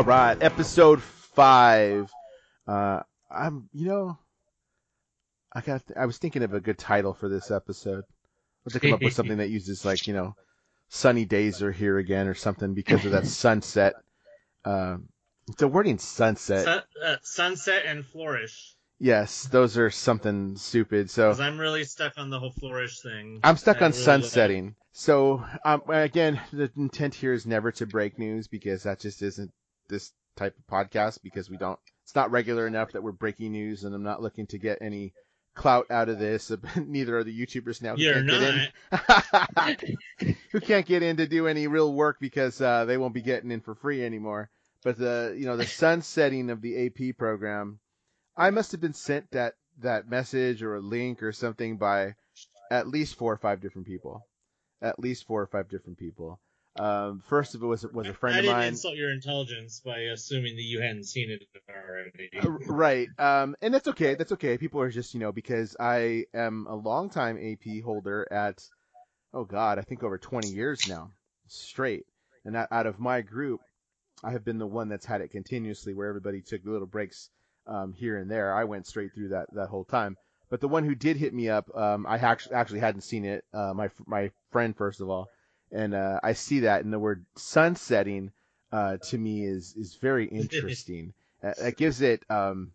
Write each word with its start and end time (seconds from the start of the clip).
All 0.00 0.06
right, 0.06 0.42
episode 0.42 1.02
five. 1.02 2.10
Uh, 2.66 3.00
I'm, 3.30 3.68
you 3.74 3.86
know, 3.86 4.18
I 5.52 5.60
got. 5.60 5.82
I 5.94 6.06
was 6.06 6.16
thinking 6.16 6.42
of 6.42 6.54
a 6.54 6.60
good 6.60 6.78
title 6.78 7.12
for 7.12 7.28
this 7.28 7.50
episode. 7.50 8.04
Let's 8.64 8.78
come 8.78 8.94
up 8.94 9.02
with 9.02 9.12
something 9.12 9.36
that 9.36 9.50
uses 9.50 9.84
like 9.84 10.06
you 10.06 10.14
know, 10.14 10.34
sunny 10.88 11.26
days 11.26 11.60
are 11.60 11.70
here 11.70 11.98
again 11.98 12.28
or 12.28 12.34
something 12.34 12.72
because 12.72 13.04
of 13.04 13.12
that 13.12 13.26
sunset. 13.26 13.92
Um, 14.64 15.10
the 15.58 15.68
wording 15.68 15.98
sunset. 15.98 16.64
Sun, 16.64 16.82
uh, 17.04 17.16
sunset 17.20 17.82
and 17.84 18.02
flourish. 18.02 18.74
Yes, 19.00 19.48
those 19.48 19.76
are 19.76 19.90
something 19.90 20.56
stupid. 20.56 21.10
So 21.10 21.28
Because 21.28 21.40
I'm 21.40 21.58
really 21.58 21.84
stuck 21.84 22.14
on 22.16 22.30
the 22.30 22.40
whole 22.40 22.52
flourish 22.52 23.02
thing. 23.02 23.40
I'm 23.44 23.58
stuck 23.58 23.82
I 23.82 23.84
on 23.84 23.90
really 23.90 24.02
sunsetting. 24.02 24.76
So 24.92 25.44
um, 25.62 25.82
again, 25.88 26.40
the 26.54 26.70
intent 26.74 27.14
here 27.14 27.34
is 27.34 27.44
never 27.44 27.70
to 27.72 27.86
break 27.86 28.18
news 28.18 28.48
because 28.48 28.84
that 28.84 28.98
just 28.98 29.20
isn't 29.20 29.52
this 29.90 30.12
type 30.36 30.56
of 30.58 30.66
podcast 30.66 31.18
because 31.22 31.50
we 31.50 31.58
don't. 31.58 31.78
It's 32.04 32.14
not 32.14 32.30
regular 32.30 32.66
enough 32.66 32.92
that 32.92 33.02
we're 33.02 33.12
breaking 33.12 33.52
news, 33.52 33.84
and 33.84 33.94
I'm 33.94 34.02
not 34.02 34.22
looking 34.22 34.46
to 34.48 34.58
get 34.58 34.78
any 34.80 35.12
clout 35.54 35.90
out 35.90 36.08
of 36.08 36.18
this. 36.18 36.50
Neither 36.76 37.18
are 37.18 37.24
the 37.24 37.38
YouTubers 37.38 37.82
now. 37.82 37.94
who 37.96 38.02
You're 38.02 38.24
can't 38.24 38.72
get 39.40 39.82
in- 40.22 40.36
who 40.52 40.60
can't 40.60 40.86
get 40.86 41.02
in 41.02 41.18
to 41.18 41.26
do 41.26 41.46
any 41.46 41.66
real 41.66 41.92
work 41.92 42.16
because 42.20 42.60
uh, 42.60 42.84
they 42.86 42.96
won't 42.96 43.14
be 43.14 43.22
getting 43.22 43.50
in 43.50 43.60
for 43.60 43.74
free 43.74 44.04
anymore. 44.04 44.50
But 44.82 44.98
the 44.98 45.36
you 45.38 45.46
know 45.46 45.56
the 45.56 45.66
sunsetting 45.80 46.50
of 46.50 46.62
the 46.62 46.86
AP 46.86 47.16
program, 47.18 47.78
I 48.36 48.50
must 48.50 48.72
have 48.72 48.80
been 48.80 48.94
sent 48.94 49.30
that 49.32 49.54
that 49.80 50.08
message 50.08 50.62
or 50.62 50.76
a 50.76 50.80
link 50.80 51.22
or 51.22 51.32
something 51.32 51.76
by 51.76 52.14
at 52.70 52.88
least 52.88 53.16
four 53.16 53.32
or 53.32 53.38
five 53.38 53.60
different 53.60 53.86
people, 53.86 54.26
at 54.80 54.98
least 54.98 55.26
four 55.26 55.42
or 55.42 55.46
five 55.46 55.68
different 55.68 55.98
people. 55.98 56.40
Um, 56.80 57.22
first 57.28 57.54
of 57.54 57.62
it 57.62 57.66
was 57.66 57.84
was 57.92 58.06
a 58.06 58.14
friend 58.14 58.36
I 58.36 58.38
of 58.38 58.44
didn't 58.46 58.62
insult 58.62 58.96
your 58.96 59.12
intelligence 59.12 59.82
by 59.84 59.98
assuming 59.98 60.56
that 60.56 60.62
you 60.62 60.80
hadn't 60.80 61.04
seen 61.04 61.30
it 61.30 61.42
already. 61.68 62.30
Uh, 62.42 62.72
right. 62.72 63.06
Um, 63.18 63.54
and 63.60 63.74
that's 63.74 63.88
okay. 63.88 64.14
That's 64.14 64.32
okay. 64.32 64.56
People 64.56 64.80
are 64.80 64.88
just, 64.88 65.12
you 65.12 65.20
know, 65.20 65.30
because 65.30 65.76
I 65.78 66.24
am 66.32 66.66
a 66.70 66.74
longtime 66.74 67.36
AP 67.36 67.84
holder 67.84 68.26
at, 68.30 68.66
oh 69.34 69.44
God, 69.44 69.78
I 69.78 69.82
think 69.82 70.02
over 70.02 70.16
20 70.16 70.48
years 70.48 70.88
now, 70.88 71.10
straight. 71.48 72.06
And 72.46 72.56
out 72.56 72.86
of 72.86 72.98
my 72.98 73.20
group, 73.20 73.60
I 74.24 74.30
have 74.30 74.46
been 74.46 74.56
the 74.56 74.66
one 74.66 74.88
that's 74.88 75.04
had 75.04 75.20
it 75.20 75.32
continuously 75.32 75.92
where 75.92 76.08
everybody 76.08 76.40
took 76.40 76.64
little 76.64 76.86
breaks, 76.86 77.28
um, 77.66 77.92
here 77.92 78.16
and 78.16 78.30
there. 78.30 78.54
I 78.54 78.64
went 78.64 78.86
straight 78.86 79.12
through 79.14 79.28
that, 79.28 79.52
that 79.52 79.68
whole 79.68 79.84
time. 79.84 80.16
But 80.48 80.62
the 80.62 80.68
one 80.68 80.84
who 80.84 80.94
did 80.94 81.18
hit 81.18 81.34
me 81.34 81.50
up, 81.50 81.66
um, 81.76 82.06
I 82.08 82.16
actually, 82.16 82.54
actually 82.54 82.80
hadn't 82.80 83.02
seen 83.02 83.26
it, 83.26 83.44
uh, 83.52 83.74
my, 83.74 83.90
my 84.06 84.30
friend, 84.50 84.74
first 84.74 85.02
of 85.02 85.10
all. 85.10 85.28
And, 85.72 85.94
uh, 85.94 86.20
I 86.22 86.32
see 86.34 86.60
that 86.60 86.84
and 86.84 86.92
the 86.92 86.98
word 86.98 87.24
sunsetting, 87.36 88.32
uh, 88.72 88.96
to 88.98 89.18
me 89.18 89.44
is, 89.44 89.74
is 89.76 89.94
very 89.94 90.26
interesting. 90.30 91.12
Uh, 91.42 91.54
that 91.58 91.76
gives 91.78 92.02
it 92.02 92.22
um 92.28 92.70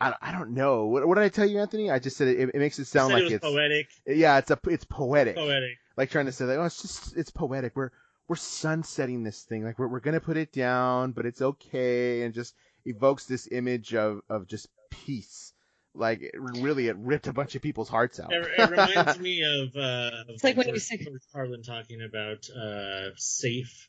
I, 0.00 0.14
I 0.22 0.30
don't 0.30 0.50
know 0.50 0.86
what, 0.86 1.06
what 1.08 1.16
did 1.16 1.24
I 1.24 1.28
tell 1.28 1.44
you 1.44 1.58
Anthony 1.58 1.90
I 1.90 1.98
just 1.98 2.16
said 2.16 2.28
it, 2.28 2.38
it 2.38 2.54
makes 2.54 2.78
it 2.78 2.84
sound 2.84 3.12
like 3.12 3.24
it 3.24 3.32
it's 3.32 3.44
poetic. 3.44 3.88
yeah 4.06 4.38
it's 4.38 4.52
a 4.52 4.58
it's 4.68 4.84
poetic 4.84 5.34
Poetic. 5.34 5.76
like 5.96 6.10
trying 6.10 6.26
to 6.26 6.32
say 6.32 6.44
like 6.44 6.58
oh 6.58 6.64
it's 6.64 6.80
just 6.80 7.16
it's 7.16 7.30
poetic 7.30 7.72
we're 7.74 7.90
we're 8.28 8.36
sunsetting 8.36 9.24
this 9.24 9.42
thing 9.42 9.64
like 9.64 9.76
we're 9.76 9.88
we're 9.88 9.98
gonna 9.98 10.20
put 10.20 10.36
it 10.36 10.52
down 10.52 11.10
but 11.10 11.26
it's 11.26 11.42
okay 11.42 12.22
and 12.22 12.32
just 12.32 12.54
evokes 12.86 13.26
this 13.26 13.48
image 13.50 13.92
of 13.92 14.20
of 14.28 14.46
just 14.46 14.68
peace 14.90 15.47
like 15.94 16.20
it, 16.20 16.34
really 16.36 16.88
it 16.88 16.96
ripped 16.96 17.26
a 17.26 17.32
bunch 17.32 17.54
of 17.54 17.62
people's 17.62 17.88
hearts 17.88 18.20
out 18.20 18.32
It, 18.32 18.42
it 18.58 18.70
reminds 18.70 19.18
me 19.18 19.42
of, 19.42 19.76
uh, 19.76 20.10
of 20.22 20.28
It's 20.28 20.44
like 20.44 20.56
when 20.56 20.68
you 20.68 20.72
George, 20.74 20.82
say- 20.82 21.04
George 21.04 21.22
Carlin 21.32 21.62
talking 21.62 22.02
about 22.02 22.48
uh, 22.50 23.10
safe, 23.16 23.88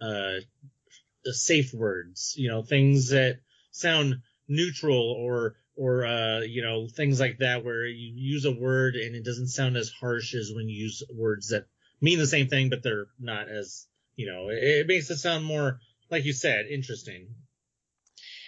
uh, 0.00 0.40
safe 1.24 1.72
words. 1.72 2.34
You 2.36 2.48
know, 2.48 2.62
things 2.62 3.10
that 3.10 3.40
sound 3.70 4.22
neutral 4.48 5.12
or 5.18 5.56
or 5.76 6.06
uh, 6.06 6.40
you 6.40 6.62
know 6.62 6.88
things 6.88 7.20
like 7.20 7.38
that, 7.38 7.64
where 7.64 7.84
you 7.86 8.12
use 8.14 8.44
a 8.44 8.52
word 8.52 8.94
and 8.94 9.14
it 9.16 9.24
doesn't 9.24 9.48
sound 9.48 9.76
as 9.76 9.90
harsh 9.90 10.34
as 10.34 10.52
when 10.54 10.68
you 10.68 10.76
use 10.84 11.02
words 11.14 11.48
that 11.48 11.66
mean 12.00 12.18
the 12.18 12.26
same 12.26 12.48
thing, 12.48 12.70
but 12.70 12.82
they're 12.82 13.06
not 13.18 13.48
as 13.48 13.86
you 14.16 14.26
know. 14.26 14.48
It, 14.48 14.62
it 14.62 14.86
makes 14.86 15.10
it 15.10 15.16
sound 15.16 15.44
more, 15.44 15.80
like 16.10 16.24
you 16.24 16.32
said, 16.32 16.66
interesting. 16.66 17.28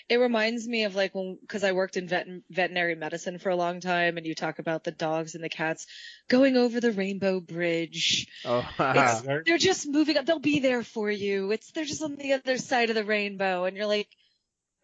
It 0.08 0.18
reminds 0.18 0.66
me 0.68 0.84
of 0.84 0.94
like 0.94 1.14
when, 1.14 1.38
cause 1.48 1.64
I 1.64 1.72
worked 1.72 1.96
in 1.96 2.06
vet, 2.06 2.26
veterinary 2.50 2.94
medicine 2.94 3.38
for 3.38 3.50
a 3.50 3.56
long 3.56 3.80
time 3.80 4.16
and 4.16 4.26
you 4.26 4.34
talk 4.34 4.58
about 4.60 4.84
the 4.84 4.92
dogs 4.92 5.34
and 5.34 5.42
the 5.42 5.48
cats 5.48 5.86
going 6.28 6.56
over 6.56 6.80
the 6.80 6.92
rainbow 6.92 7.40
bridge. 7.40 8.28
oh 8.44 8.60
It's- 8.80 9.22
They're 9.44 9.58
just 9.58 9.88
moving 9.88 10.16
up. 10.16 10.24
They'll 10.26 10.38
be 10.38 10.60
there 10.60 10.82
for 10.84 11.10
you. 11.10 11.50
It's, 11.50 11.72
they're 11.72 11.84
just 11.84 12.02
on 12.02 12.16
the 12.16 12.34
other 12.34 12.56
side 12.56 12.88
of 12.90 12.94
the 12.94 13.04
rainbow 13.04 13.64
and 13.64 13.76
you're 13.76 13.86
like, 13.86 14.08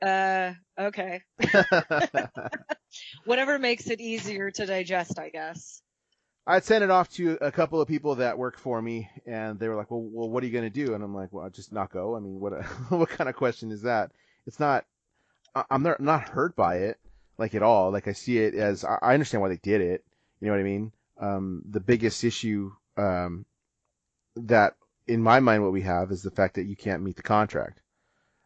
uh, 0.04 0.54
okay. 0.76 1.22
Whatever 3.24 3.58
makes 3.58 3.86
it 3.88 4.00
easier 4.00 4.50
to 4.50 4.66
digest, 4.66 5.18
I 5.18 5.28
guess. 5.30 5.80
I'd 6.46 6.64
sent 6.64 6.82
it 6.82 6.90
off 6.90 7.08
to 7.10 7.38
a 7.40 7.52
couple 7.52 7.80
of 7.80 7.86
people 7.86 8.16
that 8.16 8.36
work 8.36 8.58
for 8.58 8.82
me, 8.82 9.08
and 9.26 9.60
they 9.60 9.68
were 9.68 9.76
like, 9.76 9.92
"Well, 9.92 10.02
well, 10.02 10.28
what 10.28 10.42
are 10.42 10.46
you 10.46 10.52
going 10.52 10.64
to 10.64 10.70
do?" 10.70 10.92
And 10.94 11.04
I'm 11.04 11.14
like, 11.14 11.32
"Well, 11.32 11.48
just 11.50 11.72
not 11.72 11.92
go." 11.92 12.16
I 12.16 12.18
mean, 12.18 12.40
what 12.40 12.52
what 12.88 13.08
kind 13.10 13.30
of 13.30 13.36
question 13.36 13.70
is 13.70 13.82
that? 13.82 14.10
It's 14.44 14.58
not. 14.58 14.84
I'm 15.54 15.82
not 15.82 16.28
hurt 16.28 16.56
by 16.56 16.76
it, 16.78 16.98
like 17.38 17.54
at 17.54 17.62
all. 17.62 17.90
Like 17.90 18.08
I 18.08 18.12
see 18.12 18.38
it 18.38 18.54
as 18.54 18.84
I 18.84 18.98
I 19.02 19.14
understand 19.14 19.42
why 19.42 19.48
they 19.48 19.56
did 19.56 19.80
it. 19.80 20.04
You 20.40 20.46
know 20.46 20.54
what 20.54 20.60
I 20.60 20.64
mean? 20.64 20.92
Um, 21.20 21.62
the 21.68 21.80
biggest 21.80 22.24
issue 22.24 22.72
um, 22.96 23.44
that 24.36 24.74
in 25.06 25.22
my 25.22 25.40
mind 25.40 25.62
what 25.62 25.72
we 25.72 25.82
have 25.82 26.10
is 26.10 26.22
the 26.22 26.30
fact 26.30 26.54
that 26.54 26.66
you 26.66 26.76
can't 26.76 27.02
meet 27.02 27.16
the 27.16 27.22
contract. 27.22 27.80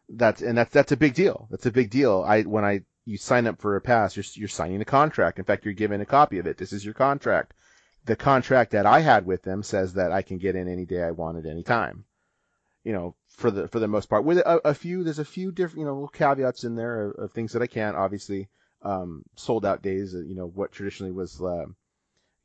That's 0.09 0.41
and 0.41 0.57
that's 0.57 0.71
that's 0.71 0.91
a 0.91 0.97
big 0.97 1.13
deal. 1.13 1.47
That's 1.49 1.65
a 1.65 1.71
big 1.71 1.89
deal. 1.89 2.23
I 2.25 2.43
when 2.43 2.65
I 2.65 2.81
you 3.05 3.17
sign 3.17 3.47
up 3.47 3.61
for 3.61 3.75
a 3.75 3.81
pass, 3.81 4.15
you're 4.15 4.25
you're 4.33 4.47
signing 4.47 4.81
a 4.81 4.85
contract. 4.85 5.39
In 5.39 5.45
fact, 5.45 5.65
you're 5.65 5.73
given 5.73 6.01
a 6.01 6.05
copy 6.05 6.39
of 6.39 6.47
it. 6.47 6.57
This 6.57 6.73
is 6.73 6.83
your 6.83 6.93
contract 6.93 7.53
the 8.07 8.15
contract 8.15 8.71
that 8.71 8.85
I 8.85 9.01
had 9.01 9.25
with 9.25 9.43
them 9.43 9.61
says 9.61 9.93
that 9.93 10.13
I 10.13 10.21
can 10.21 10.37
get 10.37 10.55
in 10.55 10.67
any 10.67 10.85
day 10.85 11.03
I 11.03 11.11
want 11.11 11.37
at 11.37 11.45
any 11.45 11.61
time. 11.61 12.05
You 12.87 12.93
know, 12.93 13.15
for 13.27 13.51
the 13.51 13.67
for 13.67 13.79
the 13.79 13.87
most 13.87 14.09
part, 14.09 14.23
with 14.23 14.37
a, 14.37 14.69
a 14.69 14.73
few, 14.73 15.03
there's 15.03 15.19
a 15.19 15.25
few 15.25 15.51
different, 15.51 15.79
you 15.79 15.85
know, 15.85 15.93
little 15.93 16.07
caveats 16.07 16.63
in 16.63 16.75
there 16.75 17.09
of, 17.09 17.23
of 17.23 17.31
things 17.31 17.51
that 17.53 17.61
I 17.61 17.67
can't. 17.67 17.97
Obviously, 17.97 18.47
um, 18.81 19.23
sold 19.35 19.65
out 19.65 19.81
days. 19.81 20.15
uh, 20.15 20.19
You 20.19 20.35
know, 20.35 20.47
what 20.47 20.71
traditionally 20.71 21.11
was 21.11 21.41
uh, 21.41 21.65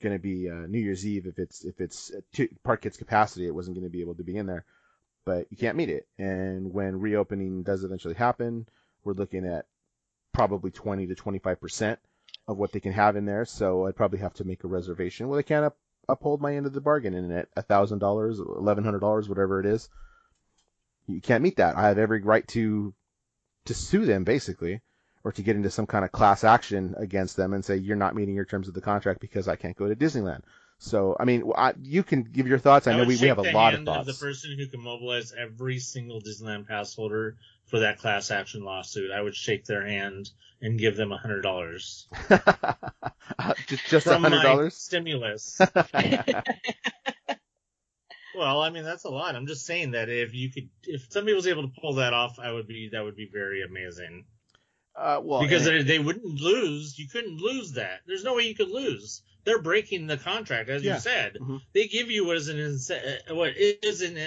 going 0.02 0.16
to 0.16 0.18
be 0.18 0.50
uh, 0.50 0.66
New 0.66 0.80
Year's 0.80 1.06
Eve 1.06 1.26
if 1.26 1.38
it's 1.38 1.64
if 1.64 1.80
it's 1.80 2.10
uh, 2.10 2.20
two, 2.32 2.48
park 2.64 2.82
kids 2.82 2.96
capacity, 2.96 3.46
it 3.46 3.54
wasn't 3.54 3.76
going 3.76 3.86
to 3.86 3.96
be 3.96 4.00
able 4.00 4.16
to 4.16 4.24
be 4.24 4.36
in 4.36 4.46
there. 4.46 4.64
But 5.24 5.46
you 5.50 5.56
can't 5.56 5.76
meet 5.76 5.88
it. 5.90 6.08
And 6.18 6.72
when 6.74 6.98
reopening 6.98 7.62
does 7.62 7.84
eventually 7.84 8.14
happen, 8.14 8.66
we're 9.04 9.12
looking 9.12 9.46
at 9.46 9.66
probably 10.32 10.72
20 10.72 11.06
to 11.06 11.14
25 11.14 11.60
percent 11.60 12.00
of 12.48 12.58
what 12.58 12.72
they 12.72 12.80
can 12.80 12.92
have 12.92 13.14
in 13.16 13.26
there. 13.26 13.44
So 13.44 13.86
I'd 13.86 13.96
probably 13.96 14.18
have 14.18 14.34
to 14.34 14.44
make 14.44 14.64
a 14.64 14.68
reservation. 14.68 15.28
Well, 15.28 15.36
they 15.36 15.44
can't 15.44 15.66
up, 15.66 15.76
uphold 16.08 16.40
my 16.40 16.56
end 16.56 16.66
of 16.66 16.72
the 16.72 16.80
bargain, 16.80 17.14
and 17.14 17.32
at 17.32 17.48
a 17.56 17.62
thousand 17.62 18.00
dollars, 18.00 18.40
eleven 18.40 18.82
hundred 18.82 19.00
dollars, 19.00 19.28
whatever 19.28 19.60
it 19.60 19.66
is, 19.66 19.88
you 21.06 21.20
can't 21.20 21.42
meet 21.42 21.56
that. 21.56 21.76
I 21.76 21.88
have 21.88 21.98
every 21.98 22.22
right 22.22 22.46
to 22.48 22.94
to 23.66 23.74
sue 23.74 24.04
them, 24.06 24.24
basically, 24.24 24.80
or 25.24 25.32
to 25.32 25.42
get 25.42 25.56
into 25.56 25.70
some 25.70 25.86
kind 25.86 26.04
of 26.04 26.12
class 26.12 26.44
action 26.44 26.94
against 26.98 27.36
them 27.36 27.52
and 27.52 27.64
say 27.64 27.76
you're 27.76 27.96
not 27.96 28.14
meeting 28.14 28.34
your 28.34 28.44
terms 28.44 28.68
of 28.68 28.74
the 28.74 28.80
contract 28.80 29.20
because 29.20 29.48
I 29.48 29.56
can't 29.56 29.76
go 29.76 29.88
to 29.88 29.96
Disneyland. 29.96 30.42
So, 30.78 31.16
I 31.20 31.24
mean, 31.26 31.52
I, 31.56 31.74
you 31.80 32.02
can 32.02 32.24
give 32.24 32.48
your 32.48 32.58
thoughts. 32.58 32.88
I 32.88 32.96
know 32.96 33.04
we, 33.04 33.16
we 33.16 33.28
have 33.28 33.38
a 33.38 33.42
the 33.42 33.52
lot 33.52 33.74
of 33.74 33.78
hand 33.78 33.86
thoughts. 33.86 34.06
the 34.08 34.14
person 34.14 34.56
who 34.58 34.66
can 34.66 34.80
mobilize 34.80 35.32
every 35.32 35.78
single 35.78 36.20
Disneyland 36.20 36.66
pass 36.66 36.94
holder 36.94 37.36
for 37.66 37.80
that 37.80 37.98
class 37.98 38.32
action 38.32 38.64
lawsuit, 38.64 39.12
I 39.12 39.20
would 39.22 39.36
shake 39.36 39.64
their 39.64 39.86
hand 39.86 40.30
and 40.60 40.78
give 40.78 40.96
them 40.96 41.12
a 41.12 41.16
hundred 41.18 41.42
dollars 41.42 42.06
uh, 42.30 43.54
just 43.66 43.86
just 43.86 44.06
a 44.06 44.10
from 44.10 44.22
hundred 44.22 44.38
my 44.38 44.42
dollars. 44.42 44.74
stimulus. 44.74 45.60
Well, 48.36 48.62
I 48.62 48.70
mean 48.70 48.84
that's 48.84 49.04
a 49.04 49.10
lot. 49.10 49.34
I'm 49.36 49.46
just 49.46 49.66
saying 49.66 49.92
that 49.92 50.08
if 50.08 50.34
you 50.34 50.50
could, 50.50 50.68
if 50.84 51.06
somebody 51.10 51.34
was 51.34 51.46
able 51.46 51.62
to 51.62 51.72
pull 51.80 51.94
that 51.94 52.14
off, 52.14 52.38
I 52.38 52.52
would 52.52 52.66
be 52.66 52.90
that 52.92 53.02
would 53.04 53.16
be 53.16 53.28
very 53.32 53.62
amazing. 53.62 54.24
uh, 54.94 55.20
well, 55.22 55.40
because 55.42 55.64
they, 55.64 55.82
they 55.82 55.98
wouldn't 55.98 56.40
lose. 56.40 56.98
You 56.98 57.08
couldn't 57.08 57.38
lose 57.38 57.72
that. 57.72 58.00
There's 58.06 58.24
no 58.24 58.34
way 58.34 58.42
you 58.42 58.54
could 58.54 58.70
lose. 58.70 59.22
They're 59.44 59.62
breaking 59.62 60.06
the 60.06 60.16
contract, 60.18 60.68
as 60.68 60.82
Yeah. 60.84 60.94
you 60.94 61.00
said. 61.00 61.38
Mhm. 61.40 61.60
They 61.72 61.88
give 61.88 62.10
you 62.10 62.26
what 62.26 62.36
is 62.36 62.48
an 62.48 62.58
uh, 63.30 63.34
what 63.34 63.52
is 63.56 64.02
in 64.02 64.18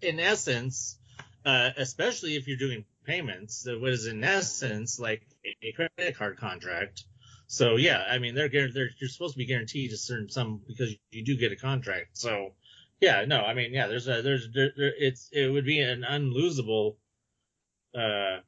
in 0.00 0.20
essence, 0.20 0.96
uh, 1.44 1.70
especially 1.76 2.36
if 2.36 2.46
you're 2.48 2.56
doing 2.56 2.84
payments, 3.04 3.66
what 3.66 3.90
is 3.92 4.06
in 4.06 4.22
essence 4.24 4.98
like 5.00 5.26
a 5.62 5.72
credit 5.72 6.16
card 6.16 6.36
contract. 6.38 7.04
So 7.48 7.76
yeah, 7.76 8.02
I 8.08 8.18
mean 8.18 8.34
they're, 8.34 8.48
they're 8.48 8.90
you're 9.00 9.10
supposed 9.10 9.34
to 9.34 9.38
be 9.38 9.44
guaranteed 9.46 9.92
a 9.92 9.96
certain 9.96 10.30
sum 10.30 10.62
because 10.66 10.94
you 11.10 11.24
do 11.24 11.36
get 11.36 11.52
a 11.52 11.56
contract. 11.56 12.16
So 12.16 12.54
yeah, 13.02 13.24
no, 13.26 13.42
I 13.42 13.52
mean 13.52 13.72
yeah, 13.72 13.88
there's 13.88 14.06
a 14.06 14.22
there's 14.22 14.48
there, 14.54 14.70
there, 14.76 14.92
it's 14.96 15.28
it 15.32 15.48
would 15.48 15.66
be 15.66 15.80
an 15.80 16.04
unlosable 16.08 16.96
uh 17.94 18.38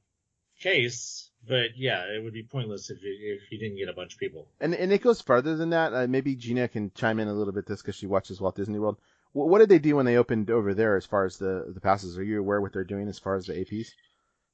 case, 0.61 1.31
but 1.47 1.77
yeah, 1.77 2.05
it 2.05 2.23
would 2.23 2.33
be 2.33 2.45
pointless 2.45 2.89
if 2.89 3.03
you 3.03 3.39
if 3.43 3.51
you 3.51 3.59
didn't 3.59 3.79
get 3.79 3.89
a 3.89 3.93
bunch 3.93 4.15
of 4.15 4.21
people. 4.21 4.47
And 4.61 4.73
and 4.73 4.93
it 4.93 5.03
goes 5.03 5.21
further 5.21 5.57
than 5.57 5.71
that. 5.71 5.93
Uh, 5.93 6.07
maybe 6.07 6.37
Gina 6.37 6.69
can 6.69 6.93
chime 6.95 7.19
in 7.19 7.29
a 7.29 7.35
little 7.35 7.53
bit 7.53 7.67
this 7.67 7.83
because 7.83 7.97
she 7.97 8.07
watches 8.07 8.41
Walt 8.41 8.55
Disney 8.55 8.79
World. 8.79 8.97
What, 9.33 9.49
what 9.49 9.59
did 9.59 9.69
they 9.69 9.81
do 9.81 9.97
when 9.97 10.07
they 10.07 10.17
opened 10.17 10.51
over 10.51 10.73
there 10.73 10.97
as 10.97 11.05
far 11.05 11.25
as 11.25 11.37
the 11.37 11.73
the 11.75 11.81
passes? 11.81 12.17
Are 12.17 12.25
you 12.25 12.39
aware 12.39 12.61
what 12.61 12.73
they're 12.73 12.85
doing 12.85 13.09
as 13.09 13.19
far 13.19 13.35
as 13.35 13.47
the 13.47 13.55
APs? 13.55 13.89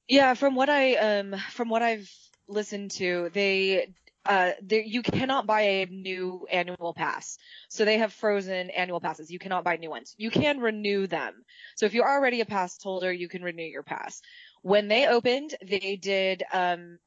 Yeah, 0.08 0.32
from 0.32 0.54
what 0.54 0.70
I 0.70 0.94
um 0.94 1.36
from 1.50 1.68
what 1.68 1.82
I've 1.82 2.10
listened 2.48 2.92
to, 2.92 3.30
they 3.34 3.92
uh 4.26 4.52
they, 4.62 4.84
you 4.84 5.02
cannot 5.02 5.46
buy 5.46 5.62
a 5.62 5.86
new 5.86 6.46
annual 6.50 6.94
pass. 6.94 7.38
So 7.68 7.84
they 7.84 7.98
have 7.98 8.12
frozen 8.12 8.70
annual 8.70 9.00
passes. 9.00 9.30
You 9.30 9.38
cannot 9.38 9.64
buy 9.64 9.76
new 9.76 9.90
ones. 9.90 10.14
You 10.18 10.30
can 10.30 10.60
renew 10.60 11.06
them. 11.06 11.44
So 11.76 11.86
if 11.86 11.94
you're 11.94 12.08
already 12.08 12.40
a 12.40 12.46
pass 12.46 12.78
holder, 12.82 13.12
you 13.12 13.28
can 13.28 13.42
renew 13.42 13.64
your 13.64 13.82
pass. 13.82 14.20
When 14.62 14.88
they 14.88 15.06
opened, 15.06 15.54
they 15.66 15.96
did 15.96 16.42
um 16.52 16.98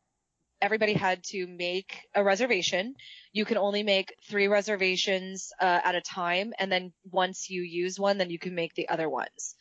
everybody 0.63 0.93
had 0.93 1.21
to 1.25 1.45
make 1.45 1.99
a 2.15 2.23
reservation. 2.23 2.95
You 3.33 3.43
can 3.43 3.57
only 3.57 3.83
make 3.83 4.15
three 4.29 4.47
reservations 4.47 5.51
uh, 5.59 5.81
at 5.83 5.95
a 5.95 6.01
time, 6.01 6.53
and 6.57 6.71
then 6.71 6.93
once 7.11 7.49
you 7.49 7.61
use 7.61 7.99
one, 7.99 8.17
then 8.17 8.29
you 8.29 8.39
can 8.39 8.55
make 8.55 8.73
the 8.73 8.87
other 8.87 9.09
ones. 9.09 9.55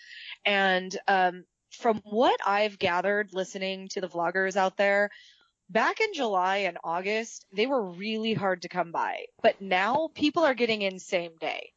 And 0.46 0.96
um, 1.08 1.44
from 1.72 2.00
what 2.04 2.38
I've 2.46 2.78
gathered 2.78 3.30
listening 3.32 3.88
to 3.88 4.00
the 4.00 4.08
vloggers 4.08 4.56
out 4.56 4.76
there, 4.76 5.10
back 5.72 6.00
in 6.00 6.12
July 6.12 6.58
and 6.58 6.78
August, 6.84 7.46
they 7.52 7.66
were 7.66 7.90
really 7.90 8.34
hard 8.34 8.62
to 8.62 8.68
come 8.68 8.92
by. 8.92 9.24
But 9.42 9.60
now 9.60 10.10
people 10.14 10.44
are 10.44 10.54
getting 10.54 10.82
in 10.82 10.98
same 10.98 11.32
day. 11.40 11.72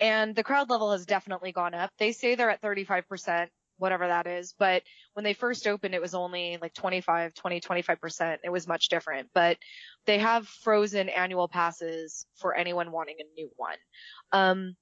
And 0.00 0.34
the 0.34 0.42
crowd 0.42 0.70
level 0.70 0.92
has 0.92 1.06
definitely 1.06 1.52
gone 1.52 1.74
up. 1.74 1.90
They 1.98 2.12
say 2.12 2.34
they're 2.34 2.50
at 2.50 2.62
35%, 2.62 3.48
whatever 3.78 4.08
that 4.08 4.26
is. 4.26 4.54
But 4.58 4.82
when 5.12 5.24
they 5.24 5.34
first 5.34 5.66
opened, 5.66 5.94
it 5.94 6.00
was 6.00 6.14
only 6.14 6.58
like 6.60 6.74
25, 6.74 7.34
20, 7.34 7.60
25%. 7.60 8.38
It 8.42 8.50
was 8.50 8.66
much 8.66 8.88
different. 8.88 9.28
But 9.34 9.58
they 10.06 10.18
have 10.18 10.48
frozen 10.48 11.08
annual 11.08 11.48
passes 11.48 12.26
for 12.36 12.54
anyone 12.54 12.90
wanting 12.90 13.16
a 13.20 13.40
new 13.40 13.50
one. 13.56 13.76
Um, 14.32 14.74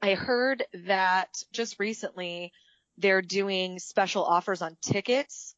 I 0.00 0.14
heard 0.14 0.64
that 0.86 1.28
just 1.52 1.78
recently 1.78 2.52
they're 2.98 3.22
doing 3.22 3.78
special 3.78 4.24
offers 4.24 4.62
on 4.62 4.76
tickets. 4.82 5.54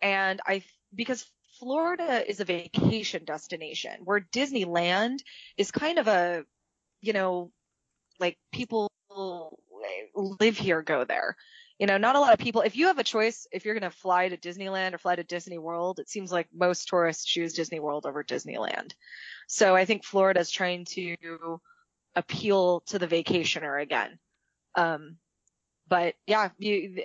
And 0.00 0.40
I, 0.44 0.64
because 0.94 1.24
Florida 1.62 2.28
is 2.28 2.40
a 2.40 2.44
vacation 2.44 3.24
destination 3.24 3.92
where 4.02 4.26
Disneyland 4.34 5.20
is 5.56 5.70
kind 5.70 6.00
of 6.00 6.08
a, 6.08 6.42
you 7.00 7.12
know, 7.12 7.52
like 8.18 8.36
people 8.52 8.90
live 10.16 10.58
here, 10.58 10.82
go 10.82 11.04
there. 11.04 11.36
You 11.78 11.86
know, 11.86 11.98
not 11.98 12.16
a 12.16 12.20
lot 12.20 12.32
of 12.32 12.40
people, 12.40 12.62
if 12.62 12.74
you 12.74 12.88
have 12.88 12.98
a 12.98 13.04
choice, 13.04 13.46
if 13.52 13.64
you're 13.64 13.78
going 13.78 13.88
to 13.88 13.96
fly 13.96 14.28
to 14.28 14.36
Disneyland 14.36 14.92
or 14.94 14.98
fly 14.98 15.14
to 15.14 15.22
Disney 15.22 15.58
World, 15.58 16.00
it 16.00 16.08
seems 16.08 16.32
like 16.32 16.48
most 16.52 16.88
tourists 16.88 17.24
choose 17.24 17.52
Disney 17.52 17.78
World 17.78 18.06
over 18.06 18.24
Disneyland. 18.24 18.92
So 19.46 19.76
I 19.76 19.84
think 19.84 20.04
Florida 20.04 20.40
is 20.40 20.50
trying 20.50 20.84
to 20.96 21.60
appeal 22.16 22.80
to 22.86 22.98
the 22.98 23.06
vacationer 23.06 23.80
again. 23.80 24.18
Um, 24.74 25.16
but 25.86 26.16
yeah, 26.26 26.48
you, 26.58 27.04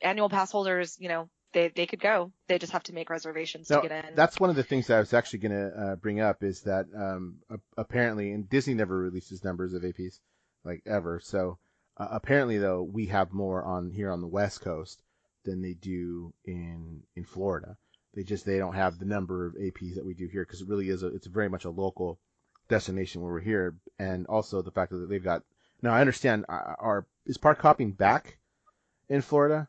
annual 0.00 0.30
pass 0.30 0.50
holders, 0.50 0.96
you 0.98 1.10
know, 1.10 1.28
they, 1.52 1.68
they 1.68 1.86
could 1.86 2.00
go. 2.00 2.32
They 2.48 2.58
just 2.58 2.72
have 2.72 2.82
to 2.84 2.92
make 2.92 3.10
reservations 3.10 3.68
to 3.68 3.80
get 3.82 4.04
in. 4.04 4.14
That's 4.14 4.38
one 4.38 4.50
of 4.50 4.56
the 4.56 4.62
things 4.62 4.86
that 4.86 4.96
I 4.96 5.00
was 5.00 5.14
actually 5.14 5.40
going 5.40 5.52
to 5.52 5.80
uh, 5.80 5.96
bring 5.96 6.20
up 6.20 6.42
is 6.42 6.62
that 6.62 6.86
um, 6.96 7.36
apparently, 7.76 8.32
and 8.32 8.48
Disney 8.48 8.74
never 8.74 8.96
releases 8.96 9.44
numbers 9.44 9.72
of 9.74 9.82
APs 9.82 10.20
like 10.64 10.82
ever. 10.86 11.20
So 11.22 11.58
uh, 11.96 12.08
apparently, 12.10 12.58
though, 12.58 12.82
we 12.82 13.06
have 13.06 13.32
more 13.32 13.64
on 13.64 13.90
here 13.90 14.10
on 14.10 14.20
the 14.20 14.28
West 14.28 14.60
Coast 14.60 15.02
than 15.44 15.62
they 15.62 15.74
do 15.74 16.32
in 16.44 17.02
in 17.16 17.24
Florida. 17.24 17.76
They 18.14 18.22
just 18.22 18.44
they 18.44 18.58
don't 18.58 18.74
have 18.74 18.98
the 18.98 19.04
number 19.04 19.46
of 19.46 19.54
APs 19.54 19.94
that 19.94 20.04
we 20.04 20.14
do 20.14 20.26
here 20.26 20.44
because 20.44 20.60
it 20.60 20.68
really 20.68 20.88
is 20.88 21.02
a 21.02 21.08
it's 21.08 21.26
very 21.26 21.48
much 21.48 21.64
a 21.64 21.70
local 21.70 22.18
destination 22.68 23.22
where 23.22 23.32
we're 23.32 23.40
here, 23.40 23.76
and 23.98 24.26
also 24.26 24.62
the 24.62 24.70
fact 24.70 24.92
that 24.92 25.08
they've 25.08 25.22
got. 25.22 25.42
Now 25.82 25.94
I 25.94 26.00
understand. 26.00 26.44
Are 26.48 27.06
is 27.26 27.38
park 27.38 27.60
hopping 27.60 27.92
back 27.92 28.38
in 29.08 29.22
Florida? 29.22 29.68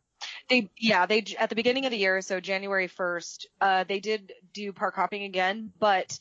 They 0.52 0.70
yeah 0.78 1.08
they 1.08 1.24
at 1.40 1.50
the 1.50 1.56
beginning 1.56 1.86
of 1.86 1.92
the 1.92 1.98
year, 1.98 2.22
so 2.22 2.42
January 2.42 2.88
first, 2.88 3.48
uh, 3.62 3.86
they 3.86 4.02
did 4.02 4.34
do 4.54 4.74
park 4.74 4.96
hopping 4.96 5.24
again, 5.24 5.72
but 5.80 6.20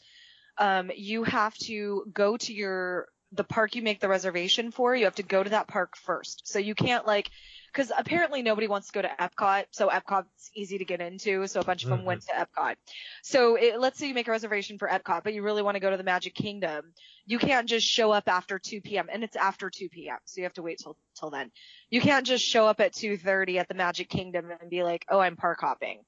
um, 0.58 0.90
you 0.96 1.24
have 1.24 1.56
to 1.58 2.06
go 2.14 2.36
to 2.38 2.54
your 2.54 3.08
the 3.32 3.44
park 3.44 3.76
you 3.76 3.82
make 3.82 4.00
the 4.00 4.08
reservation 4.08 4.70
for. 4.72 4.96
You 4.96 5.06
have 5.06 5.16
to 5.16 5.24
go 5.24 5.42
to 5.42 5.50
that 5.50 5.68
park 5.68 5.96
first, 5.96 6.48
so 6.48 6.60
you 6.60 6.76
can't 6.76 7.06
like 7.06 7.30
because 7.72 7.92
apparently 7.96 8.42
nobody 8.42 8.66
wants 8.66 8.88
to 8.88 8.92
go 8.92 9.02
to 9.02 9.08
Epcot, 9.08 9.66
so 9.70 9.88
Epcot's 9.88 10.50
easy 10.54 10.78
to 10.78 10.84
get 10.84 11.00
into. 11.00 11.46
So 11.46 11.60
a 11.60 11.64
bunch 11.64 11.84
of 11.84 11.90
them 11.90 12.00
mm-hmm. 12.00 12.06
went 12.06 12.22
to 12.22 12.32
Epcot. 12.32 12.74
So 13.22 13.56
it, 13.56 13.80
let's 13.80 13.98
say 13.98 14.08
you 14.08 14.14
make 14.14 14.28
a 14.28 14.32
reservation 14.32 14.78
for 14.78 14.88
Epcot, 14.88 15.22
but 15.22 15.34
you 15.34 15.42
really 15.42 15.62
want 15.62 15.76
to 15.76 15.80
go 15.80 15.90
to 15.90 15.96
the 15.96 16.04
Magic 16.04 16.34
Kingdom. 16.34 16.92
You 17.26 17.38
can't 17.38 17.68
just 17.68 17.86
show 17.86 18.10
up 18.10 18.28
after 18.28 18.58
2 18.58 18.80
p.m. 18.80 19.08
and 19.10 19.22
it's 19.22 19.36
after 19.36 19.70
2 19.70 19.88
p.m. 19.88 20.18
So 20.24 20.40
you 20.40 20.44
have 20.44 20.54
to 20.54 20.62
wait 20.62 20.78
till 20.82 20.96
till 21.18 21.30
then. 21.30 21.50
You 21.90 22.00
can't 22.00 22.26
just 22.26 22.44
show 22.44 22.66
up 22.66 22.80
at 22.80 22.92
2:30 22.92 23.58
at 23.58 23.68
the 23.68 23.74
Magic 23.74 24.08
Kingdom 24.08 24.50
and 24.50 24.70
be 24.70 24.82
like, 24.82 25.04
"Oh, 25.08 25.20
I'm 25.20 25.36
park 25.36 25.60
hopping." 25.60 26.02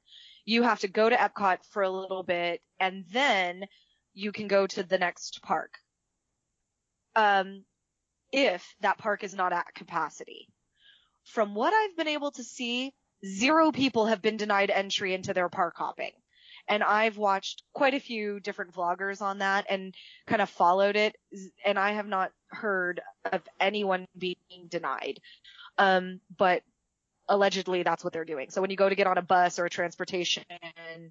You 0.44 0.64
have 0.64 0.80
to 0.80 0.88
go 0.88 1.08
to 1.08 1.16
Epcot 1.16 1.58
for 1.70 1.82
a 1.82 1.90
little 1.90 2.24
bit 2.24 2.60
and 2.80 3.04
then 3.12 3.66
you 4.14 4.32
can 4.32 4.48
go 4.48 4.66
to 4.66 4.82
the 4.82 4.98
next 4.98 5.40
park. 5.42 5.78
Um, 7.14 7.64
if 8.32 8.74
that 8.80 8.98
park 8.98 9.22
is 9.22 9.34
not 9.34 9.52
at 9.52 9.74
capacity 9.74 10.48
from 11.24 11.54
what 11.54 11.72
I've 11.72 11.96
been 11.96 12.08
able 12.08 12.30
to 12.32 12.44
see, 12.44 12.92
zero 13.24 13.72
people 13.72 14.06
have 14.06 14.22
been 14.22 14.36
denied 14.36 14.70
entry 14.70 15.14
into 15.14 15.34
their 15.34 15.48
park 15.48 15.74
hopping. 15.76 16.12
And 16.68 16.82
I've 16.82 17.16
watched 17.16 17.62
quite 17.72 17.94
a 17.94 18.00
few 18.00 18.38
different 18.40 18.72
vloggers 18.72 19.20
on 19.20 19.38
that 19.38 19.66
and 19.68 19.94
kind 20.26 20.40
of 20.40 20.48
followed 20.48 20.96
it. 20.96 21.16
And 21.64 21.78
I 21.78 21.92
have 21.92 22.06
not 22.06 22.30
heard 22.48 23.00
of 23.30 23.42
anyone 23.58 24.06
being 24.16 24.36
denied. 24.68 25.20
Um, 25.78 26.20
but 26.36 26.62
allegedly 27.28 27.82
that's 27.82 28.04
what 28.04 28.12
they're 28.12 28.24
doing. 28.24 28.50
So 28.50 28.60
when 28.60 28.70
you 28.70 28.76
go 28.76 28.88
to 28.88 28.94
get 28.94 29.06
on 29.06 29.18
a 29.18 29.22
bus 29.22 29.58
or 29.58 29.64
a 29.64 29.70
transportation 29.70 30.44
and 30.50 31.10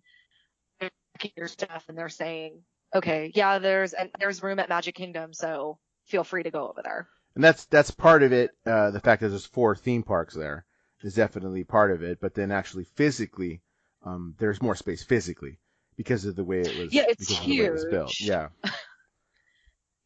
your 1.35 1.47
stuff 1.47 1.85
and 1.87 1.97
they're 1.97 2.09
saying, 2.09 2.61
okay, 2.95 3.31
yeah, 3.35 3.59
there's, 3.59 3.93
there's 4.19 4.41
room 4.41 4.59
at 4.59 4.69
Magic 4.69 4.95
Kingdom. 4.95 5.33
So 5.33 5.77
feel 6.07 6.23
free 6.23 6.43
to 6.43 6.51
go 6.51 6.67
over 6.67 6.81
there 6.83 7.07
and 7.35 7.43
that's 7.43 7.65
that's 7.65 7.91
part 7.91 8.23
of 8.23 8.33
it. 8.33 8.51
Uh, 8.65 8.91
the 8.91 8.99
fact 8.99 9.21
that 9.21 9.29
there's 9.29 9.45
four 9.45 9.75
theme 9.75 10.03
parks 10.03 10.35
there 10.35 10.65
is 11.01 11.15
definitely 11.15 11.63
part 11.63 11.91
of 11.91 12.03
it. 12.03 12.19
But 12.19 12.33
then 12.33 12.51
actually 12.51 12.85
physically, 12.95 13.61
um, 14.05 14.35
there's 14.39 14.61
more 14.61 14.75
space 14.75 15.03
physically 15.03 15.59
because 15.95 16.25
of 16.25 16.35
the 16.35 16.43
way 16.43 16.61
it 16.61 16.77
was. 16.77 16.93
Yeah, 16.93 17.05
it's 17.07 17.29
huge. 17.29 17.81
It 17.81 17.91
built. 17.91 18.19
Yeah. 18.19 18.49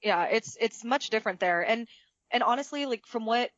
yeah, 0.04 0.26
it's 0.26 0.58
it's 0.60 0.84
much 0.84 1.10
different 1.10 1.40
there, 1.40 1.62
and 1.62 1.88
and 2.32 2.44
honestly, 2.44 2.86
like 2.86 3.06
from 3.06 3.26
what, 3.26 3.50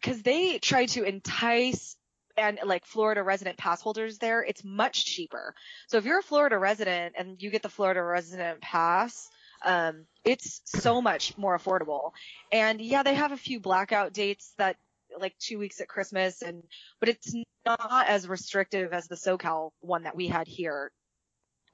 because 0.00 0.22
they 0.22 0.58
try 0.58 0.86
to 0.86 1.04
entice 1.04 1.96
and 2.36 2.58
like 2.64 2.84
Florida 2.84 3.22
resident 3.22 3.58
pass 3.58 3.80
holders 3.80 4.18
there, 4.18 4.42
it's 4.42 4.64
much 4.64 5.04
cheaper. 5.04 5.54
So 5.86 5.98
if 5.98 6.04
you're 6.04 6.18
a 6.18 6.22
Florida 6.22 6.58
resident 6.58 7.14
and 7.16 7.40
you 7.40 7.50
get 7.50 7.62
the 7.62 7.68
Florida 7.68 8.02
resident 8.02 8.60
pass, 8.60 9.30
um, 9.64 10.06
it's 10.24 10.60
so 10.66 11.00
much 11.00 11.36
more 11.36 11.58
affordable. 11.58 12.12
And 12.52 12.80
yeah, 12.80 13.02
they 13.02 13.14
have 13.14 13.32
a 13.32 13.36
few 13.36 13.60
blackout 13.60 14.12
dates 14.12 14.52
that 14.58 14.76
like 15.18 15.36
two 15.38 15.58
weeks 15.58 15.80
at 15.80 15.88
Christmas 15.88 16.42
and, 16.42 16.62
but 17.00 17.08
it's 17.08 17.34
not 17.64 18.08
as 18.08 18.28
restrictive 18.28 18.92
as 18.92 19.06
the 19.06 19.14
SoCal 19.14 19.70
one 19.80 20.04
that 20.04 20.16
we 20.16 20.26
had 20.28 20.46
here. 20.48 20.90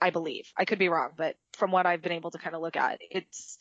I 0.03 0.09
believe. 0.11 0.51
I 0.57 0.65
could 0.65 0.79
be 0.79 0.89
wrong, 0.89 1.11
but 1.15 1.37
from 1.53 1.73
what 1.73 1.85
I've 1.85 2.01
been 2.01 2.13
able 2.13 2.31
to 2.31 2.39
kind 2.39 2.57
of 2.57 2.63
look 2.63 2.77
at, 2.77 3.01
it's, 3.11 3.59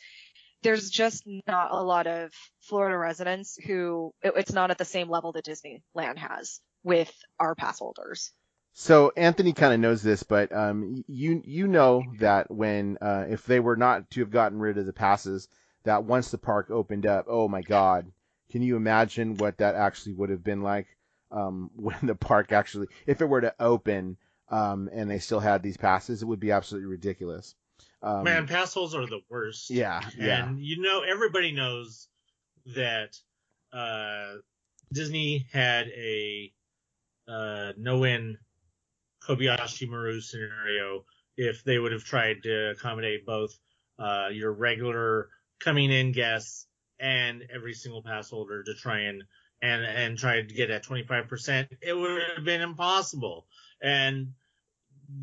there's 0.64 0.90
just 0.90 1.24
not 1.48 1.72
a 1.72 1.84
lot 1.84 2.08
of 2.08 2.32
Florida 2.62 2.98
residents 2.98 3.58
who, 3.58 4.14
it, 4.22 4.34
it's 4.38 4.54
not 4.54 4.72
at 4.72 4.78
the 4.78 4.86
same 4.86 5.10
level 5.10 5.34
that 5.34 5.46
Disneyland 5.46 6.18
has 6.18 6.62
with 6.84 7.14
our 7.40 7.56
pass 7.56 7.80
holders. 7.80 8.32
So 8.74 9.12
Anthony 9.18 9.54
kind 9.54 9.74
of 9.74 9.80
knows 9.80 10.02
this, 10.02 10.24
but 10.24 10.56
um, 10.56 11.04
you 11.08 11.42
you 11.44 11.68
know 11.68 12.04
that 12.20 12.50
when 12.50 12.98
uh, 13.02 13.26
if 13.30 13.46
they 13.46 13.60
were 13.60 13.76
not 13.76 14.10
to 14.12 14.22
have 14.22 14.32
gotten 14.32 14.60
rid 14.60 14.78
of 14.78 14.86
the 14.86 14.94
passes, 14.94 15.48
that 15.84 16.04
once 16.04 16.32
the 16.32 16.38
park 16.38 16.70
opened 16.72 17.06
up, 17.06 17.26
oh 17.28 17.48
my 17.48 17.62
God, 17.62 18.12
can 18.52 18.62
you 18.62 18.76
imagine 18.76 19.36
what 19.36 19.58
that 19.58 19.76
actually 19.76 20.14
would 20.14 20.30
have 20.30 20.44
been 20.44 20.62
like 20.62 20.88
um, 21.32 21.72
when 21.76 21.98
the 22.04 22.16
park 22.16 22.52
actually, 22.52 22.88
if 23.06 23.22
it 23.22 23.26
were 23.26 23.42
to 23.42 23.54
open 23.60 24.18
um, 24.50 24.90
and 24.92 25.10
they 25.10 25.20
still 25.20 25.40
had 25.40 25.62
these 25.62 25.78
passes, 25.78 26.22
it 26.22 26.26
would 26.26 26.40
be 26.40 26.52
absolutely 26.52 26.90
ridiculous. 26.90 27.56
Um, 28.02 28.24
Man, 28.24 28.48
pass 28.48 28.74
holes 28.74 28.96
are 28.96 29.06
the 29.06 29.22
worst. 29.30 29.70
Yeah, 29.70 30.02
yeah. 30.18 30.48
And 30.48 30.60
you 30.60 30.82
know, 30.82 31.02
everybody 31.02 31.52
knows 31.52 32.08
that 32.76 33.18
uh, 33.74 34.36
Disney 34.92 35.46
had 35.52 35.88
a 35.90 36.52
uh, 37.28 37.74
no-win 37.78 38.38
Kobayashi 39.30 39.88
Maru 39.88 40.20
scenario 40.20 41.06
if 41.38 41.64
they 41.64 41.78
would 41.78 41.92
have 41.92 42.04
tried 42.04 42.44
to 42.44 42.72
accommodate 42.72 43.26
both 43.26 43.58
uh, 44.00 44.30
your 44.32 44.52
regular 44.52 45.30
coming 45.60 45.92
in 45.92 46.12
guests 46.12 46.66
and 47.00 47.44
every 47.54 47.74
single 47.74 48.02
pass 48.02 48.30
holder 48.30 48.64
to 48.64 48.74
try 48.74 49.02
and 49.02 49.24
and 49.62 49.84
and 49.84 50.18
try 50.18 50.42
to 50.42 50.54
get 50.54 50.72
at 50.72 50.86
25%. 50.86 51.68
It 51.82 51.94
would 51.94 52.22
have 52.36 52.46
been 52.46 52.62
impossible. 52.62 53.46
And 53.82 54.34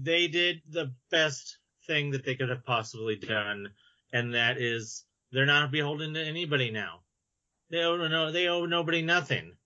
they 0.02 0.28
did 0.28 0.62
the 0.68 0.92
best 1.10 1.58
thing 1.86 2.10
that 2.10 2.24
they 2.24 2.34
could 2.34 2.48
have 2.48 2.64
possibly 2.64 3.16
done, 3.16 3.70
and 4.12 4.34
that 4.34 4.58
is 4.58 5.04
they're 5.32 5.46
not 5.46 5.72
beholden 5.72 6.14
to 6.14 6.24
anybody 6.24 6.70
now. 6.70 7.00
They 7.70 7.82
owe 7.82 7.96
no, 7.96 8.30
they 8.30 8.46
owe 8.48 8.66
nobody 8.66 9.02
nothing. 9.02 9.56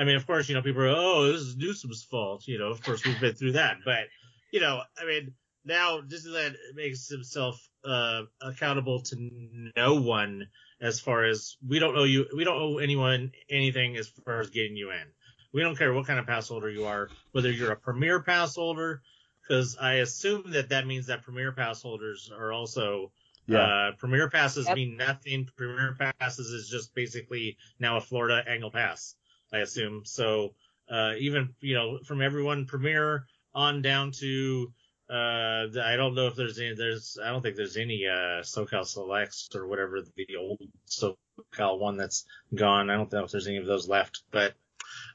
I 0.00 0.04
mean, 0.04 0.16
of 0.16 0.26
course, 0.26 0.48
you 0.48 0.54
know, 0.54 0.62
people 0.62 0.80
are, 0.82 0.88
oh, 0.88 1.30
this 1.30 1.42
is 1.42 1.56
Newsom's 1.58 2.02
fault. 2.02 2.48
You 2.48 2.58
know, 2.58 2.68
of 2.68 2.82
course, 2.82 3.04
we've 3.04 3.20
been 3.20 3.34
through 3.34 3.52
that. 3.52 3.76
But, 3.84 4.04
you 4.50 4.60
know, 4.60 4.80
I 4.98 5.04
mean, 5.04 5.34
now 5.62 6.00
Disneyland 6.00 6.54
makes 6.74 7.06
himself 7.08 7.60
uh, 7.84 8.22
accountable 8.40 9.02
to 9.02 9.70
no 9.76 10.00
one 10.00 10.48
as 10.80 11.00
far 11.00 11.26
as 11.26 11.58
we 11.66 11.78
don't 11.78 11.98
owe 11.98 12.04
you, 12.04 12.26
we 12.34 12.44
don't 12.44 12.56
owe 12.56 12.78
anyone 12.78 13.32
anything 13.50 13.98
as 13.98 14.08
far 14.24 14.40
as 14.40 14.48
getting 14.48 14.74
you 14.74 14.90
in. 14.90 15.04
We 15.52 15.60
don't 15.60 15.76
care 15.76 15.92
what 15.92 16.06
kind 16.06 16.18
of 16.18 16.26
pass 16.26 16.48
holder 16.48 16.70
you 16.70 16.86
are, 16.86 17.10
whether 17.32 17.50
you're 17.50 17.72
a 17.72 17.76
premier 17.76 18.22
pass 18.22 18.54
holder, 18.54 19.02
because 19.42 19.76
I 19.78 19.94
assume 19.96 20.52
that 20.52 20.70
that 20.70 20.86
means 20.86 21.08
that 21.08 21.22
premier 21.22 21.52
pass 21.52 21.82
holders 21.82 22.30
are 22.34 22.52
also 22.52 23.12
Yeah. 23.46 23.58
uh, 23.58 23.92
premier 23.98 24.30
passes 24.30 24.66
Yep. 24.68 24.76
mean 24.76 24.96
nothing. 24.96 25.48
Premier 25.56 25.96
passes 25.98 26.46
is 26.50 26.70
just 26.70 26.94
basically 26.94 27.58
now 27.78 27.96
a 27.96 28.00
Florida 28.00 28.44
annual 28.48 28.70
pass, 28.70 29.16
I 29.52 29.58
assume. 29.58 30.02
So 30.04 30.54
uh, 30.90 31.14
even 31.18 31.54
you 31.60 31.74
know 31.74 31.98
from 32.04 32.22
everyone 32.22 32.66
premiere 32.66 33.26
on 33.54 33.82
down 33.82 34.12
to 34.12 34.72
uh, 35.10 35.66
I 35.82 35.96
don't 35.96 36.14
know 36.14 36.28
if 36.28 36.36
there's 36.36 36.58
any. 36.58 36.74
There's 36.74 37.18
I 37.22 37.30
don't 37.30 37.42
think 37.42 37.56
there's 37.56 37.76
any 37.76 38.06
uh, 38.06 38.42
SoCal 38.42 38.86
Selects 38.86 39.48
or 39.54 39.66
whatever 39.66 40.00
the 40.16 40.36
old 40.38 40.60
SoCal 40.88 41.78
one 41.78 41.96
that's 41.96 42.24
gone. 42.54 42.90
I 42.90 42.96
don't 42.96 43.12
know 43.12 43.24
if 43.24 43.30
there's 43.32 43.48
any 43.48 43.56
of 43.56 43.66
those 43.66 43.88
left, 43.88 44.22
but 44.30 44.54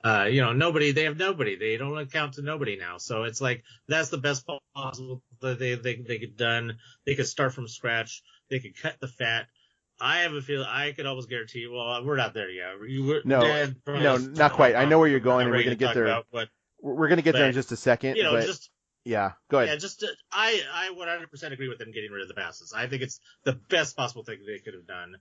uh, 0.03 0.27
you 0.29 0.41
know, 0.41 0.53
nobody, 0.53 0.91
they 0.91 1.03
have 1.03 1.17
nobody. 1.17 1.55
They 1.55 1.77
don't 1.77 1.97
account 1.97 2.33
to 2.33 2.41
nobody 2.41 2.77
now. 2.77 2.97
So 2.97 3.23
it's 3.23 3.41
like, 3.41 3.63
that's 3.87 4.09
the 4.09 4.17
best 4.17 4.45
possible 4.75 5.21
that 5.41 5.59
they, 5.59 5.75
they, 5.75 5.95
they 5.95 6.19
could 6.19 6.37
done. 6.37 6.77
They 7.05 7.15
could 7.15 7.27
start 7.27 7.53
from 7.53 7.67
scratch. 7.67 8.21
They 8.49 8.59
could 8.59 8.79
cut 8.79 8.99
the 8.99 9.07
fat. 9.07 9.47
I 9.99 10.19
have 10.19 10.33
a 10.33 10.41
feeling 10.41 10.67
I 10.69 10.91
could 10.91 11.05
almost 11.05 11.29
guarantee, 11.29 11.59
you. 11.59 11.71
well, 11.71 12.03
we're 12.03 12.17
not 12.17 12.33
there 12.33 12.49
yet. 12.49 12.77
Were, 12.79 13.21
No, 13.23 13.71
no, 13.87 14.17
not 14.17 14.53
quite. 14.53 14.75
I 14.75 14.85
know 14.85 14.99
where 14.99 15.07
you're 15.07 15.19
going, 15.19 15.47
and 15.47 15.55
we're 15.55 15.63
gonna 15.63 15.75
get 15.75 15.93
there. 15.93 16.05
about, 16.05 16.27
but, 16.31 16.49
We're 16.81 17.07
gonna 17.07 17.21
get 17.21 17.33
there 17.33 17.47
in 17.47 17.53
just 17.53 17.71
a 17.71 17.77
second, 17.77 18.17
you 18.17 18.23
know, 18.23 18.33
but 18.33 18.45
just, 18.45 18.69
yeah, 19.05 19.33
go 19.49 19.59
ahead. 19.59 19.69
yeah, 19.69 19.75
just, 19.77 20.03
uh, 20.03 20.07
I, 20.31 20.61
I 20.73 20.89
100% 20.93 21.51
agree 21.51 21.69
with 21.69 21.77
them 21.77 21.91
getting 21.91 22.11
rid 22.11 22.23
of 22.23 22.27
the 22.27 22.33
passes. 22.33 22.73
I 22.75 22.87
think 22.87 23.03
it's 23.03 23.19
the 23.43 23.53
best 23.53 23.95
possible 23.95 24.23
thing 24.23 24.39
they 24.45 24.59
could 24.59 24.73
have 24.73 24.87
done. 24.87 25.15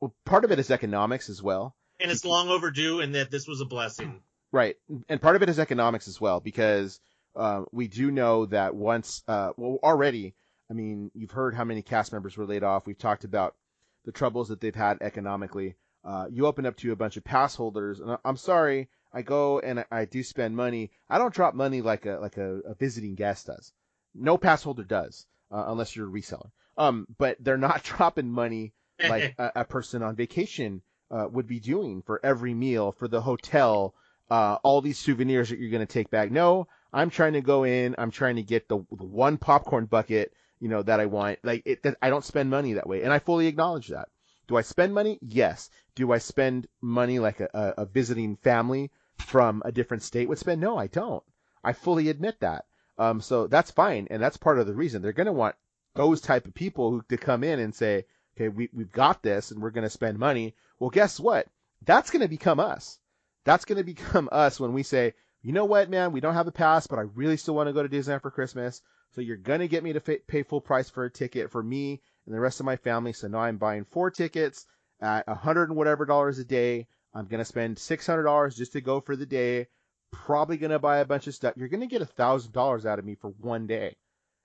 Well, 0.00 0.14
part 0.24 0.44
of 0.44 0.52
it 0.52 0.58
is 0.58 0.70
economics 0.70 1.28
as 1.28 1.42
well. 1.42 1.76
And 1.98 2.10
it's 2.10 2.24
long 2.24 2.48
overdue 2.48 3.00
and 3.00 3.14
that 3.14 3.30
this 3.30 3.46
was 3.46 3.60
a 3.60 3.66
blessing. 3.66 4.22
Right, 4.52 4.74
and 5.08 5.22
part 5.22 5.36
of 5.36 5.42
it 5.42 5.48
is 5.48 5.60
economics 5.60 6.08
as 6.08 6.20
well 6.20 6.40
because 6.40 6.98
uh, 7.36 7.62
we 7.70 7.86
do 7.86 8.10
know 8.10 8.46
that 8.46 8.74
once, 8.74 9.22
uh, 9.28 9.52
well, 9.56 9.78
already, 9.80 10.34
I 10.70 10.72
mean, 10.72 11.10
you've 11.14 11.32
heard 11.32 11.54
how 11.54 11.64
many 11.64 11.82
cast 11.82 12.12
members 12.12 12.36
were 12.36 12.46
laid 12.46 12.62
off. 12.62 12.86
We've 12.86 12.96
talked 12.96 13.24
about 13.24 13.56
the 14.04 14.12
troubles 14.12 14.48
that 14.48 14.60
they've 14.60 14.74
had 14.74 14.98
economically. 15.00 15.74
Uh, 16.04 16.26
you 16.30 16.46
open 16.46 16.64
up 16.64 16.76
to 16.76 16.92
a 16.92 16.96
bunch 16.96 17.16
of 17.16 17.24
pass 17.24 17.56
holders, 17.56 18.00
and 18.00 18.16
I'm 18.24 18.36
sorry, 18.36 18.88
I 19.12 19.22
go 19.22 19.58
and 19.58 19.80
I, 19.80 19.84
I 19.90 20.04
do 20.04 20.22
spend 20.22 20.56
money. 20.56 20.92
I 21.08 21.18
don't 21.18 21.34
drop 21.34 21.54
money 21.54 21.82
like 21.82 22.06
a 22.06 22.18
like 22.20 22.36
a, 22.36 22.60
a 22.60 22.74
visiting 22.74 23.16
guest 23.16 23.48
does. 23.48 23.72
No 24.14 24.38
pass 24.38 24.62
holder 24.62 24.84
does, 24.84 25.26
uh, 25.50 25.64
unless 25.66 25.94
you're 25.96 26.08
a 26.08 26.10
reseller. 26.10 26.50
Um, 26.78 27.06
but 27.18 27.36
they're 27.40 27.58
not 27.58 27.82
dropping 27.84 28.30
money 28.30 28.72
like 29.08 29.34
a, 29.38 29.52
a 29.56 29.64
person 29.64 30.02
on 30.02 30.16
vacation 30.16 30.82
uh, 31.10 31.26
would 31.30 31.46
be 31.46 31.60
doing 31.60 32.02
for 32.02 32.24
every 32.24 32.54
meal, 32.54 32.92
for 32.92 33.08
the 33.08 33.20
hotel, 33.20 33.94
uh, 34.30 34.58
all 34.62 34.80
these 34.80 34.98
souvenirs 34.98 35.50
that 35.50 35.58
you're 35.58 35.70
going 35.70 35.86
to 35.86 35.92
take 35.92 36.10
back. 36.10 36.30
No, 36.30 36.68
I'm 36.92 37.10
trying 37.10 37.32
to 37.34 37.40
go 37.40 37.64
in. 37.64 37.94
I'm 37.98 38.10
trying 38.10 38.36
to 38.36 38.42
get 38.42 38.68
the, 38.68 38.78
the 38.90 39.04
one 39.04 39.36
popcorn 39.36 39.86
bucket, 39.86 40.32
you 40.60 40.68
know, 40.68 40.82
that 40.82 41.00
I 41.00 41.06
want. 41.06 41.38
Like 41.42 41.62
it, 41.64 41.82
that 41.82 41.96
I 42.00 42.10
don't 42.10 42.24
spend 42.24 42.50
money 42.50 42.74
that 42.74 42.88
way, 42.88 43.02
and 43.02 43.12
I 43.12 43.18
fully 43.18 43.46
acknowledge 43.46 43.88
that. 43.88 44.08
Do 44.46 44.56
I 44.56 44.62
spend 44.62 44.94
money? 44.94 45.18
Yes. 45.22 45.70
Do 45.94 46.12
I 46.12 46.18
spend 46.18 46.66
money 46.80 47.18
like 47.18 47.40
a, 47.40 47.74
a, 47.78 47.86
visiting 47.86 48.36
family 48.36 48.90
from 49.16 49.62
a 49.64 49.72
different 49.72 50.02
state 50.02 50.28
would 50.28 50.38
spend? 50.38 50.60
No, 50.60 50.76
I 50.76 50.86
don't. 50.88 51.22
I 51.62 51.72
fully 51.72 52.08
admit 52.08 52.40
that. 52.40 52.64
Um, 52.98 53.20
so 53.20 53.46
that's 53.46 53.70
fine, 53.70 54.08
and 54.10 54.22
that's 54.22 54.36
part 54.36 54.58
of 54.58 54.66
the 54.66 54.74
reason 54.74 55.02
they're 55.02 55.12
going 55.12 55.26
to 55.26 55.32
want 55.32 55.56
those 55.94 56.20
type 56.20 56.46
of 56.46 56.54
people 56.54 56.90
who 56.90 57.02
to 57.08 57.16
come 57.16 57.44
in 57.44 57.58
and 57.58 57.74
say, 57.74 58.06
okay, 58.36 58.48
we 58.48 58.68
we've 58.72 58.92
got 58.92 59.22
this, 59.22 59.50
and 59.50 59.62
we're 59.62 59.70
going 59.70 59.84
to 59.84 59.90
spend 59.90 60.18
money. 60.18 60.54
Well, 60.78 60.90
guess 60.90 61.18
what? 61.18 61.46
That's 61.82 62.10
going 62.10 62.22
to 62.22 62.28
become 62.28 62.60
us. 62.60 62.98
That's 63.44 63.64
going 63.64 63.78
to 63.78 63.84
become 63.84 64.28
us 64.32 64.60
when 64.60 64.72
we 64.72 64.82
say, 64.82 65.14
you 65.42 65.52
know 65.52 65.64
what, 65.64 65.88
man, 65.88 66.12
we 66.12 66.20
don't 66.20 66.34
have 66.34 66.48
a 66.48 66.52
pass, 66.52 66.86
but 66.86 66.98
I 66.98 67.02
really 67.02 67.36
still 67.36 67.54
want 67.54 67.68
to 67.68 67.72
go 67.72 67.82
to 67.82 67.88
Disneyland 67.88 68.22
for 68.22 68.30
Christmas. 68.30 68.82
So 69.14 69.20
you're 69.20 69.36
going 69.36 69.60
to 69.60 69.68
get 69.68 69.82
me 69.82 69.92
to 69.92 70.00
fa- 70.00 70.18
pay 70.26 70.42
full 70.42 70.60
price 70.60 70.88
for 70.88 71.04
a 71.04 71.10
ticket 71.10 71.50
for 71.50 71.62
me 71.62 72.00
and 72.26 72.34
the 72.34 72.40
rest 72.40 72.60
of 72.60 72.66
my 72.66 72.76
family. 72.76 73.12
So 73.12 73.28
now 73.28 73.40
I'm 73.40 73.58
buying 73.58 73.84
four 73.84 74.10
tickets 74.10 74.66
at 75.00 75.24
a 75.26 75.34
hundred 75.34 75.68
and 75.68 75.76
whatever 75.76 76.06
dollars 76.06 76.38
a 76.38 76.44
day. 76.44 76.86
I'm 77.12 77.26
going 77.26 77.40
to 77.40 77.44
spend 77.44 77.76
$600 77.76 78.56
just 78.56 78.72
to 78.72 78.80
go 78.80 79.00
for 79.00 79.16
the 79.16 79.26
day. 79.26 79.66
Probably 80.12 80.56
going 80.56 80.70
to 80.70 80.78
buy 80.78 80.98
a 80.98 81.04
bunch 81.04 81.26
of 81.26 81.34
stuff. 81.34 81.54
You're 81.56 81.68
going 81.68 81.80
to 81.80 81.86
get 81.86 82.02
a 82.02 82.06
thousand 82.06 82.52
dollars 82.52 82.86
out 82.86 82.98
of 82.98 83.04
me 83.04 83.16
for 83.16 83.30
one 83.40 83.66
day 83.66 83.96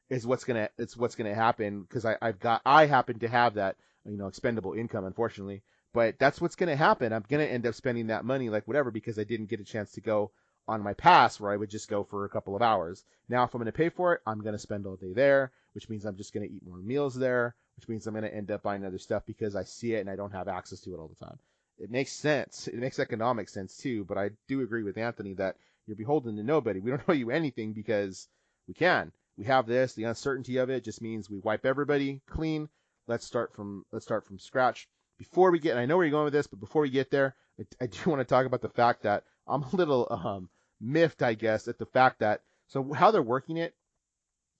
is 0.09 0.25
what's 0.25 0.43
going 0.43 0.57
to, 0.63 0.69
it's 0.77 0.97
what's 0.97 1.15
going 1.15 1.29
to 1.29 1.35
happen 1.35 1.81
because 1.81 2.05
I, 2.05 2.17
I've 2.21 2.39
got, 2.39 2.61
I 2.65 2.85
happen 2.85 3.19
to 3.19 3.27
have 3.27 3.55
that, 3.55 3.75
you 4.05 4.17
know, 4.17 4.27
expendable 4.27 4.73
income, 4.73 5.05
unfortunately 5.05 5.63
but 5.95 6.19
that's 6.19 6.41
what's 6.41 6.57
going 6.57 6.67
to 6.67 6.75
happen. 6.75 7.13
I'm 7.13 7.23
going 7.29 7.47
to 7.47 7.51
end 7.51 7.65
up 7.65 7.73
spending 7.73 8.07
that 8.07 8.25
money 8.25 8.49
like 8.49 8.67
whatever 8.67 8.91
because 8.91 9.17
I 9.17 9.23
didn't 9.23 9.45
get 9.45 9.61
a 9.61 9.63
chance 9.63 9.93
to 9.93 10.01
go 10.01 10.31
on 10.67 10.81
my 10.81 10.93
pass 10.93 11.39
where 11.39 11.51
I 11.51 11.57
would 11.57 11.69
just 11.69 11.89
go 11.89 12.03
for 12.03 12.25
a 12.25 12.29
couple 12.29 12.55
of 12.55 12.61
hours. 12.61 13.03
Now, 13.29 13.43
if 13.43 13.53
I'm 13.53 13.59
going 13.59 13.65
to 13.65 13.71
pay 13.71 13.89
for 13.89 14.13
it, 14.13 14.21
I'm 14.25 14.41
going 14.41 14.53
to 14.53 14.59
spend 14.59 14.85
all 14.85 14.95
day 14.95 15.13
there, 15.13 15.51
which 15.73 15.89
means 15.89 16.05
I'm 16.05 16.17
just 16.17 16.33
going 16.33 16.47
to 16.47 16.53
eat 16.53 16.65
more 16.65 16.77
meals 16.77 17.15
there, 17.15 17.55
which 17.75 17.87
means 17.87 18.05
I'm 18.07 18.13
going 18.13 18.23
to 18.23 18.33
end 18.33 18.51
up 18.51 18.63
buying 18.63 18.85
other 18.85 18.97
stuff 18.97 19.23
because 19.25 19.55
I 19.55 19.63
see 19.63 19.93
it 19.93 19.99
and 19.99 20.09
I 20.09 20.15
don't 20.15 20.31
have 20.31 20.47
access 20.47 20.81
to 20.81 20.93
it 20.93 20.97
all 20.97 21.07
the 21.07 21.25
time. 21.25 21.37
It 21.77 21.91
makes 21.91 22.13
sense. 22.13 22.67
It 22.67 22.75
makes 22.75 22.99
economic 22.99 23.49
sense 23.49 23.77
too, 23.77 24.05
but 24.05 24.17
I 24.17 24.31
do 24.47 24.61
agree 24.61 24.83
with 24.83 24.97
Anthony 24.97 25.33
that 25.35 25.57
you're 25.85 25.97
beholden 25.97 26.37
to 26.37 26.43
nobody. 26.43 26.79
We 26.79 26.91
don't 26.91 27.03
owe 27.07 27.13
you 27.13 27.31
anything 27.31 27.73
because 27.73 28.27
we 28.67 28.73
can. 28.73 29.11
We 29.37 29.45
have 29.45 29.67
this. 29.67 29.93
The 29.93 30.05
uncertainty 30.05 30.57
of 30.57 30.69
it 30.69 30.83
just 30.83 31.01
means 31.01 31.29
we 31.29 31.39
wipe 31.39 31.65
everybody 31.65 32.21
clean. 32.27 32.69
Let's 33.07 33.25
start 33.25 33.53
from 33.53 33.85
let's 33.91 34.05
start 34.05 34.25
from 34.25 34.39
scratch 34.39 34.87
before 35.17 35.51
we 35.51 35.59
get, 35.59 35.77
I 35.77 35.85
know 35.85 35.97
where 35.97 36.05
you're 36.05 36.11
going 36.11 36.25
with 36.25 36.33
this, 36.33 36.47
but 36.47 36.59
before 36.59 36.81
we 36.81 36.89
get 36.89 37.11
there, 37.11 37.35
I, 37.59 37.83
I 37.83 37.87
do 37.87 37.97
want 38.09 38.19
to 38.21 38.25
talk 38.25 38.45
about 38.45 38.61
the 38.61 38.69
fact 38.69 39.03
that 39.03 39.23
I'm 39.47 39.63
a 39.63 39.75
little 39.75 40.07
um, 40.09 40.49
miffed, 40.79 41.21
I 41.21 41.33
guess, 41.33 41.67
at 41.67 41.77
the 41.77 41.85
fact 41.85 42.19
that 42.19 42.41
so 42.67 42.93
how 42.93 43.11
they're 43.11 43.21
working 43.21 43.57
it 43.57 43.75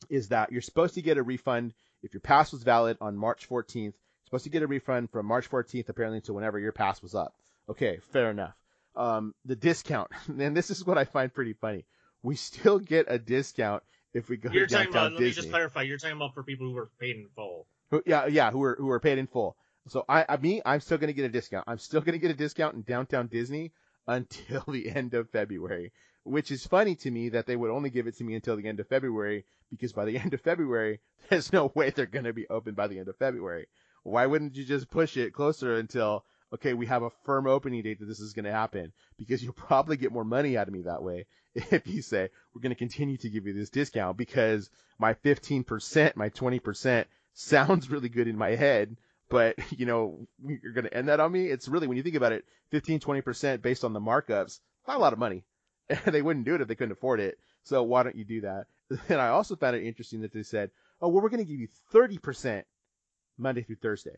is 0.10 0.30
that 0.30 0.52
you're 0.52 0.62
supposed 0.62 0.96
to 0.96 1.02
get 1.02 1.18
a 1.18 1.24
refund 1.24 1.74
if 2.04 2.14
your 2.14 2.22
pass 2.22 2.52
was 2.52 2.64
valid 2.64 2.98
on 3.02 3.18
March 3.18 3.50
14th. 3.50 3.76
You're 3.76 3.94
supposed 4.26 4.44
to 4.44 4.50
get 4.50 4.64
a 4.64 4.68
refund 4.68 5.10
from 5.12 5.26
March 5.26 5.50
14th 5.50 5.90
apparently 5.90 6.22
to 6.22 6.34
whenever 6.34 6.60
your 6.60 6.72
pass 6.72 7.02
was 7.02 7.16
up. 7.16 7.36
Okay, 7.70 8.00
fair 8.12 8.30
enough. 8.30 8.54
Um, 8.96 9.34
the 9.46 9.56
discount, 9.56 10.12
and 10.28 10.56
this 10.56 10.70
is 10.70 10.86
what 10.86 10.98
I 10.98 11.06
find 11.06 11.34
pretty 11.34 11.54
funny. 11.54 11.86
We 12.24 12.36
still 12.36 12.80
get 12.80 13.06
a 13.10 13.20
discount 13.20 13.84
if 14.14 14.30
we 14.30 14.38
go 14.38 14.50
You're 14.52 14.66
to 14.66 14.74
downtown 14.74 15.08
about, 15.08 15.14
let 15.14 15.22
me 15.22 15.32
just 15.32 15.50
clarify, 15.50 15.82
you're 15.82 15.98
talking 15.98 16.16
about 16.16 16.34
for 16.34 16.44
people 16.44 16.68
who 16.68 16.74
were 16.74 16.90
paid 17.00 17.18
in 17.18 17.28
full. 17.36 17.68
Who, 17.92 18.02
yeah, 18.06 18.28
yeah, 18.28 18.50
who 18.50 18.64
are 18.64 18.76
who 18.80 18.90
are 18.90 19.00
paid 19.00 19.18
in 19.18 19.28
full. 19.28 19.58
So 19.90 20.06
I, 20.10 20.26
I 20.28 20.38
me, 20.38 20.62
I'm 20.66 20.80
still 20.80 20.98
gonna 20.98 21.14
get 21.14 21.26
a 21.26 21.30
discount. 21.30 21.66
I'm 21.68 21.78
still 21.78 22.02
gonna 22.02 22.18
get 22.18 22.32
a 22.32 22.36
discount 22.36 22.76
in 22.76 22.82
downtown 22.82 23.28
Disney 23.28 23.74
until 24.08 24.64
the 24.68 24.90
end 24.90 25.14
of 25.14 25.30
February, 25.30 25.92
which 26.24 26.52
is 26.52 26.66
funny 26.66 26.96
to 26.96 27.12
me 27.12 27.30
that 27.30 27.46
they 27.46 27.56
would 27.56 27.72
only 27.72 27.90
give 27.90 28.08
it 28.08 28.18
to 28.18 28.24
me 28.24 28.36
until 28.36 28.56
the 28.56 28.68
end 28.68 28.80
of 28.80 28.88
February 28.88 29.46
because 29.70 29.94
by 29.94 30.06
the 30.06 30.18
end 30.24 30.34
of 30.34 30.42
February, 30.42 31.00
there's 31.30 31.54
no 31.54 31.72
way 31.76 31.90
they're 31.90 32.06
gonna 32.06 32.34
be 32.34 32.48
open 32.50 32.74
by 32.74 32.88
the 32.88 33.00
end 33.00 33.08
of 33.08 33.18
February. 33.18 33.68
Why 34.04 34.26
wouldn't 34.26 34.56
you 34.56 34.64
just 34.64 34.90
push 34.90 35.18
it 35.18 35.34
closer 35.34 35.76
until 35.76 36.26
okay, 36.54 36.74
we 36.74 36.86
have 36.86 37.04
a 37.04 37.10
firm 37.24 37.48
opening 37.48 37.82
date 37.82 38.00
that 38.00 38.06
this 38.06 38.20
is 38.20 38.34
gonna 38.34 38.52
happen? 38.52 38.94
Because 39.18 39.44
you'll 39.44 39.54
probably 39.54 39.98
get 39.98 40.12
more 40.12 40.24
money 40.24 40.58
out 40.58 40.68
of 40.68 40.74
me 40.74 40.84
that 40.84 41.04
way 41.04 41.26
if 41.56 41.88
you 41.88 42.02
say 42.02 42.30
we're 42.54 42.62
gonna 42.62 42.76
continue 42.76 43.18
to 43.18 43.30
give 43.30 43.48
you 43.48 43.54
this 43.54 43.70
discount 43.70 44.18
because 44.18 44.70
my 45.00 45.14
15%, 45.14 46.16
my 46.16 46.30
20% 46.30 47.06
sounds 47.34 47.90
really 47.90 48.10
good 48.10 48.28
in 48.28 48.38
my 48.38 48.56
head, 48.56 48.96
but 49.30 49.56
you 49.78 49.86
know, 49.86 50.28
you're 50.46 50.74
going 50.74 50.86
to 50.86 50.94
end 50.94 51.10
that 51.10 51.20
on 51.20 51.32
me. 51.32 51.48
It's 51.48 51.68
really, 51.68 51.88
when 51.88 51.98
you 51.98 52.04
think 52.04 52.16
about 52.16 52.32
it, 52.32 52.46
15, 52.72 53.00
20% 53.00 53.62
based 53.62 53.84
on 53.84 53.94
the 53.94 54.00
markups, 54.02 54.60
not 54.88 54.98
a 54.98 55.00
lot 55.00 55.14
of 55.14 55.20
money. 55.20 55.44
They 56.06 56.24
wouldn't 56.24 56.46
do 56.46 56.56
it 56.56 56.62
if 56.62 56.68
they 56.68 56.76
couldn't 56.76 56.94
afford 56.94 57.20
it. 57.20 57.38
So 57.64 57.84
why 57.84 58.04
don't 58.04 58.16
you 58.16 58.26
do 58.26 58.42
that? 58.42 58.66
And 59.10 59.22
I 59.22 59.30
also 59.30 59.56
found 59.56 59.76
it 59.76 59.86
interesting 59.86 60.22
that 60.22 60.34
they 60.34 60.44
said, 60.44 60.72
oh, 61.02 61.10
well, 61.10 61.22
we're 61.22 61.30
going 61.30 61.46
to 61.46 61.52
give 61.52 61.60
you 61.60 61.68
30% 61.94 62.64
Monday 63.38 63.62
through 63.62 63.78
Thursday. 63.78 64.16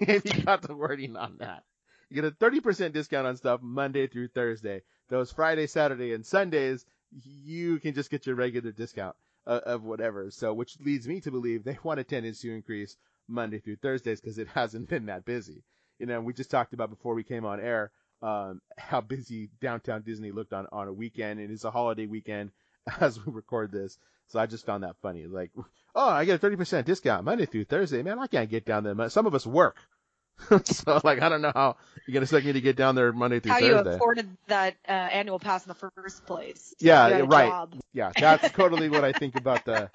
if 0.00 0.24
you 0.24 0.42
got 0.42 0.62
the 0.62 0.74
wording 0.74 1.16
on 1.16 1.36
that. 1.38 1.64
You 2.10 2.20
get 2.20 2.32
a 2.32 2.36
30% 2.36 2.92
discount 2.92 3.26
on 3.26 3.36
stuff 3.36 3.60
Monday 3.62 4.08
through 4.08 4.28
Thursday. 4.28 4.82
Those 5.08 5.30
Friday, 5.30 5.66
Saturday, 5.66 6.12
and 6.12 6.26
Sundays, 6.26 6.84
you 7.24 7.78
can 7.78 7.94
just 7.94 8.10
get 8.10 8.26
your 8.26 8.36
regular 8.36 8.72
discount 8.72 9.16
uh, 9.46 9.60
of 9.64 9.84
whatever. 9.84 10.30
So, 10.30 10.52
which 10.52 10.78
leads 10.80 11.06
me 11.06 11.20
to 11.20 11.30
believe 11.30 11.64
they 11.64 11.78
want 11.82 12.00
attendance 12.00 12.40
to 12.40 12.54
increase 12.54 12.96
Monday 13.30 13.58
through 13.58 13.76
Thursdays 13.76 14.20
because 14.20 14.38
it 14.38 14.48
hasn't 14.54 14.88
been 14.88 15.06
that 15.06 15.24
busy. 15.24 15.62
You 15.98 16.06
know, 16.06 16.20
we 16.20 16.32
just 16.32 16.50
talked 16.50 16.72
about 16.72 16.90
before 16.90 17.14
we 17.14 17.22
came 17.22 17.44
on 17.44 17.60
air 17.60 17.90
um, 18.22 18.60
how 18.76 19.00
busy 19.00 19.50
downtown 19.60 20.02
Disney 20.02 20.30
looked 20.30 20.52
on 20.52 20.66
on 20.72 20.88
a 20.88 20.92
weekend, 20.92 21.40
and 21.40 21.50
it's 21.50 21.64
a 21.64 21.70
holiday 21.70 22.06
weekend 22.06 22.50
as 23.00 23.24
we 23.24 23.32
record 23.32 23.72
this. 23.72 23.98
So 24.28 24.38
I 24.38 24.46
just 24.46 24.66
found 24.66 24.84
that 24.84 24.96
funny. 25.02 25.26
Like, 25.26 25.50
oh, 25.94 26.08
I 26.08 26.24
get 26.24 26.36
a 26.36 26.38
thirty 26.38 26.56
percent 26.56 26.86
discount 26.86 27.24
Monday 27.24 27.46
through 27.46 27.64
Thursday. 27.64 28.02
Man, 28.02 28.18
I 28.18 28.26
can't 28.26 28.50
get 28.50 28.64
down 28.64 28.84
there. 28.84 29.08
Some 29.08 29.26
of 29.26 29.34
us 29.34 29.46
work. 29.46 29.76
so 30.64 31.00
like 31.04 31.20
I 31.20 31.28
don't 31.28 31.42
know 31.42 31.52
how 31.54 31.76
you're 32.06 32.14
gonna 32.14 32.22
expect 32.22 32.46
me 32.46 32.52
to 32.54 32.60
get 32.62 32.76
down 32.76 32.94
there 32.94 33.12
Monday 33.12 33.40
through 33.40 33.52
How 33.52 33.58
you 33.58 33.74
afforded 33.76 34.28
that 34.46 34.74
uh, 34.88 34.92
annual 34.92 35.38
pass 35.38 35.66
in 35.66 35.68
the 35.68 35.74
first 35.74 36.24
place? 36.24 36.74
Yeah, 36.78 37.08
You 37.08 37.12
had 37.12 37.20
a 37.22 37.24
right. 37.26 37.48
job. 37.48 37.74
Yeah, 37.92 38.12
that's 38.18 38.50
totally 38.52 38.88
what 38.88 39.04
I 39.04 39.12
think 39.12 39.36
about 39.36 39.64
the 39.66 39.90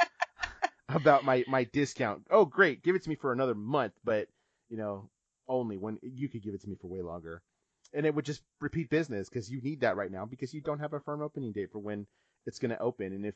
about 0.90 1.26
my 1.26 1.44
my 1.48 1.64
discount. 1.66 2.24
Oh, 2.30 2.46
great, 2.46 2.84
give 2.84 2.96
it 2.96 3.04
to 3.04 3.10
me 3.10 3.16
for 3.16 3.32
another 3.32 3.56
month, 3.56 3.94
but 4.04 4.28
you 4.70 4.78
know, 4.78 5.10
only 5.48 5.78
when 5.78 6.00
you 6.02 6.30
could 6.30 6.44
give 6.44 6.54
it 6.54 6.62
to 6.62 6.70
me 6.70 6.76
for 6.80 6.88
way 6.88 7.02
longer, 7.02 7.42
and 7.94 8.06
it 8.06 8.14
would 8.14 8.26
just 8.26 8.42
repeat 8.62 8.90
business 8.90 9.30
because 9.30 9.50
you 9.50 9.62
need 9.62 9.82
that 9.82 9.96
right 9.96 10.12
now 10.12 10.26
because 10.26 10.54
you 10.54 10.62
don't 10.62 10.80
have 10.80 10.94
a 10.94 11.00
firm 11.00 11.22
opening 11.22 11.52
date 11.52 11.72
for 11.72 11.80
when 11.80 12.06
it's 12.46 12.60
going 12.60 12.72
to 12.72 12.80
open, 12.80 13.14
and 13.14 13.26
if 13.26 13.36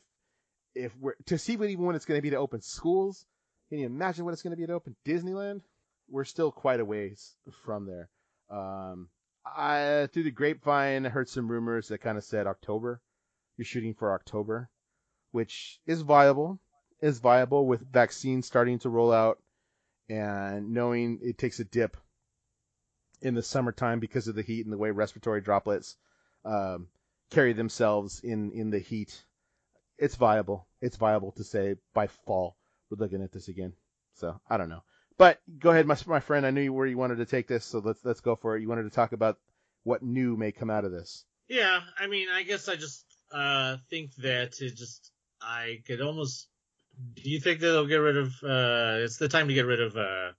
if 0.76 0.96
we're 0.98 1.16
to 1.26 1.38
see 1.38 1.58
what 1.58 1.70
even 1.70 1.86
when 1.86 1.96
it's 1.96 2.06
going 2.06 2.18
to 2.18 2.24
be 2.24 2.30
to 2.30 2.38
open 2.38 2.62
schools, 2.62 3.26
can 3.70 3.80
you 3.80 3.86
imagine 3.86 4.26
what 4.26 4.34
it's 4.34 4.44
going 4.44 4.56
to 4.56 4.58
be 4.58 4.68
to 4.68 4.74
open 4.74 4.96
Disneyland? 5.06 5.62
We're 6.10 6.26
still 6.26 6.52
quite 6.52 6.80
a 6.80 6.86
ways 6.86 7.36
from 7.66 7.86
there. 7.86 8.10
Um, 8.50 9.10
I 9.46 10.08
through 10.12 10.24
the 10.24 10.32
grapevine 10.32 11.06
I 11.06 11.10
heard 11.10 11.30
some 11.30 11.50
rumors 11.50 11.88
that 11.88 12.02
kind 12.02 12.18
of 12.18 12.24
said 12.24 12.48
October. 12.48 13.02
You're 13.58 13.66
shooting 13.66 13.94
for 13.94 14.14
October, 14.14 14.70
which 15.32 15.80
is 15.86 16.02
viable. 16.02 16.60
Is 17.02 17.20
viable 17.20 17.66
with 17.66 17.92
vaccines 17.92 18.46
starting 18.46 18.80
to 18.80 18.90
roll 18.90 19.12
out 19.12 19.40
and 20.10 20.74
knowing 20.74 21.20
it 21.22 21.38
takes 21.38 21.60
a 21.60 21.64
dip 21.64 21.96
in 23.22 23.36
the 23.36 23.44
summertime 23.44 24.00
because 24.00 24.28
of 24.28 24.36
the 24.36 24.42
heat 24.42 24.66
and 24.66 24.74
the 24.74 24.78
way 24.78 24.92
respiratory 24.92 25.42
droplets 25.42 25.96
um, 26.46 26.88
carry 27.30 27.54
themselves 27.54 28.20
in 28.22 28.52
in 28.52 28.70
the 28.70 28.80
heat. 28.80 29.24
It's 29.98 30.16
viable. 30.16 30.68
It's 30.82 30.98
viable 30.98 31.32
to 31.34 31.44
say 31.44 31.76
by 31.94 32.08
fall 32.08 32.58
we're 32.90 33.04
looking 33.04 33.24
at 33.24 33.32
this 33.32 33.48
again. 33.48 33.74
So 34.16 34.40
I 34.50 34.58
don't 34.58 34.70
know. 34.70 34.84
But 35.18 35.40
go 35.60 35.72
ahead, 35.72 35.86
my 35.86 35.98
my 36.08 36.20
friend. 36.22 36.46
I 36.46 36.52
knew 36.52 36.62
you 36.62 36.74
where 36.74 36.88
you 36.88 36.98
wanted 36.98 37.18
to 37.18 37.26
take 37.26 37.48
this, 37.48 37.66
so 37.66 37.80
let's 37.80 38.04
let's 38.04 38.22
go 38.22 38.36
for 38.36 38.56
it. 38.56 38.62
You 38.62 38.70
wanted 38.70 38.84
to 38.84 38.90
talk 38.90 39.12
about 39.12 39.38
what 39.84 40.02
new 40.02 40.38
may 40.38 40.52
come 40.52 40.70
out 40.70 40.86
of 40.86 40.92
this. 40.92 41.26
Yeah, 41.48 41.82
I 41.98 42.08
mean, 42.08 42.30
I 42.30 42.44
guess 42.44 42.70
I 42.70 42.76
just 42.76 43.06
uh 43.32 43.78
think 43.90 44.16
that 44.16 44.62
it 44.62 44.76
just 44.76 45.12
I 45.42 45.82
could 45.86 46.02
almost. 46.02 46.48
Do 47.14 47.30
you 47.30 47.40
think 47.40 47.60
that 47.62 47.68
they'll 47.68 47.86
get 47.88 47.98
rid 47.98 48.18
of? 48.18 48.34
uh 48.44 49.04
It's 49.04 49.18
the 49.18 49.30
time 49.30 49.48
to 49.48 49.54
get 49.54 49.66
rid 49.66 49.82
of 49.82 49.96
uh 49.96 50.32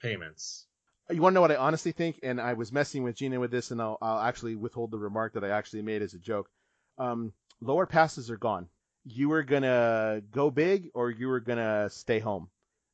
payments. 0.00 0.66
You 1.10 1.22
want 1.22 1.32
to 1.32 1.34
know 1.36 1.40
what 1.40 1.52
I 1.52 1.56
honestly 1.56 1.92
think? 1.92 2.20
And 2.22 2.40
I 2.40 2.52
was 2.52 2.70
messing 2.70 3.02
with 3.02 3.16
Gina 3.16 3.40
with 3.40 3.50
this, 3.50 3.70
and 3.70 3.80
I'll, 3.80 3.96
I'll 4.02 4.20
actually 4.20 4.56
withhold 4.56 4.90
the 4.90 4.98
remark 4.98 5.32
that 5.34 5.44
I 5.44 5.48
actually 5.48 5.80
made 5.82 6.02
as 6.02 6.12
a 6.12 6.18
joke. 6.18 6.50
Um, 6.98 7.32
lower 7.62 7.86
passes 7.86 8.30
are 8.30 8.36
gone. 8.36 8.68
You 9.04 9.30
were 9.30 9.42
gonna 9.42 10.20
go 10.30 10.50
big, 10.50 10.90
or 10.94 11.10
you 11.10 11.28
were 11.28 11.40
gonna 11.40 11.88
stay 11.90 12.18
home. 12.18 12.50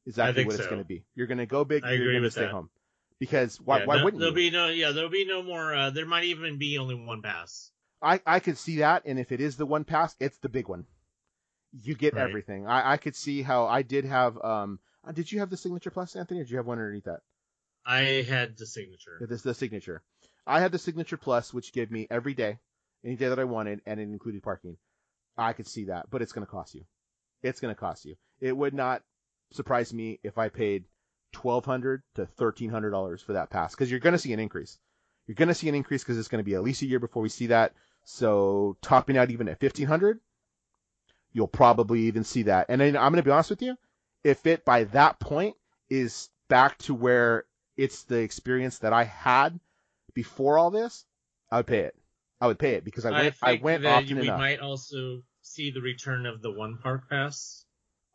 Exactly 0.07 0.45
what 0.45 0.55
it's 0.55 0.67
gonna 0.67 0.85
be. 0.85 1.05
You're 1.15 1.27
gonna 1.27 1.47
go 1.47 1.65
big, 1.65 1.85
I 1.85 1.91
or 1.91 1.95
you're 1.95 2.13
gonna 2.13 2.23
with 2.23 2.33
stay 2.35 2.43
that. 2.43 2.51
home. 2.53 2.71
Because 3.19 3.61
why, 3.61 3.79
Yeah, 3.79 3.87
why 3.87 3.97
no- 3.97 4.05
wouldn't 4.05 4.21
there'll 4.21 4.33
you? 4.39 4.51
be 4.51 4.51
no? 4.51 4.69
Yeah, 4.69 4.91
there'll 4.93 5.11
be 5.11 5.25
no 5.25 5.43
more. 5.43 5.75
uh 5.75 5.91
There 5.91 6.07
might 6.07 6.25
even 6.25 6.59
be 6.59 6.79
only 6.79 6.95
one 6.95 7.23
pass. 7.23 7.71
I, 8.03 8.21
I 8.27 8.39
could 8.41 8.59
see 8.59 8.77
that, 8.79 9.07
and 9.07 9.19
if 9.19 9.33
it 9.33 9.41
is 9.41 9.57
the 9.57 9.67
one 9.67 9.85
pass, 9.85 10.15
it's 10.21 10.39
the 10.39 10.49
big 10.49 10.69
one. 10.69 10.85
You 11.83 11.95
get 11.95 12.15
Right. 12.15 12.23
everything. 12.23 12.67
I, 12.67 12.93
I 12.93 12.97
could 12.99 13.17
see 13.17 13.43
how 13.43 13.67
I 13.67 13.83
did 13.83 14.05
have. 14.05 14.39
Um, 14.43 14.79
uh, 15.07 15.13
did 15.13 15.31
you 15.33 15.41
have 15.41 15.51
the 15.51 15.57
signature 15.57 15.91
plus, 15.91 16.15
Anthony, 16.17 16.41
or 16.41 16.45
did 16.45 16.51
you 16.51 16.57
have 16.59 16.67
one 16.67 16.79
underneath 16.79 17.05
that? 17.05 17.21
I 17.85 18.01
had 18.27 18.57
the 18.57 18.67
signature. 18.67 19.19
This 19.29 19.43
the 19.43 19.55
signature. 19.55 20.03
I 20.47 20.61
had 20.61 20.73
the 20.73 20.79
signature 20.79 21.17
plus, 21.17 21.53
which 21.53 21.73
gave 21.73 21.91
me 21.91 22.07
every 22.11 22.35
day, 22.35 22.59
any 23.05 23.17
day 23.17 23.29
that 23.29 23.39
I 23.39 23.45
wanted, 23.45 23.81
and 23.87 23.99
it 23.99 24.05
included 24.05 24.43
parking. 24.43 24.77
I 25.37 25.53
could 25.53 25.67
see 25.67 25.87
that, 25.87 26.11
but 26.11 26.23
it's 26.23 26.33
going 26.33 26.47
to 26.47 26.51
cost 26.51 26.75
you. 26.75 26.85
It's 27.43 27.61
going 27.61 27.75
to 27.75 27.81
cost 27.81 28.05
you. 28.05 28.15
It 28.41 28.57
would 28.57 28.73
not 28.73 29.03
surprise 29.53 29.93
me 29.93 30.21
if 30.23 30.39
I 30.39 30.49
paid 30.49 30.85
twelve 31.33 31.65
hundred 31.65 32.03
to 32.15 32.25
thirteen 32.27 32.71
hundred 32.71 32.91
dollars 32.91 33.21
for 33.21 33.33
that 33.33 33.51
pass, 33.51 33.75
because 33.75 33.91
you're 33.91 34.01
going 34.01 34.13
to 34.13 34.19
see 34.19 34.33
an 34.33 34.41
increase. 34.41 34.79
You're 35.27 35.35
going 35.35 35.49
to 35.49 35.55
see 35.55 35.69
an 35.69 35.75
increase 35.75 36.05
because 36.05 36.19
it's 36.19 36.29
going 36.29 36.43
to 36.43 36.49
be 36.49 36.55
at 36.55 36.63
least 36.63 36.83
a 36.83 36.87
year 36.87 37.01
before 37.01 37.23
we 37.23 37.29
see 37.31 37.49
that. 37.49 37.73
So 38.05 38.77
topping 38.81 39.17
out 39.19 39.31
even 39.31 39.49
at 39.49 39.59
fifteen 39.59 39.87
hundred, 39.87 40.21
you'll 41.35 41.49
probably 41.49 42.03
even 42.03 42.25
see 42.25 42.45
that. 42.45 42.67
And 42.71 42.81
then 42.81 42.97
I'm 42.97 43.13
going 43.13 43.23
to 43.23 43.29
be 43.29 43.31
honest 43.31 43.51
with 43.51 43.61
you, 43.61 43.77
if 44.23 44.47
it 44.47 44.65
by 44.65 44.85
that 44.85 45.21
point 45.21 45.57
is 45.91 46.31
back 46.49 46.79
to 46.79 46.95
where 46.95 47.45
it's 47.77 48.05
the 48.05 48.21
experience 48.21 48.79
that 48.79 48.95
I 48.95 49.05
had 49.05 49.61
before 50.15 50.57
all 50.57 50.71
this, 50.71 51.05
I 51.51 51.59
would 51.59 51.67
pay 51.67 51.81
it. 51.81 51.95
I 52.41 52.47
would 52.47 52.59
pay 52.59 52.75
it 52.75 52.85
because 52.85 53.05
I 53.05 53.11
went. 53.11 53.37
I, 53.43 53.51
think 53.53 53.65
went 53.65 53.83
that 53.83 54.05
often 54.05 54.17
we 54.19 54.27
enough. 54.29 54.39
might 54.39 54.61
also 54.61 55.23
see 55.43 55.71
the 55.71 55.81
return 55.81 56.27
of 56.27 56.41
the 56.41 56.51
one 56.51 56.79
park 56.83 57.09
pass. 57.11 57.65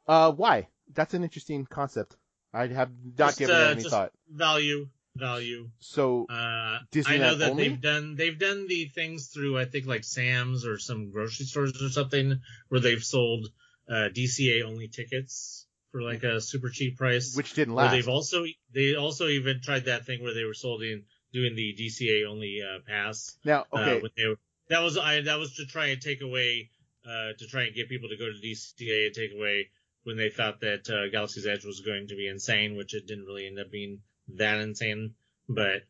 Uh, 0.07 0.31
why? 0.31 0.67
That's 0.93 1.13
an 1.13 1.23
interesting 1.23 1.65
concept. 1.65 2.15
I 2.53 2.67
have 2.67 2.89
not 3.17 3.27
Just, 3.27 3.39
given 3.39 3.55
uh, 3.55 3.59
it 3.59 3.71
any 3.71 3.81
just 3.81 3.93
thought. 3.93 4.11
Value, 4.31 4.87
value. 5.19 5.69
So 5.79 6.25
Uh, 6.29 6.79
I 7.05 7.17
know 7.17 7.35
that 7.35 7.51
only? 7.51 7.69
they've 7.69 7.81
done 7.81 8.15
they've 8.15 8.39
done 8.39 8.67
the 8.67 8.85
things 8.85 9.27
through 9.27 9.57
I 9.59 9.65
think 9.65 9.85
like 9.85 10.03
Sam's 10.03 10.65
or 10.65 10.77
some 10.79 11.11
grocery 11.11 11.45
stores 11.45 11.81
or 11.81 11.89
something 11.89 12.41
where 12.69 12.81
they've 12.81 13.03
sold 13.03 13.47
uh, 13.89 14.09
DCA 14.13 14.63
only 14.63 14.87
tickets 14.87 15.65
for 15.91 16.01
like 16.01 16.23
a 16.23 16.39
super 16.39 16.69
cheap 16.69 16.97
price. 16.97 17.35
which 17.35 17.53
didn't 17.53 17.73
Where 17.73 17.85
last. 17.85 17.93
they've 17.93 18.07
also 18.07 18.45
they 18.73 18.95
also 18.95 19.27
even 19.27 19.61
tried 19.61 19.85
that 19.85 20.05
thing 20.05 20.21
where 20.23 20.33
they 20.33 20.43
were 20.43 20.53
sold 20.53 20.83
in 20.83 21.03
doing 21.33 21.55
the 21.55 21.75
DCA 21.79 22.25
only 22.27 22.61
uh, 22.61 22.79
pass. 22.87 23.37
now, 23.43 23.65
Uh, 23.73 23.79
okay, 23.79 24.01
when 24.01 24.11
they 24.17 24.25
were, 24.27 24.37
that 24.69 24.81
was 24.81 24.97
I 24.97 25.21
that 25.21 25.39
was 25.39 25.55
to 25.55 25.65
try 25.65 25.87
and 25.87 26.01
take 26.01 26.21
away 26.21 26.69
uh, 27.05 27.33
to 27.37 27.47
try 27.47 27.63
and 27.63 27.73
get 27.75 27.89
people 27.89 28.09
to 28.09 28.17
go 28.17 28.25
to 28.25 28.39
DCA 28.47 29.07
and 29.07 29.15
take 29.15 29.33
away 29.33 29.69
when 30.03 30.17
they 30.17 30.29
thought 30.29 30.59
that 30.61 30.89
uh, 30.89 31.09
Galaxy's 31.09 31.47
Edge 31.47 31.65
was 31.65 31.81
going 31.81 32.07
to 32.07 32.15
be 32.15 32.27
insane, 32.27 32.75
which 32.77 32.93
it 32.93 33.07
didn't 33.07 33.25
really 33.25 33.47
end 33.47 33.59
up 33.59 33.71
being 33.71 33.99
that 34.37 34.59
insane. 34.59 35.13
But 35.47 35.83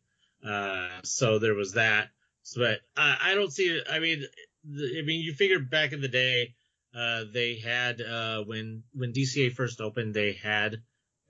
uh, 0.46 0.88
so 1.04 1.38
there 1.38 1.54
was 1.54 1.74
that. 1.74 2.08
So, 2.42 2.60
but 2.60 2.80
I, 2.96 3.18
I 3.22 3.34
don't 3.34 3.52
see. 3.52 3.80
I 3.90 3.98
mean, 3.98 4.24
I 4.66 5.02
mean, 5.02 5.20
you 5.20 5.32
figure 5.34 5.58
back 5.58 5.92
in 5.92 6.00
the 6.00 6.08
day, 6.08 6.54
uh, 6.94 7.24
they 7.32 7.56
had 7.56 8.00
uh, 8.00 8.42
when 8.44 8.82
when 8.94 9.12
DCA 9.12 9.52
first 9.52 9.80
opened, 9.80 10.14
they 10.14 10.32
had 10.32 10.82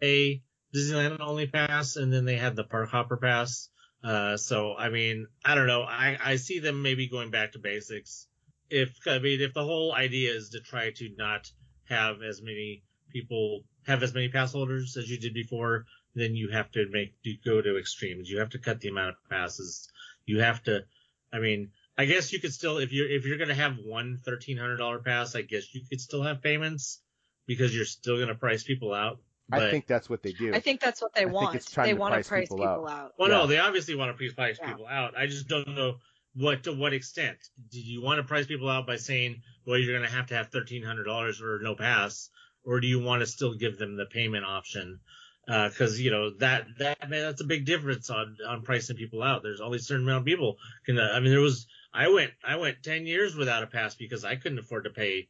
a 0.02 0.42
Disneyland 0.74 1.20
only 1.20 1.46
pass, 1.46 1.96
and 1.96 2.12
then 2.12 2.24
they 2.24 2.36
had 2.36 2.56
the 2.56 2.64
Park 2.64 2.90
Hopper 2.90 3.16
pass. 3.16 3.68
Uh, 4.02 4.36
so 4.36 4.74
I 4.76 4.88
mean, 4.88 5.26
I 5.44 5.54
don't 5.54 5.66
know. 5.66 5.82
I, 5.82 6.16
I 6.22 6.36
see 6.36 6.60
them 6.60 6.82
maybe 6.82 7.08
going 7.08 7.30
back 7.30 7.52
to 7.52 7.58
basics. 7.58 8.26
If 8.70 8.96
I 9.06 9.18
mean, 9.18 9.40
if 9.40 9.52
the 9.52 9.64
whole 9.64 9.92
idea 9.92 10.32
is 10.32 10.50
to 10.50 10.60
try 10.60 10.92
to 10.92 11.10
not 11.18 11.50
have 11.88 12.22
as 12.22 12.40
many 12.40 12.82
people 13.10 13.64
have 13.86 14.02
as 14.02 14.14
many 14.14 14.28
pass 14.28 14.52
holders 14.52 14.96
as 14.96 15.10
you 15.10 15.18
did 15.18 15.34
before, 15.34 15.86
then 16.14 16.34
you 16.34 16.50
have 16.50 16.70
to 16.72 16.86
make 16.90 17.14
you 17.22 17.36
go 17.44 17.60
to 17.62 17.78
extremes. 17.78 18.28
You 18.28 18.38
have 18.40 18.50
to 18.50 18.58
cut 18.58 18.80
the 18.80 18.88
amount 18.88 19.10
of 19.10 19.30
passes. 19.30 19.88
You 20.26 20.40
have 20.40 20.62
to. 20.64 20.84
I 21.32 21.38
mean, 21.38 21.70
I 21.96 22.06
guess 22.06 22.32
you 22.32 22.40
could 22.40 22.52
still 22.52 22.78
if 22.78 22.92
you're 22.92 23.08
if 23.08 23.24
you're 23.26 23.38
gonna 23.38 23.54
have 23.54 23.76
one 23.84 24.18
thirteen 24.24 24.56
hundred 24.56 24.78
dollar 24.78 24.98
pass, 24.98 25.34
I 25.34 25.42
guess 25.42 25.74
you 25.74 25.82
could 25.88 26.00
still 26.00 26.22
have 26.22 26.42
payments 26.42 27.00
because 27.46 27.74
you're 27.74 27.84
still 27.84 28.18
gonna 28.18 28.34
price 28.34 28.64
people 28.64 28.92
out. 28.92 29.18
But, 29.48 29.62
I 29.64 29.70
think 29.70 29.86
that's 29.88 30.08
what 30.08 30.22
they 30.22 30.32
do. 30.32 30.54
I 30.54 30.60
think 30.60 30.80
that's 30.80 31.02
what 31.02 31.12
they 31.12 31.22
think 31.22 31.32
want. 31.32 31.56
it's 31.56 31.74
They 31.74 31.92
to 31.92 31.94
want 31.94 32.12
to 32.12 32.16
price 32.18 32.28
price 32.28 32.44
people 32.44 32.58
people, 32.58 32.86
out. 32.86 32.88
out. 32.88 33.12
Well, 33.18 33.28
Yeah. 33.28 33.38
no, 33.38 33.46
they 33.48 33.58
obviously 33.58 33.96
want 33.96 34.16
to 34.16 34.32
price 34.32 34.58
Yeah. 34.60 34.68
people 34.70 34.86
out. 34.86 35.16
I 35.16 35.26
just 35.26 35.48
don't 35.48 35.66
know 35.74 35.98
what 36.34 36.62
to 36.64 36.72
what 36.72 36.92
extent. 36.92 37.38
Do 37.72 37.80
you 37.80 38.00
want 38.00 38.18
to 38.18 38.22
price 38.22 38.46
people 38.46 38.68
out 38.68 38.86
by 38.86 38.94
saying, 38.96 39.42
well, 39.66 39.76
you're 39.76 39.96
going 39.98 40.08
to 40.08 40.16
have 40.16 40.28
to 40.28 40.36
have 40.36 40.50
thirteen 40.50 40.84
hundred 40.84 41.04
dollars 41.04 41.42
or 41.42 41.58
no 41.60 41.74
pass, 41.74 42.30
or 42.62 42.78
do 42.80 42.86
you 42.86 43.00
want 43.00 43.20
to 43.22 43.26
still 43.26 43.54
give 43.54 43.76
them 43.76 43.96
the 43.96 44.06
payment 44.06 44.44
option? 44.44 45.00
Because 45.46 46.00
you 46.00 46.10
know 46.10 46.30
that 46.38 46.66
that 46.78 47.08
man, 47.08 47.22
that's 47.22 47.40
a 47.40 47.46
big 47.46 47.64
difference 47.64 48.08
on 48.10 48.36
on 48.46 48.62
pricing 48.62 48.96
people 48.96 49.22
out. 49.22 49.42
There's 49.42 49.60
only 49.60 49.78
a 49.78 49.82
certain 49.82 50.04
amount 50.04 50.20
of 50.20 50.26
people 50.26 50.58
can. 50.86 50.98
Uh, 50.98 51.10
I 51.12 51.20
mean, 51.20 51.30
there 51.30 51.40
was 51.40 51.66
I 51.92 52.08
went 52.08 52.32
I 52.44 52.56
went 52.56 52.82
ten 52.82 53.06
years 53.06 53.34
without 53.34 53.62
a 53.62 53.66
pass 53.66 53.94
because 53.94 54.24
I 54.24 54.36
couldn't 54.36 54.58
afford 54.58 54.84
to 54.84 54.90
pay 54.90 55.28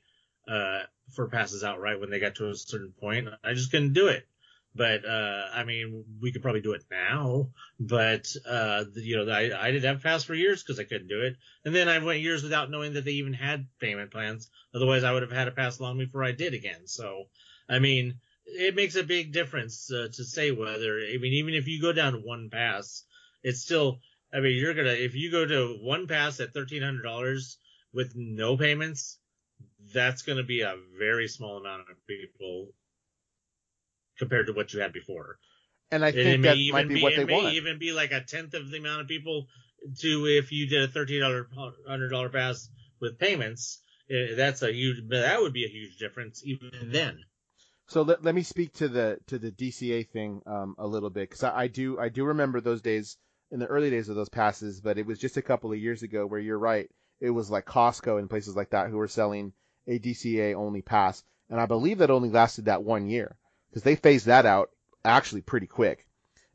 uh, 0.48 0.80
for 1.14 1.28
passes 1.28 1.64
outright 1.64 2.00
when 2.00 2.10
they 2.10 2.18
got 2.18 2.34
to 2.36 2.50
a 2.50 2.54
certain 2.54 2.92
point. 3.00 3.28
I 3.42 3.54
just 3.54 3.70
couldn't 3.70 3.94
do 3.94 4.08
it. 4.08 4.26
But 4.74 5.04
uh, 5.04 5.42
I 5.52 5.64
mean, 5.64 6.04
we 6.20 6.30
could 6.30 6.42
probably 6.42 6.60
do 6.60 6.72
it 6.72 6.84
now. 6.90 7.48
But 7.80 8.28
uh, 8.48 8.84
you 8.94 9.16
know, 9.24 9.32
I 9.32 9.50
I 9.58 9.70
didn't 9.72 9.84
have 9.84 9.96
a 9.96 10.02
pass 10.02 10.22
for 10.22 10.34
years 10.34 10.62
because 10.62 10.78
I 10.78 10.84
couldn't 10.84 11.08
do 11.08 11.22
it, 11.22 11.36
and 11.64 11.74
then 11.74 11.88
I 11.88 11.98
went 11.98 12.20
years 12.20 12.42
without 12.42 12.70
knowing 12.70 12.92
that 12.94 13.04
they 13.04 13.12
even 13.12 13.32
had 13.32 13.66
payment 13.80 14.12
plans. 14.12 14.48
Otherwise, 14.74 15.02
I 15.02 15.12
would 15.12 15.22
have 15.22 15.32
had 15.32 15.48
a 15.48 15.52
pass 15.52 15.80
long 15.80 15.98
before 15.98 16.22
I 16.22 16.32
did 16.32 16.54
again. 16.54 16.86
So, 16.86 17.24
I 17.68 17.80
mean, 17.80 18.20
it 18.52 18.74
makes 18.74 18.96
a 18.96 19.02
big 19.04 19.32
difference 19.32 19.90
uh, 19.92 20.08
to 20.12 20.24
say 20.24 20.50
whether. 20.50 21.00
I 21.00 21.16
mean, 21.18 21.34
even 21.34 21.54
if 21.54 21.66
you 21.68 21.80
go 21.80 21.92
down 21.92 22.12
to 22.14 22.18
one 22.20 22.50
pass, 22.50 23.04
it's 23.42 23.60
still. 23.62 24.00
I 24.32 24.40
mean, 24.40 24.56
you're 24.56 24.74
gonna 24.74 24.90
if 24.90 25.14
you 25.14 25.30
go 25.30 25.44
to 25.46 25.78
one 25.80 26.06
pass 26.06 26.40
at 26.40 26.54
thirteen 26.54 26.82
hundred 26.82 27.02
dollars 27.02 27.58
with 27.92 28.12
no 28.14 28.56
payments, 28.56 29.18
that's 29.94 30.22
gonna 30.22 30.44
be 30.44 30.62
a 30.62 30.76
very 30.98 31.28
small 31.28 31.58
amount 31.58 31.90
of 31.90 32.06
people 32.06 32.68
compared 34.18 34.46
to 34.46 34.52
what 34.52 34.72
you 34.72 34.80
had 34.80 34.92
before. 34.92 35.38
and 35.90 36.04
I 36.04 36.12
And 36.12 36.20
it 36.20 36.38
think 36.38 36.42
that 36.42 36.58
might 36.70 36.88
be 36.88 36.94
be, 36.94 37.02
what 37.02 37.14
it 37.14 37.16
they 37.16 37.24
may 37.24 37.34
want. 37.34 37.56
even 37.56 37.78
be 37.78 37.92
like 37.92 38.12
a 38.12 38.20
tenth 38.22 38.54
of 38.54 38.70
the 38.70 38.78
amount 38.78 39.02
of 39.02 39.08
people 39.08 39.48
to 40.00 40.26
if 40.26 40.52
you 40.52 40.66
did 40.68 40.82
a 40.84 40.92
thirteen 40.92 41.22
hundred 41.22 42.08
dollar 42.10 42.28
pass 42.28 42.68
with 43.00 43.18
payments. 43.18 43.80
eh, 44.10 44.34
That's 44.34 44.62
a 44.62 44.72
huge. 44.72 45.08
That 45.08 45.40
would 45.40 45.52
be 45.52 45.64
a 45.64 45.68
huge 45.68 45.98
difference 45.98 46.44
even 46.44 46.70
then. 46.92 47.24
So 47.90 48.02
let, 48.02 48.22
let 48.22 48.36
me 48.36 48.44
speak 48.44 48.72
to 48.74 48.88
the 48.88 49.18
to 49.26 49.36
the 49.36 49.50
DCA 49.50 50.08
thing 50.08 50.42
um, 50.46 50.76
a 50.78 50.86
little 50.86 51.10
bit 51.10 51.28
because 51.28 51.42
I, 51.42 51.62
I 51.62 51.66
do 51.66 51.98
I 51.98 52.08
do 52.08 52.24
remember 52.24 52.60
those 52.60 52.80
days 52.80 53.16
in 53.50 53.58
the 53.58 53.66
early 53.66 53.90
days 53.90 54.08
of 54.08 54.14
those 54.14 54.28
passes, 54.28 54.80
but 54.80 54.96
it 54.96 55.06
was 55.06 55.18
just 55.18 55.36
a 55.36 55.42
couple 55.42 55.72
of 55.72 55.78
years 55.78 56.04
ago 56.04 56.24
where 56.24 56.38
you're 56.38 56.56
right. 56.56 56.88
It 57.20 57.30
was 57.30 57.50
like 57.50 57.66
Costco 57.66 58.20
and 58.20 58.30
places 58.30 58.54
like 58.54 58.70
that 58.70 58.90
who 58.90 58.96
were 58.96 59.08
selling 59.08 59.54
a 59.88 59.98
DCA 59.98 60.54
only 60.54 60.82
pass, 60.82 61.24
and 61.48 61.60
I 61.60 61.66
believe 61.66 61.98
that 61.98 62.12
only 62.12 62.30
lasted 62.30 62.66
that 62.66 62.84
one 62.84 63.08
year 63.08 63.36
because 63.68 63.82
they 63.82 63.96
phased 63.96 64.26
that 64.26 64.46
out 64.46 64.70
actually 65.04 65.40
pretty 65.40 65.66
quick. 65.66 66.06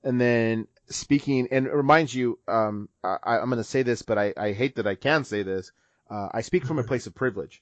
And 0.05 0.21
then 0.21 0.69
speaking, 0.87 1.49
and 1.51 1.67
it 1.67 1.73
reminds 1.73 2.15
you, 2.15 2.39
um, 2.47 2.87
I, 3.03 3.39
am 3.39 3.49
going 3.49 3.57
to 3.57 3.65
say 3.65 3.83
this, 3.83 4.03
but 4.03 4.17
I, 4.17 4.33
I, 4.37 4.53
hate 4.53 4.77
that 4.77 4.87
I 4.87 4.95
can 4.95 5.25
say 5.25 5.43
this. 5.43 5.73
Uh, 6.09 6.29
I 6.31 6.41
speak 6.41 6.65
from 6.65 6.79
a 6.79 6.83
place 6.91 7.07
of 7.07 7.13
privilege 7.13 7.61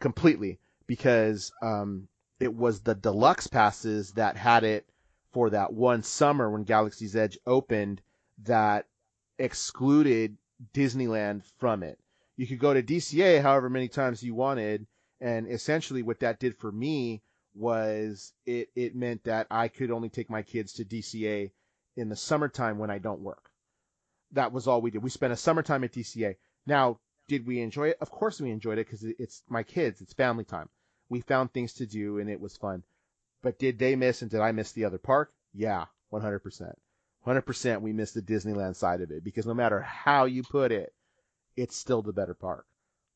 completely 0.00 0.58
because 0.86 1.50
um, 1.62 2.08
it 2.38 2.54
was 2.54 2.80
the 2.80 2.94
deluxe 2.94 3.46
passes 3.46 4.12
that 4.12 4.36
had 4.36 4.64
it 4.64 4.88
for 5.32 5.50
that 5.50 5.72
one 5.72 6.02
summer 6.02 6.50
when 6.50 6.64
Galaxy's 6.64 7.16
Edge 7.16 7.38
opened 7.46 8.02
that 8.44 8.86
excluded 9.38 10.36
Disneyland 10.72 11.44
from 11.58 11.82
it. 11.82 11.98
You 12.36 12.46
could 12.46 12.58
go 12.58 12.74
to 12.74 12.82
DCA 12.82 13.40
however 13.40 13.70
many 13.70 13.88
times 13.88 14.22
you 14.22 14.34
wanted, 14.34 14.86
and 15.20 15.48
essentially 15.48 16.02
what 16.02 16.20
that 16.20 16.38
did 16.38 16.56
for 16.56 16.70
me 16.70 17.22
was 17.54 18.34
it, 18.44 18.68
it 18.74 18.94
meant 18.94 19.24
that 19.24 19.46
I 19.50 19.68
could 19.68 19.90
only 19.90 20.10
take 20.10 20.28
my 20.28 20.42
kids 20.42 20.74
to 20.74 20.84
DCA 20.84 21.50
in 21.96 22.08
the 22.10 22.16
summertime 22.16 22.78
when 22.78 22.90
I 22.90 22.98
don't 22.98 23.22
work. 23.22 23.50
That 24.32 24.52
was 24.52 24.66
all 24.66 24.82
we 24.82 24.90
did. 24.90 25.02
We 25.02 25.10
spent 25.10 25.32
a 25.32 25.36
summertime 25.36 25.84
at 25.84 25.92
DCA. 25.92 26.36
Now, 26.66 27.00
did 27.28 27.46
we 27.46 27.60
enjoy 27.60 27.88
it? 27.88 27.98
Of 28.00 28.10
course 28.10 28.40
we 28.40 28.50
enjoyed 28.50 28.78
it 28.78 28.86
because 28.86 29.04
it's 29.04 29.42
my 29.48 29.62
kids. 29.62 30.02
It's 30.02 30.12
family 30.12 30.44
time. 30.44 30.68
We 31.08 31.20
found 31.20 31.52
things 31.52 31.74
to 31.74 31.86
do 31.86 32.18
and 32.18 32.28
it 32.28 32.40
was 32.40 32.56
fun. 32.56 32.82
But 33.42 33.58
did 33.58 33.78
they 33.78 33.96
miss 33.96 34.22
and 34.22 34.30
did 34.30 34.40
I 34.40 34.52
miss 34.52 34.72
the 34.72 34.84
other 34.84 34.98
park? 34.98 35.32
Yeah, 35.54 35.86
100%. 36.12 36.74
100% 37.26 37.80
we 37.80 37.92
missed 37.92 38.14
the 38.14 38.22
Disneyland 38.22 38.76
side 38.76 39.00
of 39.00 39.10
it 39.10 39.24
because 39.24 39.46
no 39.46 39.54
matter 39.54 39.80
how 39.80 40.24
you 40.24 40.42
put 40.42 40.72
it, 40.72 40.92
it's 41.56 41.76
still 41.76 42.02
the 42.02 42.12
better 42.12 42.34
park 42.34 42.66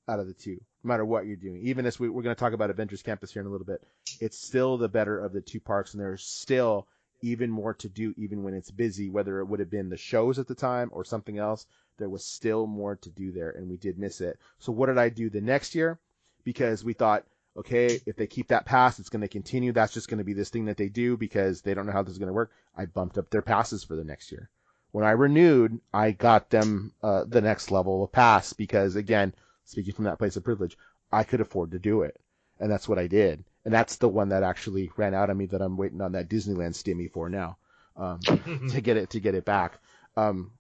out 0.09 0.19
of 0.19 0.27
the 0.27 0.35
two, 0.35 0.61
no 0.83 0.89
matter 0.89 1.05
what 1.05 1.27
you're 1.27 1.37
doing. 1.37 1.61
Even 1.63 1.87
as 1.87 2.01
we, 2.01 2.09
we're 2.09 2.23
going 2.23 2.35
to 2.35 2.41
talk 2.41 2.53
about 2.53 2.71
Avengers 2.71 3.03
Campus 3.03 3.33
here 3.33 3.41
in 3.41 3.47
a 3.47 3.51
little 3.51 3.67
bit, 3.67 3.83
it's 4.21 4.39
still 4.39 4.77
the 4.77 4.89
better 4.89 5.19
of 5.19 5.33
the 5.33 5.41
two 5.41 5.61
parks, 5.61 5.95
and 5.95 6.03
there's 6.03 6.25
still 6.25 6.89
even 7.23 7.51
more 7.51 7.75
to 7.75 7.89
do, 7.89 8.15
even 8.17 8.43
when 8.43 8.55
it's 8.55 8.71
busy. 8.71 9.11
Whether 9.11 9.39
it 9.41 9.45
would 9.45 9.61
have 9.61 9.71
been 9.71 9.89
the 9.89 9.97
shows 9.97 10.39
at 10.39 10.49
the 10.49 10.55
time 10.55 10.91
or 10.93 11.05
something 11.05 11.39
else, 11.39 11.67
there 11.99 12.09
was 12.09 12.25
still 12.25 12.67
more 12.67 12.97
to 12.97 13.11
do 13.11 13.31
there, 13.31 13.51
and 13.51 13.69
we 13.69 13.77
did 13.77 13.99
miss 13.99 14.21
it. 14.21 14.39
So 14.59 14.73
what 14.73 14.87
did 14.87 14.99
I 14.99 15.11
do 15.11 15.31
the 15.31 15.41
next 15.41 15.75
year? 15.75 16.01
Because 16.45 16.83
we 16.83 16.95
thought, 16.95 17.25
okay, 17.61 18.01
if 18.07 18.17
they 18.17 18.27
keep 18.27 18.49
that 18.49 18.65
pass, 18.65 18.99
it's 18.99 19.09
going 19.09 19.21
to 19.21 19.29
continue. 19.29 19.73
That's 19.73 19.93
just 19.93 20.09
going 20.09 20.19
to 20.19 20.25
be 20.25 20.33
this 20.33 20.51
thing 20.51 20.65
that 20.67 20.77
they 20.77 20.89
do 20.89 21.17
because 21.17 21.63
they 21.63 21.75
don't 21.75 21.87
know 21.87 21.93
how 21.93 22.03
this 22.03 22.13
is 22.13 22.19
going 22.19 22.29
to 22.29 22.35
work. 22.35 22.51
I 22.77 22.87
bumped 22.87 23.19
up 23.19 23.31
their 23.31 23.43
passes 23.43 23.85
for 23.85 23.97
the 23.97 24.05
next 24.05 24.33
year. 24.33 24.51
When 24.93 25.05
I 25.05 25.11
renewed, 25.11 25.81
I 25.93 26.11
got 26.11 26.51
them 26.51 26.93
uh, 27.03 27.25
the 27.29 27.41
next 27.41 27.71
level 27.71 28.03
of 28.03 28.11
pass 28.11 28.53
because 28.53 28.97
again, 28.97 29.35
speaking 29.65 29.95
from 29.95 30.07
that 30.07 30.19
place 30.19 30.37
of 30.37 30.45
privilege, 30.45 30.77
I 31.13 31.23
could 31.23 31.41
afford 31.41 31.71
to 31.73 31.79
do 31.79 32.03
it. 32.03 32.19
And 32.59 32.71
that's 32.71 32.89
what 32.89 32.99
I 32.99 33.07
did. 33.07 33.45
And 33.65 33.73
that's 33.73 33.97
the 33.97 34.09
one 34.09 34.31
that 34.31 34.43
actually 34.43 34.91
ran 34.97 35.15
out 35.15 35.31
of 35.31 35.37
me 35.37 35.47
that 35.47 35.63
I'm 35.63 35.77
waiting 35.77 36.01
on 36.01 36.13
that 36.13 36.29
Disneyland 36.29 36.75
stimmy 36.75 37.11
for 37.13 37.29
now, 37.29 37.59
um, 37.97 38.21
to 38.71 38.81
get 38.81 38.97
it, 38.97 39.11
to 39.11 39.21
get 39.21 39.35
it 39.35 39.45
back. 39.45 39.79
Um, 40.17 40.53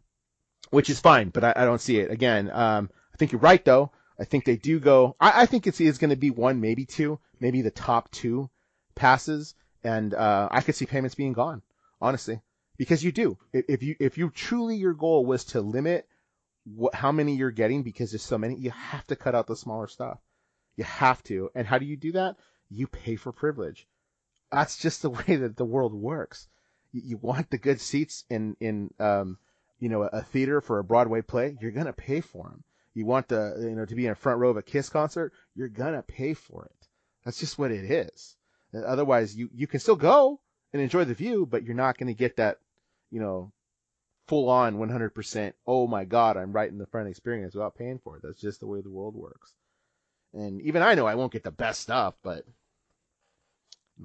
which 0.71 0.91
is 0.91 1.01
fine, 1.01 1.31
but 1.31 1.43
I, 1.43 1.53
I 1.57 1.65
don't 1.65 1.81
see 1.81 1.99
it. 1.99 2.11
Again, 2.11 2.51
um, 2.51 2.91
I 3.13 3.17
think 3.17 3.33
you're 3.33 3.41
right 3.41 3.65
though. 3.65 3.91
I 4.20 4.24
think 4.24 4.44
they 4.44 4.56
do 4.56 4.78
go, 4.78 5.16
I, 5.18 5.42
I 5.42 5.46
think 5.46 5.66
it's, 5.66 5.80
it's 5.80 5.98
going 5.98 6.11
to 6.11 6.16
be 6.16 6.30
one, 6.30 6.61
maybe 6.61 6.85
two, 6.85 7.18
maybe 7.40 7.62
the 7.62 7.70
top 7.70 8.11
two 8.11 8.50
passes. 8.94 9.54
And, 9.83 10.12
uh, 10.12 10.48
I 10.50 10.61
could 10.61 10.74
see 10.74 10.85
payments 10.85 11.14
being 11.14 11.33
gone, 11.33 11.62
honestly, 12.02 12.42
because 12.76 13.02
you 13.02 13.12
do. 13.12 13.38
If 13.54 13.83
you, 13.83 13.96
if 13.98 14.18
you 14.18 14.28
truly, 14.28 14.76
your 14.76 14.92
goal 14.92 15.24
was 15.24 15.44
to 15.46 15.62
limit 15.62 16.06
what, 16.64 16.94
how 16.94 17.12
many 17.12 17.35
you're 17.35 17.50
getting 17.50 17.83
because 17.83 18.12
there's 18.12 18.22
so 18.22 18.37
many, 18.37 18.56
you 18.56 18.70
have 18.70 19.06
to 19.06 19.16
cut 19.16 19.35
out 19.35 19.46
the 19.46 19.56
smaller 19.56 19.88
stuff. 19.88 20.18
You 20.76 20.85
have 20.85 21.22
to. 21.24 21.50
And 21.54 21.66
how 21.66 21.78
do 21.78 21.87
you 21.87 21.96
do 21.96 22.12
that? 22.12 22.37
You 22.68 22.87
pay 22.88 23.16
for 23.16 23.33
privilege. 23.33 23.88
That's 24.52 24.76
just 24.76 25.00
the 25.00 25.11
way 25.28 25.37
that 25.37 25.56
the 25.56 25.64
world 25.64 25.94
works. 25.94 26.46
You, 26.92 27.02
you 27.04 27.16
want 27.16 27.48
the 27.48 27.59
good 27.59 27.80
seats 27.80 28.24
in, 28.28 28.54
in, 28.61 28.90
um, 28.98 29.38
you 29.78 29.88
know, 29.88 30.02
a 30.02 30.20
theater 30.22 30.61
for 30.61 30.78
a 30.78 30.85
Broadway 30.85 31.22
play, 31.22 31.56
you're 31.59 31.72
to 31.72 31.92
pay 31.94 32.20
for 32.20 32.50
them. 32.50 32.64
You 33.01 33.07
want 33.07 33.29
the, 33.29 33.57
you 33.59 33.71
know, 33.71 33.87
to 33.87 33.95
be 33.95 34.05
in 34.05 34.13
a 34.13 34.15
front 34.15 34.41
row 34.41 34.51
of 34.51 34.59
a 34.59 34.63
Kiss 34.63 34.91
concert, 34.91 35.33
you're 35.55 35.71
to 35.95 36.05
pay 36.07 36.35
for 36.35 36.67
it. 36.67 36.89
That's 37.25 37.41
just 37.41 37.59
what 37.59 37.71
it 37.71 37.91
is. 37.91 38.37
Otherwise, 38.75 39.35
you, 39.35 39.49
you 39.55 39.67
can 39.67 39.81
still 39.81 39.97
go 39.97 40.39
and 40.75 40.83
enjoy 40.83 41.05
the 41.05 41.15
view, 41.15 41.47
but 41.47 41.65
you're 41.65 41.75
not 41.75 41.97
to 42.09 42.15
get 42.15 42.37
that, 42.37 42.59
you 43.11 43.19
know, 43.19 43.53
full 44.29 44.51
on 44.51 44.77
100%, 44.77 45.53
oh 45.67 45.87
my 45.87 46.05
God, 46.05 46.37
I'm 46.37 46.53
right 46.53 46.71
in 46.71 46.77
the 46.77 46.85
front 46.85 47.09
experience 47.09 47.55
without 47.55 47.75
paying 47.75 48.01
for 48.05 48.19
it. 48.19 48.23
That's 48.23 48.39
just 48.39 48.61
the 48.61 48.67
way 48.67 48.83
the 48.83 48.91
world 48.91 49.17
works. 49.17 49.55
And 50.35 50.61
even 50.61 50.83
I 50.83 50.95
know 50.95 51.07
I 51.07 51.15
won't 51.15 51.33
get 51.33 51.43
the 51.43 51.51
best 51.51 51.81
stuff, 51.81 52.17
but 52.23 52.45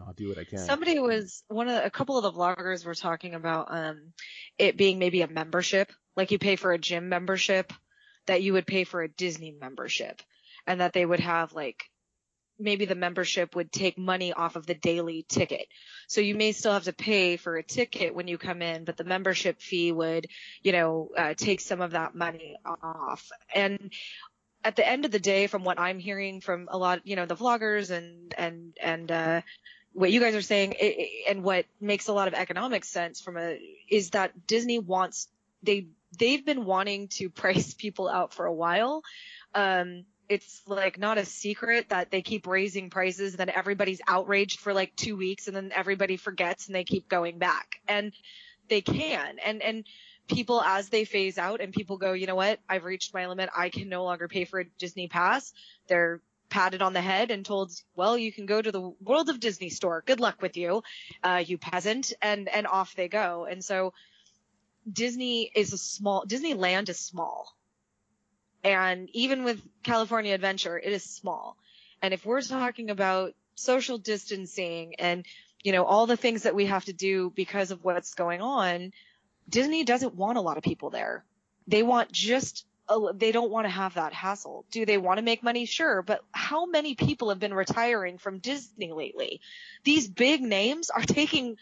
I'll 0.07 0.13
do 0.13 0.29
what 0.29 0.37
I 0.37 0.45
can. 0.45 0.59
Somebody 0.59 0.99
was 0.99 1.43
one 1.49 1.67
of 1.67 1.75
the, 1.75 1.85
a 1.85 1.89
couple 1.89 2.17
of 2.17 2.23
the 2.23 2.31
vloggers 2.31 2.85
were 2.85 2.95
talking 2.95 3.33
about 3.33 3.67
um 3.71 4.13
it 4.57 4.77
being 4.77 4.99
maybe 4.99 5.21
a 5.21 5.27
membership, 5.27 5.91
like 6.15 6.31
you 6.31 6.39
pay 6.39 6.55
for 6.55 6.71
a 6.71 6.77
gym 6.77 7.09
membership, 7.09 7.73
that 8.27 8.41
you 8.41 8.53
would 8.53 8.67
pay 8.67 8.83
for 8.83 9.01
a 9.01 9.07
Disney 9.07 9.55
membership, 9.59 10.21
and 10.67 10.81
that 10.81 10.93
they 10.93 11.05
would 11.05 11.19
have 11.19 11.53
like 11.53 11.85
maybe 12.57 12.85
the 12.85 12.95
membership 12.95 13.55
would 13.55 13.71
take 13.71 13.97
money 13.97 14.33
off 14.33 14.55
of 14.55 14.65
the 14.65 14.73
daily 14.73 15.25
ticket. 15.27 15.67
So 16.07 16.21
you 16.21 16.35
may 16.35 16.51
still 16.53 16.73
have 16.73 16.85
to 16.85 16.93
pay 16.93 17.37
for 17.37 17.57
a 17.57 17.63
ticket 17.63 18.15
when 18.15 18.27
you 18.27 18.37
come 18.37 18.61
in, 18.61 18.85
but 18.85 18.97
the 18.97 19.03
membership 19.03 19.61
fee 19.61 19.91
would, 19.91 20.27
you 20.63 20.71
know, 20.71 21.09
uh, 21.17 21.33
take 21.35 21.59
some 21.59 21.81
of 21.81 21.91
that 21.91 22.15
money 22.15 22.55
off. 22.65 23.29
And 23.53 23.91
at 24.63 24.75
the 24.75 24.87
end 24.87 25.05
of 25.05 25.11
the 25.11 25.19
day, 25.19 25.47
from 25.47 25.63
what 25.63 25.79
I'm 25.79 25.99
hearing 25.99 26.41
from 26.41 26.69
a 26.71 26.77
lot, 26.77 27.05
you 27.05 27.15
know, 27.15 27.25
the 27.25 27.35
vloggers 27.35 27.91
and, 27.91 28.33
and, 28.37 28.73
and, 28.81 29.11
uh, 29.11 29.41
what 29.91 30.11
you 30.11 30.19
guys 30.19 30.35
are 30.35 30.41
saying 30.41 30.75
and 31.29 31.43
what 31.43 31.65
makes 31.79 32.07
a 32.07 32.13
lot 32.13 32.27
of 32.27 32.33
economic 32.33 32.83
sense 32.83 33.21
from 33.21 33.37
a, 33.37 33.59
is 33.89 34.09
that 34.11 34.45
Disney 34.45 34.79
wants, 34.79 35.29
they, 35.63 35.87
they've 36.17 36.45
been 36.45 36.65
wanting 36.65 37.07
to 37.09 37.29
price 37.43 37.73
people 37.73 38.07
out 38.07 38.33
for 38.33 38.45
a 38.45 38.53
while. 38.53 39.03
Um, 39.53 40.05
it's 40.27 40.61
like 40.67 40.97
not 40.97 41.17
a 41.17 41.25
secret 41.25 41.89
that 41.89 42.09
they 42.11 42.21
keep 42.21 42.47
raising 42.47 42.89
prices 42.89 43.35
then 43.35 43.49
everybody's 43.49 44.01
outraged 44.07 44.59
for 44.59 44.73
like 44.73 44.95
two 44.95 45.15
weeks 45.15 45.47
and 45.47 45.55
then 45.55 45.71
everybody 45.73 46.17
forgets 46.17 46.65
and 46.65 46.75
they 46.75 46.83
keep 46.83 47.07
going 47.07 47.37
back. 47.37 47.79
And 47.87 48.11
they 48.67 48.81
can. 48.81 49.37
And 49.45 49.61
and 49.61 49.85
people 50.27 50.59
as 50.61 50.89
they 50.89 51.05
phase 51.05 51.37
out 51.37 51.61
and 51.61 51.71
people 51.71 51.97
go 51.97 52.13
you 52.13 52.25
know 52.27 52.35
what? 52.35 52.59
I've 52.67 52.85
reached 52.85 53.13
my 53.13 53.27
limit. 53.27 53.49
I 53.55 53.69
can 53.69 53.89
no 53.89 54.03
longer 54.03 54.27
pay 54.27 54.45
for 54.45 54.59
a 54.59 54.65
disney 54.79 55.07
pass 55.07 55.53
they're 55.87 56.21
patted 56.49 56.81
on 56.81 56.93
the 56.93 57.01
head 57.01 57.31
and 57.31 57.45
told 57.45 57.71
well 57.95 58.17
you 58.17 58.31
can 58.31 58.45
go 58.45 58.61
to 58.61 58.71
the 58.71 58.93
world 59.01 59.29
of 59.29 59.39
disney 59.39 59.69
store. 59.69 60.03
Good 60.05 60.19
luck 60.19 60.41
with 60.41 60.57
you. 60.57 60.83
Uh, 61.23 61.43
you 61.45 61.57
peasant. 61.57 62.13
And 62.21 62.49
and 62.49 62.65
off 62.65 62.95
they 62.95 63.07
go. 63.07 63.45
And 63.49 63.63
so 63.63 63.93
disney 64.91 65.51
is 65.55 65.73
a 65.73 65.77
small 65.77 66.25
disneyland 66.25 66.89
is 66.89 66.99
small 66.99 67.55
and 68.65 69.09
even 69.13 69.43
with 69.43 69.61
California 69.83 70.33
Adventure, 70.33 70.77
it 70.79 70.91
is 70.91 71.03
small. 71.03 71.55
And 72.01 72.15
if 72.15 72.25
we're 72.25 72.41
talking 72.41 72.89
about 72.89 73.35
social 73.53 73.99
distancing 73.99 74.95
and, 74.95 75.23
you 75.63 75.71
know, 75.71 75.85
all 75.85 76.07
the 76.07 76.17
things 76.17 76.43
that 76.43 76.55
we 76.55 76.65
have 76.65 76.83
to 76.85 76.93
do 76.93 77.31
because 77.35 77.69
of 77.69 77.83
what's 77.83 78.15
going 78.15 78.41
on, 78.41 78.91
Disney 79.47 79.83
doesn't 79.83 80.15
want 80.15 80.39
a 80.39 80.41
lot 80.41 80.57
of 80.57 80.63
people 80.63 80.89
there. 80.89 81.23
They 81.67 81.83
want 81.83 82.11
just 82.11 82.65
they 83.15 83.31
don't 83.31 83.51
want 83.51 83.65
to 83.65 83.71
have 83.71 83.95
that 83.95 84.13
hassle. 84.13 84.65
Do 84.71 84.85
they 84.85 84.97
want 84.97 85.17
to 85.19 85.23
make 85.23 85.43
money? 85.43 85.65
Sure, 85.65 86.01
but 86.01 86.21
how 86.31 86.65
many 86.65 86.95
people 86.95 87.29
have 87.29 87.39
been 87.39 87.53
retiring 87.53 88.17
from 88.17 88.39
Disney 88.39 88.91
lately? 88.91 89.41
These 89.83 90.07
big 90.07 90.41
names 90.41 90.89
are 90.89 91.01
taking 91.07 91.57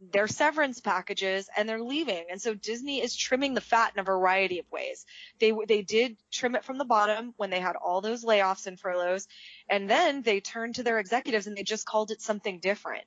their 0.00 0.28
severance 0.28 0.80
packages 0.80 1.48
and 1.56 1.68
they're 1.68 1.82
leaving. 1.82 2.26
And 2.30 2.40
so 2.40 2.54
Disney 2.54 3.02
is 3.02 3.16
trimming 3.16 3.54
the 3.54 3.60
fat 3.60 3.92
in 3.94 4.00
a 4.00 4.04
variety 4.04 4.58
of 4.58 4.70
ways. 4.70 5.06
They 5.38 5.52
they 5.66 5.82
did 5.82 6.16
trim 6.30 6.54
it 6.54 6.64
from 6.64 6.78
the 6.78 6.84
bottom 6.84 7.34
when 7.36 7.50
they 7.50 7.60
had 7.60 7.76
all 7.76 8.00
those 8.00 8.24
layoffs 8.24 8.66
and 8.66 8.78
furloughs, 8.78 9.26
and 9.68 9.88
then 9.88 10.22
they 10.22 10.40
turned 10.40 10.76
to 10.76 10.82
their 10.82 10.98
executives 10.98 11.46
and 11.46 11.56
they 11.56 11.62
just 11.62 11.86
called 11.86 12.10
it 12.10 12.20
something 12.20 12.60
different. 12.60 13.04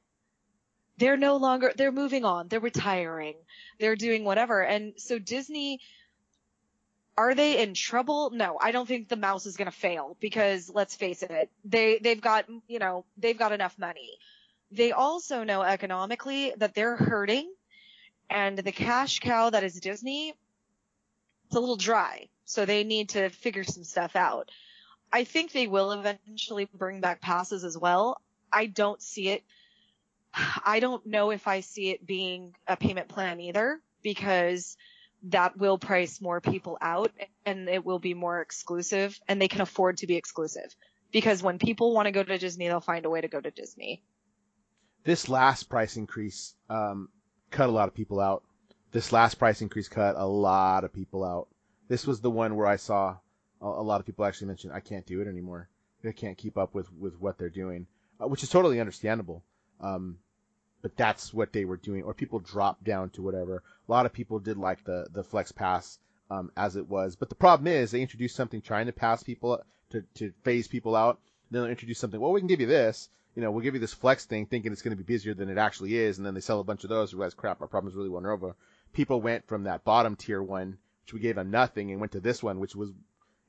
They're 0.97 1.17
no 1.17 1.37
longer 1.37 1.71
they're 1.75 1.91
moving 1.91 2.25
on. 2.25 2.47
They're 2.47 2.59
retiring. 2.59 3.35
They're 3.79 3.95
doing 3.95 4.23
whatever. 4.25 4.61
And 4.61 4.93
so 4.97 5.19
Disney 5.19 5.79
are 7.17 7.35
they 7.35 7.61
in 7.61 7.73
trouble? 7.73 8.31
No, 8.31 8.57
I 8.61 8.71
don't 8.71 8.87
think 8.87 9.09
the 9.09 9.17
mouse 9.17 9.45
is 9.45 9.57
going 9.57 9.69
to 9.69 9.77
fail 9.77 10.15
because 10.21 10.71
let's 10.73 10.95
face 10.95 11.21
it, 11.21 11.49
they 11.65 11.99
they've 12.01 12.21
got, 12.21 12.45
you 12.67 12.79
know, 12.79 13.05
they've 13.17 13.37
got 13.37 13.51
enough 13.51 13.77
money 13.77 14.17
they 14.71 14.91
also 14.91 15.43
know 15.43 15.61
economically 15.61 16.53
that 16.57 16.73
they're 16.75 16.95
hurting 16.95 17.51
and 18.29 18.57
the 18.57 18.71
cash 18.71 19.19
cow 19.19 19.49
that 19.49 19.63
is 19.63 19.79
Disney, 19.79 20.33
it's 21.47 21.55
a 21.55 21.59
little 21.59 21.77
dry. 21.77 22.27
So 22.45 22.65
they 22.65 22.83
need 22.83 23.09
to 23.09 23.29
figure 23.29 23.63
some 23.63 23.83
stuff 23.83 24.15
out. 24.15 24.49
I 25.11 25.23
think 25.23 25.51
they 25.51 25.67
will 25.67 25.91
eventually 25.91 26.67
bring 26.73 27.01
back 27.01 27.21
passes 27.21 27.63
as 27.63 27.77
well. 27.77 28.21
I 28.51 28.67
don't 28.67 29.01
see 29.01 29.29
it 29.29 29.43
I 30.65 30.79
don't 30.79 31.05
know 31.05 31.31
if 31.31 31.47
I 31.47 31.61
see 31.61 31.89
it 31.89 32.05
being 32.05 32.55
a 32.67 32.77
payment 32.77 33.07
plan 33.07 33.39
either 33.39 33.79
because 34.03 34.77
that 35.23 35.57
will 35.57 35.77
price 35.77 36.21
more 36.21 36.39
people 36.39 36.77
out 36.81 37.11
and 37.45 37.67
it 37.67 37.83
will 37.83 37.99
be 37.99 38.13
more 38.13 38.41
exclusive 38.41 39.19
and 39.27 39.41
they 39.41 39.47
can 39.47 39.61
afford 39.61 39.97
to 39.97 40.07
be 40.07 40.15
exclusive 40.15 40.75
because 41.11 41.43
when 41.43 41.59
people 41.59 41.93
want 41.93 42.05
to 42.05 42.11
go 42.11 42.23
to 42.23 42.37
Disney, 42.37 42.67
they'll 42.67 42.79
find 42.79 43.05
a 43.05 43.09
way 43.09 43.21
to 43.21 43.27
go 43.27 43.41
to 43.41 43.51
Disney. 43.51 44.01
This 45.09 45.27
last 45.27 45.69
price 45.69 45.97
increase 45.97 46.53
um, 46.69 47.09
cut 47.49 47.67
a 47.67 47.71
lot 47.71 47.87
of 47.87 47.95
people 47.95 48.19
out. 48.19 48.43
This 48.91 49.11
last 49.11 49.39
price 49.39 49.59
increase 49.59 49.87
cut 49.87 50.15
a 50.15 50.27
lot 50.27 50.83
of 50.83 50.93
people 50.93 51.23
out. 51.23 51.47
This 51.87 52.05
was 52.05 52.21
the 52.21 52.29
one 52.29 52.55
where 52.55 52.67
I 52.67 52.75
saw 52.75 53.17
a, 53.59 53.65
a 53.65 53.81
lot 53.81 53.99
of 53.99 54.05
people 54.05 54.23
actually 54.23 54.49
mention 54.49 54.69
I 54.69 54.81
can't 54.81 55.07
do 55.07 55.19
it 55.19 55.27
anymore. 55.27 55.67
I 56.07 56.11
can't 56.11 56.37
keep 56.37 56.59
up 56.59 56.75
with 56.75 56.93
with 56.93 57.19
what 57.19 57.39
they're 57.39 57.49
doing, 57.49 57.87
uh, 58.21 58.27
which 58.27 58.43
is 58.43 58.51
totally 58.51 58.79
understandable. 58.79 59.43
Um, 59.81 60.19
but 60.83 60.95
that's 60.95 61.33
what 61.33 61.53
they 61.53 61.65
were 61.65 61.77
doing, 61.77 62.03
or 62.03 62.13
people 62.13 62.37
dropped 62.37 62.83
down 62.83 63.09
to 63.09 63.23
whatever. 63.23 63.63
A 63.87 63.91
lot 63.91 64.05
of 64.05 64.13
people 64.13 64.37
did 64.37 64.57
like 64.57 64.83
the 64.83 65.07
the 65.11 65.23
flex 65.23 65.51
pass 65.51 65.97
um, 66.29 66.51
as 66.55 66.75
it 66.75 66.87
was, 66.87 67.15
but 67.15 67.29
the 67.29 67.41
problem 67.43 67.65
is 67.65 67.89
they 67.89 68.03
introduced 68.03 68.35
something 68.35 68.61
trying 68.61 68.85
to 68.85 68.93
pass 68.93 69.23
people 69.23 69.63
to 69.89 70.03
to 70.19 70.33
phase 70.43 70.67
people 70.67 70.95
out. 70.95 71.19
Then 71.49 71.63
they'll 71.63 71.71
introduce 71.71 71.97
something. 71.97 72.21
Well, 72.21 72.31
we 72.31 72.41
can 72.41 72.47
give 72.47 72.61
you 72.61 72.67
this. 72.67 73.09
You 73.35 73.41
know, 73.43 73.51
we'll 73.51 73.63
give 73.63 73.73
you 73.73 73.79
this 73.79 73.93
flex 73.93 74.25
thing, 74.25 74.45
thinking 74.45 74.71
it's 74.71 74.81
going 74.81 74.97
to 74.97 75.01
be 75.01 75.13
busier 75.13 75.33
than 75.33 75.49
it 75.49 75.57
actually 75.57 75.95
is, 75.95 76.17
and 76.17 76.25
then 76.25 76.33
they 76.33 76.41
sell 76.41 76.59
a 76.59 76.63
bunch 76.63 76.83
of 76.83 76.89
those. 76.89 77.13
Realize, 77.13 77.33
crap, 77.33 77.61
our 77.61 77.67
problems 77.67 77.95
really 77.95 78.09
one 78.09 78.25
over. 78.25 78.55
People 78.91 79.21
went 79.21 79.47
from 79.47 79.63
that 79.63 79.83
bottom 79.83 80.15
tier 80.15 80.41
one, 80.41 80.77
which 81.03 81.13
we 81.13 81.19
gave 81.19 81.35
them 81.35 81.51
nothing, 81.51 81.91
and 81.91 81.99
went 81.99 82.13
to 82.13 82.19
this 82.19 82.41
one, 82.41 82.59
which 82.59 82.75
was 82.75 82.91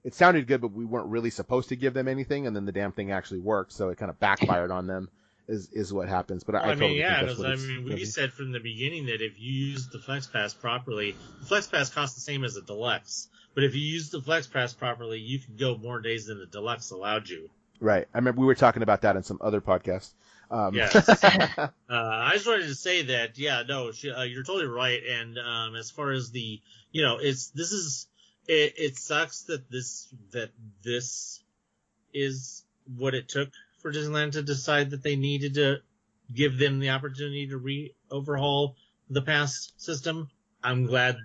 it 0.04 0.14
sounded 0.14 0.46
good, 0.46 0.60
but 0.60 0.72
we 0.72 0.84
weren't 0.84 1.08
really 1.08 1.30
supposed 1.30 1.70
to 1.70 1.76
give 1.76 1.94
them 1.94 2.08
anything, 2.08 2.46
and 2.46 2.54
then 2.54 2.64
the 2.64 2.72
damn 2.72 2.92
thing 2.92 3.10
actually 3.10 3.40
worked, 3.40 3.72
so 3.72 3.88
it 3.88 3.98
kind 3.98 4.10
of 4.10 4.20
backfired 4.20 4.70
on 4.70 4.86
them 4.86 5.08
is 5.50 5.68
is 5.72 5.92
what 5.92 6.08
happens. 6.08 6.44
But 6.44 6.54
I, 6.54 6.58
I, 6.58 6.62
totally 6.74 6.88
mean, 6.88 6.96
yeah, 6.98 7.20
I 7.20 7.56
mean, 7.56 7.84
we 7.84 8.04
said 8.04 8.32
from 8.32 8.52
the 8.52 8.60
beginning 8.60 9.06
that 9.06 9.20
if 9.20 9.38
you 9.38 9.52
use 9.52 9.88
the 9.88 9.98
Flex 9.98 10.26
Pass 10.26 10.54
properly, 10.54 11.16
the 11.40 11.46
Flex 11.46 11.66
Pass 11.66 11.90
costs 11.90 12.14
the 12.14 12.22
same 12.22 12.44
as 12.44 12.56
a 12.56 12.62
Deluxe. 12.62 13.28
But 13.54 13.64
if 13.64 13.74
you 13.74 13.80
use 13.80 14.10
the 14.10 14.22
Flex 14.22 14.46
Pass 14.46 14.72
properly, 14.72 15.18
you 15.18 15.40
can 15.40 15.56
go 15.56 15.76
more 15.76 16.00
days 16.00 16.26
than 16.26 16.38
the 16.38 16.46
Deluxe 16.46 16.92
allowed 16.92 17.28
you. 17.28 17.50
Right. 17.80 18.06
I 18.12 18.18
remember 18.18 18.40
we 18.40 18.46
were 18.46 18.54
talking 18.54 18.82
about 18.82 19.02
that 19.02 19.16
in 19.16 19.22
some 19.22 19.38
other 19.40 19.60
podcast. 19.60 20.10
Um, 20.50 20.74
yeah. 20.74 20.90
uh, 20.94 21.70
I 21.88 22.32
just 22.34 22.46
wanted 22.46 22.66
to 22.66 22.74
say 22.74 23.02
that, 23.02 23.38
yeah, 23.38 23.62
no, 23.66 23.92
she, 23.92 24.10
uh, 24.10 24.22
you're 24.22 24.42
totally 24.42 24.66
right. 24.66 25.00
And 25.02 25.38
um, 25.38 25.76
as 25.76 25.90
far 25.90 26.10
as 26.10 26.30
the, 26.30 26.60
you 26.92 27.02
know, 27.02 27.18
it's 27.18 27.48
this 27.50 27.72
is 27.72 28.06
it, 28.46 28.74
it 28.76 28.98
sucks 28.98 29.42
that 29.42 29.70
this 29.70 30.08
that 30.32 30.50
this 30.82 31.42
is 32.12 32.64
what 32.96 33.14
it 33.14 33.28
took 33.28 33.50
for 33.80 33.92
Disneyland 33.92 34.32
to 34.32 34.42
decide 34.42 34.90
that 34.90 35.02
they 35.02 35.16
needed 35.16 35.54
to 35.54 35.78
give 36.34 36.58
them 36.58 36.80
the 36.80 36.90
opportunity 36.90 37.46
to 37.48 37.56
re 37.56 37.94
overhaul 38.10 38.76
the 39.08 39.22
pass 39.22 39.72
system. 39.76 40.30
I'm 40.62 40.86
glad 40.86 41.16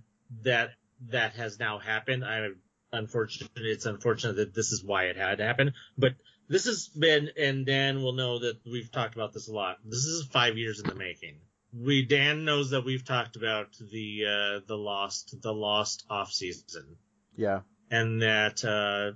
that 0.43 0.71
that 1.09 1.33
has 1.33 1.59
now 1.59 1.79
happened. 1.79 2.23
I 2.23 2.49
unfortunate 2.91 3.51
it's 3.55 3.85
unfortunate 3.85 4.37
that 4.37 4.53
this 4.53 4.71
is 4.71 4.83
why 4.83 5.05
it 5.05 5.17
had 5.17 5.39
to 5.39 5.43
happen, 5.43 5.73
but 5.97 6.13
this 6.47 6.65
has 6.65 6.87
been 6.87 7.31
and 7.37 7.65
Dan 7.65 8.03
will 8.03 8.13
know 8.13 8.39
that 8.39 8.59
we've 8.65 8.91
talked 8.91 9.15
about 9.15 9.31
this 9.33 9.47
a 9.47 9.53
lot. 9.53 9.77
This 9.83 10.05
is 10.05 10.27
five 10.27 10.57
years 10.57 10.79
in 10.79 10.87
the 10.87 10.95
making. 10.95 11.39
We 11.73 12.05
Dan 12.05 12.45
knows 12.45 12.69
that 12.69 12.85
we've 12.85 13.03
talked 13.03 13.35
about 13.35 13.75
the 13.79 14.25
uh, 14.25 14.59
the 14.67 14.77
lost 14.77 15.41
the 15.41 15.53
lost 15.53 16.05
off 16.09 16.31
season. 16.31 16.95
Yeah. 17.35 17.61
And 17.91 18.21
that 18.21 18.63
uh, 18.63 19.11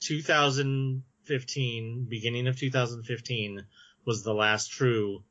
2015, 0.00 2.06
beginning 2.08 2.46
of 2.46 2.56
2015, 2.58 3.66
was 4.04 4.22
the 4.22 4.32
last 4.32 4.70
true 4.70 5.24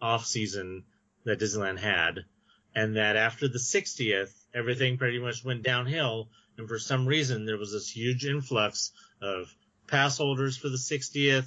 off 0.00 0.24
season 0.26 0.84
that 1.24 1.40
Disneyland 1.40 1.78
had, 1.78 2.26
and 2.74 2.96
that 2.96 3.16
after 3.16 3.48
the 3.48 3.58
60th, 3.58 4.32
everything 4.54 4.98
pretty 4.98 5.18
much 5.18 5.42
went 5.44 5.62
downhill. 5.62 6.28
And 6.56 6.68
for 6.68 6.78
some 6.78 7.06
reason, 7.06 7.46
there 7.46 7.56
was 7.56 7.72
this 7.72 7.90
huge 7.90 8.26
influx 8.26 8.92
of 9.22 9.52
pass 9.90 10.18
holders 10.18 10.56
for 10.56 10.68
the 10.68 10.76
60th, 10.76 11.46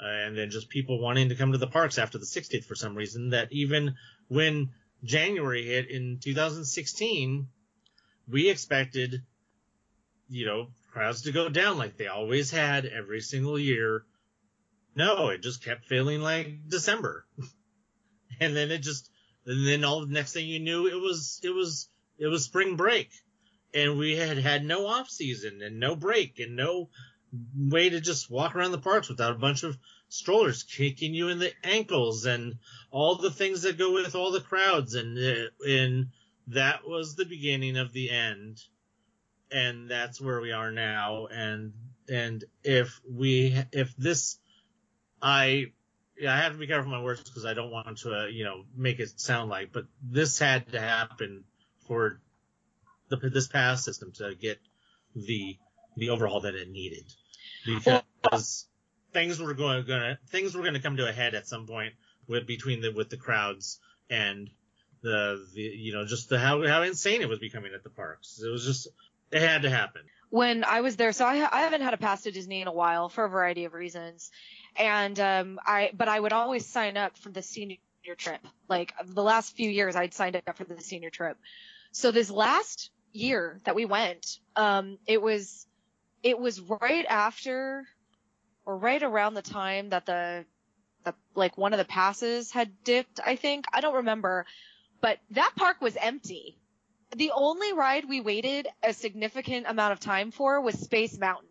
uh, 0.00 0.06
and 0.06 0.36
then 0.36 0.50
just 0.50 0.68
people 0.68 1.00
wanting 1.00 1.28
to 1.28 1.34
come 1.34 1.52
to 1.52 1.58
the 1.58 1.66
parks 1.66 1.98
after 1.98 2.18
the 2.18 2.24
60th 2.24 2.64
for 2.64 2.74
some 2.74 2.94
reason. 2.94 3.30
That 3.30 3.48
even 3.52 3.96
when 4.28 4.70
January 5.02 5.64
hit 5.64 5.90
in 5.90 6.18
2016, 6.22 7.48
we 8.28 8.48
expected, 8.48 9.22
you 10.28 10.46
know, 10.46 10.68
crowds 10.92 11.22
to 11.22 11.32
go 11.32 11.48
down 11.48 11.78
like 11.78 11.96
they 11.96 12.06
always 12.06 12.50
had 12.50 12.86
every 12.86 13.20
single 13.20 13.58
year. 13.58 14.04
No, 14.96 15.28
it 15.28 15.42
just 15.42 15.64
kept 15.64 15.86
feeling 15.86 16.20
like 16.22 16.68
December. 16.68 17.26
and 18.40 18.56
then 18.56 18.70
it 18.70 18.78
just, 18.78 19.10
and 19.44 19.66
then 19.66 19.84
all 19.84 20.06
the 20.06 20.12
next 20.12 20.32
thing 20.32 20.46
you 20.46 20.60
knew, 20.60 20.86
it 20.86 21.00
was, 21.00 21.40
it 21.42 21.50
was, 21.50 21.88
it 22.18 22.28
was 22.28 22.44
spring 22.44 22.76
break. 22.76 23.10
And 23.74 23.98
we 23.98 24.16
had 24.16 24.38
had 24.38 24.64
no 24.64 24.86
off 24.86 25.10
season 25.10 25.60
and 25.60 25.80
no 25.80 25.96
break 25.96 26.38
and 26.38 26.54
no 26.54 26.90
way 27.56 27.90
to 27.90 28.00
just 28.00 28.30
walk 28.30 28.54
around 28.54 28.72
the 28.72 28.78
parks 28.78 29.08
without 29.08 29.32
a 29.32 29.38
bunch 29.38 29.62
of 29.62 29.76
strollers 30.08 30.62
kicking 30.62 31.14
you 31.14 31.28
in 31.28 31.38
the 31.38 31.52
ankles 31.64 32.26
and 32.26 32.54
all 32.90 33.16
the 33.16 33.30
things 33.30 33.62
that 33.62 33.78
go 33.78 33.92
with 33.92 34.14
all 34.14 34.30
the 34.30 34.40
crowds. 34.40 34.94
And, 34.94 35.18
uh, 35.18 35.50
and, 35.66 36.08
that 36.48 36.86
was 36.86 37.14
the 37.14 37.24
beginning 37.24 37.76
of 37.76 37.92
the 37.92 38.10
end. 38.10 38.60
And 39.50 39.90
that's 39.90 40.20
where 40.20 40.40
we 40.40 40.52
are 40.52 40.70
now. 40.70 41.26
And 41.26 41.72
and 42.08 42.44
if 42.62 43.00
we 43.10 43.56
if 43.72 43.96
this 43.96 44.38
i 45.22 45.66
I 46.26 46.36
have 46.36 46.52
to 46.52 46.58
be 46.58 46.66
careful 46.66 46.90
my 46.90 47.02
words 47.02 47.22
because 47.22 47.44
I 47.44 47.54
don't 47.54 47.72
want 47.72 47.98
to, 47.98 48.14
uh, 48.14 48.26
you 48.26 48.44
know, 48.44 48.64
make 48.76 49.00
it 49.00 49.18
sound 49.18 49.50
like, 49.50 49.72
but 49.72 49.86
this 50.00 50.38
had 50.38 50.70
to 50.72 50.80
happen 50.80 51.44
for 51.88 52.20
the 53.08 53.16
this 53.16 53.48
pass 53.48 53.84
system 53.84 54.12
to 54.12 54.34
get 54.34 54.58
the 55.14 55.58
the 55.96 56.10
overhaul 56.10 56.40
that 56.40 56.54
it 56.54 56.68
needed 56.68 57.04
because 57.64 58.66
things 59.12 59.40
were 59.40 59.54
going 59.54 59.86
to 59.86 60.18
things 60.28 60.54
were 60.54 60.62
going 60.62 60.74
to 60.74 60.80
come 60.80 60.96
to 60.96 61.08
a 61.08 61.12
head 61.12 61.34
at 61.34 61.46
some 61.46 61.66
point 61.66 61.94
with 62.28 62.46
between 62.46 62.80
the 62.80 62.92
with 62.92 63.10
the 63.10 63.16
crowds 63.16 63.80
and 64.10 64.50
the, 65.02 65.46
the 65.54 65.60
you 65.60 65.92
know 65.92 66.04
just 66.04 66.28
the 66.28 66.38
how 66.38 66.66
how 66.66 66.82
insane 66.82 67.22
it 67.22 67.28
was 67.28 67.38
becoming 67.38 67.72
at 67.74 67.82
the 67.82 67.90
parks. 67.90 68.40
It 68.44 68.50
was 68.50 68.64
just 68.64 68.88
it 69.30 69.40
had 69.40 69.62
to 69.62 69.70
happen. 69.70 70.02
When 70.30 70.64
I 70.64 70.80
was 70.80 70.96
there, 70.96 71.12
so 71.12 71.24
I 71.24 71.48
I 71.50 71.60
haven't 71.60 71.82
had 71.82 71.94
a 71.94 71.98
pass 71.98 72.22
to 72.22 72.30
Disney 72.30 72.60
in 72.60 72.68
a 72.68 72.72
while 72.72 73.08
for 73.08 73.24
a 73.24 73.28
variety 73.28 73.64
of 73.66 73.74
reasons, 73.74 74.30
and 74.76 75.18
um 75.20 75.60
I 75.64 75.90
but 75.94 76.08
I 76.08 76.18
would 76.18 76.32
always 76.32 76.66
sign 76.66 76.96
up 76.96 77.16
for 77.18 77.30
the 77.30 77.42
senior 77.42 77.78
trip. 78.16 78.40
Like 78.68 78.92
the 79.04 79.22
last 79.22 79.56
few 79.56 79.70
years, 79.70 79.96
I'd 79.96 80.14
signed 80.14 80.36
up 80.36 80.56
for 80.56 80.64
the 80.64 80.80
senior 80.80 81.10
trip. 81.10 81.36
So 81.92 82.10
this 82.10 82.30
last 82.30 82.90
year 83.12 83.60
that 83.64 83.76
we 83.76 83.84
went, 83.84 84.40
um, 84.56 84.98
it 85.06 85.22
was 85.22 85.66
it 86.24 86.38
was 86.38 86.58
right 86.60 87.04
after 87.08 87.86
or 88.64 88.78
right 88.78 89.02
around 89.02 89.34
the 89.34 89.42
time 89.42 89.90
that 89.90 90.06
the 90.06 90.44
the 91.04 91.14
like 91.34 91.58
one 91.58 91.74
of 91.74 91.78
the 91.78 91.84
passes 91.84 92.50
had 92.50 92.82
dipped, 92.82 93.20
I 93.24 93.36
think. 93.36 93.66
I 93.72 93.82
don't 93.82 93.96
remember. 93.96 94.46
But 95.02 95.18
that 95.32 95.52
park 95.54 95.82
was 95.82 95.96
empty. 95.96 96.58
The 97.14 97.30
only 97.32 97.74
ride 97.74 98.08
we 98.08 98.22
waited 98.22 98.66
a 98.82 98.94
significant 98.94 99.66
amount 99.68 99.92
of 99.92 100.00
time 100.00 100.30
for 100.30 100.60
was 100.62 100.80
Space 100.80 101.18
Mountain. 101.18 101.50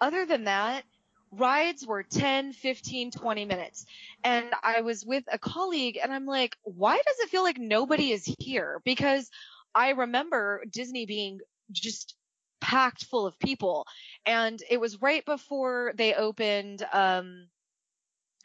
Other 0.00 0.24
than 0.24 0.44
that, 0.44 0.84
rides 1.32 1.84
were 1.84 2.04
10, 2.04 2.52
15, 2.52 3.10
20 3.10 3.44
minutes. 3.44 3.86
And 4.22 4.46
I 4.62 4.82
was 4.82 5.04
with 5.04 5.24
a 5.30 5.38
colleague 5.38 5.98
and 6.00 6.12
I'm 6.12 6.26
like, 6.26 6.56
why 6.62 6.96
does 6.96 7.18
it 7.20 7.30
feel 7.30 7.42
like 7.42 7.58
nobody 7.58 8.12
is 8.12 8.24
here? 8.38 8.80
Because 8.84 9.28
I 9.74 9.90
remember 9.90 10.62
Disney 10.70 11.06
being 11.06 11.40
just 11.72 12.15
packed 12.60 13.04
full 13.04 13.26
of 13.26 13.38
people. 13.38 13.86
And 14.24 14.60
it 14.68 14.80
was 14.80 15.00
right 15.00 15.24
before 15.24 15.92
they 15.96 16.14
opened, 16.14 16.84
um, 16.92 17.48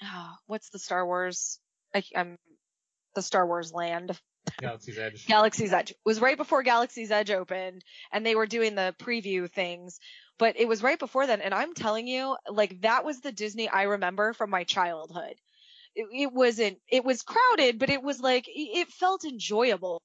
oh, 0.04 0.36
what's 0.48 0.70
the 0.70 0.80
Star 0.80 1.06
Wars? 1.06 1.60
I, 1.94 2.04
am 2.16 2.38
the 3.16 3.22
Star 3.22 3.46
Wars 3.46 3.74
land. 3.74 4.20
Galaxy's 4.60 4.98
Edge. 4.98 5.28
Galaxy's 5.28 5.74
Edge. 5.74 5.92
It 5.92 5.98
was 6.06 6.22
right 6.22 6.38
before 6.38 6.64
Galaxy's 6.64 7.12
Edge 7.12 7.32
opened 7.32 7.84
and 8.12 8.26
they 8.26 8.36
were 8.36 8.48
doing 8.48 8.76
the 8.76 8.96
preview 9.00 9.50
things, 9.50 10.00
but 10.38 10.60
it 10.60 10.68
was 10.68 10.84
right 10.84 11.00
before 11.00 11.28
then. 11.28 11.42
And 11.42 11.54
I'm 11.54 11.74
telling 11.74 12.08
you, 12.08 12.36
like 12.50 12.82
that 12.82 13.06
was 13.06 13.20
the 13.20 13.32
Disney 13.32 13.70
I 13.70 13.84
remember 13.84 14.34
from 14.34 14.50
my 14.50 14.64
childhood. 14.64 15.36
It, 15.96 16.08
it 16.14 16.34
wasn't, 16.34 16.80
it 16.90 17.04
was 17.04 17.22
crowded, 17.22 17.78
but 17.78 17.90
it 17.90 18.02
was 18.02 18.20
like, 18.20 18.46
it 18.48 18.88
felt 18.88 19.26
enjoyable. 19.26 20.02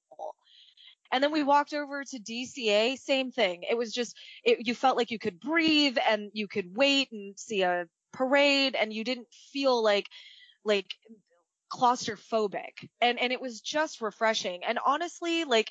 And 1.11 1.23
then 1.23 1.31
we 1.31 1.43
walked 1.43 1.73
over 1.73 2.03
to 2.03 2.19
DCA, 2.19 2.97
same 2.97 3.31
thing. 3.31 3.63
It 3.69 3.77
was 3.77 3.93
just, 3.93 4.15
it, 4.43 4.67
you 4.67 4.75
felt 4.75 4.97
like 4.97 5.11
you 5.11 5.19
could 5.19 5.39
breathe 5.39 5.97
and 6.09 6.29
you 6.33 6.47
could 6.47 6.75
wait 6.75 7.11
and 7.11 7.37
see 7.37 7.61
a 7.61 7.87
parade 8.13 8.75
and 8.75 8.93
you 8.93 9.03
didn't 9.03 9.27
feel 9.53 9.83
like, 9.83 10.07
like 10.63 10.93
claustrophobic 11.69 12.87
and 13.01 13.19
and 13.19 13.33
it 13.33 13.41
was 13.41 13.59
just 13.59 13.99
refreshing 13.99 14.63
and 14.63 14.79
honestly 14.85 15.43
like 15.43 15.69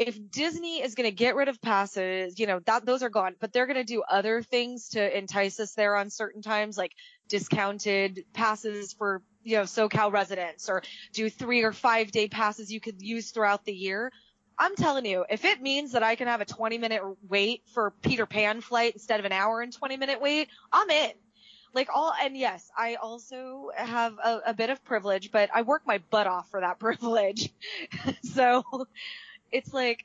if 0.00 0.18
Disney 0.30 0.82
is 0.82 0.94
going 0.94 1.08
to 1.08 1.14
get 1.14 1.36
rid 1.36 1.48
of 1.48 1.60
passes, 1.60 2.38
you 2.38 2.46
know, 2.46 2.60
that 2.64 2.86
those 2.86 3.02
are 3.02 3.10
gone, 3.10 3.34
but 3.38 3.52
they're 3.52 3.66
going 3.66 3.76
to 3.76 3.84
do 3.84 4.02
other 4.02 4.42
things 4.42 4.88
to 4.90 5.18
entice 5.18 5.60
us 5.60 5.74
there 5.74 5.94
on 5.94 6.08
certain 6.08 6.40
times, 6.40 6.78
like 6.78 6.92
discounted 7.28 8.24
passes 8.32 8.94
for 8.94 9.22
you 9.42 9.58
know, 9.58 9.64
SoCal 9.64 10.10
residents 10.10 10.70
or 10.70 10.82
do 11.12 11.28
three 11.28 11.62
or 11.64 11.72
five 11.72 12.10
day 12.10 12.28
passes 12.28 12.72
you 12.72 12.80
could 12.80 13.02
use 13.02 13.30
throughout 13.30 13.64
the 13.66 13.74
year. 13.74 14.10
I'm 14.60 14.76
telling 14.76 15.06
you, 15.06 15.24
if 15.30 15.46
it 15.46 15.62
means 15.62 15.92
that 15.92 16.02
I 16.02 16.16
can 16.16 16.28
have 16.28 16.42
a 16.42 16.44
20 16.44 16.76
minute 16.76 17.02
wait 17.28 17.62
for 17.72 17.92
Peter 18.02 18.26
Pan 18.26 18.60
flight 18.60 18.92
instead 18.92 19.18
of 19.18 19.24
an 19.24 19.32
hour 19.32 19.62
and 19.62 19.72
20 19.72 19.96
minute 19.96 20.20
wait, 20.20 20.48
I'm 20.70 20.90
in. 20.90 21.12
Like 21.72 21.88
all, 21.94 22.12
and 22.22 22.36
yes, 22.36 22.70
I 22.76 22.96
also 22.96 23.70
have 23.74 24.18
a, 24.22 24.40
a 24.48 24.54
bit 24.54 24.68
of 24.68 24.84
privilege, 24.84 25.30
but 25.32 25.48
I 25.54 25.62
work 25.62 25.82
my 25.86 25.98
butt 26.10 26.26
off 26.26 26.50
for 26.50 26.60
that 26.60 26.78
privilege. 26.78 27.48
so 28.22 28.62
it's 29.50 29.72
like, 29.72 30.04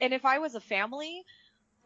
and 0.00 0.12
if 0.12 0.24
I 0.24 0.40
was 0.40 0.56
a 0.56 0.60
family, 0.60 1.22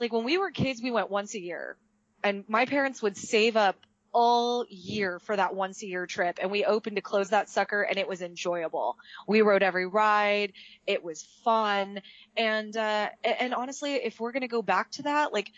like 0.01 0.11
when 0.11 0.25
we 0.25 0.39
were 0.39 0.51
kids, 0.51 0.81
we 0.83 0.91
went 0.91 1.11
once 1.11 1.35
a 1.35 1.41
year 1.41 1.77
and 2.25 2.45
my 2.49 2.65
parents 2.65 3.03
would 3.03 3.19
save 3.19 3.57
up 3.57 3.77
all 4.19 4.65
year 4.71 5.19
for 5.19 5.37
that 5.37 5.55
once 5.55 5.83
a 5.83 5.87
year 5.87 6.07
trip 6.07 6.39
and 6.41 6.51
we 6.51 6.65
opened 6.65 6.97
to 6.97 7.03
close 7.03 7.29
that 7.29 7.51
sucker 7.51 7.83
and 7.83 7.99
it 7.99 8.09
was 8.09 8.23
enjoyable. 8.23 8.97
We 9.29 9.43
rode 9.43 9.63
every 9.63 9.87
ride. 9.87 10.55
It 10.87 11.05
was 11.05 11.29
fun. 11.45 12.01
And, 12.35 12.75
uh, 12.75 13.11
and 13.23 13.53
honestly, 13.53 13.93
if 13.97 14.19
we're 14.19 14.33
going 14.33 14.41
to 14.41 14.49
go 14.49 14.63
back 14.63 14.91
to 14.93 15.03
that, 15.03 15.35
like 15.35 15.53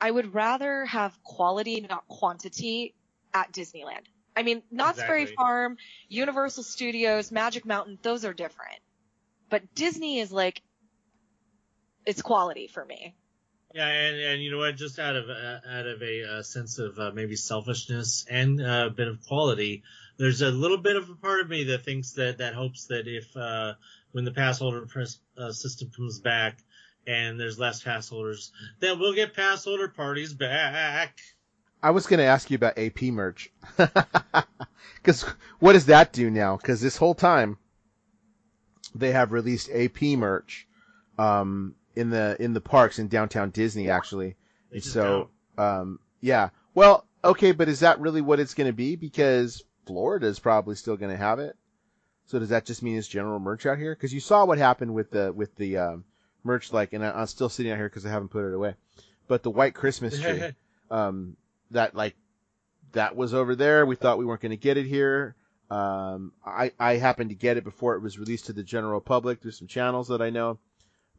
I 0.00 0.10
would 0.10 0.34
rather 0.34 0.84
have 0.86 1.16
quality, 1.22 1.86
not 1.88 2.08
quantity 2.08 2.96
at 3.32 3.52
Disneyland. 3.52 4.06
I 4.34 4.42
mean, 4.42 4.64
Knott's 4.72 4.98
Berry 4.98 5.26
Farm, 5.26 5.76
Universal 6.08 6.64
Studios, 6.64 7.30
Magic 7.30 7.64
Mountain, 7.64 8.00
those 8.02 8.24
are 8.24 8.34
different. 8.34 8.80
But 9.48 9.76
Disney 9.76 10.18
is 10.18 10.32
like, 10.32 10.60
it's 12.04 12.20
quality 12.20 12.66
for 12.66 12.84
me. 12.84 13.14
Yeah, 13.74 13.88
and, 13.88 14.16
and 14.20 14.42
you 14.42 14.50
know 14.50 14.58
what? 14.58 14.76
Just 14.76 14.98
out 14.98 15.16
of 15.16 15.30
uh, 15.30 15.60
out 15.68 15.86
of 15.86 16.02
a 16.02 16.24
uh, 16.24 16.42
sense 16.42 16.78
of 16.78 16.98
uh, 16.98 17.10
maybe 17.14 17.36
selfishness 17.36 18.26
and 18.28 18.60
uh, 18.60 18.88
a 18.88 18.90
bit 18.90 19.08
of 19.08 19.24
quality, 19.26 19.82
there's 20.18 20.42
a 20.42 20.50
little 20.50 20.78
bit 20.78 20.96
of 20.96 21.08
a 21.08 21.14
part 21.14 21.40
of 21.40 21.48
me 21.48 21.64
that 21.64 21.84
thinks 21.84 22.12
that 22.12 22.38
that 22.38 22.54
hopes 22.54 22.86
that 22.86 23.06
if 23.06 23.34
uh, 23.36 23.74
when 24.12 24.24
the 24.24 24.32
pass 24.32 24.58
holder 24.58 24.86
press, 24.86 25.18
uh, 25.38 25.52
system 25.52 25.90
comes 25.96 26.18
back 26.20 26.58
and 27.06 27.40
there's 27.40 27.58
less 27.58 27.82
pass 27.82 28.08
holders, 28.08 28.52
that 28.80 28.98
we'll 28.98 29.14
get 29.14 29.34
pass 29.34 29.64
holder 29.64 29.88
parties 29.88 30.34
back. 30.34 31.18
I 31.82 31.90
was 31.90 32.06
going 32.06 32.18
to 32.18 32.24
ask 32.24 32.50
you 32.50 32.56
about 32.56 32.78
AP 32.78 33.02
merch. 33.02 33.50
Because 35.02 35.22
what 35.58 35.72
does 35.72 35.86
that 35.86 36.12
do 36.12 36.30
now? 36.30 36.56
Because 36.56 36.80
this 36.80 36.96
whole 36.96 37.14
time 37.14 37.58
they 38.94 39.12
have 39.12 39.32
released 39.32 39.68
AP 39.70 40.02
merch 40.02 40.66
um, 41.18 41.74
in 41.96 42.10
the 42.10 42.36
in 42.40 42.52
the 42.52 42.60
parks 42.60 42.98
in 42.98 43.08
downtown 43.08 43.50
Disney, 43.50 43.90
actually. 43.90 44.36
So, 44.80 45.30
um, 45.58 45.98
yeah. 46.20 46.50
Well, 46.74 47.06
okay, 47.22 47.52
but 47.52 47.68
is 47.68 47.80
that 47.80 48.00
really 48.00 48.20
what 48.20 48.40
it's 48.40 48.54
going 48.54 48.68
to 48.68 48.72
be? 48.72 48.96
Because 48.96 49.62
Florida 49.86 50.26
is 50.26 50.38
probably 50.38 50.74
still 50.76 50.96
going 50.96 51.10
to 51.10 51.16
have 51.16 51.38
it. 51.38 51.56
So 52.26 52.38
does 52.38 52.50
that 52.50 52.64
just 52.64 52.82
mean 52.82 52.96
it's 52.96 53.08
general 53.08 53.38
merch 53.38 53.66
out 53.66 53.78
here? 53.78 53.94
Because 53.94 54.14
you 54.14 54.20
saw 54.20 54.44
what 54.44 54.58
happened 54.58 54.94
with 54.94 55.10
the 55.10 55.32
with 55.32 55.54
the 55.56 55.76
um, 55.76 56.04
merch, 56.44 56.72
like, 56.72 56.92
and 56.92 57.04
I, 57.04 57.10
I'm 57.10 57.26
still 57.26 57.48
sitting 57.48 57.72
out 57.72 57.78
here 57.78 57.88
because 57.88 58.06
I 58.06 58.10
haven't 58.10 58.30
put 58.30 58.46
it 58.46 58.54
away. 58.54 58.74
But 59.28 59.42
the 59.42 59.50
white 59.50 59.74
Christmas 59.74 60.20
tree 60.22 60.54
um, 60.90 61.36
that 61.72 61.94
like 61.94 62.14
that 62.92 63.16
was 63.16 63.34
over 63.34 63.54
there. 63.54 63.84
We 63.84 63.96
thought 63.96 64.18
we 64.18 64.24
weren't 64.24 64.40
going 64.40 64.50
to 64.50 64.56
get 64.56 64.76
it 64.76 64.86
here. 64.86 65.34
Um, 65.70 66.32
I 66.44 66.72
I 66.78 66.96
happened 66.96 67.30
to 67.30 67.36
get 67.36 67.56
it 67.56 67.64
before 67.64 67.96
it 67.96 68.02
was 68.02 68.18
released 68.18 68.46
to 68.46 68.52
the 68.52 68.62
general 68.62 69.00
public 69.00 69.40
through 69.40 69.52
some 69.52 69.68
channels 69.68 70.08
that 70.08 70.20
I 70.20 70.30
know, 70.30 70.58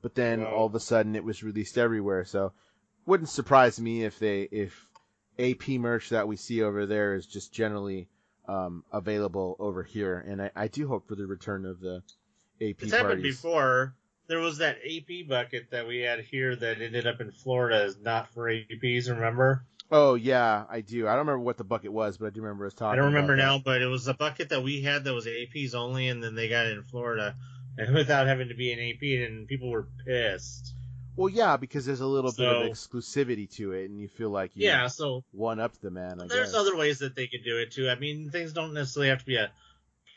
but 0.04 0.14
then 0.14 0.42
Wow. 0.44 0.52
all 0.52 0.66
of 0.68 0.76
a 0.76 0.80
sudden 0.80 1.16
it 1.16 1.24
was 1.24 1.42
released 1.42 1.80
everywhere. 1.80 2.26
So 2.26 2.54
wouldn't 3.08 3.30
surprise 3.30 3.82
me 3.82 4.04
if 4.04 4.20
they 4.20 4.44
if 4.44 4.88
AP 5.40 5.68
merch 5.80 6.10
that 6.10 6.28
we 6.28 6.36
see 6.36 6.62
over 6.62 6.86
there 6.86 7.16
is 7.16 7.26
just 7.26 7.52
generally 7.52 8.08
um, 8.48 8.84
available 8.92 9.56
over 9.58 9.82
here. 9.82 10.24
And 10.28 10.42
I, 10.44 10.52
I 10.56 10.68
do 10.68 10.88
hope 10.88 11.08
for 11.08 11.16
the 11.16 11.26
return 11.26 11.66
of 11.66 11.80
the 11.80 12.04
AP 12.62 12.84
It's 12.84 12.92
happened 12.92 13.24
before. 13.24 13.96
There 14.28 14.40
was 14.40 14.60
that 14.60 14.78
AP 14.86 15.28
bucket 15.28 15.72
that 15.72 15.88
we 15.88 16.00
had 16.00 16.20
here 16.20 16.56
that 16.56 16.82
ended 16.82 17.08
up 17.08 17.20
in 17.20 17.32
Florida 17.32 17.84
as 17.84 17.98
not 17.98 18.30
for 18.34 18.50
APs. 18.50 19.10
Remember? 19.10 19.66
Oh 19.92 20.16
yeah, 20.16 20.64
I 20.70 20.82
do. 20.82 21.08
I 21.08 21.12
don't 21.12 21.20
remember 21.28 21.40
what 21.40 21.58
the 21.58 21.64
bucket 21.66 21.92
was, 21.92 22.18
but 22.18 22.28
I 22.28 22.30
do 22.30 22.42
remember 22.42 22.66
us 22.66 22.74
talking. 22.74 22.94
I 22.94 22.96
don't 22.96 23.14
remember 23.14 23.34
about 23.34 23.42
that. 23.44 23.48
now, 23.48 23.62
but 23.64 23.82
it 23.82 23.88
was 23.88 24.08
a 24.08 24.14
bucket 24.14 24.50
that 24.50 24.64
we 24.64 24.82
had 24.82 25.04
that 25.04 25.14
was 25.14 25.26
APs 25.28 25.76
only, 25.76 26.08
and 26.08 26.24
then 26.24 26.36
they 26.36 26.48
got 26.50 26.66
it 26.66 26.78
in 26.78 26.84
Florida, 26.84 27.36
without 27.94 28.28
having 28.28 28.50
to 28.50 28.56
be 28.56 28.72
an 28.72 28.80
AP, 28.80 29.28
and 29.28 29.48
people 29.48 29.70
were 29.70 29.88
pissed. 30.06 30.74
Well, 31.16 31.30
yeah, 31.30 31.58
because 31.58 31.86
there's 31.86 32.02
a 32.02 32.08
little 32.08 32.32
bit 32.32 32.48
of 32.48 32.72
exclusivity 32.72 33.50
to 33.58 33.74
it, 33.74 33.90
and 33.90 34.00
you 34.00 34.08
feel 34.08 34.30
like 34.32 34.56
you 34.56 34.66
Yeah, 34.68 34.88
so 34.88 35.24
one 35.32 35.60
up 35.60 35.80
the 35.80 35.92
man. 35.92 36.20
I 36.20 36.28
there's 36.28 36.52
guess. 36.52 36.56
other 36.56 36.76
ways 36.76 37.00
that 37.00 37.16
they 37.16 37.28
could 37.28 37.44
do 37.44 37.60
it 37.60 37.72
too. 37.72 37.88
I 37.90 37.96
mean, 37.96 38.32
things 38.32 38.52
don't 38.54 38.74
necessarily 38.74 39.10
have 39.10 39.20
to 39.20 39.26
be 39.26 39.36
a 39.36 39.52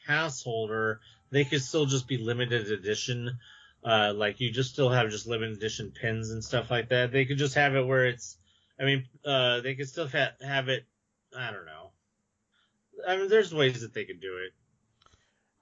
pass 0.07 0.43
holder. 0.43 1.01
They 1.31 1.45
could 1.45 1.61
still 1.63 1.85
just 1.85 2.09
be 2.09 2.17
limited 2.17 2.71
edition. 2.71 3.39
Uh, 3.85 4.13
like 4.17 4.41
you 4.41 4.51
just 4.51 4.73
still 4.73 4.89
have 4.89 5.11
just 5.11 5.27
limited 5.27 5.59
edition 5.59 5.93
pins 5.93 6.31
and 6.31 6.43
stuff 6.43 6.71
like 6.71 6.89
that. 6.89 7.13
They 7.13 7.27
could 7.27 7.39
just 7.39 7.55
have 7.57 7.77
it 7.77 7.87
where 7.87 8.07
it's, 8.07 8.37
I 8.81 8.85
mean, 8.85 9.05
uh, 9.25 9.61
they 9.61 9.75
could 9.75 9.89
still 9.89 10.09
ha- 10.09 10.33
have 10.41 10.69
it. 10.69 10.85
I 11.37 11.51
don't 11.53 11.67
know. 11.67 11.91
I 13.07 13.17
mean, 13.17 13.29
there's 13.29 13.55
ways 13.55 13.83
that 13.83 13.93
they 13.93 14.05
could 14.05 14.21
do 14.21 14.39
it. 14.39 14.53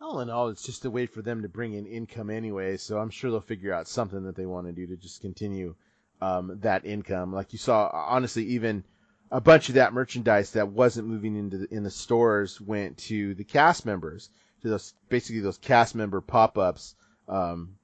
All 0.05 0.21
in 0.21 0.29
all, 0.29 0.51
it's 0.51 0.63
just 0.63 0.85
a 0.85 0.91
way 0.91 1.07
for 1.07 1.23
them 1.23 1.41
to 1.41 1.49
bring 1.49 1.73
in 1.73 1.87
income 1.87 2.29
anyway. 2.29 2.77
So 2.77 2.99
I'm 2.99 3.09
sure 3.09 3.31
they'll 3.31 3.41
figure 3.41 3.73
out 3.73 3.89
something 3.89 4.25
that 4.25 4.37
they 4.37 4.45
want 4.45 4.67
to 4.67 4.73
do 4.75 4.87
to 4.89 4.97
just 4.99 5.23
continue 5.23 5.75
um, 6.21 6.59
that 6.61 6.85
income. 6.85 7.33
Like 7.33 7.55
you 7.55 7.59
saw, 7.59 7.89
honestly, 7.91 8.45
even 8.49 8.85
a 9.31 9.41
bunch 9.41 9.71
of 9.71 9.77
that 9.77 9.95
merchandise 9.95 10.51
that 10.51 10.69
wasn't 10.69 11.09
moving 11.09 11.37
into 11.37 11.57
the, 11.57 11.75
in 11.75 11.85
the 11.85 11.91
stores 11.91 12.61
went 12.61 12.99
to 12.99 13.35
the 13.35 13.45
cast 13.45 13.87
members, 13.87 14.29
to 14.61 14.69
those 14.69 14.93
basically 15.09 15.41
those 15.41 15.57
cast 15.57 15.95
member 15.95 16.21
pop-ups. 16.21 16.95
Um, 17.27 17.77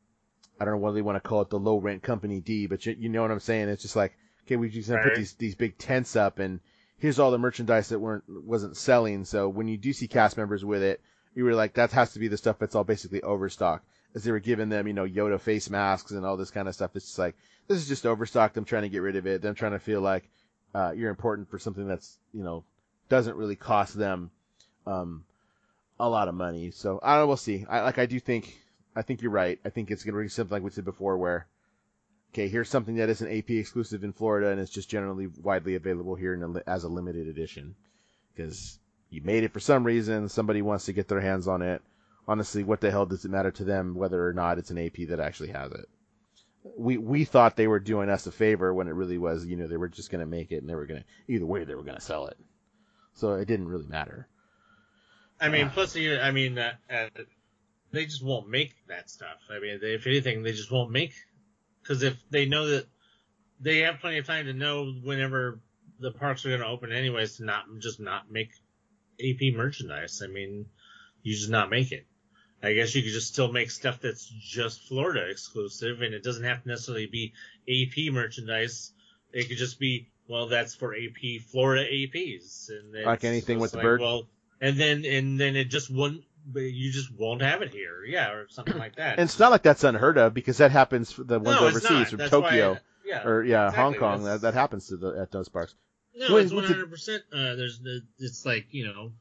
I 0.60 0.66
don't 0.66 0.74
know 0.74 0.80
what 0.80 0.92
they 0.92 1.00
want 1.00 1.16
to 1.16 1.26
call 1.26 1.40
it, 1.40 1.48
the 1.48 1.58
low 1.58 1.78
rent 1.78 2.02
company 2.02 2.42
D, 2.42 2.66
but 2.66 2.84
you, 2.84 2.94
you 2.98 3.08
know 3.08 3.22
what 3.22 3.30
I'm 3.30 3.40
saying. 3.40 3.70
It's 3.70 3.80
just 3.80 3.96
like, 3.96 4.12
okay, 4.44 4.56
we 4.56 4.68
just 4.68 4.90
gonna 4.90 5.02
put 5.02 5.16
these 5.16 5.32
these 5.36 5.54
big 5.54 5.78
tents 5.78 6.16
up, 6.16 6.38
and 6.38 6.60
here's 6.98 7.18
all 7.18 7.30
the 7.30 7.38
merchandise 7.38 7.88
that 7.88 7.98
weren't 7.98 8.24
wasn't 8.28 8.76
selling. 8.76 9.24
So 9.24 9.48
when 9.48 9.68
you 9.68 9.78
do 9.78 9.94
see 9.94 10.06
cast 10.06 10.36
members 10.36 10.66
with 10.66 10.82
it, 10.82 11.00
you 11.34 11.44
were 11.44 11.54
like, 11.54 11.74
that 11.74 11.92
has 11.92 12.12
to 12.12 12.18
be 12.18 12.28
the 12.28 12.36
stuff 12.36 12.58
that's 12.58 12.74
all 12.74 12.84
basically 12.84 13.22
overstock. 13.22 13.82
As 14.14 14.24
they 14.24 14.32
were 14.32 14.40
giving 14.40 14.68
them, 14.68 14.88
you 14.88 14.92
know, 14.92 15.06
Yoda 15.06 15.40
face 15.40 15.70
masks 15.70 16.10
and 16.10 16.26
all 16.26 16.36
this 16.36 16.50
kind 16.50 16.66
of 16.66 16.74
stuff. 16.74 16.96
It's 16.96 17.06
just 17.06 17.18
like, 17.18 17.36
this 17.68 17.78
is 17.78 17.86
just 17.86 18.06
overstocked. 18.06 18.56
I'm 18.56 18.64
trying 18.64 18.82
to 18.82 18.88
get 18.88 19.02
rid 19.02 19.14
of 19.14 19.26
it. 19.26 19.40
Them 19.40 19.54
trying 19.54 19.72
to 19.72 19.78
feel 19.78 20.00
like, 20.00 20.28
uh, 20.74 20.92
you're 20.96 21.10
important 21.10 21.48
for 21.48 21.58
something 21.58 21.86
that's, 21.86 22.18
you 22.32 22.42
know, 22.42 22.64
doesn't 23.08 23.36
really 23.36 23.56
cost 23.56 23.96
them, 23.96 24.30
um, 24.86 25.24
a 26.00 26.08
lot 26.08 26.28
of 26.28 26.34
money. 26.34 26.72
So 26.72 26.98
I 27.02 27.14
don't 27.14 27.22
know. 27.22 27.26
We'll 27.28 27.36
see. 27.36 27.66
I, 27.68 27.82
like, 27.82 27.98
I 27.98 28.06
do 28.06 28.18
think, 28.18 28.58
I 28.96 29.02
think 29.02 29.22
you're 29.22 29.30
right. 29.30 29.60
I 29.64 29.68
think 29.70 29.90
it's 29.90 30.02
going 30.02 30.14
to 30.14 30.20
be 30.22 30.28
something 30.28 30.54
like 30.54 30.62
we 30.64 30.70
said 30.70 30.84
before 30.84 31.16
where, 31.16 31.46
okay, 32.32 32.48
here's 32.48 32.68
something 32.68 32.96
that 32.96 33.10
is 33.10 33.20
an 33.20 33.30
AP 33.30 33.50
exclusive 33.50 34.02
in 34.02 34.12
Florida 34.12 34.50
and 34.50 34.60
it's 34.60 34.72
just 34.72 34.90
generally 34.90 35.28
widely 35.42 35.76
available 35.76 36.16
here 36.16 36.34
a, 36.34 36.68
as 36.68 36.82
a 36.82 36.88
limited 36.88 37.28
edition. 37.28 37.76
Because 38.34 38.78
you 39.10 39.22
made 39.22 39.44
it 39.44 39.52
for 39.52 39.60
some 39.60 39.84
reason, 39.84 40.28
somebody 40.28 40.62
wants 40.62 40.86
to 40.86 40.92
get 40.92 41.08
their 41.08 41.20
hands 41.20 41.48
on 41.48 41.62
it. 41.62 41.82
Honestly, 42.28 42.62
what 42.62 42.80
the 42.80 42.90
hell 42.90 43.06
does 43.06 43.24
it 43.24 43.30
matter 43.30 43.50
to 43.50 43.64
them 43.64 43.94
whether 43.94 44.26
or 44.26 44.32
not 44.32 44.58
it's 44.58 44.70
an 44.70 44.78
AP 44.78 45.08
that 45.08 45.20
actually 45.20 45.48
has 45.50 45.72
it? 45.72 45.88
We 46.76 46.98
we 46.98 47.24
thought 47.24 47.56
they 47.56 47.66
were 47.66 47.80
doing 47.80 48.10
us 48.10 48.26
a 48.26 48.32
favor 48.32 48.72
when 48.72 48.86
it 48.86 48.94
really 48.94 49.18
was, 49.18 49.46
you 49.46 49.56
know, 49.56 49.66
they 49.66 49.78
were 49.78 49.88
just 49.88 50.10
going 50.10 50.20
to 50.20 50.26
make 50.26 50.52
it 50.52 50.58
and 50.58 50.68
they 50.68 50.74
were 50.74 50.86
going 50.86 51.00
to 51.00 51.32
either 51.32 51.46
way 51.46 51.64
they 51.64 51.74
were 51.74 51.82
going 51.82 51.96
to 51.96 52.00
sell 52.02 52.26
it. 52.26 52.36
So 53.14 53.32
it 53.34 53.46
didn't 53.48 53.68
really 53.68 53.86
matter. 53.86 54.28
I 55.40 55.48
mean, 55.48 55.66
Ah. 55.66 55.70
plus, 55.72 55.96
you, 55.96 56.18
I 56.18 56.30
mean, 56.32 56.58
uh, 56.58 56.74
uh, 56.90 57.08
they 57.92 58.04
just 58.04 58.22
won't 58.22 58.48
make 58.48 58.74
that 58.88 59.08
stuff. 59.08 59.38
I 59.50 59.58
mean, 59.58 59.80
they, 59.80 59.94
if 59.94 60.06
anything, 60.06 60.42
they 60.42 60.52
just 60.52 60.70
won't 60.70 60.90
make 60.90 61.14
because 61.82 62.02
if 62.02 62.22
they 62.30 62.44
know 62.46 62.68
that 62.68 62.86
they 63.58 63.78
have 63.78 64.00
plenty 64.00 64.18
of 64.18 64.26
time 64.26 64.44
to 64.46 64.52
know 64.52 64.92
whenever 65.02 65.60
the 65.98 66.12
parks 66.12 66.44
are 66.44 66.50
going 66.50 66.60
to 66.60 66.66
open, 66.66 66.92
anyways, 66.92 67.38
to 67.38 67.44
not 67.44 67.64
just 67.78 68.00
not 68.00 68.30
make 68.30 68.50
AP 69.20 69.54
merchandise. 69.54 70.22
I 70.24 70.28
mean, 70.28 70.66
you 71.22 71.34
just 71.34 71.50
not 71.50 71.70
make 71.70 71.92
it. 71.92 72.06
I 72.62 72.74
guess 72.74 72.94
you 72.94 73.02
could 73.02 73.12
just 73.12 73.28
still 73.28 73.50
make 73.50 73.70
stuff 73.70 74.00
that's 74.00 74.26
just 74.26 74.86
Florida 74.86 75.28
exclusive, 75.30 76.02
and 76.02 76.12
it 76.12 76.22
doesn't 76.22 76.44
have 76.44 76.62
to 76.62 76.68
necessarily 76.68 77.06
be 77.06 77.32
AP 77.68 78.12
merchandise. 78.12 78.92
It 79.32 79.48
could 79.48 79.56
just 79.56 79.78
be, 79.78 80.08
well, 80.28 80.48
that's 80.48 80.74
for 80.74 80.94
AP 80.94 81.40
Florida 81.50 81.84
APs, 81.90 82.68
and 82.68 83.04
Like 83.06 83.24
anything 83.24 83.58
with 83.60 83.72
the 83.72 83.78
bird? 83.78 84.00
Well, 84.00 84.28
and 84.60 84.76
then 84.76 85.04
and 85.06 85.40
then 85.40 85.56
it 85.56 85.66
just 85.66 85.90
wouldn't. 85.90 86.24
You 86.54 86.90
just 86.90 87.12
won't 87.12 87.42
have 87.42 87.62
it 87.62 87.70
here, 87.70 88.02
yeah, 88.04 88.32
or 88.32 88.48
something 88.48 88.78
like 88.78 88.96
that. 88.96 89.18
And 89.18 89.28
it's 89.28 89.38
not 89.38 89.50
like 89.50 89.62
that's 89.62 89.84
unheard 89.84 90.18
of 90.18 90.34
because 90.34 90.58
that 90.58 90.70
happens 90.70 91.12
for 91.12 91.22
the 91.22 91.38
ones 91.38 91.60
no, 91.60 91.66
overseas 91.66 92.10
from 92.10 92.18
That's 92.18 92.30
Tokyo 92.30 92.72
why, 92.72 92.80
yeah, 93.04 93.26
or 93.26 93.42
yeah, 93.42 93.68
exactly. 93.68 93.82
Hong 93.82 93.94
Kong. 93.94 94.24
That 94.24 94.40
that 94.42 94.54
happens 94.54 94.88
to 94.88 94.96
the 94.96 95.18
at 95.20 95.30
those 95.30 95.48
parks. 95.48 95.74
No, 96.14 96.34
Wait, 96.34 96.42
it's 96.42 96.50
we 96.50 96.56
one 96.56 96.64
hundred 96.64 96.90
percent. 96.90 97.22
Uh, 97.32 97.54
there's 97.54 97.78
the, 97.78 98.02
it's 98.18 98.44
like 98.44 98.66
you 98.70 98.86
know, 98.86 99.12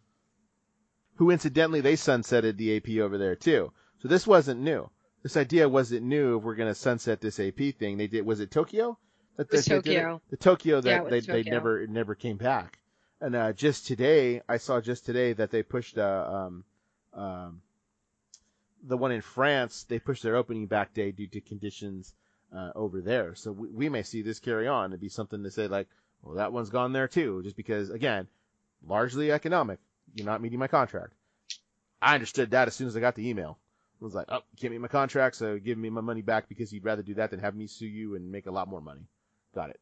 who 1.15 1.31
incidentally 1.31 1.81
they 1.81 1.93
sunsetted 1.95 2.57
the 2.57 2.77
AP 2.77 3.03
over 3.03 3.17
there 3.17 3.35
too. 3.35 3.71
So 4.01 4.07
this 4.07 4.25
wasn't 4.25 4.61
new. 4.61 4.89
This 5.21 5.37
idea 5.37 5.67
wasn't 5.69 6.03
new. 6.03 6.37
If 6.37 6.43
we're 6.43 6.55
going 6.55 6.69
to 6.69 6.75
sunset 6.75 7.21
this 7.21 7.39
AP 7.39 7.75
thing, 7.77 7.97
they 7.97 8.07
did. 8.07 8.25
Was 8.25 8.39
it 8.39 8.51
Tokyo? 8.51 8.97
That 9.37 9.47
It 9.47 9.51
was 9.51 9.65
they? 9.65 9.75
Tokyo. 9.75 10.21
The 10.29 10.37
Tokyo 10.37 10.81
that 10.81 11.05
it 11.05 11.09
they 11.09 11.15
was 11.17 11.25
they 11.27 11.43
never 11.43 11.81
it 11.81 11.89
never 11.89 12.15
came 12.15 12.37
back. 12.37 12.79
And 13.21 13.35
uh, 13.35 13.53
just 13.53 13.85
today, 13.85 14.41
I 14.47 14.57
saw 14.57 14.79
just 14.81 15.05
today 15.05 15.33
that 15.33 15.51
they 15.51 15.61
pushed 15.63 15.97
a 15.97 16.31
um, 16.33 16.63
Um, 17.13 17.61
the 18.83 18.97
one 18.97 19.11
in 19.11 19.21
France, 19.21 19.83
they 19.83 19.99
pushed 19.99 20.23
their 20.23 20.37
opening 20.37 20.67
back 20.67 20.93
day 20.93 21.11
due 21.11 21.27
to 21.27 21.41
conditions 21.41 22.13
uh, 22.55 22.71
over 22.75 23.01
there. 23.01 23.35
So 23.35 23.51
we, 23.51 23.67
we 23.69 23.89
may 23.89 24.03
see 24.03 24.21
this 24.21 24.39
carry 24.39 24.67
on 24.67 24.93
and 24.93 25.01
be 25.01 25.09
something 25.09 25.43
to 25.43 25.51
say 25.51 25.67
like, 25.67 25.87
well, 26.21 26.35
that 26.35 26.53
one's 26.53 26.69
gone 26.69 26.93
there 26.93 27.07
too, 27.07 27.41
just 27.43 27.55
because 27.55 27.89
again, 27.89 28.27
largely 28.85 29.31
economic. 29.31 29.79
You're 30.15 30.25
not 30.25 30.41
meeting 30.41 30.59
my 30.59 30.67
contract. 30.67 31.13
I 32.01 32.15
understood 32.15 32.51
that 32.51 32.67
as 32.67 32.75
soon 32.75 32.87
as 32.87 32.95
I 32.97 32.99
got 32.99 33.15
the 33.15 33.29
email. 33.29 33.57
I 34.01 34.05
was 34.05 34.15
like, 34.15 34.27
oh, 34.29 34.35
you 34.37 34.57
can't 34.59 34.71
meet 34.71 34.79
my 34.79 34.87
contract, 34.87 35.35
so 35.35 35.59
give 35.59 35.77
me 35.77 35.89
my 35.89 36.01
money 36.01 36.21
back 36.21 36.47
because 36.47 36.71
you'd 36.71 36.85
rather 36.85 37.03
do 37.03 37.15
that 37.15 37.31
than 37.31 37.39
have 37.41 37.55
me 37.55 37.67
sue 37.67 37.85
you 37.85 38.15
and 38.15 38.31
make 38.31 38.45
a 38.47 38.51
lot 38.51 38.67
more 38.69 38.79
money. 38.81 39.01
Got 39.53 39.71
it. 39.71 39.79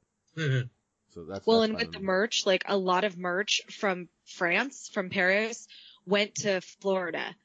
So 1.14 1.26
that's 1.26 1.46
Well, 1.46 1.62
that's 1.62 1.70
and 1.70 1.78
with 1.80 1.92
the 1.92 2.00
me. 2.00 2.06
merch, 2.06 2.46
like 2.46 2.64
a 2.68 2.78
lot 2.78 3.04
of 3.04 3.18
merch 3.18 3.62
from 3.70 4.10
France, 4.26 4.90
from 4.92 5.10
Paris, 5.10 5.68
went 6.06 6.36
to 6.36 6.62
Florida 6.82 7.36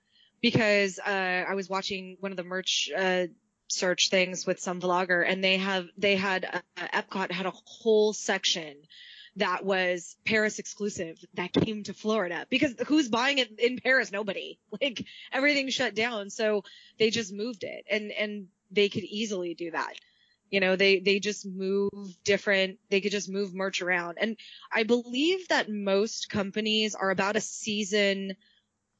because 0.40 0.98
uh, 0.98 1.44
I 1.48 1.54
was 1.54 1.68
watching 1.68 2.16
one 2.20 2.32
of 2.32 2.36
the 2.36 2.44
merch 2.44 2.90
uh, 2.96 3.26
search 3.72 4.08
things 4.10 4.46
with 4.46 4.60
some 4.60 4.80
vlogger, 4.80 5.24
and 5.26 5.42
they 5.42 5.58
have 5.58 5.86
they 5.96 6.16
had 6.16 6.44
uh, 6.44 6.60
Epcot 6.92 7.30
had 7.30 7.46
a 7.46 7.52
whole 7.52 8.12
section 8.12 8.76
that 9.36 9.64
was 9.64 10.16
Paris 10.26 10.58
exclusive 10.58 11.18
that 11.34 11.52
came 11.52 11.82
to 11.84 11.94
Florida 11.94 12.46
because 12.50 12.74
who's 12.86 13.08
buying 13.08 13.38
it 13.38 13.58
in 13.58 13.78
Paris? 13.78 14.12
Nobody. 14.12 14.58
Like 14.80 15.04
everything 15.30 15.68
shut 15.68 15.94
down, 15.94 16.30
so 16.30 16.64
they 16.98 17.10
just 17.10 17.32
moved 17.32 17.62
it, 17.62 17.84
and 17.90 18.10
and 18.10 18.48
they 18.70 18.88
could 18.88 19.04
easily 19.04 19.54
do 19.54 19.70
that. 19.70 19.94
You 20.50 20.60
know, 20.60 20.76
they, 20.76 20.98
they 20.98 21.18
just 21.18 21.46
move 21.46 21.90
different, 22.24 22.78
they 22.90 23.00
could 23.00 23.10
just 23.10 23.30
move 23.30 23.54
merch 23.54 23.80
around. 23.80 24.18
And 24.20 24.36
I 24.70 24.82
believe 24.82 25.48
that 25.48 25.70
most 25.70 26.28
companies 26.28 26.94
are 26.94 27.10
about 27.10 27.36
a 27.36 27.40
season 27.40 28.36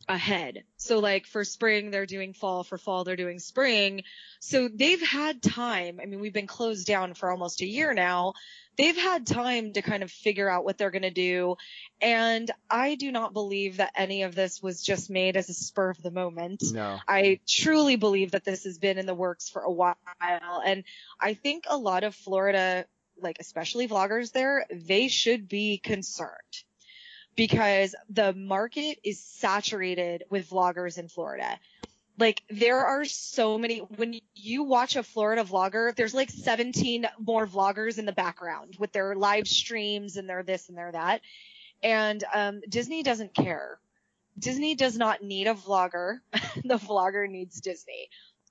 ahead. 0.09 0.65
So 0.77 0.99
like 0.99 1.27
for 1.27 1.45
spring, 1.45 1.91
they're 1.91 2.07
doing 2.07 2.33
fall, 2.33 2.65
for 2.65 2.79
fall, 2.79 3.05
they're 3.05 3.17
doing 3.17 3.39
spring. 3.39 4.03
So 4.41 4.69
they've 4.69 5.01
had 5.01 5.43
time. 5.43 6.01
I 6.03 6.07
mean, 6.07 6.21
we've 6.21 6.33
been 6.33 6.47
closed 6.47 6.87
down 6.87 7.15
for 7.15 7.31
almost 7.31 7.63
a 7.63 7.67
year 7.67 7.95
now. 7.95 8.35
They've 8.79 8.97
had 8.97 9.27
time 9.27 9.75
to 9.75 9.83
kind 9.83 10.03
of 10.03 10.11
figure 10.11 10.49
out 10.49 10.65
what 10.65 10.79
they're 10.79 10.91
going 10.91 11.03
to 11.03 11.11
do. 11.11 11.57
And 12.01 12.51
I 12.71 12.95
do 12.95 13.13
not 13.13 13.35
believe 13.35 13.77
that 13.77 13.93
any 13.95 14.23
of 14.23 14.35
this 14.35 14.63
was 14.63 14.83
just 14.83 15.11
made 15.11 15.37
as 15.37 15.51
a 15.51 15.55
spur 15.55 15.91
of 15.91 16.03
the 16.03 16.11
moment. 16.11 16.63
No. 16.73 16.99
I 17.07 17.41
truly 17.47 17.97
believe 17.97 18.31
that 18.31 18.45
this 18.45 18.65
has 18.65 18.79
been 18.79 18.99
in 18.99 19.07
the 19.07 19.15
works 19.15 19.51
for 19.51 19.63
a 19.63 19.71
while. 19.71 19.95
And 20.65 20.85
I 21.21 21.35
think 21.35 21.65
a 21.69 21.77
lot 21.77 22.03
of 22.03 22.15
Florida, 22.15 22.87
like 23.21 23.37
especially 23.41 23.89
vloggers 23.89 24.33
there, 24.33 24.65
they 24.71 25.09
should 25.09 25.49
be 25.49 25.77
concerned 25.79 26.65
because 27.37 27.95
the 28.11 28.33
market 28.35 28.99
is 29.05 29.21
saturated 29.21 30.25
with 30.31 30.51
vloggers 30.51 30.99
in 30.99 31.09
Florida. 31.09 31.59
Like 32.19 32.43
there 32.51 32.85
are 32.85 33.05
so 33.05 33.59
many, 33.59 33.79
when 33.79 34.21
you 34.35 34.65
watch 34.65 34.97
a 34.97 35.03
Florida 35.03 35.45
vlogger, 35.45 35.95
there's 35.97 36.15
like 36.15 36.31
17 36.31 37.07
more 37.19 37.47
vloggers 37.47 37.99
in 37.99 38.05
the 38.05 38.13
background 38.13 38.77
with 38.79 38.93
their 38.93 39.15
live 39.15 39.49
streams 39.49 40.17
and 40.17 40.29
their 40.29 40.43
this 40.43 40.69
and 40.69 40.77
their 40.77 40.93
that. 40.93 41.23
And, 41.83 42.23
um, 42.33 42.61
Disney 42.69 43.03
doesn't 43.03 43.35
care. 43.35 43.79
Disney 44.39 44.75
does 44.75 44.97
not 44.97 45.23
need 45.23 45.47
a 45.47 45.55
vlogger. 45.55 46.19
the 46.65 46.79
vlogger 46.79 47.29
needs 47.29 47.61
Disney. 47.61 48.09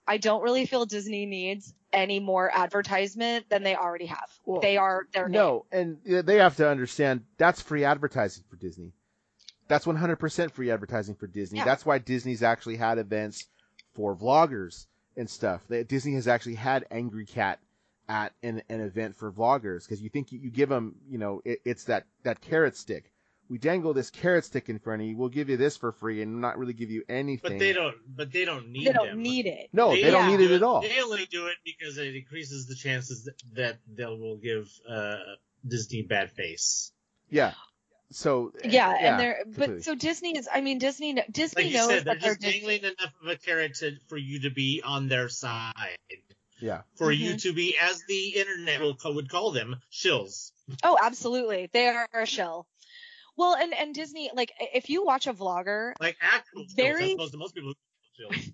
I 0.08 0.18
don't 0.18 0.42
really 0.42 0.66
feel 0.66 0.86
Disney 0.86 1.26
needs 1.26 1.74
any 1.94 2.20
more 2.20 2.52
advertisement 2.54 3.50
than 3.50 3.64
they 3.64 3.76
already 3.76 4.08
have. 4.08 4.30
Well, 4.46 4.62
they 4.62 4.78
are 4.78 5.08
their 5.14 5.28
name. 5.28 5.34
No, 5.34 5.66
and 5.72 5.98
uh, 6.12 6.22
they 6.22 6.38
have 6.38 6.58
to 6.58 6.70
understand 6.70 7.24
that's 7.38 7.62
free 7.62 7.84
advertising 7.84 8.44
for 8.50 8.56
Disney. 8.56 8.94
That's 9.68 9.86
100% 9.86 10.52
free 10.52 10.70
advertising 10.72 11.16
for 11.16 11.28
Disney. 11.28 11.60
Yeah. 11.60 11.66
That's 11.66 11.86
why 11.86 12.00
Disney's 12.00 12.44
actually 12.44 12.76
had 12.76 12.98
events 12.98 13.48
for 13.96 14.16
vloggers 14.16 14.86
and 15.16 15.30
stuff. 15.30 15.62
They, 15.70 15.84
Disney 15.84 16.16
has 16.16 16.28
actually 16.28 16.56
had 16.56 16.86
Angry 16.92 17.26
Cat 17.26 17.60
at 18.10 18.34
an, 18.44 18.64
an 18.68 18.82
event 18.82 19.16
for 19.16 19.32
vloggers 19.32 19.86
because 19.86 20.02
you 20.02 20.10
think 20.10 20.34
you, 20.34 20.40
you 20.40 20.52
give 20.52 20.68
them, 20.68 20.96
you 21.08 21.18
know, 21.18 21.42
it, 21.46 21.60
it's 21.64 21.86
that, 21.86 22.06
that 22.24 22.42
carrot 22.42 22.76
stick. 22.76 23.11
We 23.52 23.58
dangle 23.58 23.94
this 23.94 24.10
carrot 24.10 24.46
stick 24.46 24.70
in 24.70 24.80
front 24.80 25.02
of 25.02 25.10
you. 25.10 25.18
We'll 25.18 25.28
give 25.28 25.50
you 25.50 25.58
this 25.58 25.76
for 25.76 25.92
free 25.92 26.22
and 26.22 26.40
not 26.40 26.58
really 26.58 26.72
give 26.72 26.90
you 26.90 27.04
anything. 27.10 27.52
But 27.52 27.60
they 27.60 27.74
don't. 27.74 27.98
But 28.08 28.32
they 28.32 28.46
don't 28.46 28.70
need. 28.70 28.88
They 28.88 28.94
don't 28.94 29.08
them. 29.08 29.22
need 29.22 29.46
it. 29.46 29.68
No, 29.74 29.90
they, 29.92 30.04
They 30.04 30.10
don't 30.12 30.30
yeah. 30.32 30.38
need 30.38 30.46
it 30.50 30.52
at 30.56 30.64
all. 30.64 30.80
They 30.80 31.02
only 31.02 31.26
do 31.26 31.48
it 31.48 31.56
because 31.66 31.98
it 31.98 32.16
increases 32.16 32.68
the 32.68 32.76
chances 32.76 33.26
that, 33.26 33.36
that 33.56 33.78
they 33.94 34.06
will 34.06 34.38
give 34.38 34.70
uh, 34.90 35.16
Disney 35.68 36.02
bad 36.02 36.32
face. 36.32 36.94
Yeah. 37.30 37.52
So 38.10 38.54
Yeah, 38.64 38.90
and 38.98 39.20
they're 39.20 39.40
completely. 39.44 39.76
but 39.76 39.84
so 39.84 39.96
Disney 39.96 40.38
is. 40.38 40.48
I 40.54 40.62
mean, 40.62 40.78
Disney. 40.78 41.14
kn- 41.16 41.26
Disney 41.30 41.64
Like 41.64 41.72
you 41.74 41.78
knows 41.78 41.88
said, 41.90 42.06
they're 42.06 42.14
that 42.16 42.22
they're 42.22 42.36
just 42.36 42.54
dangling 42.54 42.84
enough 42.84 43.14
of 43.22 43.28
a 43.28 43.36
carrot 43.36 43.76
to, 43.80 43.98
for 44.08 44.16
you 44.16 44.40
to 44.44 44.50
be 44.50 44.82
on 44.86 45.10
their 45.10 45.28
side. 45.28 45.74
yeah. 46.62 46.84
For 46.96 47.12
you 47.12 47.34
Mhm. 47.34 47.42
to 47.42 47.54
be, 47.54 47.76
as 47.82 48.02
the 48.08 48.30
internet 48.30 48.80
will, 48.80 48.98
would 49.14 49.30
call 49.30 49.52
them, 49.52 49.76
shills. 49.92 50.52
Oh, 50.84 50.98
absolutely. 51.04 51.70
They 51.74 51.88
are 51.90 52.08
a 52.14 52.26
shill. 52.26 52.66
Well, 53.42 53.56
and 53.56 53.74
and 53.74 53.96
Disney, 53.96 54.30
like, 54.36 54.52
if 54.60 54.90
you 54.90 55.04
watch 55.04 55.26
a 55.26 55.34
vlogger, 55.34 55.94
Like 56.00 56.16
actual 56.22 56.66
Very- 56.76 57.16
as 57.20 57.32
to 57.32 57.38
most 57.38 57.56
people 57.56 57.74
who 57.74 58.26
call 58.28 58.38
shills. 58.38 58.54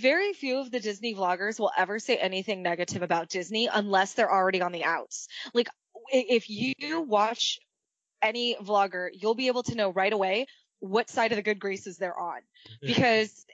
very 0.00 0.32
few 0.32 0.58
of 0.58 0.70
the 0.70 0.80
Disney 0.80 1.14
vloggers 1.14 1.60
will 1.60 1.70
ever 1.76 1.98
say 1.98 2.16
anything 2.16 2.62
negative 2.62 3.02
about 3.02 3.28
Disney 3.28 3.68
unless 3.72 4.14
they're 4.14 4.32
already 4.32 4.62
on 4.62 4.72
the 4.72 4.84
outs. 4.84 5.28
Like, 5.52 5.68
if 6.12 6.48
you 6.48 7.00
watch 7.02 7.58
any 8.22 8.54
vlogger, 8.56 9.08
you'll 9.12 9.34
be 9.34 9.48
able 9.48 9.62
to 9.64 9.74
know 9.74 9.90
right 9.90 10.12
away 10.12 10.46
what 10.78 11.10
side 11.10 11.32
of 11.32 11.36
the 11.36 11.42
good 11.42 11.58
graces 11.60 11.98
they're 11.98 12.18
on. 12.18 12.40
because 12.80 13.44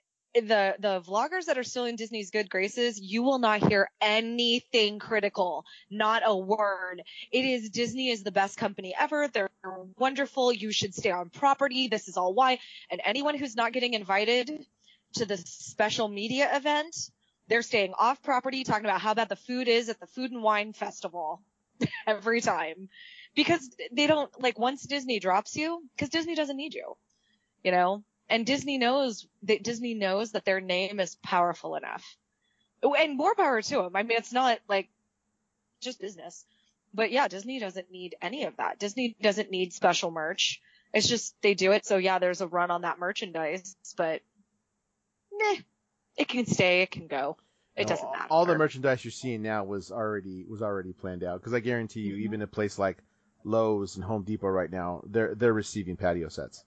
the 0.40 0.76
the 0.78 1.00
vloggers 1.00 1.46
that 1.46 1.58
are 1.58 1.64
still 1.64 1.84
in 1.84 1.96
Disney's 1.96 2.30
good 2.30 2.50
graces, 2.50 3.00
you 3.00 3.22
will 3.22 3.38
not 3.38 3.68
hear 3.68 3.88
anything 4.00 4.98
critical, 4.98 5.64
not 5.90 6.22
a 6.24 6.36
word. 6.36 7.02
It 7.32 7.44
is 7.44 7.70
Disney 7.70 8.10
is 8.10 8.22
the 8.22 8.32
best 8.32 8.58
company 8.58 8.94
ever. 8.98 9.28
They're 9.28 9.50
wonderful. 9.98 10.52
You 10.52 10.72
should 10.72 10.94
stay 10.94 11.10
on 11.10 11.30
property. 11.30 11.88
This 11.88 12.08
is 12.08 12.16
all 12.16 12.34
why. 12.34 12.58
And 12.90 13.00
anyone 13.04 13.36
who's 13.36 13.56
not 13.56 13.72
getting 13.72 13.94
invited 13.94 14.66
to 15.14 15.24
the 15.24 15.36
special 15.36 16.08
media 16.08 16.54
event, 16.54 16.96
they're 17.48 17.62
staying 17.62 17.94
off 17.98 18.22
property, 18.22 18.64
talking 18.64 18.86
about 18.86 19.00
how 19.00 19.14
bad 19.14 19.28
the 19.28 19.36
food 19.36 19.68
is 19.68 19.88
at 19.88 20.00
the 20.00 20.06
Food 20.06 20.32
and 20.32 20.42
Wine 20.42 20.72
Festival 20.72 21.42
every 22.06 22.40
time. 22.40 22.88
Because 23.34 23.68
they 23.92 24.06
don't 24.06 24.30
like 24.40 24.58
once 24.58 24.82
Disney 24.84 25.18
drops 25.18 25.56
you, 25.56 25.82
because 25.94 26.08
Disney 26.08 26.34
doesn't 26.34 26.56
need 26.56 26.74
you 26.74 26.96
you 27.66 27.72
know 27.72 28.04
and 28.28 28.44
disney 28.46 28.78
knows 28.78 29.26
that 29.42 29.62
disney 29.62 29.94
knows 29.94 30.32
that 30.32 30.44
their 30.44 30.60
name 30.60 31.00
is 31.00 31.14
powerful 31.16 31.76
enough. 31.76 32.16
Oh, 32.82 32.94
and 32.94 33.16
more 33.16 33.34
power 33.34 33.62
to 33.62 33.76
them 33.76 33.96
i 33.96 34.02
mean 34.02 34.16
it's 34.18 34.32
not 34.32 34.58
like 34.68 34.88
just 35.80 36.00
business. 36.00 36.44
But 36.94 37.10
yeah 37.10 37.28
disney 37.28 37.58
doesn't 37.58 37.90
need 37.90 38.16
any 38.22 38.44
of 38.44 38.56
that. 38.56 38.78
Disney 38.78 39.14
doesn't 39.20 39.50
need 39.50 39.72
special 39.72 40.10
merch. 40.10 40.60
It's 40.94 41.06
just 41.08 41.34
they 41.42 41.54
do 41.54 41.72
it 41.72 41.84
so 41.84 41.96
yeah 41.98 42.18
there's 42.18 42.40
a 42.40 42.46
run 42.46 42.70
on 42.70 42.82
that 42.82 42.98
merchandise 42.98 43.76
but 43.96 44.22
meh, 45.32 45.56
it 46.16 46.28
can 46.28 46.46
stay 46.46 46.82
it 46.82 46.90
can 46.90 47.06
go. 47.06 47.36
It 47.76 47.82
No, 47.82 47.88
doesn't 47.88 48.10
matter. 48.10 48.26
All 48.30 48.46
the 48.46 48.56
merchandise 48.56 49.04
you're 49.04 49.12
seeing 49.12 49.42
now 49.42 49.64
was 49.64 49.92
already 49.92 50.44
was 50.48 50.62
already 50.62 50.94
planned 50.94 51.22
out. 51.22 51.40
Because 51.40 51.52
I 51.52 51.60
guarantee 51.60 52.00
you, 52.00 52.14
Mhm. 52.14 52.20
even 52.20 52.42
a 52.42 52.46
place 52.46 52.78
like 52.78 52.96
Lowe's 53.44 53.96
and 53.96 54.04
Home 54.04 54.22
Depot 54.22 54.48
right 54.48 54.70
now, 54.70 55.02
they're 55.06 55.34
they're 55.34 55.52
receiving 55.52 55.96
patio 55.96 56.28
sets. 56.28 56.64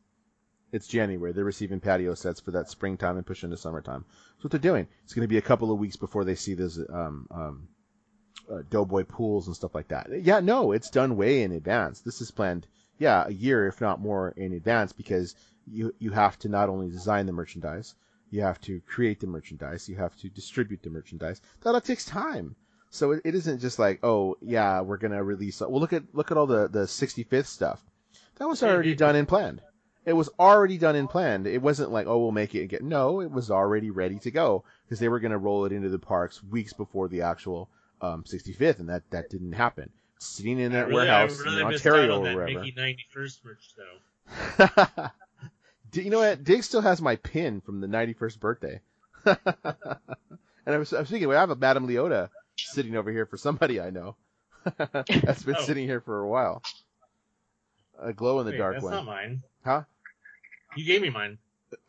It's 0.71 0.87
January. 0.87 1.31
They're 1.31 1.43
receiving 1.43 1.79
patio 1.79 2.13
sets 2.13 2.39
for 2.39 2.51
that 2.51 2.69
springtime 2.69 3.17
and 3.17 3.25
push 3.25 3.43
into 3.43 3.57
summertime. 3.57 4.05
That's 4.07 4.43
what 4.43 4.51
they're 4.51 4.59
doing. 4.59 4.87
It's 5.03 5.13
going 5.13 5.23
to 5.23 5.27
be 5.27 5.37
a 5.37 5.41
couple 5.41 5.71
of 5.71 5.79
weeks 5.79 5.95
before 5.95 6.23
they 6.23 6.35
see 6.35 6.53
those 6.53 6.77
um, 6.77 7.27
um, 7.31 7.67
uh, 8.51 8.61
Doughboy 8.69 9.03
pools 9.03 9.47
and 9.47 9.55
stuff 9.55 9.75
like 9.75 9.89
that. 9.89 10.09
Yeah, 10.23 10.39
no, 10.39 10.71
it's 10.71 10.89
done 10.89 11.17
way 11.17 11.43
in 11.43 11.51
advance. 11.51 12.01
This 12.01 12.21
is 12.21 12.31
planned, 12.31 12.67
yeah, 12.97 13.25
a 13.27 13.31
year 13.31 13.67
if 13.67 13.81
not 13.81 13.99
more 13.99 14.29
in 14.29 14.53
advance 14.53 14.93
because 14.93 15.35
you 15.71 15.93
you 15.99 16.11
have 16.11 16.37
to 16.39 16.49
not 16.49 16.69
only 16.69 16.89
design 16.89 17.25
the 17.25 17.33
merchandise, 17.33 17.95
you 18.31 18.41
have 18.41 18.59
to 18.61 18.81
create 18.81 19.19
the 19.19 19.27
merchandise, 19.27 19.89
you 19.89 19.95
have 19.95 20.15
to 20.17 20.29
distribute 20.29 20.83
the 20.83 20.89
merchandise. 20.89 21.41
That 21.61 21.73
all 21.73 21.81
takes 21.81 22.05
time. 22.05 22.55
So 22.91 23.11
it, 23.11 23.21
it 23.23 23.35
isn't 23.35 23.59
just 23.59 23.77
like, 23.77 23.99
oh 24.03 24.37
yeah, 24.41 24.81
we're 24.81 24.97
gonna 24.97 25.23
release. 25.23 25.61
Well, 25.61 25.79
look 25.79 25.93
at 25.93 26.03
look 26.13 26.31
at 26.31 26.37
all 26.37 26.47
the 26.47 26.67
the 26.67 26.85
65th 26.85 27.45
stuff. 27.45 27.83
That 28.37 28.47
was 28.47 28.63
already 28.63 28.95
done 28.95 29.15
and 29.15 29.27
planned. 29.27 29.61
It 30.09 30.13
was 30.13 30.29
already 30.39 30.79
done 30.79 30.95
and 30.95 31.07
planned. 31.07 31.45
It 31.45 31.61
wasn't 31.61 31.91
like, 31.91 32.07
oh, 32.07 32.17
we'll 32.17 32.31
make 32.31 32.55
it 32.55 32.61
and 32.61 32.69
get. 32.69 32.83
No, 32.83 33.21
it 33.21 33.29
was 33.29 33.51
already 33.51 33.91
ready 33.91 34.17
to 34.19 34.31
go 34.31 34.63
because 34.85 34.99
they 34.99 35.07
were 35.07 35.19
gonna 35.19 35.37
roll 35.37 35.65
it 35.65 35.71
into 35.71 35.89
the 35.89 35.99
parks 35.99 36.43
weeks 36.43 36.73
before 36.73 37.07
the 37.07 37.21
actual 37.21 37.69
um, 38.01 38.23
65th, 38.23 38.79
and 38.79 38.89
that 38.89 39.03
that 39.11 39.29
didn't 39.29 39.53
happen. 39.53 39.91
Sitting 40.17 40.57
in 40.59 40.71
that 40.71 40.87
really, 40.87 40.95
warehouse 41.07 41.39
really 41.39 41.61
in 41.61 41.67
Ontario 41.67 42.21
on 42.21 42.27
or 42.27 42.35
wherever. 42.35 42.59
Mickey 42.59 42.71
91st 43.15 43.45
merch 43.45 43.69
though. 43.77 45.09
You 45.93 46.09
know 46.11 46.19
what? 46.19 46.43
Dig 46.43 46.63
still 46.63 46.81
has 46.81 47.01
my 47.01 47.15
pin 47.15 47.61
from 47.61 47.81
the 47.81 47.87
91st 47.87 48.39
birthday. 48.39 48.79
and 49.25 49.37
I 50.67 50.77
was, 50.77 50.93
I 50.93 50.99
was 50.99 51.09
thinking, 51.09 51.27
well, 51.27 51.37
I 51.37 51.41
have 51.41 51.49
a 51.49 51.55
Madame 51.55 51.87
Leota 51.87 52.29
sitting 52.57 52.95
over 52.95 53.11
here 53.11 53.25
for 53.25 53.37
somebody 53.37 53.81
I 53.81 53.89
know. 53.89 54.15
That's 54.77 55.41
been 55.43 55.55
Oh. 55.57 55.63
sitting 55.63 55.85
here 55.87 56.01
for 56.01 56.19
a 56.21 56.27
while. 56.27 56.61
A 57.99 58.13
glow 58.13 58.39
in 58.39 58.45
the 58.45 58.51
Wait, 58.51 58.57
dark 58.59 58.75
that's 58.75 58.83
one. 58.83 58.93
not 58.93 59.05
mine. 59.05 59.41
Huh? 59.65 59.83
You 60.75 60.85
gave 60.85 61.01
me 61.01 61.09
mine. 61.09 61.37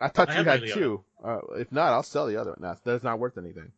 I 0.00 0.08
thought 0.08 0.28
I 0.30 0.38
you 0.38 0.44
had 0.44 0.62
two. 0.66 1.04
Uh, 1.22 1.38
if 1.56 1.72
not, 1.72 1.92
I'll 1.92 2.02
sell 2.02 2.26
the 2.26 2.36
other 2.36 2.50
one. 2.50 2.58
No, 2.60 2.76
that's 2.84 3.04
not 3.04 3.18
worth 3.18 3.38
anything. 3.38 3.72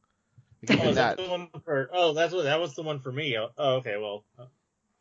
Oh, 0.71 0.93
that 0.93 0.95
that. 0.95 1.17
the 1.17 1.29
one 1.29 1.49
for? 1.65 1.91
Oh, 1.93 2.13
that's 2.13 2.33
what 2.33 2.45
that 2.45 2.61
was 2.61 2.75
the 2.75 2.83
one 2.83 3.01
for 3.01 3.11
me. 3.11 3.37
Oh, 3.37 3.49
oh, 3.59 3.75
okay. 3.77 3.97
Well, 3.97 4.25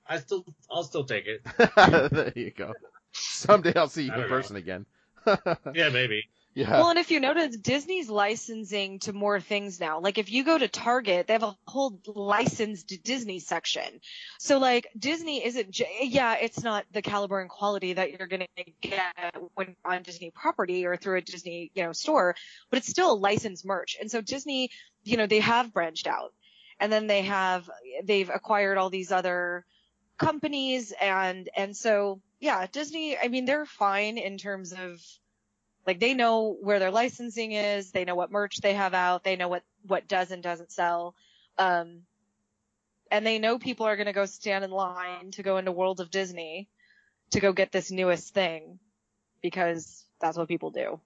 I 0.08 0.20
still, 0.20 0.43
I'll 0.70 0.84
still 0.84 1.04
take 1.04 1.26
it. 1.28 1.41
there 2.12 2.34
you 2.36 2.52
go. 2.52 2.74
Someday 3.12 3.74
I'll 3.76 3.88
see 3.88 4.04
you 4.04 4.12
in 4.12 4.18
don't 4.18 4.30
know. 4.30 4.36
person 4.36 4.56
again. 4.56 4.86
Yeah, 5.74 5.89
maybe. 5.89 6.24
Yeah. 6.54 6.72
Well, 6.72 6.89
and 6.89 6.99
if 6.99 7.12
you 7.12 7.20
notice, 7.22 7.56
Disney's 7.56 8.10
licensing 8.10 8.99
to 8.99 9.14
more 9.14 9.39
things 9.39 9.80
now. 9.80 10.02
Like 10.02 10.18
if 10.18 10.30
you 10.30 10.43
go 10.43 10.58
to 10.58 10.68
Target, 10.68 11.28
they 11.28 11.34
have 11.34 11.43
a 11.43 11.56
whole 11.66 11.97
licensed 12.06 12.93
Disney 13.04 13.39
section. 13.39 14.02
So 14.38 14.58
like 14.58 14.88
Disney 14.97 15.45
isn't, 15.45 15.80
yeah, 16.02 16.36
it's 16.41 16.62
not 16.62 16.86
the 16.91 17.02
caliber 17.02 17.39
and 17.39 17.49
quality 17.49 17.93
that 17.93 18.12
you're 18.12 18.28
gonna 18.28 18.47
get 18.82 19.02
when 19.54 19.78
on 19.86 20.04
Disney 20.04 20.32
property 20.32 20.86
or 20.86 20.97
through 20.97 21.20
a 21.20 21.22
Disney, 21.22 21.72
you 21.74 21.84
know, 21.84 21.93
store, 21.93 22.36
but 22.70 22.78
it's 22.78 22.89
still 22.89 23.18
licensed 23.18 23.66
merch. 23.66 23.95
And 23.99 24.12
so 24.12 24.20
Disney, 24.20 24.72
you 25.04 25.16
know, 25.16 25.28
they 25.28 25.39
have 25.39 25.74
branched 25.74 26.08
out, 26.08 26.34
and 26.82 26.91
then 26.91 27.08
they 27.08 27.22
have 27.22 27.70
they've 28.04 28.30
acquired 28.30 28.78
all 28.78 28.89
these 28.89 29.12
other 29.12 29.66
companies, 30.18 30.93
and 30.99 31.49
and 31.56 31.78
so 31.78 32.20
yeah, 32.41 32.68
Disney. 32.70 33.18
I 33.18 33.30
mean, 33.30 33.45
they're 33.45 33.66
fine 33.66 34.18
in 34.18 34.38
terms 34.38 34.74
of 34.74 34.99
like 35.88 36.00
they 36.00 36.14
know 36.14 36.58
where 36.62 36.80
their 36.80 36.92
licensing 36.92 37.54
is, 37.54 37.92
they 37.92 38.06
know 38.06 38.16
what 38.16 38.32
merch 38.32 38.58
they 38.62 38.74
have 38.76 38.94
out, 38.94 39.24
they 39.24 39.36
know 39.38 39.50
what 39.50 39.64
what 39.88 40.08
does 40.08 40.32
and 40.32 40.44
doesn't 40.44 40.72
sell. 40.72 41.16
Um 41.58 42.04
and 43.12 43.26
they 43.26 43.40
know 43.40 43.60
people 43.60 43.86
are 43.88 43.98
going 43.98 44.08
to 44.08 44.14
go 44.14 44.26
stand 44.26 44.64
in 44.66 44.72
line 44.72 45.32
to 45.32 45.44
go 45.44 45.58
into 45.58 45.72
World 45.72 46.00
of 46.02 46.12
Disney 46.12 46.70
to 47.32 47.40
go 47.42 47.54
get 47.54 47.72
this 47.72 47.92
newest 47.92 48.34
thing 48.34 48.80
because 49.42 50.06
that's 50.22 50.38
what 50.38 50.48
people 50.50 50.72
do. 50.72 51.00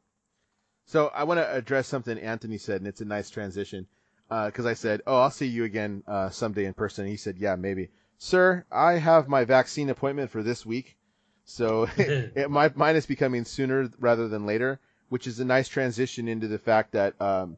So 0.88 1.08
I 1.16 1.26
want 1.26 1.40
to 1.40 1.56
address 1.56 1.88
something 1.88 2.20
Anthony 2.20 2.58
said, 2.60 2.82
and 2.82 2.88
it's 2.88 3.02
a 3.02 3.06
nice 3.06 3.30
transition. 3.30 3.88
Uh, 4.30 4.48
Because 4.48 4.66
I 4.66 4.74
said, 4.76 5.02
"Oh, 5.08 5.20
I'll 5.20 5.32
see 5.32 5.48
you 5.48 5.66
again 5.66 6.04
uh, 6.08 6.30
someday 6.32 6.66
in 6.66 6.74
person." 6.76 7.06
And 7.06 7.12
he 7.12 7.18
said, 7.18 7.38
"Yeah, 7.40 7.56
maybe." 7.58 7.92
Sir, 8.20 8.66
I 8.72 8.94
have 8.94 9.28
my 9.30 9.46
vaccine 9.46 9.90
appointment 9.90 10.32
for 10.32 10.44
this 10.44 10.66
week, 10.66 10.98
so 11.46 11.88
it, 11.98 12.50
my, 12.50 12.72
mine 12.76 12.96
is 12.96 13.06
becoming 13.06 13.46
sooner 13.46 13.90
rather 14.00 14.28
than 14.28 14.46
later, 14.46 14.80
which 15.10 15.28
is 15.28 15.40
a 15.40 15.46
nice 15.46 15.68
transition 15.68 16.28
into 16.28 16.48
the 16.48 16.60
fact 16.60 16.92
that 16.94 17.20
um, 17.22 17.58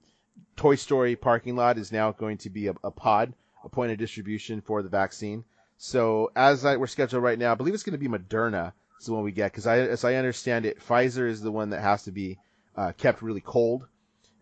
Toy 0.56 0.76
Story 0.76 1.16
parking 1.16 1.56
lot 1.56 1.78
is 1.78 1.92
now 1.92 2.12
going 2.12 2.38
to 2.40 2.50
be 2.50 2.68
a, 2.68 2.76
a 2.84 2.92
pod, 2.92 3.34
a 3.64 3.70
point 3.70 3.92
of 3.92 3.98
distribution 3.98 4.62
for 4.62 4.84
the 4.84 4.90
vaccine. 4.90 5.44
So 5.78 6.32
as 6.36 6.66
I, 6.66 6.78
we're 6.78 6.88
scheduled 6.88 7.24
right 7.24 7.38
now, 7.38 7.52
I 7.52 7.56
believe 7.56 7.74
it's 7.74 7.84
going 7.84 8.00
to 8.00 8.00
be 8.00 8.08
Moderna 8.08 8.74
is 9.00 9.06
the 9.06 9.14
one 9.14 9.24
we 9.24 9.32
get 9.32 9.52
because 9.52 9.68
I, 9.68 9.80
as 9.80 10.04
I 10.04 10.16
understand 10.16 10.66
it, 10.66 10.80
Pfizer 10.80 11.28
is 11.28 11.42
the 11.42 11.52
one 11.52 11.70
that 11.70 11.82
has 11.82 12.04
to 12.04 12.12
be 12.12 12.40
uh, 12.76 12.92
kept 12.98 13.22
really 13.22 13.42
cold. 13.42 13.88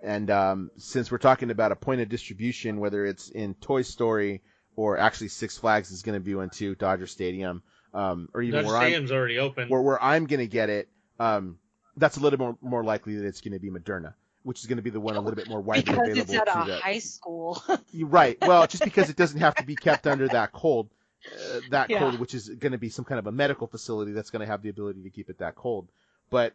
And 0.01 0.29
um, 0.29 0.71
since 0.77 1.11
we're 1.11 1.17
talking 1.17 1.51
about 1.51 1.71
a 1.71 1.75
point 1.75 2.01
of 2.01 2.09
distribution, 2.09 2.79
whether 2.79 3.05
it's 3.05 3.29
in 3.29 3.55
Toy 3.55 3.81
Story 3.81 4.41
or 4.75 4.97
actually 4.97 5.29
Six 5.29 5.57
Flags 5.57 5.91
is 5.91 6.03
going 6.03 6.17
to 6.17 6.23
be 6.23 6.35
one 6.35 6.49
too, 6.49 6.75
Dodger 6.75 7.07
Stadium, 7.07 7.63
um, 7.95 8.29
or 8.33 8.41
even 8.41 8.65
Dodger 8.65 8.67
where 8.67 8.77
I'm, 8.77 9.11
already 9.11 9.39
open. 9.39 9.69
where, 9.69 9.81
where 9.81 10.03
I'm 10.03 10.25
going 10.25 10.41
to 10.41 10.47
get 10.47 10.69
it, 10.69 10.89
um, 11.19 11.57
that's 11.97 12.17
a 12.17 12.19
little 12.19 12.37
more 12.39 12.57
more 12.61 12.83
likely 12.83 13.15
that 13.15 13.25
it's 13.25 13.41
going 13.41 13.53
to 13.53 13.59
be 13.59 13.69
Moderna, 13.71 14.13
which 14.43 14.59
is 14.59 14.65
going 14.65 14.77
to 14.77 14.83
be 14.83 14.89
the 14.89 14.99
one 14.99 15.15
a 15.15 15.19
little 15.19 15.35
bit 15.35 15.47
more 15.47 15.61
widely 15.71 15.93
Because 15.93 16.09
available 16.09 16.35
it's 16.35 16.49
at 16.49 16.53
to 16.53 16.59
a 16.59 16.63
the. 16.65 16.79
high 16.81 16.99
school. 16.99 17.63
You're 17.91 18.09
right. 18.09 18.37
Well, 18.41 18.67
just 18.67 18.83
because 18.91 19.09
it 19.09 19.15
doesn't 19.15 19.39
have 19.39 19.55
to 19.55 19.63
be 19.63 19.75
kept 19.77 20.05
under 20.07 20.27
that 20.29 20.51
cold, 20.51 20.89
uh, 21.31 21.61
that 21.69 21.89
Yeah. 21.89 21.99
cold, 21.99 22.19
which 22.19 22.33
is 22.33 22.49
going 22.49 22.73
to 22.73 22.77
be 22.77 22.89
some 22.89 23.05
kind 23.05 23.19
of 23.19 23.27
a 23.27 23.31
medical 23.31 23.67
facility 23.67 24.11
that's 24.11 24.29
going 24.29 24.41
to 24.41 24.45
have 24.45 24.61
the 24.61 24.69
ability 24.69 25.03
to 25.03 25.09
keep 25.09 25.29
it 25.29 25.37
that 25.39 25.55
cold. 25.55 25.87
But 26.29 26.53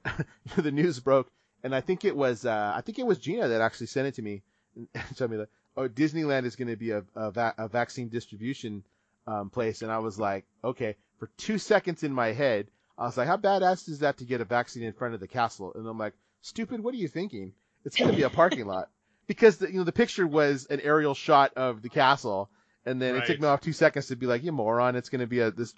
the 0.57 0.71
news 0.71 1.01
broke, 1.01 1.31
and 1.65 1.75
I 1.75 1.81
think 1.81 2.05
it 2.05 2.15
was 2.15 2.45
uh, 2.45 2.73
I 2.75 2.83
think 2.83 2.99
it 2.99 3.07
was 3.07 3.19
Gina 3.19 3.49
that 3.49 3.61
actually 3.63 3.87
sent 3.87 4.09
it 4.09 4.15
to 4.17 4.23
me 4.23 4.43
and 4.77 4.89
told 5.17 5.31
me 5.31 5.39
that 5.39 5.49
oh 5.77 5.89
Disneyland 5.89 6.45
is 6.45 6.57
going 6.57 6.69
to 6.69 6.77
be 6.77 6.91
a 6.91 7.03
a, 7.15 7.31
va- 7.31 7.55
a 7.57 7.69
vaccine 7.69 8.09
distribution 8.11 8.85
um, 9.27 9.49
place, 9.49 9.83
and 9.83 9.91
I 9.91 9.99
was 9.99 10.19
like, 10.19 10.45
okay. 10.63 10.97
For 11.21 11.31
two 11.37 11.59
seconds 11.59 12.03
in 12.03 12.13
my 12.13 12.33
head, 12.33 12.69
I 12.97 13.05
was 13.05 13.17
like, 13.17 13.27
how 13.27 13.37
badass 13.37 13.89
is 13.91 13.99
that 13.99 14.17
to 14.19 14.25
get 14.25 14.41
a 14.41 14.45
vaccine 14.47 14.83
in 14.83 14.95
front 14.95 15.13
of 15.13 15.21
the 15.21 15.29
castle? 15.29 15.71
And 15.75 15.87
I'm 15.87 15.99
like, 15.99 16.15
stupid, 16.41 16.83
what 16.83 16.95
are 16.95 16.99
you 16.99 17.09
thinking? 17.09 17.53
It's 17.85 17.97
going 17.97 18.11
to 18.11 18.17
be 18.17 18.23
a 18.23 18.31
parking 18.31 18.67
lot 18.67 18.89
because 19.27 19.59
the, 19.59 19.71
you 19.71 19.79
know 19.79 19.85
the 19.85 19.93
picture 19.93 20.27
was 20.27 20.67
an 20.71 20.81
aerial 20.81 21.15
shot 21.15 21.53
of 21.55 21.83
the 21.83 21.91
castle, 21.91 22.51
and 22.87 23.01
then 23.01 23.17
it 23.17 23.27
took 23.27 23.39
me 23.41 23.47
off 23.47 23.61
two 23.61 23.75
seconds 23.75 24.07
to 24.07 24.17
be 24.17 24.27
like, 24.27 24.43
you 24.43 24.51
moron, 24.51 24.97
it's 24.97 25.11
going 25.11 25.21
to 25.21 25.27
be 25.27 25.41
a 25.41 25.51
this 25.51 25.75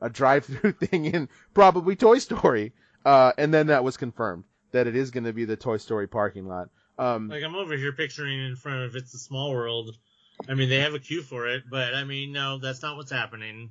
a 0.00 0.10
drive-through 0.10 0.72
thing 0.80 1.04
in 1.04 1.28
probably 1.52 1.94
Toy 1.94 2.18
Story, 2.18 2.72
uh, 3.04 3.32
and 3.36 3.52
then 3.52 3.66
that 3.68 3.84
was 3.84 3.98
confirmed 3.98 4.44
that 4.72 4.86
it 4.86 4.96
is 4.96 5.10
going 5.10 5.24
to 5.24 5.32
be 5.34 5.44
the 5.44 5.56
Toy 5.56 5.76
Story 5.76 6.08
parking 6.08 6.48
lot. 6.48 6.70
Um, 6.98 7.28
Like 7.28 7.44
I'm 7.44 7.54
over 7.54 7.76
here 7.76 7.92
picturing 7.92 8.38
in 8.46 8.56
front 8.56 8.84
of 8.84 8.96
It's 8.96 9.14
a 9.14 9.18
Small 9.18 9.52
World. 9.52 9.94
I 10.48 10.54
mean, 10.54 10.70
they 10.70 10.80
have 10.80 10.94
a 10.94 10.98
queue 10.98 11.22
for 11.22 11.48
it, 11.48 11.64
but 11.70 11.94
I 11.94 12.04
mean, 12.04 12.32
no, 12.32 12.58
that's 12.58 12.82
not 12.82 12.96
what's 12.96 13.12
happening. 13.12 13.70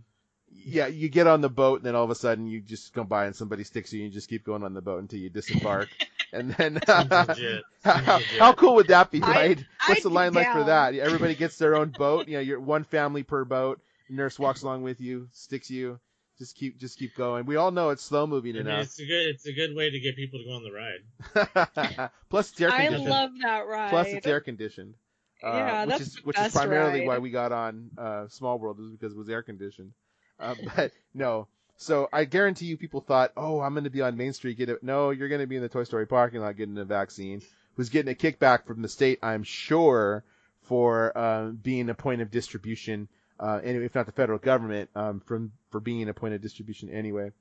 Yeah, 0.52 0.88
you 0.88 1.10
get 1.10 1.28
on 1.28 1.42
the 1.42 1.50
boat, 1.50 1.78
and 1.80 1.86
then 1.86 1.96
all 1.96 2.04
of 2.04 2.10
a 2.10 2.16
sudden 2.16 2.48
you 2.48 2.62
just 2.62 2.94
come 2.94 3.08
by 3.08 3.26
and 3.26 3.36
somebody 3.36 3.64
sticks 3.64 3.92
you, 3.94 4.02
and 4.04 4.10
you 4.12 4.14
just 4.14 4.30
keep 4.30 4.46
going 4.46 4.64
on 4.64 4.74
the 4.74 4.82
boat 4.82 5.00
until 5.00 5.20
you 5.20 5.30
disembark, 5.30 5.90
and 6.34 6.52
then 6.54 6.80
Seems 6.86 7.10
legit. 7.12 7.64
how, 7.84 7.94
how- 7.94 8.16
legit. 8.18 8.40
how 8.40 8.54
cool 8.54 8.76
would 8.76 8.88
that 8.88 9.12
be, 9.12 9.22
I- 9.22 9.30
right? 9.32 9.66
What's 9.88 10.04
the 10.04 10.10
I'd 10.10 10.12
be 10.12 10.16
line 10.16 10.34
like 10.34 10.52
for 10.54 10.64
that? 10.66 10.96
Everybody 10.96 11.36
gets 11.44 11.58
their 11.58 11.76
own 11.76 11.90
boat. 11.90 12.28
You 12.28 12.36
know, 12.36 12.42
you're 12.42 12.60
one 12.60 12.84
family 12.84 13.24
per 13.24 13.46
boat. 13.46 13.80
Nurse 14.10 14.38
walks 14.40 14.62
along 14.64 14.84
with 14.84 15.02
you, 15.02 15.28
sticks 15.32 15.70
you. 15.70 16.00
Just 16.38 16.56
keep, 16.58 16.78
just 16.80 17.00
keep 17.00 17.16
going. 17.16 17.46
We 17.46 17.56
all 17.56 17.72
know 17.72 17.90
it's 17.92 18.04
slow 18.04 18.28
moving 18.28 18.56
I 18.56 18.60
mean, 18.60 18.68
enough. 18.68 18.84
it's 18.84 19.00
a 19.00 19.06
good, 19.06 19.28
it's 19.28 19.46
a 19.48 19.54
good 19.54 19.74
way 19.76 19.90
to 19.90 20.00
get 20.02 20.16
people 20.18 20.40
to 20.40 20.46
go 20.46 20.52
on 20.52 20.64
the 20.64 20.72
ride. 20.72 22.10
Plus, 22.30 22.52
it's 22.52 22.60
air 22.62 22.72
I 22.72 22.84
conditioned. 22.88 23.10
love 23.10 23.30
that 23.42 23.68
ride. 23.68 23.90
Plus, 23.90 24.08
it's 24.10 24.28
air 24.28 24.42
conditioned. 24.42 24.96
Uh, 25.44 25.48
Yeah, 25.54 25.82
which 25.86 25.90
that's 25.90 26.02
is 26.02 26.14
the 26.16 26.22
which 26.24 26.40
is 26.40 26.52
primarily 26.54 27.00
ride. 27.02 27.08
why 27.08 27.18
we 27.20 27.30
got 27.32 27.52
on 27.52 27.90
uh, 27.98 28.28
Small 28.28 28.60
World 28.60 28.80
is 28.82 28.92
because 28.92 29.14
it 29.14 29.18
was 29.18 29.30
air 29.30 29.44
conditioned. 29.44 29.94
Uh, 30.40 30.56
but 30.76 30.92
no, 31.14 31.48
so 31.78 32.10
I 32.12 32.26
guarantee 32.26 32.66
you, 32.66 32.78
people 32.78 33.02
thought, 33.02 33.32
oh, 33.36 33.60
I'm 33.60 33.74
going 33.74 33.84
to 33.84 33.90
be 33.90 34.02
on 34.02 34.18
Main 34.18 34.34
Street, 34.34 34.58
get 34.58 34.70
it. 34.70 34.84
No, 34.84 35.10
you're 35.10 35.30
going 35.30 35.42
to 35.42 35.48
be 35.48 35.56
in 35.56 35.62
the 35.62 35.70
Toy 35.70 35.84
Story 35.84 36.08
parking 36.08 36.42
lot 36.42 36.58
getting 36.58 36.78
a 36.78 36.86
vaccine. 36.86 37.42
Who's 37.76 37.90
getting 37.90 38.12
a 38.12 38.16
kickback 38.16 38.66
from 38.66 38.82
the 38.82 38.88
state? 38.88 39.20
I'm 39.22 39.44
sure 39.44 40.24
for 40.64 41.16
uh, 41.18 41.50
being 41.50 41.90
a 41.90 41.94
point 41.94 42.22
of 42.22 42.32
distribution, 42.32 43.10
uh, 43.40 43.60
and 43.64 43.84
if 43.84 43.94
not 43.94 44.06
the 44.06 44.14
federal 44.14 44.40
government, 44.40 44.90
um, 44.96 45.20
from 45.20 45.52
for 45.70 45.80
being 45.80 46.08
a 46.08 46.14
point 46.14 46.34
of 46.34 46.42
distribution 46.42 46.90
anyway. 46.90 47.32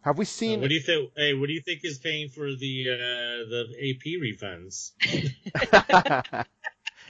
Have 0.00 0.18
we 0.18 0.24
seen? 0.24 0.60
what 0.60 0.68
do 0.68 0.74
you 0.74 0.80
think? 0.80 1.12
Hey, 1.16 1.34
what 1.34 1.46
do 1.46 1.52
you 1.52 1.60
think 1.60 1.80
is 1.84 1.98
paying 1.98 2.28
for 2.28 2.46
the 2.46 2.86
uh, 2.90 3.50
the 3.50 3.66
AP 3.90 4.20
refunds? 4.20 4.92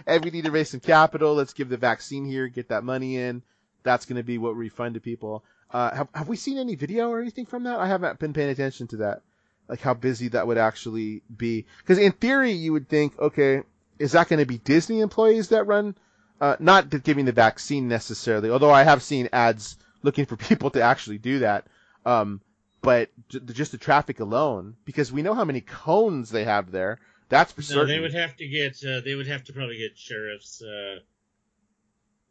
hey, 0.06 0.18
we 0.18 0.30
need 0.30 0.44
to 0.44 0.50
raise 0.50 0.70
some 0.70 0.80
capital. 0.80 1.34
Let's 1.34 1.54
give 1.54 1.68
the 1.68 1.78
vaccine 1.78 2.26
here, 2.26 2.48
get 2.48 2.68
that 2.68 2.84
money 2.84 3.16
in. 3.16 3.42
That's 3.82 4.04
going 4.06 4.16
to 4.16 4.22
be 4.22 4.38
what 4.38 4.54
we 4.54 4.64
refund 4.64 4.94
to 4.94 5.00
people. 5.00 5.44
Uh, 5.70 5.94
have, 5.94 6.08
have 6.14 6.28
we 6.28 6.36
seen 6.36 6.58
any 6.58 6.74
video 6.74 7.08
or 7.08 7.20
anything 7.20 7.46
from 7.46 7.64
that? 7.64 7.78
I 7.78 7.86
haven't 7.86 8.18
been 8.18 8.32
paying 8.32 8.50
attention 8.50 8.86
to 8.88 8.96
that. 8.98 9.22
Like 9.68 9.80
how 9.80 9.94
busy 9.94 10.28
that 10.28 10.46
would 10.46 10.58
actually 10.58 11.22
be. 11.34 11.66
Because 11.78 11.98
in 11.98 12.12
theory, 12.12 12.52
you 12.52 12.72
would 12.72 12.88
think, 12.88 13.18
okay, 13.18 13.62
is 13.98 14.12
that 14.12 14.28
going 14.28 14.40
to 14.40 14.46
be 14.46 14.58
Disney 14.58 15.00
employees 15.00 15.48
that 15.48 15.66
run? 15.66 15.94
Uh, 16.40 16.56
not 16.58 16.90
giving 17.04 17.24
the 17.24 17.32
vaccine 17.32 17.86
necessarily, 17.86 18.50
although 18.50 18.72
I 18.72 18.82
have 18.82 19.00
seen 19.02 19.28
ads 19.32 19.76
looking 20.02 20.26
for 20.26 20.36
people 20.48 20.70
to 20.70 20.82
actually 20.82 21.18
do 21.18 21.38
that. 21.38 21.66
Um, 22.04 22.40
but 22.82 23.10
just 23.46 23.70
the 23.70 23.78
traffic 23.78 24.18
alone, 24.18 24.74
because 24.84 25.12
we 25.12 25.22
know 25.22 25.34
how 25.34 25.44
many 25.44 25.60
cones 25.60 26.30
they 26.30 26.42
have 26.44 26.72
there. 26.72 26.98
That's 27.28 27.52
for 27.52 27.60
No, 27.60 27.66
certain. 27.66 27.88
they 27.88 28.00
would 28.00 28.12
have 28.12 28.36
to 28.36 28.48
get. 28.48 28.84
Uh, 28.84 29.00
they 29.00 29.14
would 29.14 29.28
have 29.28 29.44
to 29.44 29.52
probably 29.52 29.78
get 29.78 29.96
sheriffs, 29.96 30.60
uh, 30.62 30.98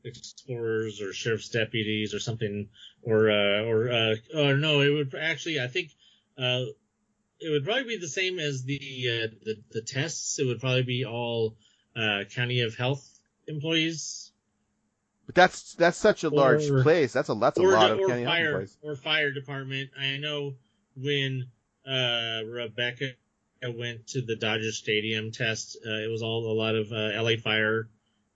explorers, 0.03 1.01
or 1.01 1.13
sheriff's 1.13 1.49
deputies, 1.49 2.13
or 2.13 2.19
something, 2.19 2.69
or 3.03 3.29
uh, 3.29 3.63
or 3.63 3.91
uh, 3.91 4.15
or 4.35 4.57
no, 4.57 4.81
it 4.81 4.89
would 4.89 5.15
actually. 5.15 5.59
I 5.59 5.67
think 5.67 5.91
uh, 6.37 6.65
it 7.39 7.49
would 7.49 7.65
probably 7.65 7.83
be 7.83 7.97
the 7.97 8.07
same 8.07 8.39
as 8.39 8.63
the 8.63 8.77
uh, 8.77 9.27
the 9.43 9.55
the 9.71 9.81
tests. 9.81 10.39
It 10.39 10.45
would 10.45 10.59
probably 10.59 10.83
be 10.83 11.05
all 11.05 11.55
uh, 11.95 12.23
county 12.33 12.61
of 12.61 12.75
health 12.75 13.07
employees. 13.47 14.31
But 15.25 15.35
that's 15.35 15.75
that's 15.75 15.97
such 15.97 16.23
a 16.23 16.29
large 16.29 16.67
place. 16.67 17.13
That's 17.13 17.29
a 17.29 17.35
that's 17.35 17.57
a 17.57 17.61
or, 17.61 17.71
lot 17.71 17.91
of 17.91 17.99
or 17.99 18.07
county 18.07 18.23
health 18.23 18.33
fire 18.33 18.47
employees. 18.47 18.77
or 18.81 18.95
fire 18.95 19.31
department. 19.31 19.91
I 19.99 20.17
know 20.17 20.55
when 20.95 21.47
uh, 21.87 22.41
Rebecca 22.45 23.11
went 23.63 24.07
to 24.07 24.21
the 24.21 24.35
Dodger 24.35 24.71
Stadium 24.71 25.31
test, 25.31 25.77
uh, 25.85 25.89
it 25.89 26.09
was 26.09 26.21
all 26.21 26.51
a 26.51 26.57
lot 26.57 26.75
of 26.75 26.91
uh, 26.91 27.21
LA 27.21 27.37
Fire 27.41 27.89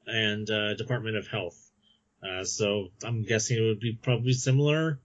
and 0.07 0.49
uh, 0.49 0.73
Department 0.75 1.17
of 1.17 1.27
Health. 1.27 1.59
Uh, 2.23 2.43
so 2.43 2.87
I'm 3.03 3.23
guessing 3.23 3.57
it 3.57 3.67
would 3.67 3.79
be 3.79 3.97
probably 4.01 4.33
similar. 4.33 4.99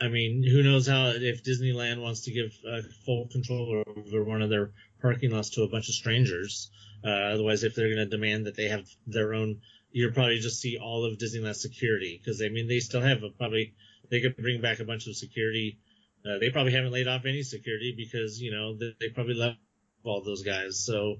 I 0.00 0.08
mean, 0.08 0.42
who 0.42 0.62
knows 0.62 0.88
how 0.88 1.12
if 1.14 1.44
Disneyland 1.44 2.00
wants 2.00 2.22
to 2.22 2.32
give 2.32 2.52
uh, 2.68 2.82
full 3.04 3.28
control 3.28 3.84
over 3.96 4.24
one 4.24 4.42
of 4.42 4.50
their 4.50 4.72
parking 5.00 5.30
lots 5.30 5.50
to 5.50 5.62
a 5.62 5.68
bunch 5.68 5.88
of 5.88 5.94
strangers. 5.94 6.70
Uh, 7.04 7.10
otherwise, 7.10 7.64
if 7.64 7.74
they're 7.74 7.94
going 7.94 7.98
to 7.98 8.06
demand 8.06 8.46
that 8.46 8.56
they 8.56 8.68
have 8.68 8.86
their 9.06 9.34
own, 9.34 9.60
you'll 9.92 10.12
probably 10.12 10.38
just 10.38 10.60
see 10.60 10.78
all 10.78 11.04
of 11.04 11.18
Disneyland 11.18 11.56
security 11.56 12.20
because 12.22 12.42
I 12.42 12.48
mean 12.48 12.66
they 12.66 12.80
still 12.80 13.00
have 13.00 13.22
a, 13.22 13.30
probably 13.30 13.74
they 14.10 14.20
could 14.20 14.36
bring 14.36 14.60
back 14.60 14.80
a 14.80 14.84
bunch 14.84 15.06
of 15.06 15.16
security. 15.16 15.78
Uh, 16.24 16.38
they 16.38 16.50
probably 16.50 16.72
haven't 16.72 16.92
laid 16.92 17.08
off 17.08 17.24
any 17.24 17.42
security 17.42 17.94
because 17.96 18.40
you 18.40 18.52
know 18.52 18.76
they, 18.76 18.94
they 19.00 19.08
probably 19.08 19.34
left 19.34 19.58
all 20.04 20.22
those 20.22 20.42
guys. 20.42 20.84
So, 20.84 21.16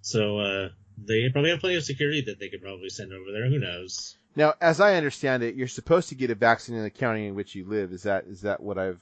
so 0.00 0.38
uh, 0.38 0.68
they 0.98 1.28
probably 1.30 1.50
have 1.50 1.60
plenty 1.60 1.76
of 1.76 1.84
security 1.84 2.22
that 2.22 2.38
they 2.38 2.48
could 2.48 2.62
probably 2.62 2.88
send 2.88 3.12
over 3.12 3.32
there. 3.32 3.48
Who 3.48 3.58
knows? 3.58 4.16
Now, 4.36 4.54
as 4.60 4.80
I 4.80 4.94
understand 4.96 5.42
it, 5.42 5.54
you're 5.54 5.68
supposed 5.68 6.08
to 6.08 6.14
get 6.14 6.30
a 6.30 6.34
vaccine 6.34 6.76
in 6.76 6.82
the 6.82 6.90
county 6.90 7.26
in 7.26 7.34
which 7.34 7.54
you 7.54 7.64
live. 7.66 7.92
Is 7.92 8.02
that 8.04 8.24
is 8.26 8.42
that 8.42 8.60
what 8.60 8.78
I've 8.78 9.00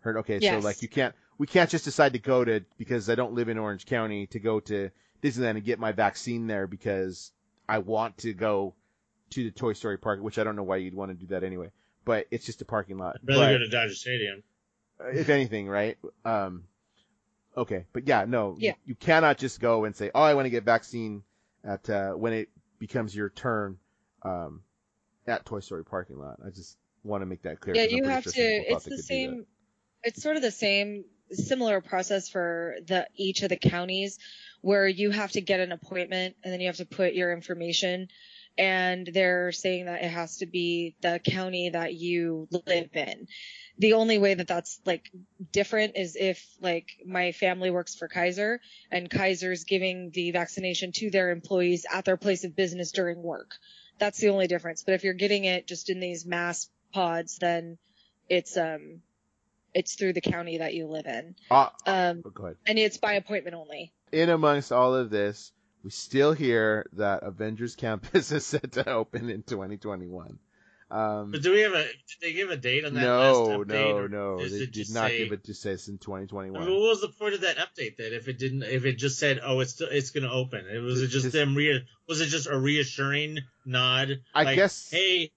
heard? 0.00 0.16
Okay, 0.18 0.38
Yes. 0.40 0.60
so 0.62 0.66
like 0.66 0.82
you 0.82 0.88
can't 0.88 1.14
we 1.38 1.46
can't 1.46 1.70
just 1.70 1.84
decide 1.84 2.12
to 2.14 2.18
go 2.18 2.44
to 2.44 2.64
because 2.78 3.08
I 3.08 3.14
don't 3.14 3.34
live 3.34 3.48
in 3.48 3.58
Orange 3.58 3.86
County 3.86 4.26
to 4.28 4.38
go 4.40 4.60
to 4.60 4.90
Disneyland 5.22 5.50
and 5.52 5.64
get 5.64 5.78
my 5.78 5.92
vaccine 5.92 6.46
there 6.46 6.66
because 6.66 7.30
I 7.68 7.78
want 7.78 8.18
to 8.18 8.32
go 8.32 8.74
to 9.30 9.44
the 9.44 9.50
Toy 9.50 9.72
Story 9.72 9.96
park, 9.98 10.20
which 10.20 10.38
I 10.38 10.44
don't 10.44 10.56
know 10.56 10.62
why 10.64 10.76
you'd 10.76 10.94
want 10.94 11.10
to 11.10 11.16
do 11.16 11.26
that 11.28 11.44
anyway. 11.44 11.70
But 12.04 12.26
it's 12.32 12.44
just 12.44 12.60
a 12.60 12.64
parking 12.64 12.98
lot. 12.98 13.16
I'd 13.22 13.28
rather 13.28 13.40
But- 13.40 13.52
go 13.52 13.58
to 13.58 13.68
Dodger 13.68 13.94
Stadium. 13.94 14.42
if 15.12 15.28
anything, 15.28 15.68
right? 15.68 15.96
Um, 16.24 16.64
okay, 17.56 17.86
but 17.92 18.06
yeah, 18.06 18.24
no, 18.26 18.56
Yeah. 18.58 18.70
You, 18.70 18.76
you 18.86 18.94
cannot 18.96 19.38
just 19.38 19.60
go 19.60 19.84
and 19.84 19.94
say, 19.94 20.10
"Oh, 20.14 20.22
I 20.22 20.34
want 20.34 20.46
to 20.46 20.50
get 20.50 20.64
vaccine," 20.64 21.22
at 21.64 21.88
uh, 21.88 22.10
when 22.12 22.32
it 22.32 22.48
becomes 22.78 23.14
your 23.14 23.30
turn 23.30 23.78
um, 24.22 24.62
at 25.26 25.44
Toy 25.44 25.60
Story 25.60 25.84
parking 25.84 26.18
lot. 26.18 26.38
I 26.44 26.50
just 26.50 26.76
want 27.04 27.22
to 27.22 27.26
make 27.26 27.42
that 27.42 27.60
clear. 27.60 27.76
Yeah, 27.76 27.84
you 27.84 28.04
have 28.04 28.24
sure 28.24 28.32
to. 28.32 28.38
some 28.38 28.46
people 28.46 28.64
thought 28.64 28.76
It's 28.76 28.84
the 28.84 28.90
could 28.90 28.96
do 28.96 28.96
that. 28.96 29.02
same. 29.02 29.46
It's 30.04 30.22
sort 30.22 30.36
of 30.36 30.42
the 30.42 30.50
same, 30.50 31.04
similar 31.30 31.80
process 31.80 32.28
for 32.28 32.76
the 32.86 33.06
each 33.16 33.42
of 33.42 33.50
the 33.50 33.56
counties, 33.56 34.18
where 34.60 34.86
you 34.86 35.10
have 35.10 35.32
to 35.32 35.40
get 35.40 35.60
an 35.60 35.72
appointment 35.72 36.36
and 36.42 36.52
then 36.52 36.60
you 36.60 36.66
have 36.66 36.76
to 36.76 36.86
put 36.86 37.14
your 37.14 37.32
information, 37.32 38.08
and 38.58 39.06
they're 39.06 39.52
saying 39.52 39.86
that 39.86 40.02
it 40.02 40.10
has 40.10 40.38
to 40.38 40.46
be 40.46 40.94
the 41.00 41.20
county 41.24 41.70
that 41.70 41.94
you 41.94 42.48
live 42.66 42.90
in. 42.94 43.26
The 43.78 43.94
only 43.94 44.18
way 44.18 44.34
that 44.34 44.46
that's 44.46 44.80
like 44.84 45.10
different 45.52 45.96
is 45.96 46.16
if 46.16 46.44
like 46.60 46.88
my 47.06 47.32
family 47.32 47.70
works 47.70 47.94
for 47.94 48.08
Kaiser 48.08 48.60
and 48.90 49.10
Kaiser's 49.10 49.64
giving 49.64 50.10
the 50.10 50.30
vaccination 50.30 50.92
to 50.92 51.10
their 51.10 51.30
employees 51.30 51.86
at 51.90 52.04
their 52.04 52.18
place 52.18 52.44
of 52.44 52.54
business 52.54 52.92
during 52.92 53.22
work. 53.22 53.54
That's 53.98 54.18
the 54.18 54.28
only 54.28 54.46
difference. 54.46 54.82
But 54.84 54.94
if 54.94 55.04
you're 55.04 55.14
getting 55.14 55.44
it 55.44 55.66
just 55.66 55.88
in 55.88 56.00
these 56.00 56.26
mass 56.26 56.68
pods, 56.92 57.38
then 57.38 57.78
it's 58.28 58.56
um 58.56 59.00
it's 59.74 59.94
through 59.94 60.12
the 60.12 60.20
county 60.20 60.58
that 60.58 60.74
you 60.74 60.86
live 60.86 61.06
in. 61.06 61.34
Ah, 61.50 61.72
Um 61.86 62.22
oh, 62.26 62.54
and 62.66 62.78
it's 62.78 62.98
by 62.98 63.14
appointment 63.14 63.56
only. 63.56 63.92
In 64.12 64.28
amongst 64.28 64.72
all 64.72 64.94
of 64.94 65.08
this, 65.08 65.52
we 65.82 65.90
still 65.90 66.32
hear 66.32 66.86
that 66.94 67.22
Avengers 67.22 67.76
Campus 67.76 68.30
is 68.32 68.46
set 68.46 68.72
to 68.72 68.88
open 68.90 69.30
in 69.30 69.42
2021. 69.42 70.38
Um, 70.90 71.30
But 71.30 71.42
do 71.42 71.52
we 71.52 71.60
have 71.60 71.72
a? 71.72 71.84
Did 71.84 71.94
they 72.20 72.32
give 72.34 72.50
a 72.50 72.56
date 72.56 72.84
on 72.84 72.92
that 72.94 73.00
no, 73.00 73.18
last 73.44 73.50
update? 73.60 73.68
no, 73.68 74.06
no, 74.06 74.38
they 74.46 74.56
it 74.56 74.72
did 74.72 74.90
not 74.92 75.08
say- 75.08 75.18
give 75.24 75.32
it 75.32 75.44
to 75.44 75.54
say 75.54 75.70
it's 75.70 75.88
in 75.88 75.96
2021. 75.96 76.60
I 76.62 76.66
mean, 76.66 76.74
what 76.74 76.88
was 76.88 77.00
the 77.00 77.08
point 77.08 77.34
of 77.34 77.40
that 77.40 77.56
update 77.56 77.96
then? 77.96 78.12
If 78.12 78.28
it 78.28 78.38
didn't, 78.38 78.62
if 78.64 78.84
it 78.84 78.98
just 78.98 79.18
said, 79.18 79.40
"Oh, 79.42 79.60
it's 79.60 79.72
still, 79.72 79.88
it's 79.90 80.10
going 80.10 80.24
to 80.24 80.30
open," 80.30 80.66
it 80.66 80.80
was 80.80 81.00
it 81.00 81.06
just 81.08 81.24
Just- 81.24 81.32
them 81.32 81.54
re- 81.54 81.86
was 82.06 82.20
it 82.20 82.26
just 82.26 82.46
a 82.46 82.58
reassuring 82.58 83.38
nod? 83.64 84.20
I 84.34 84.42
like, 84.42 84.56
guess- 84.56 84.90
Hey, 84.90 85.32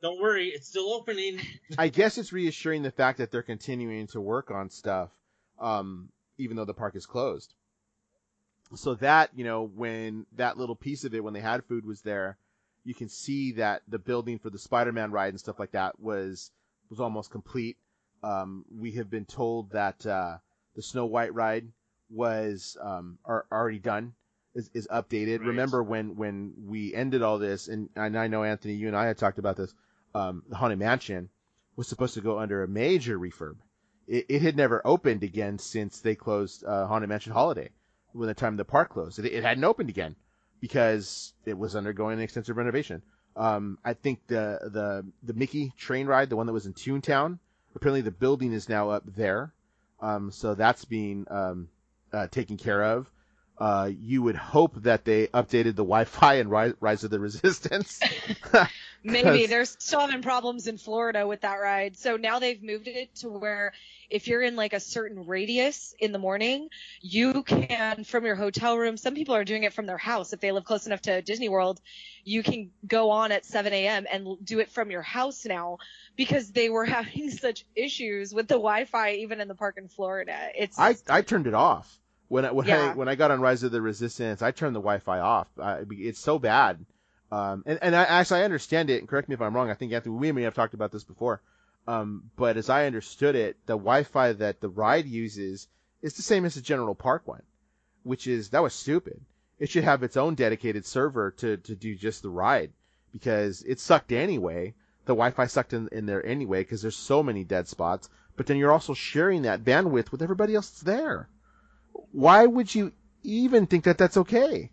don't 0.00 0.20
worry, 0.20 0.46
it's 0.50 0.68
still 0.68 0.90
opening. 0.92 1.40
I 1.78 1.88
guess 1.88 2.16
it's 2.16 2.32
reassuring 2.32 2.82
the 2.84 2.92
fact 2.92 3.18
that 3.18 3.32
they're 3.32 3.42
continuing 3.42 4.06
to 4.08 4.20
work 4.20 4.52
on 4.52 4.70
stuff, 4.70 5.10
um, 5.58 6.10
even 6.38 6.56
though 6.56 6.64
the 6.64 6.72
park 6.72 6.94
is 6.94 7.04
closed. 7.06 7.52
So 8.74 8.94
that, 8.96 9.30
you 9.34 9.44
know, 9.44 9.64
when 9.64 10.26
that 10.36 10.56
little 10.56 10.76
piece 10.76 11.04
of 11.04 11.14
it, 11.14 11.24
when 11.24 11.34
they 11.34 11.40
had 11.40 11.64
food 11.64 11.84
was 11.84 12.02
there, 12.02 12.38
you 12.84 12.94
can 12.94 13.08
see 13.08 13.52
that 13.52 13.82
the 13.88 13.98
building 13.98 14.38
for 14.38 14.48
the 14.48 14.58
Spider-Man 14.58 15.10
ride 15.10 15.30
and 15.30 15.40
stuff 15.40 15.58
like 15.58 15.72
that 15.72 15.98
was, 15.98 16.50
was 16.88 17.00
almost 17.00 17.30
complete. 17.30 17.76
Um, 18.22 18.64
we 18.70 18.92
have 18.92 19.10
been 19.10 19.24
told 19.24 19.72
that, 19.72 20.06
uh, 20.06 20.38
the 20.76 20.82
Snow 20.82 21.06
White 21.06 21.34
ride 21.34 21.66
was, 22.10 22.76
um, 22.80 23.18
are 23.24 23.44
already 23.50 23.80
done, 23.80 24.14
is, 24.54 24.70
is 24.72 24.86
updated. 24.86 25.40
Right. 25.40 25.48
Remember 25.48 25.82
when, 25.82 26.14
when 26.16 26.52
we 26.66 26.94
ended 26.94 27.22
all 27.22 27.38
this, 27.38 27.66
and, 27.66 27.88
and 27.96 28.16
I 28.16 28.28
know 28.28 28.44
Anthony, 28.44 28.74
you 28.74 28.86
and 28.86 28.96
I 28.96 29.06
had 29.06 29.18
talked 29.18 29.38
about 29.38 29.56
this, 29.56 29.74
um, 30.14 30.44
the 30.48 30.56
Haunted 30.56 30.78
Mansion 30.78 31.28
was 31.74 31.88
supposed 31.88 32.14
to 32.14 32.20
go 32.20 32.38
under 32.38 32.62
a 32.62 32.68
major 32.68 33.18
refurb. 33.18 33.56
It, 34.06 34.26
it 34.28 34.42
had 34.42 34.56
never 34.56 34.80
opened 34.84 35.24
again 35.24 35.58
since 35.58 36.00
they 36.00 36.14
closed 36.14 36.64
uh, 36.64 36.86
Haunted 36.86 37.08
Mansion 37.08 37.32
Holiday 37.32 37.70
when 38.12 38.28
the 38.28 38.34
time 38.34 38.56
the 38.56 38.64
park 38.64 38.90
closed. 38.90 39.18
It, 39.18 39.26
it 39.26 39.42
hadn't 39.42 39.64
opened 39.64 39.88
again 39.88 40.16
because 40.60 41.32
it 41.44 41.56
was 41.56 41.76
undergoing 41.76 42.18
an 42.18 42.24
extensive 42.24 42.56
renovation. 42.56 43.02
Um, 43.36 43.78
I 43.84 43.94
think 43.94 44.26
the 44.26 44.58
the 44.72 45.06
the 45.22 45.34
Mickey 45.34 45.72
train 45.78 46.06
ride, 46.06 46.30
the 46.30 46.36
one 46.36 46.46
that 46.46 46.52
was 46.52 46.66
in 46.66 46.74
Toontown, 46.74 47.38
apparently 47.74 48.00
the 48.00 48.10
building 48.10 48.52
is 48.52 48.68
now 48.68 48.90
up 48.90 49.04
there, 49.16 49.52
um, 50.00 50.30
so 50.30 50.54
that's 50.54 50.84
being 50.84 51.26
um, 51.30 51.68
uh, 52.12 52.26
taken 52.26 52.56
care 52.56 52.82
of. 52.82 53.10
Uh, 53.56 53.90
you 54.00 54.22
would 54.22 54.36
hope 54.36 54.74
that 54.82 55.04
they 55.04 55.26
updated 55.28 55.76
the 55.76 55.84
Wi-Fi 55.84 56.34
and 56.34 56.50
Rise, 56.50 56.72
Rise 56.80 57.04
of 57.04 57.10
the 57.10 57.20
Resistance. 57.20 58.00
Maybe 59.02 59.46
they're 59.46 59.64
still 59.64 60.00
having 60.00 60.22
problems 60.22 60.66
in 60.66 60.76
Florida 60.76 61.26
with 61.26 61.40
that 61.40 61.56
ride. 61.56 61.96
So 61.96 62.16
now 62.16 62.38
they've 62.38 62.62
moved 62.62 62.86
it 62.86 63.14
to 63.16 63.30
where 63.30 63.72
if 64.10 64.28
you're 64.28 64.42
in 64.42 64.56
like 64.56 64.72
a 64.72 64.80
certain 64.80 65.26
radius 65.26 65.94
in 65.98 66.12
the 66.12 66.18
morning, 66.18 66.68
you 67.00 67.42
can 67.42 68.04
from 68.04 68.26
your 68.26 68.34
hotel 68.34 68.76
room. 68.76 68.96
Some 68.96 69.14
people 69.14 69.34
are 69.34 69.44
doing 69.44 69.62
it 69.62 69.72
from 69.72 69.86
their 69.86 69.98
house 69.98 70.32
if 70.32 70.40
they 70.40 70.52
live 70.52 70.64
close 70.64 70.86
enough 70.86 71.00
to 71.02 71.22
Disney 71.22 71.48
World. 71.48 71.80
You 72.24 72.42
can 72.42 72.70
go 72.86 73.10
on 73.10 73.32
at 73.32 73.46
7 73.46 73.72
a.m. 73.72 74.06
and 74.10 74.36
do 74.44 74.58
it 74.58 74.70
from 74.70 74.90
your 74.90 75.02
house 75.02 75.46
now 75.46 75.78
because 76.16 76.52
they 76.52 76.68
were 76.68 76.84
having 76.86 77.30
such 77.30 77.64
issues 77.74 78.34
with 78.34 78.48
the 78.48 78.54
Wi-Fi 78.54 79.14
even 79.14 79.40
in 79.40 79.48
the 79.48 79.54
park 79.54 79.76
in 79.78 79.88
Florida. 79.88 80.50
It's 80.56 80.78
I, 80.78 80.96
I 81.08 81.22
turned 81.22 81.46
it 81.46 81.54
off 81.54 81.98
when 82.28 82.44
I, 82.44 82.52
when 82.52 82.70
I 82.70 82.94
when 82.94 83.08
I 83.08 83.14
got 83.14 83.30
on 83.30 83.40
Rise 83.40 83.62
of 83.62 83.72
the 83.72 83.80
Resistance. 83.80 84.42
I 84.42 84.50
turned 84.50 84.76
the 84.76 84.80
Wi-Fi 84.80 85.20
off. 85.20 85.48
I, 85.58 85.84
it's 85.90 86.20
so 86.20 86.38
bad. 86.38 86.84
Um, 87.32 87.62
and 87.66 87.78
and 87.82 87.94
I 87.94 88.02
actually 88.04 88.40
I 88.40 88.44
understand 88.44 88.90
it. 88.90 88.98
And 88.98 89.08
correct 89.08 89.28
me 89.28 89.34
if 89.34 89.40
I'm 89.40 89.54
wrong. 89.54 89.70
I 89.70 89.74
think 89.74 89.92
Anthony 89.92 90.14
we 90.14 90.32
may 90.32 90.42
have 90.42 90.54
talked 90.54 90.74
about 90.74 90.92
this 90.92 91.04
before. 91.04 91.40
Um, 91.86 92.30
but 92.36 92.56
as 92.56 92.68
I 92.68 92.86
understood 92.86 93.34
it, 93.34 93.56
the 93.66 93.74
Wi-Fi 93.76 94.34
that 94.34 94.60
the 94.60 94.68
ride 94.68 95.06
uses 95.06 95.68
is 96.02 96.14
the 96.14 96.22
same 96.22 96.44
as 96.44 96.54
the 96.54 96.60
general 96.60 96.94
park 96.94 97.26
one, 97.26 97.42
which 98.02 98.26
is 98.26 98.50
that 98.50 98.62
was 98.62 98.74
stupid. 98.74 99.20
It 99.58 99.70
should 99.70 99.84
have 99.84 100.02
its 100.02 100.16
own 100.16 100.34
dedicated 100.34 100.84
server 100.86 101.30
to 101.38 101.56
to 101.56 101.74
do 101.74 101.94
just 101.94 102.22
the 102.22 102.30
ride 102.30 102.72
because 103.12 103.62
it 103.62 103.80
sucked 103.80 104.12
anyway. 104.12 104.74
The 105.06 105.14
Wi-Fi 105.14 105.46
sucked 105.46 105.72
in, 105.72 105.88
in 105.92 106.06
there 106.06 106.24
anyway 106.24 106.62
because 106.62 106.82
there's 106.82 106.96
so 106.96 107.22
many 107.22 107.44
dead 107.44 107.68
spots. 107.68 108.08
But 108.36 108.46
then 108.46 108.56
you're 108.56 108.72
also 108.72 108.94
sharing 108.94 109.42
that 109.42 109.64
bandwidth 109.64 110.12
with 110.12 110.22
everybody 110.22 110.54
else 110.54 110.70
that's 110.70 110.82
there. 110.82 111.28
Why 112.12 112.46
would 112.46 112.74
you 112.74 112.92
even 113.22 113.66
think 113.66 113.84
that 113.84 113.98
that's 113.98 114.16
okay? 114.16 114.70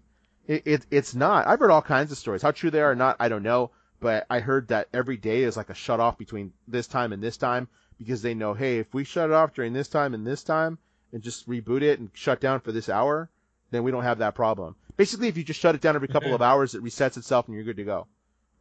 It, 0.48 0.64
it 0.66 0.86
it's 0.90 1.14
not. 1.14 1.48
I've 1.48 1.60
heard 1.60 1.72
all 1.72 1.82
kinds 1.82 2.12
of 2.12 2.18
stories. 2.18 2.42
How 2.42 2.52
true 2.52 2.72
they 2.72 2.82
are 2.82 2.92
or 2.92 2.96
not, 2.96 3.18
I 3.20 3.30
don't 3.30 3.44
know. 3.44 3.72
But 4.00 4.28
I 4.30 4.40
heard 4.40 4.68
that 4.68 4.88
every 4.94 5.18
day 5.18 5.44
is 5.44 5.58
like 5.58 5.70
a 5.70 5.74
shut 5.74 6.00
off 6.00 6.18
between 6.18 6.54
this 6.68 6.88
time 6.88 7.14
and 7.14 7.22
this 7.22 7.38
time 7.38 7.68
because 7.98 8.22
they 8.22 8.36
know, 8.36 8.54
hey, 8.54 8.78
if 8.78 8.94
we 8.94 9.04
shut 9.04 9.30
it 9.30 9.34
off 9.34 9.54
during 9.54 9.74
this 9.74 9.88
time 9.88 10.14
and 10.14 10.26
this 10.26 10.44
time 10.44 10.78
and 11.12 11.24
just 11.24 11.50
reboot 11.50 11.82
it 11.82 12.00
and 12.00 12.12
shut 12.14 12.40
down 12.40 12.60
for 12.60 12.72
this 12.72 12.90
hour, 12.90 13.30
then 13.72 13.84
we 13.84 13.92
don't 13.92 14.04
have 14.04 14.20
that 14.20 14.36
problem. 14.36 14.76
Basically, 14.98 15.28
if 15.28 15.38
you 15.38 15.44
just 15.44 15.60
shut 15.60 15.76
it 15.76 15.82
down 15.82 15.96
every 15.96 16.08
couple 16.08 16.34
of 16.34 16.42
mm-hmm. 16.42 16.52
hours, 16.52 16.76
it 16.76 16.84
resets 16.84 17.18
itself 17.18 17.48
and 17.48 17.56
you're 17.56 17.64
good 17.64 17.78
to 17.78 17.84
go. 17.84 18.08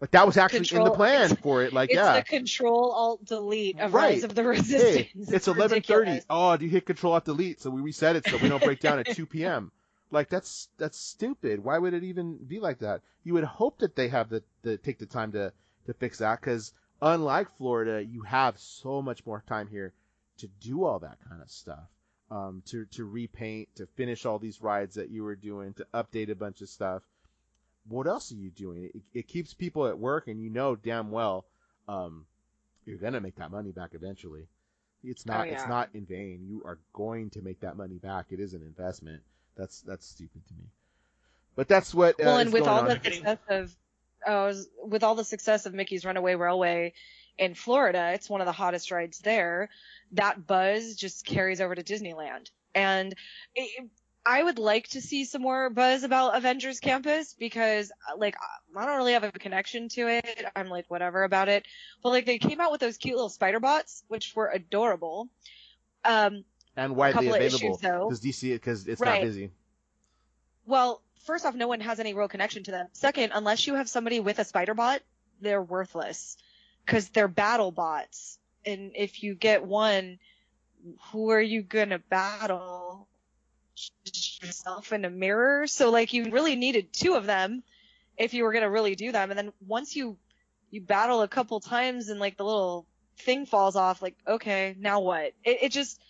Like 0.00 0.10
that 0.10 0.26
was 0.26 0.36
actually 0.36 0.78
in 0.78 0.84
the 0.84 0.90
plan 0.90 1.34
for 1.36 1.62
it. 1.62 1.72
Like 1.72 1.88
it's 1.88 1.96
yeah, 1.96 2.16
the 2.16 2.22
Control 2.22 2.92
Alt 2.92 3.24
Delete 3.24 3.80
of 3.80 3.94
Right. 3.94 4.14
Rise 4.14 4.24
of 4.24 4.34
the 4.34 4.42
hey, 4.42 4.48
Resistance. 4.48 5.30
it's 5.32 5.48
eleven 5.48 5.80
thirty. 5.82 6.20
Oh, 6.28 6.54
do 6.56 6.66
you 6.66 6.70
hit 6.70 6.84
Control 6.84 7.14
Alt 7.14 7.24
Delete 7.24 7.62
so 7.62 7.70
we 7.70 7.80
reset 7.80 8.14
it 8.14 8.26
so 8.28 8.36
we 8.36 8.50
don't 8.50 8.62
break 8.62 8.80
down 8.80 8.98
at 8.98 9.06
two 9.06 9.24
p.m. 9.24 9.72
Like 10.16 10.30
that's 10.30 10.70
that's 10.78 10.98
stupid. 10.98 11.62
Why 11.62 11.76
would 11.76 11.92
it 11.92 12.02
even 12.02 12.38
be 12.38 12.58
like 12.58 12.78
that? 12.78 13.02
You 13.22 13.34
would 13.34 13.44
hope 13.44 13.80
that 13.80 13.94
they 13.94 14.08
have 14.08 14.30
the, 14.30 14.42
the 14.62 14.78
take 14.78 14.98
the 14.98 15.04
time 15.04 15.32
to 15.32 15.52
to 15.84 15.92
fix 15.92 16.16
that 16.18 16.40
because 16.40 16.72
unlike 17.02 17.54
Florida, 17.58 18.02
you 18.02 18.22
have 18.22 18.58
so 18.58 19.02
much 19.02 19.26
more 19.26 19.44
time 19.46 19.68
here 19.68 19.92
to 20.38 20.48
do 20.58 20.84
all 20.84 21.00
that 21.00 21.18
kind 21.28 21.42
of 21.42 21.50
stuff. 21.50 21.84
Um, 22.30 22.62
to 22.70 22.86
to 22.92 23.04
repaint, 23.04 23.68
to 23.74 23.84
finish 23.88 24.24
all 24.24 24.38
these 24.38 24.62
rides 24.62 24.94
that 24.94 25.10
you 25.10 25.22
were 25.22 25.36
doing, 25.36 25.74
to 25.74 25.86
update 25.92 26.30
a 26.30 26.34
bunch 26.34 26.62
of 26.62 26.70
stuff. 26.70 27.02
What 27.86 28.06
else 28.06 28.32
are 28.32 28.36
you 28.36 28.48
doing? 28.48 28.84
It, 28.94 29.02
it 29.12 29.28
keeps 29.28 29.52
people 29.52 29.86
at 29.86 29.98
work, 29.98 30.28
and 30.28 30.40
you 30.40 30.48
know 30.48 30.76
damn 30.76 31.10
well 31.10 31.44
um, 31.88 32.24
you're 32.86 32.96
gonna 32.96 33.20
make 33.20 33.36
that 33.36 33.50
money 33.50 33.70
back 33.70 33.90
eventually. 33.92 34.48
It's 35.04 35.26
not. 35.26 35.46
It's 35.46 35.64
yeah. 35.64 35.68
not 35.68 35.90
in 35.92 36.06
vain. 36.06 36.46
You 36.48 36.62
are 36.64 36.78
going 36.94 37.28
to 37.30 37.42
make 37.42 37.60
that 37.60 37.76
money 37.76 37.98
back. 37.98 38.28
It 38.30 38.40
is 38.40 38.54
an 38.54 38.62
investment. 38.62 39.22
That's 39.56 39.80
that's 39.80 40.06
stupid 40.06 40.46
to 40.48 40.54
me. 40.54 40.64
But 41.54 41.68
that's 41.68 41.94
what. 41.94 42.20
Uh, 42.20 42.24
well, 42.24 42.38
and 42.38 42.52
with 42.52 42.66
all 42.66 42.84
the 42.84 43.00
success 43.02 43.38
of, 43.48 43.76
uh, 44.26 44.52
with 44.84 45.02
all 45.02 45.14
the 45.14 45.24
success 45.24 45.66
of 45.66 45.74
Mickey's 45.74 46.04
Runaway 46.04 46.34
Railway 46.34 46.92
in 47.38 47.54
Florida, 47.54 48.12
it's 48.12 48.28
one 48.28 48.40
of 48.40 48.46
the 48.46 48.52
hottest 48.52 48.90
rides 48.90 49.18
there. 49.20 49.70
That 50.12 50.46
buzz 50.46 50.96
just 50.96 51.24
carries 51.24 51.60
over 51.60 51.74
to 51.74 51.82
Disneyland, 51.82 52.50
and 52.74 53.14
it, 53.54 53.88
I 54.26 54.42
would 54.42 54.58
like 54.58 54.88
to 54.88 55.00
see 55.00 55.24
some 55.24 55.42
more 55.42 55.70
buzz 55.70 56.02
about 56.02 56.36
Avengers 56.36 56.80
Campus 56.80 57.34
because, 57.38 57.92
uh, 58.10 58.16
like, 58.18 58.34
I 58.76 58.84
don't 58.84 58.96
really 58.96 59.12
have 59.12 59.22
a 59.22 59.30
connection 59.30 59.88
to 59.90 60.08
it. 60.08 60.44
I'm 60.56 60.68
like 60.68 60.86
whatever 60.88 61.22
about 61.22 61.48
it, 61.48 61.64
but 62.02 62.10
like 62.10 62.26
they 62.26 62.38
came 62.38 62.60
out 62.60 62.72
with 62.72 62.80
those 62.80 62.96
cute 62.96 63.14
little 63.14 63.30
spider 63.30 63.60
bots, 63.60 64.02
which 64.08 64.34
were 64.34 64.48
adorable. 64.48 65.28
Um, 66.04 66.44
And 66.76 66.94
widely 66.94 67.28
available 67.28 67.78
because 67.78 68.20
DC 68.20 68.52
because 68.52 68.86
it's 68.86 69.00
Right. 69.00 69.12
not 69.12 69.20
busy. 69.20 69.50
Well, 70.66 71.02
first 71.24 71.44
off, 71.46 71.54
no 71.54 71.68
one 71.68 71.80
has 71.80 72.00
any 72.00 72.14
real 72.14 72.28
connection 72.28 72.64
to 72.64 72.70
them. 72.70 72.88
Second, 72.92 73.32
unless 73.34 73.66
you 73.66 73.74
have 73.74 73.88
somebody 73.88 74.20
with 74.20 74.38
a 74.38 74.44
spider 74.44 74.74
bot, 74.74 75.02
they're 75.40 75.62
worthless 75.62 76.36
because 76.84 77.08
they're 77.10 77.28
battle 77.28 77.70
bots. 77.70 78.38
And 78.64 78.92
if 78.94 79.22
you 79.22 79.34
get 79.34 79.64
one, 79.64 80.18
who 81.12 81.30
are 81.30 81.40
you 81.40 81.62
gonna 81.62 81.98
battle? 81.98 83.08
Just 84.04 84.42
yourself 84.42 84.92
in 84.92 85.04
a 85.04 85.10
mirror. 85.10 85.66
So 85.66 85.90
like 85.90 86.12
you 86.12 86.30
really 86.30 86.56
needed 86.56 86.92
two 86.92 87.14
of 87.14 87.26
them 87.26 87.62
if 88.16 88.34
you 88.34 88.44
were 88.44 88.52
gonna 88.52 88.70
really 88.70 88.94
do 88.94 89.12
them. 89.12 89.30
And 89.30 89.38
then 89.38 89.52
once 89.66 89.94
you 89.96 90.16
you 90.70 90.80
battle 90.80 91.22
a 91.22 91.28
couple 91.28 91.60
times 91.60 92.08
and 92.08 92.18
like 92.20 92.36
the 92.36 92.44
little 92.44 92.86
thing 93.18 93.46
falls 93.46 93.76
off, 93.76 94.02
like 94.02 94.16
okay, 94.26 94.74
now 94.78 95.00
what? 95.00 95.32
It, 95.44 95.58
it 95.62 95.72
just 95.72 96.00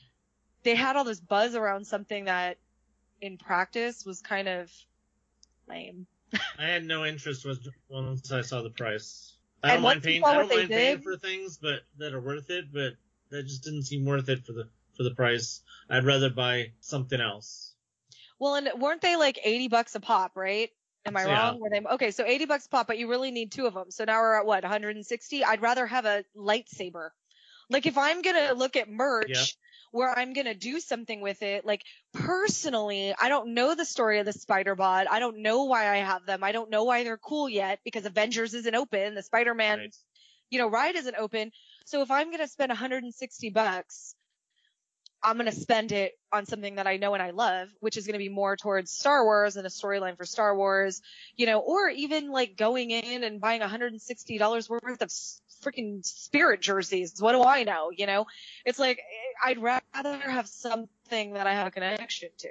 they 0.66 0.74
had 0.74 0.96
all 0.96 1.04
this 1.04 1.20
buzz 1.20 1.54
around 1.54 1.86
something 1.86 2.24
that 2.24 2.58
in 3.20 3.38
practice 3.38 4.04
was 4.04 4.20
kind 4.20 4.48
of 4.48 4.70
lame. 5.68 6.06
I 6.58 6.64
had 6.66 6.84
no 6.84 7.04
interest 7.04 7.46
was 7.46 7.66
once 7.88 8.32
I 8.32 8.42
saw 8.42 8.62
the 8.62 8.70
price. 8.70 9.36
I 9.62 9.74
don't 9.74 9.82
mind 9.82 10.02
paying. 10.02 10.24
I 10.24 10.34
don't 10.34 10.48
mind 10.48 10.68
paying 10.68 10.96
did- 10.96 11.04
for 11.04 11.16
things, 11.16 11.56
but 11.56 11.80
that 11.98 12.12
are 12.12 12.20
worth 12.20 12.50
it. 12.50 12.66
But 12.72 12.94
that 13.30 13.44
just 13.44 13.62
didn't 13.62 13.84
seem 13.84 14.04
worth 14.04 14.28
it 14.28 14.44
for 14.44 14.52
the 14.52 14.68
for 14.96 15.04
the 15.04 15.12
price. 15.14 15.62
I'd 15.88 16.04
rather 16.04 16.30
buy 16.30 16.72
something 16.80 17.20
else. 17.20 17.72
Well, 18.38 18.56
and 18.56 18.68
weren't 18.80 19.00
they 19.00 19.16
like 19.16 19.38
80 19.42 19.68
bucks 19.68 19.94
a 19.94 20.00
pop, 20.00 20.32
right? 20.36 20.70
Am 21.06 21.16
I 21.16 21.24
Yeah. 21.24 21.32
wrong? 21.50 21.60
Were 21.60 21.70
they 21.70 21.80
okay? 21.80 22.10
So 22.10 22.24
80 22.26 22.46
bucks 22.46 22.66
a 22.66 22.68
pop, 22.68 22.86
but 22.88 22.98
you 22.98 23.08
really 23.08 23.30
need 23.30 23.52
two 23.52 23.66
of 23.66 23.74
them. 23.74 23.90
So 23.90 24.04
now 24.04 24.20
we're 24.20 24.34
at 24.38 24.46
what 24.46 24.62
160. 24.64 25.44
I'd 25.44 25.62
rather 25.62 25.86
have 25.86 26.04
a 26.04 26.24
lightsaber. 26.36 27.10
Like 27.70 27.86
if 27.86 27.96
I'm 27.96 28.22
gonna 28.22 28.52
look 28.54 28.74
at 28.76 28.88
merch. 28.90 29.56
Where 29.96 30.16
I'm 30.16 30.32
gonna 30.34 30.54
do 30.54 30.80
something 30.80 31.20
with 31.20 31.42
it, 31.42 31.64
like 31.66 31.82
personally, 32.12 33.14
I 33.20 33.28
don't 33.28 33.54
know 33.54 33.74
the 33.74 33.84
story 33.84 34.18
of 34.20 34.26
the 34.26 34.32
Spider 34.32 34.74
Bot. 34.74 35.10
I 35.10 35.18
don't 35.18 35.38
know 35.42 35.64
why 35.64 35.88
I 35.92 35.98
have 35.98 36.26
them. 36.26 36.44
I 36.44 36.52
don't 36.52 36.70
know 36.70 36.84
why 36.84 37.04
they're 37.04 37.18
cool 37.18 37.48
yet 37.48 37.80
because 37.84 38.06
Avengers 38.06 38.54
isn't 38.54 38.74
open. 38.74 39.14
The 39.14 39.22
Spider 39.22 39.54
Man 39.54 39.78
Right. 39.78 39.96
you 40.50 40.58
know, 40.58 40.68
ride 40.68 40.96
isn't 40.96 41.16
open. 41.16 41.50
So 41.86 42.02
if 42.02 42.10
I'm 42.10 42.28
going 42.28 42.38
to 42.40 42.48
spend 42.48 42.70
160 42.70 43.50
bucks, 43.50 44.14
I'm 45.22 45.36
going 45.36 45.50
to 45.50 45.52
spend 45.52 45.92
it 45.92 46.12
on 46.32 46.46
something 46.46 46.76
that 46.76 46.86
I 46.86 46.98
know 46.98 47.14
and 47.14 47.22
I 47.22 47.30
love, 47.30 47.68
which 47.80 47.96
is 47.96 48.06
going 48.06 48.14
to 48.14 48.18
be 48.18 48.28
more 48.28 48.56
towards 48.56 48.90
Star 48.90 49.24
Wars 49.24 49.56
and 49.56 49.66
a 49.66 49.70
storyline 49.70 50.16
for 50.16 50.24
Star 50.24 50.56
Wars, 50.56 51.02
you 51.36 51.46
know, 51.46 51.58
or 51.60 51.88
even 51.88 52.30
like 52.30 52.56
going 52.56 52.90
in 52.90 53.24
and 53.24 53.40
buying 53.40 53.60
$160 53.60 54.68
worth 54.70 55.02
of 55.02 55.08
freaking 55.62 56.04
spirit 56.04 56.60
jerseys. 56.60 57.14
What 57.20 57.32
do 57.32 57.42
I 57.42 57.64
know? 57.64 57.90
You 57.90 58.06
know, 58.06 58.26
it's 58.64 58.78
like, 58.78 59.00
I'd 59.44 59.58
rather 59.58 60.18
have 60.18 60.46
something 60.46 61.34
that 61.34 61.46
I 61.46 61.54
have 61.54 61.66
a 61.66 61.70
connection 61.70 62.30
to. 62.38 62.48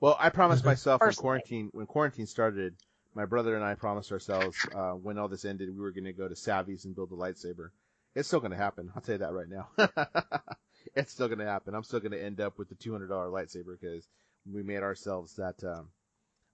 Well, 0.00 0.16
I 0.18 0.28
promised 0.28 0.62
Mhm. 0.62 0.66
myself 0.66 1.00
when 1.00 1.14
quarantine 1.14 1.70
when 1.72 1.86
quarantine 1.86 2.26
started, 2.26 2.76
my 3.14 3.24
brother 3.24 3.54
and 3.56 3.64
I 3.64 3.74
promised 3.74 4.12
ourselves 4.12 4.58
uh, 4.74 4.92
when 4.92 5.18
all 5.18 5.28
this 5.28 5.44
ended, 5.44 5.70
we 5.70 5.80
were 5.80 5.92
going 5.92 6.04
to 6.04 6.12
go 6.12 6.28
to 6.28 6.34
Savi's 6.34 6.84
and 6.84 6.94
build 6.94 7.12
a 7.12 7.14
lightsaber. 7.14 7.70
It's 8.14 8.28
still 8.28 8.40
going 8.40 8.50
to 8.52 8.56
happen. 8.56 8.92
I'll 8.94 9.02
tell 9.02 9.14
you 9.14 9.18
that 9.20 9.32
right 9.32 9.48
now. 9.48 9.68
it's 10.94 11.12
still 11.12 11.28
going 11.28 11.38
to 11.38 11.46
happen. 11.46 11.74
I'm 11.74 11.84
still 11.84 12.00
going 12.00 12.12
to 12.12 12.22
end 12.22 12.40
up 12.40 12.58
with 12.58 12.68
the 12.68 12.74
$200 12.74 13.08
lightsaber 13.08 13.78
because 13.80 14.06
we 14.50 14.62
made 14.62 14.82
ourselves 14.82 15.34
that 15.36 15.62
um, 15.64 15.88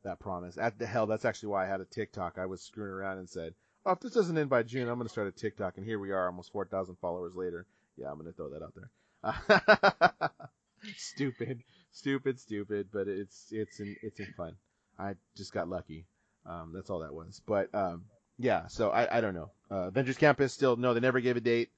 that 0.04 0.20
promise. 0.20 0.56
At 0.58 0.78
the 0.78 0.86
hell, 0.86 1.06
that's 1.06 1.24
actually 1.24 1.50
why 1.50 1.64
I 1.64 1.68
had 1.68 1.80
a 1.80 1.84
TikTok. 1.84 2.38
I 2.38 2.46
was 2.46 2.62
screwing 2.62 2.92
around 2.92 3.18
and 3.18 3.28
said, 3.28 3.54
"Oh, 3.84 3.92
if 3.92 4.00
this 4.00 4.12
doesn't 4.12 4.38
end 4.38 4.50
by 4.50 4.62
June, 4.62 4.88
I'm 4.88 4.96
going 4.96 5.06
to 5.06 5.12
start 5.12 5.28
a 5.28 5.32
TikTok." 5.32 5.76
And 5.76 5.86
here 5.86 5.98
we 5.98 6.12
are, 6.12 6.26
almost 6.26 6.52
4,000 6.52 6.96
followers 7.00 7.34
later. 7.34 7.66
Yeah, 7.96 8.10
I'm 8.10 8.18
going 8.18 8.26
to 8.26 8.36
throw 8.36 8.50
that 8.50 8.62
out 8.62 8.74
there. 8.74 10.30
stupid, 10.96 11.62
stupid, 11.92 12.40
stupid, 12.40 12.88
but 12.92 13.08
it's 13.08 13.48
it's 13.50 13.80
it's 13.80 14.20
fun. 14.36 14.56
I 14.98 15.14
just 15.36 15.52
got 15.52 15.68
lucky. 15.68 16.06
Um, 16.46 16.72
that's 16.74 16.90
all 16.90 17.00
that 17.00 17.12
was. 17.14 17.42
But 17.46 17.74
um, 17.74 18.04
yeah, 18.38 18.68
so 18.68 18.90
I, 18.90 19.18
I 19.18 19.20
don't 19.20 19.34
know. 19.34 19.50
Uh, 19.70 19.88
Avengers 19.88 20.16
Campus 20.16 20.52
still 20.52 20.76
no, 20.76 20.94
they 20.94 21.00
never 21.00 21.20
gave 21.20 21.36
a 21.36 21.40
date. 21.40 21.70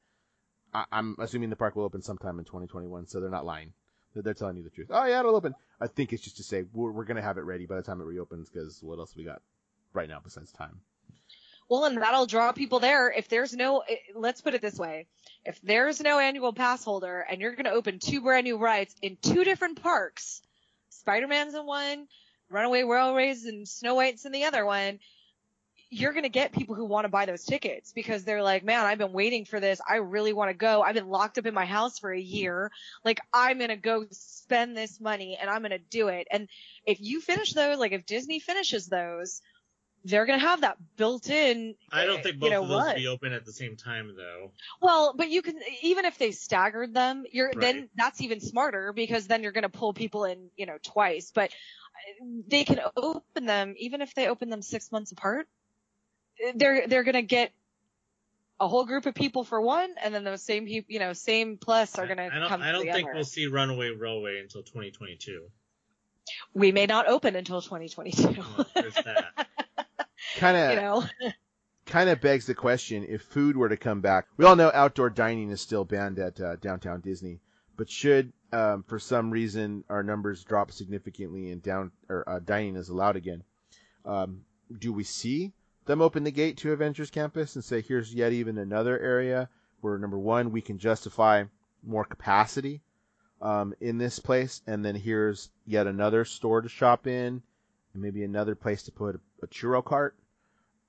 I, 0.72 0.84
I'm 0.92 1.16
assuming 1.18 1.50
the 1.50 1.56
park 1.56 1.76
will 1.76 1.84
open 1.84 2.02
sometime 2.02 2.38
in 2.38 2.44
2021, 2.44 3.06
so 3.06 3.20
they're 3.20 3.30
not 3.30 3.46
lying. 3.46 3.72
They're, 4.14 4.22
they're 4.22 4.34
telling 4.34 4.56
you 4.56 4.62
the 4.62 4.70
truth. 4.70 4.88
Oh 4.90 5.04
yeah, 5.04 5.20
it'll 5.20 5.36
open. 5.36 5.54
I 5.80 5.86
think 5.86 6.12
it's 6.12 6.22
just 6.22 6.36
to 6.38 6.42
say 6.42 6.64
we're, 6.72 6.90
we're 6.92 7.04
gonna 7.04 7.22
have 7.22 7.38
it 7.38 7.42
ready 7.42 7.66
by 7.66 7.76
the 7.76 7.82
time 7.82 8.00
it 8.00 8.04
reopens 8.04 8.48
because 8.48 8.82
what 8.82 8.98
else 8.98 9.14
we 9.16 9.24
got 9.24 9.42
right 9.92 10.08
now 10.08 10.20
besides 10.22 10.52
time? 10.52 10.80
Well, 11.68 11.84
and 11.84 11.96
that'll 11.96 12.26
draw 12.26 12.52
people 12.52 12.80
there. 12.80 13.10
If 13.10 13.28
there's 13.28 13.54
no, 13.54 13.78
eh, 13.78 13.96
let's 14.14 14.42
put 14.42 14.54
it 14.54 14.60
this 14.60 14.76
way. 14.78 15.06
If 15.44 15.58
there's 15.62 16.02
no 16.02 16.18
annual 16.18 16.52
pass 16.52 16.84
holder 16.84 17.20
and 17.20 17.40
you're 17.40 17.54
going 17.54 17.64
to 17.64 17.70
open 17.70 17.98
two 17.98 18.20
brand 18.20 18.44
new 18.44 18.58
rides 18.58 18.94
in 19.00 19.16
two 19.16 19.42
different 19.42 19.82
parks, 19.82 20.42
Spider-Man's 20.90 21.54
in 21.54 21.64
one, 21.64 22.08
Runaway 22.50 22.82
Railways 22.82 23.46
and 23.46 23.66
Snow 23.66 23.94
White's 23.94 24.26
in 24.26 24.32
the 24.32 24.44
other 24.44 24.66
one, 24.66 24.98
you're 25.92 26.12
going 26.12 26.22
to 26.22 26.30
get 26.30 26.52
people 26.52 26.74
who 26.74 26.86
want 26.86 27.04
to 27.04 27.10
buy 27.10 27.26
those 27.26 27.44
tickets 27.44 27.92
because 27.92 28.24
they're 28.24 28.42
like, 28.42 28.64
man, 28.64 28.86
I've 28.86 28.96
been 28.96 29.12
waiting 29.12 29.44
for 29.44 29.60
this. 29.60 29.78
I 29.86 29.96
really 29.96 30.32
want 30.32 30.48
to 30.48 30.56
go. 30.56 30.80
I've 30.80 30.94
been 30.94 31.08
locked 31.08 31.36
up 31.36 31.44
in 31.44 31.52
my 31.52 31.66
house 31.66 31.98
for 31.98 32.10
a 32.10 32.18
year. 32.18 32.70
Like, 33.04 33.20
I'm 33.30 33.58
going 33.58 33.68
to 33.68 33.76
go 33.76 34.06
spend 34.10 34.74
this 34.74 35.00
money 35.02 35.36
and 35.38 35.50
I'm 35.50 35.60
going 35.60 35.72
to 35.72 35.78
do 35.78 36.08
it. 36.08 36.28
And 36.30 36.48
if 36.86 36.98
you 37.02 37.20
finish 37.20 37.52
those, 37.52 37.78
like 37.78 37.92
if 37.92 38.06
Disney 38.06 38.40
finishes 38.40 38.86
those, 38.86 39.42
they're 40.04 40.24
going 40.24 40.40
to 40.40 40.46
have 40.46 40.62
that 40.62 40.78
built 40.96 41.28
in. 41.28 41.74
I 41.92 42.06
don't 42.06 42.22
think 42.22 42.36
you 42.36 42.40
both 42.40 42.50
know 42.50 42.62
of 42.62 42.68
those 42.68 42.76
what? 42.76 42.86
will 42.94 43.02
be 43.02 43.08
open 43.08 43.32
at 43.34 43.44
the 43.44 43.52
same 43.52 43.76
time, 43.76 44.14
though. 44.16 44.50
Well, 44.80 45.12
but 45.14 45.28
you 45.28 45.42
can 45.42 45.60
even 45.82 46.06
if 46.06 46.16
they 46.16 46.32
staggered 46.32 46.94
them, 46.94 47.24
you're 47.30 47.52
then 47.54 47.90
that's 47.94 48.22
even 48.22 48.40
smarter 48.40 48.94
because 48.94 49.26
then 49.26 49.42
you're 49.42 49.52
going 49.52 49.62
to 49.62 49.68
pull 49.68 49.92
people 49.92 50.24
in, 50.24 50.48
you 50.56 50.64
know, 50.64 50.78
twice. 50.82 51.30
But 51.32 51.52
they 52.48 52.64
can 52.64 52.80
open 52.96 53.44
them 53.44 53.74
even 53.76 54.00
if 54.00 54.14
they 54.14 54.28
open 54.28 54.48
them 54.48 54.62
six 54.62 54.90
months 54.90 55.12
apart. 55.12 55.46
They're 56.54 56.86
they're 56.86 57.04
going 57.04 57.14
to 57.14 57.22
get 57.22 57.52
a 58.60 58.68
whole 58.68 58.84
group 58.84 59.06
of 59.06 59.14
people 59.14 59.44
for 59.44 59.60
one, 59.60 59.94
and 60.02 60.14
then 60.14 60.24
those 60.24 60.42
same 60.42 60.66
people, 60.66 60.92
you 60.92 61.00
know, 61.00 61.12
same 61.12 61.56
plus 61.56 61.98
are 61.98 62.06
going 62.06 62.18
to 62.18 62.24
I 62.24 62.38
don't. 62.38 62.48
come 62.48 62.62
I 62.62 62.72
don't 62.72 62.80
together. 62.80 62.98
think 62.98 63.14
we'll 63.14 63.24
see 63.24 63.46
Runaway 63.46 63.90
Railway 63.90 64.38
until 64.40 64.62
2022. 64.62 65.46
We 66.54 66.70
may 66.70 66.86
not 66.86 67.08
open 67.08 67.34
until 67.34 67.60
2022. 67.60 68.22
Well, 68.56 68.66
there's 68.74 68.94
that. 68.94 69.48
Kind 70.36 70.56
of 70.56 70.70
you 70.70 70.76
know, 70.76 71.04
kind 71.86 72.08
of 72.08 72.20
begs 72.20 72.46
the 72.46 72.54
question 72.54 73.04
if 73.08 73.22
food 73.22 73.56
were 73.56 73.68
to 73.68 73.76
come 73.76 74.00
back. 74.00 74.26
We 74.36 74.44
all 74.44 74.56
know 74.56 74.70
outdoor 74.72 75.10
dining 75.10 75.50
is 75.50 75.60
still 75.60 75.84
banned 75.84 76.18
at 76.18 76.40
uh, 76.40 76.56
downtown 76.56 77.00
Disney, 77.00 77.40
but 77.76 77.90
should 77.90 78.32
um, 78.52 78.84
for 78.86 78.98
some 78.98 79.30
reason 79.30 79.84
our 79.90 80.02
numbers 80.02 80.44
drop 80.44 80.70
significantly 80.70 81.50
and 81.50 81.60
down 81.62 81.90
or 82.08 82.26
uh, 82.28 82.38
dining 82.38 82.76
is 82.76 82.88
allowed 82.88 83.16
again, 83.16 83.42
um, 84.06 84.42
do 84.78 84.92
we 84.92 85.04
see 85.04 85.52
them 85.84 86.00
open 86.00 86.24
the 86.24 86.30
gate 86.30 86.58
to 86.58 86.72
Avengers 86.72 87.10
Campus 87.10 87.54
and 87.56 87.64
say 87.64 87.80
here's 87.80 88.14
yet 88.14 88.32
even 88.32 88.58
another 88.58 88.98
area 88.98 89.48
where 89.80 89.98
number 89.98 90.18
one 90.18 90.52
we 90.52 90.60
can 90.60 90.78
justify 90.78 91.44
more 91.82 92.04
capacity 92.04 92.80
um, 93.40 93.74
in 93.80 93.98
this 93.98 94.18
place, 94.18 94.62
and 94.66 94.84
then 94.84 94.94
here's 94.94 95.50
yet 95.66 95.86
another 95.86 96.24
store 96.24 96.62
to 96.62 96.68
shop 96.68 97.06
in, 97.06 97.42
and 97.92 98.02
maybe 98.02 98.22
another 98.22 98.54
place 98.54 98.84
to 98.84 98.92
put 98.92 99.16
a, 99.16 99.20
a 99.42 99.48
churro 99.48 99.84
cart. 99.84 100.14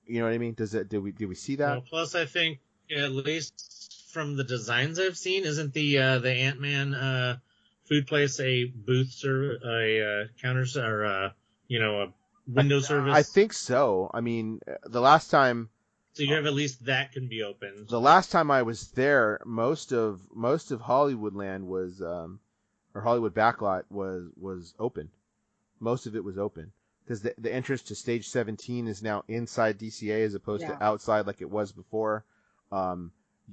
You 0.06 0.20
know 0.20 0.26
what 0.26 0.34
I 0.34 0.38
mean? 0.38 0.54
Does 0.54 0.74
it? 0.74 0.88
Do 0.88 1.00
we? 1.00 1.12
Do 1.12 1.26
we 1.26 1.34
see 1.34 1.56
that? 1.56 1.70
Well, 1.70 1.84
plus, 1.88 2.14
I 2.14 2.26
think 2.26 2.60
at 2.94 3.10
least 3.10 4.10
from 4.12 4.36
the 4.36 4.44
designs 4.44 5.00
I've 5.00 5.16
seen, 5.16 5.44
isn't 5.44 5.74
the 5.74 5.98
uh, 5.98 6.18
the 6.20 6.32
Ant 6.32 6.60
Man 6.60 6.94
uh, 6.94 7.38
food 7.88 8.06
place 8.06 8.38
a 8.38 8.64
booth 8.64 9.24
or 9.24 9.56
a 9.64 10.22
uh, 10.22 10.26
counter 10.40 10.66
or 10.76 11.04
uh, 11.04 11.30
you 11.66 11.80
know 11.80 12.02
a 12.02 12.12
window 12.46 12.80
service? 12.80 13.14
I 13.14 13.22
think 13.22 13.52
so. 13.52 14.10
I 14.12 14.20
mean, 14.20 14.60
the 14.84 15.00
last 15.00 15.30
time 15.30 15.70
so. 16.12 16.22
You 16.22 16.34
have 16.34 16.46
at 16.46 16.54
least 16.54 16.84
that 16.86 17.12
can 17.12 17.26
be 17.26 17.42
open. 17.42 17.86
the 17.88 18.00
last 18.00 18.30
time 18.30 18.50
I 18.50 18.62
was 18.62 18.88
there, 18.92 19.40
most 19.44 19.92
of 19.92 20.20
most 20.32 20.70
of 20.70 20.80
Hollywoodland 20.80 21.64
was 21.64 22.00
um, 22.02 22.40
or 22.94 23.00
Hollywood 23.00 23.34
backlot 23.34 23.84
was 23.90 24.28
was 24.36 24.74
open. 24.78 25.10
Most 25.80 26.06
of 26.06 26.14
it 26.14 26.22
was 26.24 26.38
open 26.38 26.72
because 27.04 27.22
the 27.22 27.34
the 27.38 27.52
entrance 27.52 27.82
to 27.82 27.94
stage 27.94 28.28
17 28.28 28.86
is 28.86 29.02
now 29.02 29.24
inside 29.28 29.78
DCA 29.78 30.24
as 30.24 30.34
opposed 30.34 30.62
Yeah. 30.62 30.76
to 30.76 30.82
outside 30.84 31.26
like 31.26 31.40
it 31.40 31.50
was 31.50 31.72
before. 31.72 32.24
Um, 32.70 33.10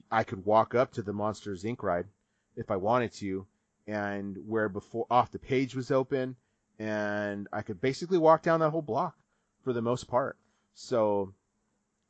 I 0.10 0.24
could 0.24 0.46
walk 0.46 0.74
up 0.76 0.94
to 0.94 1.02
the 1.02 1.12
Monsters 1.14 1.64
Inc. 1.64 1.84
ride 1.84 2.06
if 2.56 2.72
I 2.72 2.78
wanted 2.78 3.12
to, 3.14 3.46
and 3.88 4.38
where 4.48 4.70
before 4.70 5.06
off 5.10 5.32
the 5.32 5.40
page 5.40 5.76
was 5.76 5.92
open, 5.92 6.36
and 6.82 7.48
I 7.54 7.62
could 7.62 7.80
basically 7.80 8.18
walk 8.18 8.42
down 8.42 8.62
that 8.62 8.72
whole 8.72 8.82
block 8.82 9.16
for 9.64 9.72
the 9.72 9.84
most 9.84 10.08
part. 10.08 10.36
So 10.74 11.34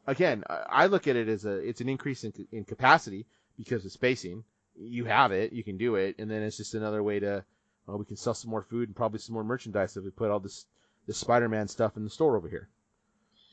again, 0.07 0.45
I 0.47 0.85
look 0.85 1.09
at 1.09 1.17
it 1.17 1.27
as 1.27 1.43
a 1.45 1.55
it's 1.57 1.81
an 1.81 1.89
increase 1.89 2.23
in 2.23 2.33
in 2.53 2.63
capacity 2.63 3.25
because 3.57 3.83
of 3.83 3.91
spacing. 3.91 4.45
You 4.79 5.05
have 5.05 5.33
it, 5.33 5.51
you 5.51 5.63
can 5.63 5.77
do 5.77 5.95
it, 5.95 6.15
and 6.19 6.31
then 6.31 6.41
it's 6.41 6.55
just 6.55 6.73
another 6.73 7.03
way 7.03 7.19
to 7.19 7.43
well, 7.85 7.97
we 7.97 8.05
can 8.05 8.15
sell 8.15 8.33
some 8.33 8.49
more 8.49 8.61
food 8.61 8.87
and 8.87 8.95
probably 8.95 9.19
some 9.19 9.33
more 9.33 9.43
merchandise 9.43 9.97
if 9.97 10.05
we 10.05 10.11
put 10.11 10.31
all 10.31 10.39
this 10.39 10.65
this 11.05 11.17
Spider-Man 11.17 11.67
stuff 11.67 11.97
in 11.97 12.05
the 12.05 12.09
store 12.09 12.37
over 12.37 12.47
here. 12.47 12.69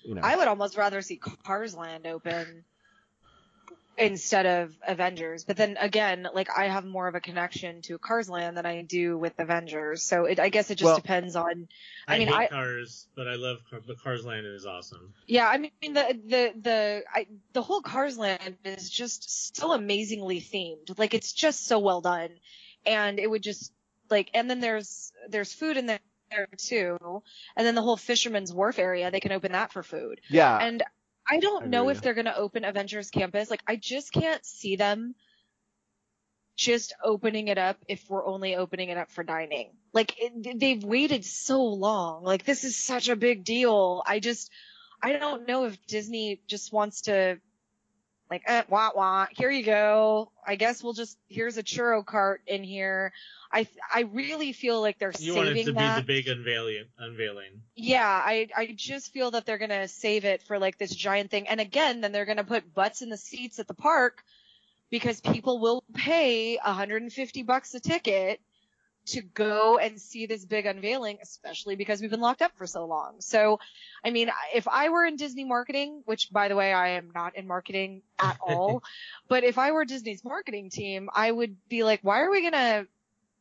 You 0.05 0.15
know, 0.15 0.21
I 0.23 0.37
would 0.37 0.47
almost 0.47 0.77
rather 0.77 1.03
see 1.03 1.17
Cars 1.17 1.75
Land 1.75 2.07
open. 2.07 2.65
Instead 3.99 4.47
of 4.47 4.75
Avengers. 4.87 5.45
But 5.45 5.57
then 5.57 5.77
again, 5.79 6.27
like 6.33 6.49
I 6.57 6.69
have 6.69 6.85
more 6.85 7.09
of 7.09 7.15
a 7.15 7.21
connection 7.21 7.83
to 7.83 7.99
Cars 7.99 8.29
Land 8.31 8.57
than 8.57 8.65
I 8.67 8.83
do 8.83 9.19
with 9.19 9.33
Avengers. 9.39 10.03
So 10.03 10.25
it, 10.25 10.39
I 10.39 10.49
guess 10.49 10.71
it 10.71 10.77
just 10.77 10.85
Well- 10.87 10.97
depends 10.97 11.37
on. 11.37 11.69
I, 12.07 12.15
I 12.15 12.19
mean, 12.19 12.29
hate 12.29 12.35
I- 12.37 12.47
Cars, 12.49 13.07
but 13.15 13.29
I 13.29 13.35
love 13.35 13.59
Car- 13.71 13.83
but 13.87 14.01
Cars 14.03 14.25
Land 14.25 14.47
is 14.47 14.65
awesome. 14.67 15.13
Yeah, 15.27 15.49
I 15.49 15.59
mean 15.59 15.71
the 15.83 16.19
the 16.27 16.53
the 16.61 17.03
I, 17.13 17.27
the 17.53 17.63
whole 17.63 17.83
Cars 17.83 18.17
Land 18.17 18.57
is 18.65 18.89
just 18.89 19.57
so 19.57 19.73
amazingly 19.73 20.41
themed. 20.41 20.99
Like 20.99 21.15
it's 21.15 21.33
just 21.33 21.67
so 21.67 21.79
well 21.79 22.01
done, 22.01 22.31
and 22.87 23.19
it 23.19 23.29
would 23.29 23.43
just 23.43 23.73
like 24.11 24.31
and 24.35 24.49
then 24.49 24.61
there's 24.61 25.13
there's 25.29 25.53
food 25.53 25.77
in 25.77 25.87
there 25.87 26.01
too, 26.57 27.23
and 27.57 27.67
then 27.67 27.75
the 27.75 27.83
whole 27.83 27.97
Fisherman's 27.97 28.53
Wharf 28.53 28.79
area 28.79 29.11
they 29.11 29.21
can 29.21 29.33
open 29.33 29.53
that 29.53 29.73
for 29.73 29.83
food. 29.83 30.21
Yeah. 30.29 30.57
And 30.59 30.83
I 31.29 31.41
don't 31.41 31.65
I 31.65 31.67
know 31.67 31.89
if 31.91 32.01
they're 32.01 32.15
going 32.15 32.25
to 32.27 32.37
open 32.37 32.65
Avengers 32.65 33.11
Campus. 33.11 33.51
Like, 33.51 33.63
I 33.67 33.77
just 33.77 34.13
can't 34.13 34.45
see 34.45 34.77
them 34.77 35.15
just 36.57 36.95
opening 37.05 37.49
it 37.49 37.59
up 37.59 37.79
if 37.87 38.05
we're 38.09 38.27
only 38.27 38.57
opening 38.57 38.89
it 38.89 38.99
up 38.99 39.11
for 39.11 39.23
dining. 39.23 39.71
Like, 39.93 40.15
it, 40.19 40.59
they've 40.59 40.83
waited 40.83 41.25
so 41.25 41.63
long. 41.63 42.25
Like, 42.25 42.45
this 42.45 42.65
is 42.65 42.77
such 42.77 43.09
a 43.09 43.17
big 43.17 43.45
deal. 43.45 44.03
I 44.07 44.21
just, 44.21 44.51
I 45.03 45.13
don't 45.13 45.47
know 45.47 45.65
if 45.67 45.87
Disney 45.87 46.41
just 46.49 46.73
wants 46.73 47.03
to, 47.03 47.39
like, 48.31 48.43
eh, 48.47 48.63
wah 48.69 48.91
wah, 48.95 49.27
here 49.31 49.51
you 49.51 49.63
go. 49.65 50.31
I 50.47 50.57
guess 50.57 50.83
we'll 50.83 50.93
just, 50.93 51.17
here's 51.29 51.57
a 51.57 51.63
churro 51.63 52.05
cart 52.05 52.43
in 52.47 52.63
here. 52.65 53.13
I, 53.51 53.67
I 53.93 54.01
really 54.13 54.53
feel 54.53 54.81
like 54.81 54.99
they're 54.99 55.13
You 55.19 55.35
want 55.35 55.49
saving 55.49 55.63
it 55.63 55.67
to 55.67 55.73
that. 55.73 55.97
be 55.97 56.01
the 56.03 56.07
big 56.23 56.29
unveiling. 56.29 56.85
Unveiling. 56.99 57.63
Yeah, 57.75 58.07
I 58.07 58.49
I 58.55 58.75
just 58.77 59.13
feel 59.13 59.31
that 59.31 59.47
they're 59.47 59.57
gonna 59.59 59.89
save 59.89 60.25
it 60.27 60.43
for 60.43 60.59
like 60.59 60.77
this 60.77 60.95
giant 60.95 61.31
thing, 61.31 61.49
and 61.49 61.59
again, 61.61 62.03
then 62.03 62.13
they're 62.13 62.27
gonna 62.27 62.45
put 62.45 62.75
butts 62.75 63.01
in 63.01 63.09
the 63.09 63.17
seats 63.17 63.59
at 63.59 63.67
the 63.67 63.75
park 63.75 64.23
because 64.91 65.21
people 65.21 65.61
will 65.61 65.83
pay 65.95 66.59
150 66.63 67.43
bucks 67.43 67.75
a 67.75 67.81
ticket 67.81 68.41
to 69.09 69.23
go 69.23 69.79
and 69.79 70.01
see 70.01 70.27
this 70.27 70.45
big 70.45 70.67
unveiling, 70.67 71.19
especially 71.23 71.77
because 71.77 72.01
we've 72.01 72.11
been 72.11 72.21
locked 72.21 72.43
up 72.43 72.53
for 72.57 72.67
so 72.67 72.87
long. 72.87 73.17
So, 73.21 73.61
I 74.05 74.11
mean, 74.11 74.31
if 74.55 74.69
I 74.69 74.89
were 74.91 75.05
in 75.05 75.17
Disney 75.17 75.45
marketing, 75.45 76.03
which 76.05 76.31
by 76.33 76.49
the 76.49 76.57
way, 76.57 76.73
I 76.73 76.91
am 76.91 77.11
not 77.15 77.37
in 77.37 77.47
marketing 77.47 78.03
at 78.19 78.39
all, 78.47 78.83
but 79.29 79.45
if 79.45 79.59
I 79.59 79.73
were 79.73 79.85
Disney's 79.85 80.25
marketing 80.25 80.71
team, 80.71 81.09
I 81.13 81.31
would 81.31 81.57
be 81.69 81.85
like, 81.85 82.01
why 82.03 82.21
are 82.21 82.31
we 82.31 82.43
gonna, 82.43 82.87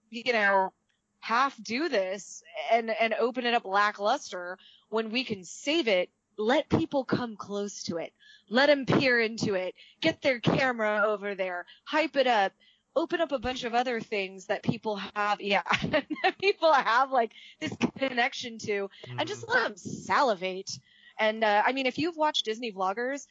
you 0.09 0.33
know, 0.33 0.73
half 1.19 1.61
do 1.61 1.89
this 1.89 2.43
and 2.71 2.89
and 2.89 3.13
open 3.13 3.45
it 3.45 3.53
up 3.53 3.65
lackluster 3.65 4.57
when 4.89 5.11
we 5.11 5.23
can 5.23 5.43
save 5.43 5.87
it? 5.87 6.09
Let 6.39 6.69
people 6.69 7.03
come 7.03 7.35
close 7.35 7.83
to 7.83 7.97
it. 7.97 8.13
Let 8.49 8.67
them 8.67 8.85
peer 8.85 9.19
into 9.19 9.55
it. 9.55 9.73
Get 10.01 10.21
their 10.21 10.39
camera 10.39 11.03
over 11.07 11.33
there. 11.33 11.65
Hype 11.83 12.15
it 12.15 12.27
up 12.27 12.53
open 12.97 13.21
up 13.21 13.31
a 13.31 13.39
bunch 13.39 13.63
of 13.63 13.73
other 13.75 14.01
things 14.01 14.47
that 14.47 14.63
people 14.63 14.99
have 15.15 15.39
yeah 15.39 15.61
that 16.23 16.37
people 16.39 16.73
have 16.73 17.11
like 17.11 17.31
this 17.59 17.73
connection 17.97 18.57
to 18.57 18.89
and 19.17 19.27
just 19.27 19.47
let 19.47 19.63
them 19.63 19.77
salivate 19.77 20.79
and 21.19 21.43
uh, 21.43 21.63
i 21.65 21.71
mean 21.71 21.85
if 21.85 21.97
you've 21.97 22.17
watched 22.17 22.43
disney 22.43 22.71
vloggers 22.71 23.27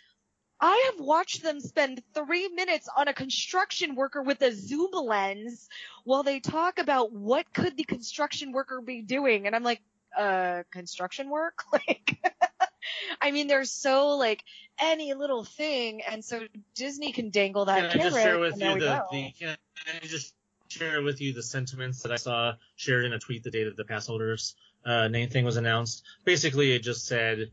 I 0.59 0.91
have 0.91 1.05
watched 1.05 1.43
them 1.43 1.61
spend 1.61 2.03
three 2.15 2.49
minutes 2.49 2.89
on 2.97 3.09
a 3.09 3.13
construction 3.13 3.95
worker 3.95 4.23
with 4.23 4.41
a 4.41 4.53
zoom 4.53 4.91
lens 4.91 5.69
while 6.05 6.23
they 6.23 6.41
talk 6.41 6.79
about 6.79 7.13
what 7.13 7.53
could 7.53 7.77
the 7.77 7.85
construction 7.85 8.53
worker 8.53 8.81
be 8.81 9.03
doing. 9.03 9.47
And 9.47 9.55
I'm 9.55 9.63
like, 9.63 9.83
uh, 10.17 10.63
construction 10.73 11.29
work? 11.29 11.63
Like, 11.73 12.17
I 13.21 13.31
mean, 13.31 13.47
they're 13.47 13.65
so 13.65 14.17
like 14.17 14.43
any 14.81 15.15
little 15.15 15.45
thing. 15.45 16.03
And 16.03 16.25
so 16.25 16.43
Disney 16.75 17.13
can 17.13 17.31
dangle 17.31 17.65
that 17.67 17.91
Can 17.91 18.01
I 18.01 18.03
just 18.03 18.17
share 18.17 18.39
with 18.39 18.61
you 18.61 18.75
the, 18.75 19.03
the 19.11 19.33
can 19.39 19.57
I 20.03 20.07
just 20.07 20.35
share 20.69 21.03
with 21.03 21.21
you 21.21 21.33
the 21.33 21.43
sentiments 21.43 22.03
that 22.03 22.13
I 22.13 22.17
saw 22.17 22.55
shared 22.77 23.05
in 23.05 23.13
a 23.13 23.19
tweet 23.19 23.45
the 23.45 23.51
day 23.51 23.65
that 23.65 23.77
the 23.77 23.85
pass 23.85 24.07
holders 24.07 24.57
uh, 24.85 25.09
name 25.09 25.31
thing 25.31 25.45
was 25.45 25.57
announced? 25.57 26.05
Basically, 26.25 26.73
it 26.73 26.81
just 26.81 27.07
said 27.07 27.51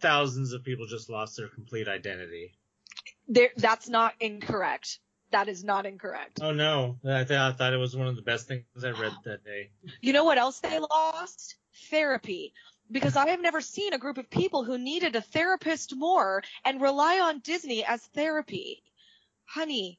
thousands 0.00 0.52
of 0.52 0.64
people 0.64 0.86
just 0.86 1.08
lost 1.08 1.36
their 1.36 1.48
complete 1.48 1.88
identity. 1.88 2.52
There, 3.28 3.50
that's 3.56 3.88
not 3.88 4.14
incorrect. 4.20 4.98
That 5.30 5.48
is 5.48 5.64
not 5.64 5.86
incorrect. 5.86 6.40
Oh 6.42 6.52
no, 6.52 6.98
I, 7.04 7.24
th- 7.24 7.40
I 7.40 7.52
thought 7.52 7.72
it 7.72 7.78
was 7.78 7.96
one 7.96 8.06
of 8.06 8.14
the 8.14 8.22
best 8.22 8.46
things 8.46 8.64
I 8.84 8.90
read 8.90 9.12
that 9.24 9.44
day. 9.44 9.70
You 10.00 10.12
know 10.12 10.24
what 10.24 10.38
else 10.38 10.60
they 10.60 10.78
lost? 10.78 11.56
Therapy. 11.90 12.52
Because 12.90 13.16
I 13.16 13.28
have 13.28 13.40
never 13.40 13.60
seen 13.60 13.92
a 13.92 13.98
group 13.98 14.18
of 14.18 14.30
people 14.30 14.64
who 14.64 14.78
needed 14.78 15.16
a 15.16 15.20
therapist 15.20 15.96
more 15.96 16.42
and 16.64 16.80
rely 16.80 17.20
on 17.20 17.40
Disney 17.40 17.84
as 17.84 18.02
therapy. 18.14 18.82
Honey, 19.46 19.98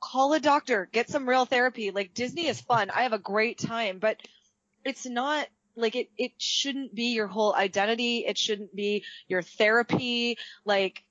call 0.00 0.32
a 0.32 0.40
doctor, 0.40 0.88
get 0.92 1.08
some 1.08 1.28
real 1.28 1.44
therapy. 1.44 1.90
Like 1.90 2.14
Disney 2.14 2.46
is 2.46 2.60
fun. 2.60 2.90
I 2.90 3.02
have 3.02 3.12
a 3.12 3.18
great 3.18 3.58
time, 3.58 3.98
but 3.98 4.18
it's 4.84 5.06
not 5.06 5.48
like 5.76 5.94
it, 5.94 6.10
it 6.16 6.32
shouldn't 6.38 6.94
be 6.94 7.14
your 7.14 7.26
whole 7.26 7.54
identity. 7.54 8.24
It 8.26 8.38
shouldn't 8.38 8.74
be 8.74 9.04
your 9.28 9.42
therapy. 9.42 10.38
Like 10.64 11.02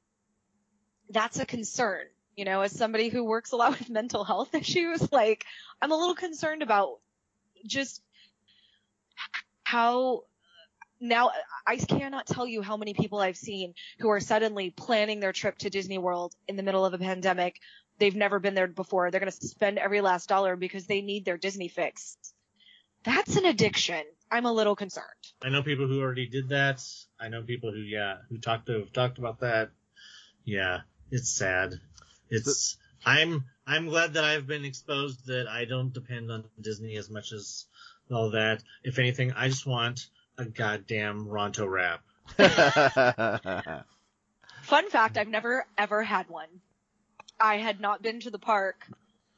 that's 1.09 1.39
a 1.39 1.45
concern. 1.45 2.05
You 2.35 2.45
know, 2.45 2.61
as 2.61 2.73
somebody 2.73 3.09
who 3.09 3.23
works 3.23 3.51
a 3.51 3.55
lot 3.55 3.71
with 3.79 3.89
mental 3.89 4.23
health 4.23 4.53
issues, 4.53 5.11
like 5.11 5.45
I'm 5.81 5.91
a 5.91 5.97
little 5.97 6.15
concerned 6.15 6.61
about 6.61 6.99
just 7.65 8.01
how 9.63 10.23
now 10.99 11.31
I 11.65 11.77
cannot 11.77 12.25
tell 12.27 12.47
you 12.47 12.61
how 12.61 12.77
many 12.77 12.93
people 12.93 13.19
I've 13.19 13.37
seen 13.37 13.73
who 13.99 14.09
are 14.09 14.19
suddenly 14.19 14.69
planning 14.69 15.19
their 15.19 15.33
trip 15.33 15.57
to 15.59 15.69
Disney 15.69 15.97
World 15.97 16.33
in 16.47 16.55
the 16.55 16.63
middle 16.63 16.85
of 16.85 16.93
a 16.93 16.97
pandemic. 16.97 17.59
They've 17.97 18.15
never 18.15 18.39
been 18.39 18.55
there 18.55 18.67
before. 18.67 19.09
They're 19.09 19.19
going 19.19 19.31
to 19.31 19.47
spend 19.47 19.77
every 19.77 20.01
last 20.01 20.27
dollar 20.27 20.55
because 20.55 20.85
they 20.85 21.01
need 21.01 21.25
their 21.25 21.37
Disney 21.37 21.67
fix. 21.67 22.17
That's 23.03 23.35
an 23.37 23.45
addiction. 23.45 24.03
I'm 24.31 24.45
a 24.45 24.51
little 24.51 24.75
concerned. 24.75 25.05
I 25.43 25.49
know 25.49 25.61
people 25.61 25.87
who 25.87 26.01
already 26.01 26.27
did 26.27 26.49
that. 26.49 26.81
I 27.19 27.29
know 27.29 27.43
people 27.43 27.71
who 27.71 27.79
yeah 27.79 28.17
who 28.29 28.37
talked 28.37 28.65
to 28.67 28.79
have 28.79 28.91
talked 28.91 29.17
about 29.17 29.41
that. 29.41 29.69
Yeah, 30.43 30.81
it's 31.11 31.29
sad. 31.29 31.79
It's 32.29 32.77
I'm 33.05 33.45
I'm 33.67 33.87
glad 33.87 34.13
that 34.13 34.23
I've 34.23 34.47
been 34.47 34.65
exposed 34.65 35.27
that 35.27 35.47
I 35.47 35.65
don't 35.65 35.93
depend 35.93 36.31
on 36.31 36.45
Disney 36.59 36.97
as 36.97 37.09
much 37.09 37.31
as 37.31 37.65
all 38.11 38.31
that. 38.31 38.63
If 38.83 38.99
anything, 38.99 39.31
I 39.33 39.47
just 39.47 39.65
want 39.65 40.07
a 40.37 40.45
goddamn 40.45 41.27
Ronto 41.27 41.65
wrap. 41.67 42.01
Fun 44.63 44.89
fact, 44.89 45.17
I've 45.17 45.27
never 45.27 45.65
ever 45.77 46.03
had 46.03 46.27
one. 46.29 46.47
I 47.39 47.57
had 47.57 47.79
not 47.79 48.01
been 48.01 48.19
to 48.21 48.31
the 48.31 48.39
park. 48.39 48.87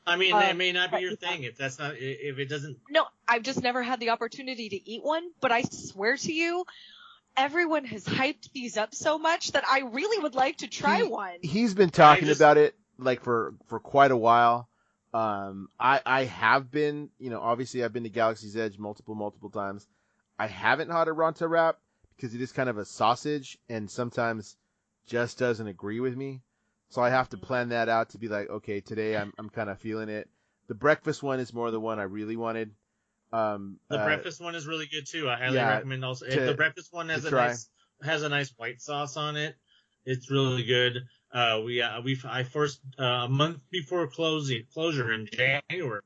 I 0.05 0.15
mean, 0.15 0.33
Um, 0.33 0.41
it 0.41 0.55
may 0.55 0.71
not 0.71 0.91
be 0.91 0.99
your 0.99 1.15
thing 1.15 1.43
if 1.43 1.57
that's 1.57 1.79
not 1.79 1.95
if 1.97 2.39
it 2.39 2.47
doesn't. 2.47 2.77
No, 2.89 3.05
I've 3.27 3.43
just 3.43 3.61
never 3.61 3.83
had 3.83 3.99
the 3.99 4.11
opportunity 4.11 4.69
to 4.69 4.89
eat 4.89 5.03
one, 5.03 5.23
but 5.41 5.51
I 5.51 5.63
swear 5.63 6.15
to 6.15 6.31
you, 6.33 6.63
everyone 7.35 7.83
has 7.85 8.05
hyped 8.05 8.51
these 8.53 8.77
up 8.77 8.95
so 8.95 9.17
much 9.19 9.51
that 9.51 9.65
I 9.69 9.79
really 9.81 10.21
would 10.23 10.33
like 10.35 10.57
to 10.59 10.67
try 10.67 10.97
He- 11.01 11.09
one. 11.09 11.37
He's 11.41 11.73
been 11.73 11.89
talking 11.89 12.25
just- 12.25 12.39
about 12.39 12.57
it 12.57 12.75
like 12.97 13.21
for 13.21 13.53
for 13.67 13.79
quite 13.79 14.11
a 14.11 14.17
while. 14.17 14.69
Um, 15.13 15.67
I 15.79 15.99
I 16.05 16.23
have 16.25 16.71
been, 16.71 17.09
you 17.19 17.29
know, 17.29 17.41
obviously 17.41 17.83
I've 17.83 17.91
been 17.93 18.03
to 18.03 18.09
Galaxy's 18.09 18.55
Edge 18.55 18.77
multiple 18.77 19.15
multiple 19.15 19.49
times. 19.49 19.85
I 20.39 20.47
haven't 20.47 20.89
had 20.91 21.07
a 21.07 21.11
Ronto 21.11 21.49
wrap 21.49 21.77
because 22.15 22.35
it 22.35 22.41
is 22.41 22.51
kind 22.51 22.69
of 22.69 22.77
a 22.77 22.85
sausage 22.85 23.57
and 23.69 23.89
sometimes 23.89 24.55
just 25.07 25.37
doesn't 25.37 25.67
agree 25.67 25.99
with 25.99 26.15
me. 26.15 26.41
So 26.89 27.01
I 27.01 27.09
have 27.09 27.29
to 27.29 27.37
plan 27.37 27.69
that 27.69 27.89
out 27.89 28.09
to 28.09 28.17
be 28.17 28.27
like, 28.27 28.49
okay, 28.49 28.79
today 28.79 29.15
I'm 29.17 29.33
I'm 29.37 29.49
kind 29.49 29.69
of 29.69 29.79
feeling 29.79 30.09
it. 30.09 30.29
The 30.67 30.75
breakfast 30.75 31.23
one 31.23 31.39
is 31.39 31.53
more 31.53 31.71
the 31.71 31.79
one 31.79 31.99
I 31.99 32.03
really 32.03 32.35
wanted. 32.35 32.71
Um, 33.33 33.79
The 33.89 33.97
uh, 33.97 34.05
breakfast 34.05 34.41
one 34.41 34.55
is 34.55 34.67
really 34.67 34.87
good 34.87 35.05
too. 35.07 35.29
I 35.29 35.37
highly 35.37 35.55
yeah, 35.55 35.75
recommend 35.75 36.05
also. 36.05 36.25
to- 36.25 36.39
the 36.39 36.53
breakfast 36.53 36.93
one 36.93 37.09
has 37.09 37.25
a 37.25 37.29
try. 37.29 37.47
nice 37.47 37.69
has 38.03 38.23
a 38.23 38.29
nice 38.29 38.53
white 38.57 38.81
sauce 38.81 39.17
on 39.17 39.35
it. 39.35 39.55
It's 40.05 40.31
really 40.31 40.63
good. 40.63 41.03
Uh, 41.31 41.61
we 41.65 41.81
uh, 41.81 42.01
we 42.01 42.17
I 42.25 42.43
forced 42.43 42.79
uh, 42.97 43.03
a 43.03 43.29
month 43.29 43.59
before 43.69 44.07
closing 44.07 44.63
closure 44.73 45.11
in 45.11 45.25
January 45.25 46.01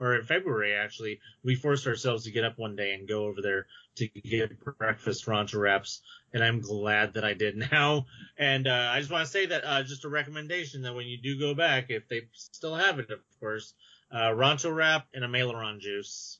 or 0.00 0.16
in 0.16 0.24
February 0.24 0.74
actually 0.74 1.20
we 1.44 1.54
forced 1.54 1.86
ourselves 1.86 2.24
to 2.24 2.30
get 2.30 2.44
up 2.44 2.58
one 2.58 2.74
day 2.74 2.92
and 2.94 3.08
go 3.08 3.26
over 3.26 3.42
there 3.42 3.66
to 3.96 4.08
get 4.08 4.58
breakfast 4.78 5.26
Ronto 5.26 5.60
wraps, 5.60 6.00
and 6.32 6.42
I'm 6.42 6.60
glad 6.60 7.14
that 7.14 7.24
I 7.24 7.34
did 7.34 7.56
now. 7.72 8.06
And 8.38 8.66
uh, 8.66 8.90
I 8.92 8.98
just 8.98 9.10
want 9.10 9.24
to 9.24 9.30
say 9.30 9.46
that 9.46 9.64
uh, 9.64 9.82
just 9.82 10.04
a 10.04 10.08
recommendation 10.08 10.82
that 10.82 10.94
when 10.94 11.06
you 11.06 11.18
do 11.18 11.38
go 11.38 11.54
back, 11.54 11.86
if 11.90 12.08
they 12.08 12.22
still 12.32 12.74
have 12.74 12.98
it, 12.98 13.10
of 13.10 13.20
course, 13.38 13.74
uh, 14.12 14.30
Ronto 14.30 14.74
wrap 14.74 15.06
and 15.14 15.24
a 15.24 15.28
Meiloorun 15.28 15.80
juice. 15.80 16.38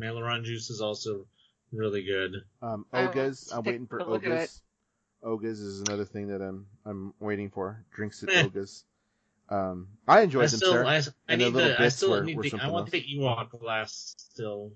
Meiloorun 0.00 0.44
juice 0.44 0.70
is 0.70 0.80
also 0.80 1.26
really 1.72 2.04
good. 2.04 2.36
Um, 2.62 2.86
I 2.92 3.02
will 3.02 3.08
Oga's. 3.08 3.50
I'm 3.52 3.64
waiting 3.64 3.86
for 3.86 3.98
a 3.98 4.04
look. 4.04 4.24
Oga's. 4.24 4.62
Oga's 5.22 5.60
is 5.60 5.80
another 5.80 6.04
thing 6.04 6.28
that 6.28 6.40
I'm 6.40 6.66
I'm 6.84 7.14
waiting 7.18 7.50
for. 7.50 7.84
Drinks 7.92 8.22
at. 8.22 8.30
Oga's. 8.46 8.84
Um, 9.50 9.88
I 10.06 10.20
enjoyed 10.22 10.44
I 10.44 10.46
them, 10.48 10.58
still, 10.58 10.72
sir. 10.72 10.84
I, 10.84 10.96
I 10.96 11.02
And 11.28 11.40
the 11.40 11.44
need 11.46 11.54
the, 11.54 11.74
I 11.74 11.78
bits 11.78 11.96
still 11.96 12.10
were- 12.10 12.22
need 12.24 12.36
the, 12.40 12.46
I 12.46 12.50
something 12.50 12.70
want 12.72 12.90
the 12.90 13.02
Ewok 13.02 13.50
glass 13.58 14.14
still. 14.18 14.72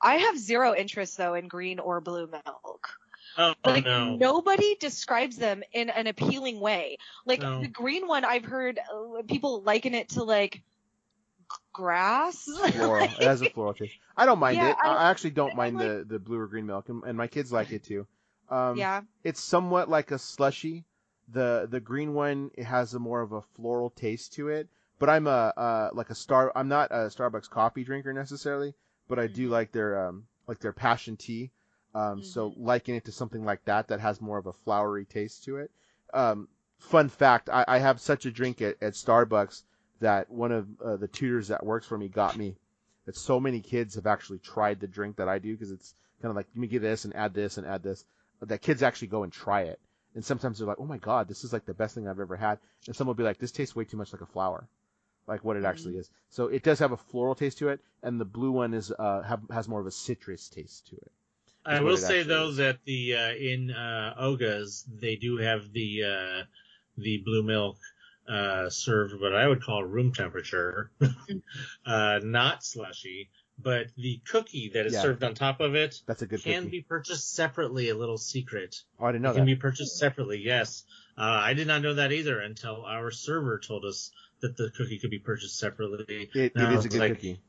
I 0.00 0.16
have 0.16 0.38
zero 0.38 0.74
interest 0.74 1.16
though 1.16 1.34
in 1.34 1.48
green 1.48 1.78
or 1.80 2.00
blue 2.00 2.26
milk. 2.28 2.88
Oh, 3.36 3.54
like 3.64 3.84
no. 3.84 4.16
nobody 4.16 4.74
describes 4.80 5.36
them 5.36 5.62
in 5.72 5.90
an 5.90 6.06
appealing 6.06 6.60
way. 6.60 6.98
Like 7.24 7.40
No. 7.40 7.60
the 7.60 7.68
green 7.68 8.06
one, 8.08 8.24
I've 8.24 8.44
heard 8.44 8.78
uh, 8.78 9.22
people 9.28 9.62
liken 9.62 9.94
it 9.94 10.10
to 10.10 10.24
like 10.24 10.62
grass. 11.72 12.44
Floral. 12.72 13.04
it 13.20 13.22
has 13.22 13.40
a 13.42 13.50
floral 13.50 13.74
taste. 13.74 13.94
I 14.16 14.26
don't 14.26 14.38
mind 14.38 14.56
Yeah, 14.56 14.70
it. 14.70 14.76
I, 14.82 14.88
I- 14.88 14.94
I 15.06 15.10
actually 15.10 15.30
don't 15.30 15.54
mind 15.56 15.76
like- 15.76 15.86
the, 15.86 16.04
the 16.08 16.18
blue 16.18 16.38
or 16.38 16.46
green 16.46 16.66
milk, 16.66 16.88
and, 16.88 17.02
and 17.04 17.16
my 17.16 17.26
kids 17.26 17.52
like 17.52 17.70
it 17.72 17.84
too. 17.84 18.06
Um, 18.50 18.76
yeah. 18.76 19.02
It's 19.24 19.40
somewhat 19.40 19.88
like 19.88 20.10
a 20.10 20.18
slushy. 20.18 20.84
The 21.32 21.66
the 21.70 21.80
green 21.80 22.14
one 22.14 22.50
it 22.54 22.64
has 22.64 22.94
a 22.94 22.98
more 22.98 23.20
of 23.20 23.32
a 23.32 23.42
floral 23.42 23.90
taste 23.90 24.32
to 24.34 24.48
it. 24.48 24.68
But 24.98 25.08
I'm 25.10 25.26
a 25.26 25.52
uh, 25.56 25.90
like 25.92 26.10
a 26.10 26.14
star. 26.14 26.50
I'm 26.56 26.68
not 26.68 26.90
a 26.90 27.06
Starbucks 27.08 27.48
coffee 27.50 27.84
drinker 27.84 28.12
necessarily, 28.12 28.74
but 29.08 29.18
I 29.18 29.26
do 29.28 29.48
Mhm. 29.48 29.52
like 29.52 29.72
their 29.72 30.08
um 30.08 30.26
like 30.46 30.58
their 30.58 30.72
passion 30.72 31.16
tea. 31.16 31.50
Um, 31.94 32.22
so 32.22 32.50
Mm-hmm. 32.50 32.64
liken 32.64 32.94
it 32.96 33.04
to 33.04 33.12
something 33.12 33.44
like 33.44 33.64
that 33.66 33.88
that 33.88 34.00
has 34.00 34.20
more 34.20 34.38
of 34.38 34.46
a 34.46 34.52
flowery 34.52 35.04
taste 35.04 35.44
to 35.44 35.58
it. 35.58 35.70
Um, 36.12 36.48
fun 36.78 37.08
fact: 37.08 37.48
I, 37.48 37.64
I 37.68 37.78
have 37.78 38.00
such 38.00 38.26
a 38.26 38.30
drink 38.30 38.60
at, 38.60 38.76
at 38.82 38.94
Starbucks 38.94 39.62
that 40.00 40.30
one 40.30 40.52
of 40.52 40.68
uh, 40.84 40.96
the 40.96 41.08
tutors 41.08 41.48
that 41.48 41.64
works 41.64 41.86
for 41.86 41.96
me 41.98 42.08
got 42.08 42.36
me. 42.36 42.56
That 43.06 43.16
so 43.16 43.40
many 43.40 43.60
kids 43.60 43.94
have 43.94 44.06
actually 44.06 44.38
tried 44.40 44.80
the 44.80 44.86
drink 44.86 45.16
that 45.16 45.28
I 45.28 45.38
do 45.38 45.52
because 45.52 45.70
it's 45.70 45.94
kind 46.20 46.30
of 46.30 46.36
like 46.36 46.46
let 46.54 46.60
me 46.60 46.66
get 46.66 46.82
this 46.82 47.04
and 47.04 47.14
add 47.16 47.32
this 47.34 47.56
and 47.56 47.66
add 47.66 47.82
this. 47.82 48.04
That 48.42 48.60
kids 48.62 48.82
actually 48.82 49.08
go 49.08 49.22
and 49.22 49.32
try 49.32 49.62
it, 49.62 49.80
and 50.14 50.24
sometimes 50.24 50.58
they're 50.58 50.66
like, 50.66 50.80
"Oh 50.80 50.86
my 50.86 50.98
god, 50.98 51.28
this 51.28 51.44
is 51.44 51.52
like 51.52 51.64
the 51.64 51.74
best 51.74 51.94
thing 51.94 52.08
I've 52.08 52.20
ever 52.20 52.36
had," 52.36 52.58
and 52.86 52.96
some 52.96 53.06
will 53.06 53.14
be 53.14 53.22
like, 53.22 53.38
"This 53.38 53.52
tastes 53.52 53.76
way 53.76 53.84
too 53.84 53.96
much 53.96 54.12
like 54.12 54.22
a 54.22 54.26
flower." 54.26 54.68
Like 55.26 55.44
what 55.44 55.56
it 55.58 55.64
actually 55.64 55.96
is. 55.98 56.10
So 56.30 56.46
it 56.46 56.62
does 56.62 56.78
have 56.78 56.92
a 56.92 56.96
floral 56.96 57.34
taste 57.34 57.58
to 57.58 57.68
it, 57.68 57.80
and 58.02 58.18
the 58.18 58.24
blue 58.24 58.50
one 58.50 58.72
is 58.72 58.90
uh 58.90 59.22
have, 59.22 59.42
has 59.50 59.68
more 59.68 59.80
of 59.80 59.86
a 59.86 59.90
citrus 59.90 60.48
taste 60.48 60.88
to 60.88 60.96
it. 60.96 61.12
I 61.64 61.80
will 61.80 61.94
it 61.94 61.98
say 61.98 62.20
actually 62.20 62.34
though 62.34 62.48
is. 62.48 62.56
that 62.56 62.78
the 62.84 63.14
uh, 63.14 63.32
in 63.34 63.70
uh, 63.70 64.14
Oga's 64.18 64.84
they 64.88 65.16
do 65.16 65.36
have 65.36 65.70
the 65.72 66.04
uh, 66.04 66.44
the 66.96 67.18
blue 67.18 67.42
milk 67.42 67.76
uh, 68.26 68.70
served 68.70 69.20
what 69.20 69.34
I 69.34 69.46
would 69.46 69.62
call 69.62 69.84
room 69.84 70.12
temperature, 70.12 70.90
uh, 71.86 72.20
not 72.22 72.64
slushy. 72.64 73.30
But 73.60 73.88
the 73.96 74.20
cookie 74.24 74.70
that 74.74 74.86
is 74.86 74.92
Yeah. 74.92 75.02
served 75.02 75.24
on 75.24 75.34
top 75.34 75.58
of 75.60 75.74
it 75.74 76.00
That's 76.06 76.22
a 76.22 76.26
good 76.26 76.42
can 76.42 76.64
cookie. 76.64 76.78
be 76.78 76.82
purchased 76.82 77.34
separately. 77.34 77.88
A 77.88 77.96
little 77.96 78.18
secret. 78.18 78.82
oh, 79.00 79.06
I 79.06 79.12
didn't 79.12 79.22
know 79.22 79.32
it 79.32 79.34
can 79.34 79.46
be 79.46 79.56
purchased 79.56 79.98
separately. 79.98 80.38
Yes, 80.38 80.84
uh, 81.16 81.22
I 81.22 81.54
did 81.54 81.66
not 81.66 81.82
know 81.82 81.94
that 81.94 82.12
either 82.12 82.38
until 82.40 82.84
our 82.84 83.10
server 83.10 83.58
told 83.58 83.84
us 83.84 84.12
that 84.40 84.56
the 84.56 84.70
cookie 84.76 84.98
could 85.00 85.10
be 85.10 85.18
purchased 85.18 85.58
separately. 85.58 86.30
It, 86.34 86.52
it 86.54 86.72
is 86.72 86.84
a 86.84 86.88
good 86.88 87.00
like- 87.00 87.14
cookie. 87.14 87.40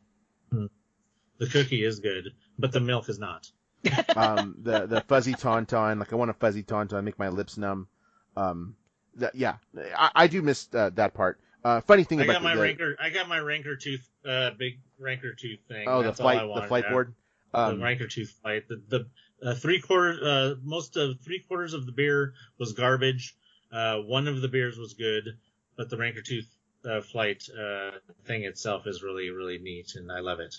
The 0.51 1.47
cookie 1.47 1.85
is 1.85 1.99
good, 1.99 2.33
but 2.57 2.71
the 2.73 2.79
milk 2.81 3.07
is 3.07 3.17
not. 3.19 3.49
um, 4.17 4.55
the 4.61 4.87
the 4.87 5.01
fuzzy 5.01 5.33
tauntaun, 5.33 5.99
like 5.99 6.11
I 6.11 6.15
want 6.17 6.31
a 6.31 6.33
fuzzy 6.33 6.63
tauntaun, 6.63 7.03
make 7.05 7.17
my 7.17 7.29
lips 7.29 7.57
numb. 7.57 7.87
Um, 8.35 8.75
that, 9.15 9.35
yeah, 9.35 9.55
I, 9.95 10.11
I 10.15 10.27
do 10.27 10.41
miss 10.41 10.67
uh, 10.73 10.89
that 10.95 11.13
part. 11.13 11.39
Uh, 11.63 11.81
funny 11.81 12.03
thing 12.03 12.19
I 12.21 12.23
about 12.23 12.33
got 12.33 12.43
my 12.43 12.55
the, 12.55 12.61
Rancor. 12.61 12.95
I 12.99 13.09
got 13.09 13.27
my 13.27 13.39
Rancor 13.39 13.75
tooth, 13.75 14.07
uh, 14.25 14.51
big 14.57 14.79
Rancor 14.97 15.33
tooth 15.33 15.59
thing. 15.67 15.87
oh 15.87 15.99
the 15.99 16.07
That's 16.09 16.19
I 16.19 16.23
flight 16.23 16.55
the 16.55 16.61
flight 16.67 16.83
Yeah. 16.87 16.91
board. 16.91 17.13
the 17.53 17.59
Um, 17.59 17.81
Rancor 17.81 18.07
tooth 18.07 18.31
flight. 18.41 18.67
The, 18.67 18.81
the 18.87 19.07
uh, 19.45 19.55
three 19.55 19.79
quarter, 19.81 20.19
uh, 20.23 20.55
most 20.63 20.95
of 20.97 21.19
three 21.21 21.39
quarters 21.39 21.73
of 21.73 21.85
the 21.85 21.91
beer 21.91 22.33
was 22.57 22.73
garbage. 22.73 23.35
Uh, 23.71 23.97
one 23.99 24.27
of 24.27 24.41
the 24.41 24.47
beers 24.47 24.77
was 24.77 24.93
good, 24.93 25.37
but 25.75 25.89
the 25.89 25.97
Rancor 25.97 26.21
tooth 26.21 26.47
uh, 26.85 27.01
flight 27.01 27.43
uh, 27.49 27.91
thing 28.25 28.43
itself 28.43 28.87
is 28.87 29.03
really 29.03 29.29
really 29.31 29.57
neat, 29.57 29.95
and 29.95 30.11
I 30.11 30.19
love 30.19 30.39
it. 30.39 30.55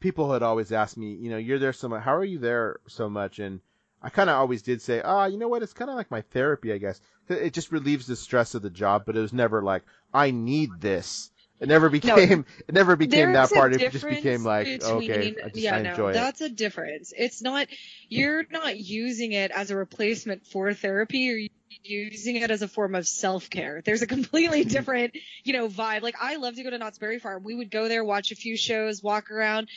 people 0.00 0.32
had 0.32 0.42
always 0.42 0.72
asked 0.72 0.96
me, 0.96 1.12
you 1.14 1.30
know, 1.30 1.36
you're 1.36 1.58
there 1.60 1.72
so 1.72 1.88
much. 1.88 2.02
How 2.02 2.14
are 2.16 2.24
you 2.24 2.38
there 2.38 2.80
so 2.88 3.08
much? 3.08 3.38
And 3.38 3.60
I 4.02 4.10
kind 4.10 4.28
of 4.28 4.36
always 4.36 4.62
did 4.62 4.82
say, 4.82 5.00
ah, 5.00 5.26
you 5.26 5.38
know 5.38 5.48
what? 5.48 5.62
It's 5.62 5.72
kind 5.72 5.90
of 5.90 5.96
like 5.96 6.10
my 6.10 6.22
therapy, 6.22 6.72
I 6.72 6.78
guess. 6.78 7.00
It 7.28 7.52
just 7.52 7.70
relieves 7.70 8.06
the 8.06 8.16
stress 8.16 8.54
of 8.54 8.62
the 8.62 8.70
job, 8.70 9.04
but 9.06 9.16
it 9.16 9.20
was 9.20 9.32
never 9.32 9.62
like 9.62 9.84
I 10.12 10.32
need 10.32 10.70
this. 10.80 11.30
It 11.60 11.68
never 11.68 11.88
became. 11.88 12.44
it 12.68 12.74
never 12.74 12.96
became 12.96 13.32
that 13.34 13.50
part. 13.50 13.72
It 13.72 13.92
just 13.92 14.06
became 14.06 14.44
like, 14.44 14.66
between- 14.66 14.92
okay, 15.10 15.36
I 15.44 15.48
just 15.48 15.62
yeah, 15.62 15.76
I 15.76 15.82
no, 15.82 15.90
enjoy 15.90 16.10
it. 16.10 16.14
that's 16.14 16.40
a 16.40 16.48
difference. 16.48 17.12
It's 17.16 17.40
not 17.40 17.68
you're 18.08 18.44
not 18.50 18.76
using 18.76 19.30
it 19.30 19.52
as 19.52 19.70
a 19.70 19.76
replacement 19.76 20.44
for 20.46 20.74
therapy. 20.74 21.52
Using 21.82 22.36
it 22.36 22.50
as 22.50 22.62
a 22.62 22.68
form 22.68 22.94
of 22.94 23.06
self 23.06 23.50
care. 23.50 23.82
There's 23.84 24.02
a 24.02 24.06
completely 24.06 24.64
different, 24.76 25.16
you 25.44 25.52
know, 25.52 25.68
vibe. 25.68 26.02
Like 26.02 26.16
I 26.20 26.36
love 26.36 26.56
to 26.56 26.62
go 26.62 26.70
to 26.70 26.78
Knott's 26.78 26.98
Berry 26.98 27.18
Farm. 27.18 27.42
We 27.44 27.54
would 27.54 27.70
go 27.70 27.88
there, 27.88 28.04
watch 28.04 28.32
a 28.32 28.36
few 28.36 28.56
shows, 28.56 29.02
walk 29.02 29.30
around. 29.30 29.68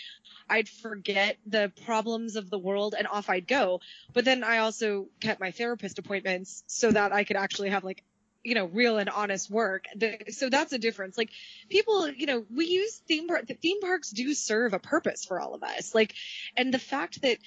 I'd 0.49 0.69
forget 0.69 1.37
the 1.45 1.71
problems 1.85 2.35
of 2.35 2.49
the 2.49 2.59
world 2.59 2.95
and 2.97 3.07
off 3.07 3.29
I'd 3.29 3.47
go. 3.47 3.81
But 4.13 4.25
then 4.25 4.43
I 4.43 4.59
also 4.59 5.07
kept 5.19 5.39
my 5.39 5.51
therapist 5.51 5.97
appointments 5.99 6.63
so 6.67 6.91
that 6.91 7.11
I 7.11 7.23
could 7.23 7.37
actually 7.37 7.69
have 7.69 7.83
like 7.83 8.03
you 8.45 8.53
know, 8.53 8.65
real 8.65 8.99
and 8.99 9.09
honest 9.09 9.49
work. 9.49 9.85
The, 9.95 10.19
so 10.29 10.49
that's 10.49 10.71
a 10.71 10.77
difference. 10.77 11.17
Like 11.17 11.31
people, 11.67 12.07
you 12.07 12.27
know, 12.27 12.45
we 12.55 12.67
use 12.67 13.01
theme 13.07 13.27
park, 13.27 13.47
the 13.47 13.55
theme 13.55 13.81
parks 13.81 14.11
do 14.11 14.35
serve 14.35 14.73
a 14.73 14.79
purpose 14.79 15.25
for 15.25 15.41
all 15.41 15.55
of 15.55 15.63
us. 15.63 15.95
Like, 15.95 16.13
and 16.55 16.71
the 16.71 16.79
fact 16.79 17.23
that 17.23 17.39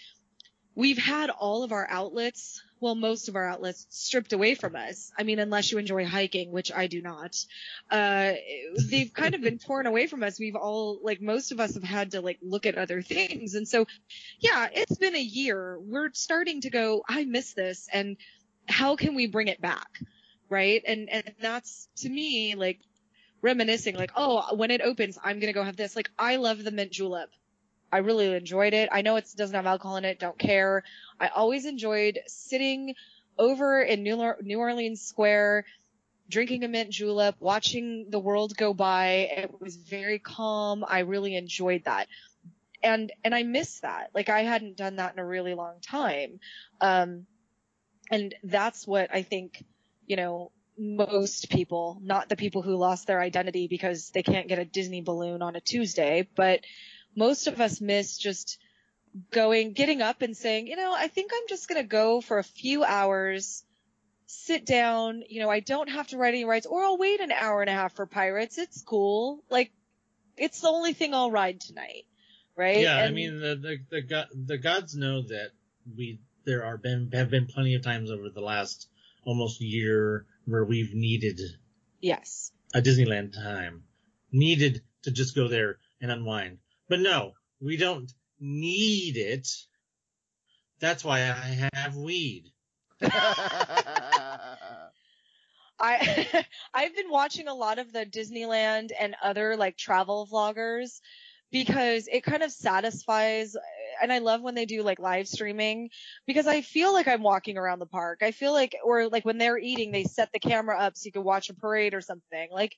we've 0.78 0.96
had 0.96 1.28
all 1.28 1.64
of 1.64 1.72
our 1.72 1.88
outlets, 1.90 2.62
well, 2.78 2.94
most 2.94 3.28
of 3.28 3.34
our 3.34 3.44
outlets 3.44 3.84
stripped 3.90 4.32
away 4.32 4.54
from 4.54 4.76
us. 4.76 5.10
I 5.18 5.24
mean, 5.24 5.40
unless 5.40 5.72
you 5.72 5.78
enjoy 5.78 6.06
hiking, 6.06 6.52
which 6.52 6.70
I 6.70 6.86
do 6.86 7.02
not, 7.02 7.36
uh, 7.90 8.34
they've 8.88 9.12
kind 9.12 9.34
of 9.34 9.40
been 9.40 9.58
torn 9.66 9.88
away 9.88 10.06
from 10.06 10.22
us. 10.22 10.38
We've 10.38 10.54
all, 10.54 11.00
like, 11.02 11.20
most 11.20 11.50
of 11.50 11.58
us 11.58 11.74
have 11.74 11.82
had 11.82 12.12
to, 12.12 12.20
like, 12.20 12.38
look 12.42 12.64
at 12.64 12.78
other 12.78 13.02
things. 13.02 13.56
And 13.56 13.66
so, 13.66 13.88
yeah, 14.38 14.68
it's 14.72 14.96
been 14.96 15.16
a 15.16 15.20
year. 15.20 15.80
We're 15.80 16.12
starting 16.12 16.60
to 16.60 16.70
go, 16.70 17.02
I 17.08 17.24
miss 17.24 17.54
this. 17.54 17.88
And 17.92 18.16
how 18.68 18.94
can 18.94 19.16
we 19.16 19.26
bring 19.26 19.48
it 19.48 19.60
back? 19.60 19.98
Right. 20.48 20.80
And, 20.86 21.10
and 21.10 21.34
that's 21.40 21.88
to 22.02 22.08
me, 22.08 22.54
like, 22.54 22.78
reminiscing, 23.42 23.96
like, 23.96 24.12
oh, 24.14 24.54
when 24.54 24.70
it 24.70 24.80
opens, 24.80 25.18
I'm 25.24 25.40
going 25.40 25.52
to 25.52 25.58
go 25.58 25.64
have 25.64 25.76
this. 25.76 25.96
Like, 25.96 26.10
I 26.16 26.36
love 26.36 26.62
the 26.62 26.70
mint 26.70 26.92
julep. 26.92 27.30
I 27.90 27.98
really 27.98 28.34
enjoyed 28.34 28.74
it. 28.74 28.88
I 28.92 29.02
know 29.02 29.16
it 29.16 29.28
doesn't 29.36 29.54
have 29.54 29.66
alcohol 29.66 29.96
in 29.96 30.04
it. 30.04 30.18
Don't 30.18 30.38
care. 30.38 30.84
I 31.18 31.28
always 31.28 31.64
enjoyed 31.64 32.20
sitting 32.26 32.94
over 33.38 33.80
in 33.80 34.02
New, 34.02 34.34
New 34.42 34.58
Orleans 34.58 35.00
Square, 35.00 35.64
drinking 36.28 36.64
a 36.64 36.68
mint 36.68 36.90
julep, 36.90 37.36
watching 37.40 38.06
the 38.10 38.18
world 38.18 38.56
go 38.56 38.74
by. 38.74 39.28
It 39.30 39.60
was 39.60 39.76
very 39.76 40.18
calm. 40.18 40.84
I 40.86 41.00
really 41.00 41.36
enjoyed 41.36 41.84
that. 41.84 42.08
And, 42.82 43.10
and 43.24 43.34
I 43.34 43.42
miss 43.42 43.80
that. 43.80 44.10
Like 44.14 44.28
I 44.28 44.42
hadn't 44.42 44.76
done 44.76 44.96
that 44.96 45.14
in 45.14 45.18
a 45.18 45.26
really 45.26 45.54
long 45.54 45.80
time. 45.80 46.40
Um, 46.80 47.26
and 48.10 48.34
that's 48.44 48.86
what 48.86 49.12
I 49.12 49.22
think, 49.22 49.64
you 50.06 50.16
know, 50.16 50.52
most 50.78 51.50
people, 51.50 51.98
not 52.02 52.28
the 52.28 52.36
people 52.36 52.62
who 52.62 52.76
lost 52.76 53.06
their 53.06 53.20
identity 53.20 53.66
because 53.66 54.10
they 54.10 54.22
can't 54.22 54.46
get 54.46 54.60
a 54.60 54.64
Disney 54.64 55.00
balloon 55.00 55.42
on 55.42 55.56
a 55.56 55.60
Tuesday, 55.60 56.28
but 56.36 56.60
most 57.18 57.48
of 57.48 57.60
us 57.60 57.80
miss 57.80 58.16
just 58.16 58.58
going, 59.30 59.72
getting 59.72 60.00
up 60.00 60.22
and 60.22 60.36
saying, 60.36 60.68
you 60.68 60.76
know, 60.76 60.94
I 60.96 61.08
think 61.08 61.32
I'm 61.34 61.48
just 61.48 61.68
going 61.68 61.82
to 61.82 61.86
go 61.86 62.20
for 62.20 62.38
a 62.38 62.44
few 62.44 62.84
hours, 62.84 63.64
sit 64.26 64.64
down, 64.64 65.22
you 65.28 65.40
know, 65.40 65.50
I 65.50 65.60
don't 65.60 65.90
have 65.90 66.06
to 66.08 66.16
write 66.16 66.34
any 66.34 66.44
rides 66.44 66.66
or 66.66 66.82
I'll 66.84 66.96
wait 66.96 67.20
an 67.20 67.32
hour 67.32 67.60
and 67.60 67.68
a 67.68 67.72
half 67.72 67.94
for 67.96 68.06
pirates. 68.06 68.56
It's 68.56 68.82
cool. 68.82 69.42
Like 69.50 69.72
it's 70.36 70.60
the 70.60 70.68
only 70.68 70.92
thing 70.92 71.12
I'll 71.12 71.30
ride 71.30 71.60
tonight. 71.60 72.04
Right. 72.56 72.80
Yeah, 72.80 72.96
I 72.96 73.10
mean 73.10 73.38
the 73.38 73.54
the 73.54 73.78
the, 73.88 74.02
go- 74.02 74.24
the 74.34 74.58
gods 74.58 74.96
know 74.96 75.22
that 75.22 75.50
we 75.96 76.20
there 76.44 76.64
are 76.64 76.76
been 76.76 77.10
have 77.12 77.30
been 77.30 77.46
plenty 77.46 77.76
of 77.76 77.82
times 77.82 78.10
over 78.10 78.30
the 78.30 78.40
last 78.40 78.88
almost 79.24 79.60
year 79.60 80.26
where 80.44 80.64
we've 80.64 80.92
needed 80.92 81.40
yes. 82.00 82.50
a 82.74 82.82
Disneyland 82.82 83.32
time, 83.32 83.84
needed 84.32 84.82
to 85.02 85.12
just 85.12 85.36
go 85.36 85.46
there 85.46 85.78
and 86.00 86.10
unwind. 86.10 86.58
But 86.88 87.00
no, 87.00 87.32
we 87.60 87.76
don't 87.76 88.10
need 88.40 89.16
it. 89.16 89.48
That's 90.80 91.04
why 91.04 91.18
I 91.20 91.68
have 91.74 91.96
weed. 91.96 92.52
I 95.80 96.44
I've 96.74 96.94
been 96.96 97.10
watching 97.10 97.48
a 97.48 97.54
lot 97.54 97.78
of 97.78 97.92
the 97.92 98.06
Disneyland 98.06 98.90
and 98.98 99.14
other 99.22 99.56
like 99.56 99.76
travel 99.76 100.28
vloggers 100.30 101.00
because 101.50 102.08
it 102.12 102.22
kind 102.22 102.42
of 102.42 102.52
satisfies 102.52 103.56
and 104.02 104.12
I 104.12 104.18
love 104.18 104.42
when 104.42 104.54
they 104.54 104.66
do 104.66 104.82
like 104.82 104.98
live 104.98 105.26
streaming 105.26 105.90
because 106.26 106.46
I 106.46 106.60
feel 106.60 106.92
like 106.92 107.08
I'm 107.08 107.22
walking 107.22 107.56
around 107.56 107.78
the 107.78 107.86
park. 107.86 108.20
I 108.22 108.32
feel 108.32 108.52
like 108.52 108.76
or 108.84 109.08
like 109.08 109.24
when 109.24 109.38
they're 109.38 109.58
eating 109.58 109.90
they 109.92 110.04
set 110.04 110.30
the 110.32 110.40
camera 110.40 110.78
up 110.78 110.96
so 110.96 111.06
you 111.06 111.12
can 111.12 111.24
watch 111.24 111.48
a 111.48 111.54
parade 111.54 111.94
or 111.94 112.00
something. 112.00 112.48
Like 112.52 112.76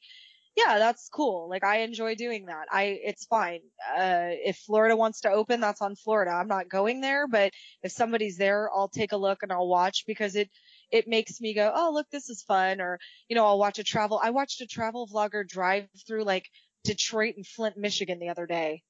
yeah, 0.57 0.79
that's 0.79 1.09
cool. 1.09 1.49
Like 1.49 1.65
I 1.65 1.79
enjoy 1.81 2.15
doing 2.15 2.47
that. 2.47 2.67
I 2.71 2.99
it's 3.03 3.27
fine. 3.27 3.61
Uh 3.97 4.31
if 4.45 4.57
Florida 4.59 4.97
wants 4.97 5.21
to 5.23 5.31
open, 5.31 5.61
that's 5.61 5.81
on 5.81 5.97
Florida. 5.97 6.33
I'm 6.33 6.49
not 6.49 6.69
going 6.69 7.01
there, 7.01 7.27
but 7.29 7.53
if 7.83 7.93
somebody's 7.93 8.37
there, 8.37 8.71
I'll 8.75 8.89
take 8.89 9.13
a 9.13 9.17
look 9.17 9.43
and 9.43 9.53
I'll 9.53 9.69
watch 9.69 10.05
because 10.07 10.37
it 10.37 10.51
it 10.91 11.07
makes 11.09 11.41
me 11.41 11.55
go, 11.55 11.73
oh, 11.75 11.93
look, 11.93 12.07
this 12.11 12.29
is 12.29 12.43
fun. 12.43 12.81
Or, 12.81 12.99
you 13.29 13.37
know, 13.37 13.47
I'll 13.47 13.59
watch 13.59 13.79
a 13.79 13.85
travel. 13.85 14.21
I 14.23 14.31
watched 14.31 14.61
a 14.61 14.67
travel 14.67 15.09
vlogger 15.09 15.47
drive 15.47 15.87
through 16.07 16.25
like 16.25 16.49
Detroit 16.85 17.35
and 17.37 17.47
Flint, 17.47 17.77
Michigan 17.77 18.19
the 18.19 18.29
other 18.29 18.47
day. 18.47 18.83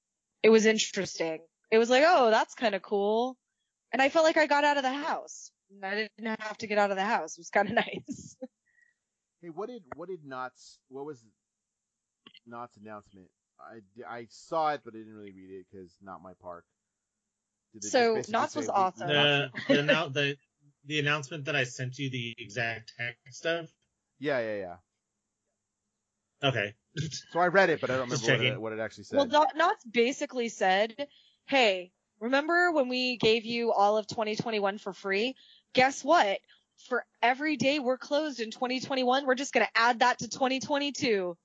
It 0.42 0.50
was 0.50 0.66
interesting. 0.66 1.40
It 1.70 1.78
was 1.78 1.90
like, 1.90 2.04
oh, 2.06 2.30
that's 2.30 2.54
kind 2.54 2.74
of 2.74 2.82
cool. 2.82 3.36
And 3.92 4.00
I 4.00 4.08
felt 4.08 4.24
like 4.24 4.36
I 4.36 4.46
got 4.46 4.64
out 4.64 4.76
of 4.76 4.82
the 4.82 4.92
house, 4.92 5.50
I 5.82 6.08
didn't 6.18 6.40
have 6.40 6.58
to 6.58 6.66
get 6.66 6.78
out 6.78 6.90
of 6.90 6.96
the 6.96 7.04
house. 7.04 7.36
It 7.36 7.40
was 7.40 7.50
kind 7.50 7.68
of 7.68 7.74
nice. 7.86 8.36
Hey, 9.42 9.48
what 9.48 9.68
did 9.68 9.82
what 9.96 10.08
did 10.08 10.24
Knott's 10.24 10.78
what 10.88 11.06
was 11.06 11.24
Knott's 12.47 12.76
announcement? 12.76 13.28
I, 13.61 14.09
I 14.09 14.26
saw 14.30 14.72
it, 14.72 14.80
but 14.84 14.95
I 14.95 14.99
didn't 14.99 15.14
really 15.14 15.32
read 15.32 15.51
it 15.51 15.66
because 15.70 15.95
not 16.03 16.22
my 16.22 16.32
park. 16.41 16.64
Did 17.72 17.84
so 17.84 18.22
Knott's 18.28 18.57
was 18.57 18.68
awesome. 18.68 19.09
The, 19.09 19.51
the, 19.68 19.82
the, 20.12 20.36
the 20.86 20.99
announcement 20.99 21.45
that 21.45 21.55
I 21.55 21.64
sent 21.64 21.99
you 21.99 22.11
the 22.11 22.34
exact 22.38 22.95
text 22.99 23.47
of. 23.47 23.68
Yeah, 24.18 24.41
yeah, 24.41 24.57
yeah. 24.57 24.76
Okay. 26.43 26.74
so 27.30 27.41
I 27.41 27.49
read 27.49 27.70
it, 27.70 27.80
but 27.80 27.91
I 27.91 27.97
don't 27.97 28.11
remember 28.11 28.26
what 28.26 28.41
it, 28.41 28.61
what 28.61 28.72
it, 28.72 28.80
actually 28.80 29.05
said. 29.05 29.18
Well, 29.18 29.47
Knott's 29.55 29.84
basically 29.84 30.49
said, 30.49 30.95
"Hey, 31.47 31.93
remember 32.18 32.72
when 32.72 32.88
we 32.88 33.18
gave 33.18 33.45
you 33.45 33.72
all 33.72 33.97
of 33.99 34.07
2021 34.07 34.78
for 34.78 34.93
free? 34.93 35.36
Guess 35.74 36.03
what? 36.03 36.38
For 36.88 37.05
every 37.22 37.57
day 37.57 37.78
we're 37.78 37.99
closed 37.99 38.41
in 38.41 38.51
2021, 38.51 39.26
we're 39.26 39.34
just 39.34 39.53
going 39.53 39.66
to 39.66 39.80
add 39.80 40.01
that 40.01 40.20
to 40.20 40.28
2022." 40.28 41.36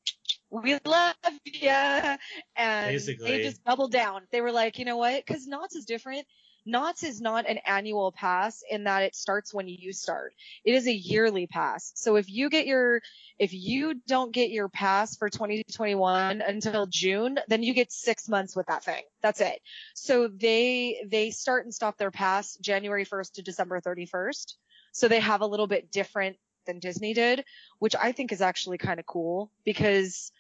We 0.49 0.77
love 0.85 1.15
ya. 1.45 2.17
And 2.55 2.91
Basically. 2.91 3.31
they 3.31 3.43
just 3.43 3.63
doubled 3.63 3.91
down. 3.91 4.21
They 4.31 4.41
were 4.41 4.51
like, 4.51 4.79
you 4.79 4.85
know 4.85 4.97
what? 4.97 5.25
Cause 5.25 5.47
Knott's 5.47 5.75
is 5.75 5.85
different. 5.85 6.25
Knott's 6.67 7.03
is 7.03 7.21
not 7.21 7.47
an 7.47 7.59
annual 7.65 8.11
pass 8.11 8.63
in 8.69 8.85
that 8.85 9.03
it 9.03 9.15
starts 9.15 9.53
when 9.53 9.67
you 9.67 9.93
start. 9.93 10.33
It 10.63 10.73
is 10.73 10.87
a 10.87 10.93
yearly 10.93 11.45
pass. 11.45 11.91
So 11.95 12.15
if 12.15 12.27
you 12.27 12.49
get 12.49 12.65
your, 12.65 13.01
if 13.37 13.53
you 13.53 14.01
don't 14.07 14.33
get 14.33 14.49
your 14.49 14.67
pass 14.67 15.15
for 15.15 15.29
2021 15.29 16.41
until 16.41 16.87
June, 16.87 17.37
then 17.47 17.61
you 17.61 17.75
get 17.75 17.91
six 17.91 18.27
months 18.27 18.55
with 18.55 18.65
that 18.65 18.83
thing. 18.83 19.03
That's 19.21 19.41
it. 19.41 19.59
So 19.93 20.27
they, 20.27 21.05
they 21.07 21.29
start 21.29 21.65
and 21.65 21.73
stop 21.73 21.97
their 21.97 22.11
pass 22.11 22.57
January 22.57 23.05
1st 23.05 23.33
to 23.33 23.41
December 23.43 23.79
31st. 23.79 24.55
So 24.91 25.07
they 25.07 25.19
have 25.19 25.41
a 25.41 25.47
little 25.47 25.67
bit 25.67 25.91
different 25.91 26.37
than 26.65 26.79
Disney 26.79 27.13
did, 27.13 27.45
which 27.79 27.95
I 27.95 28.11
think 28.11 28.31
is 28.31 28.41
actually 28.41 28.77
kind 28.77 28.99
of 28.99 29.05
cool 29.05 29.51
because 29.63 30.31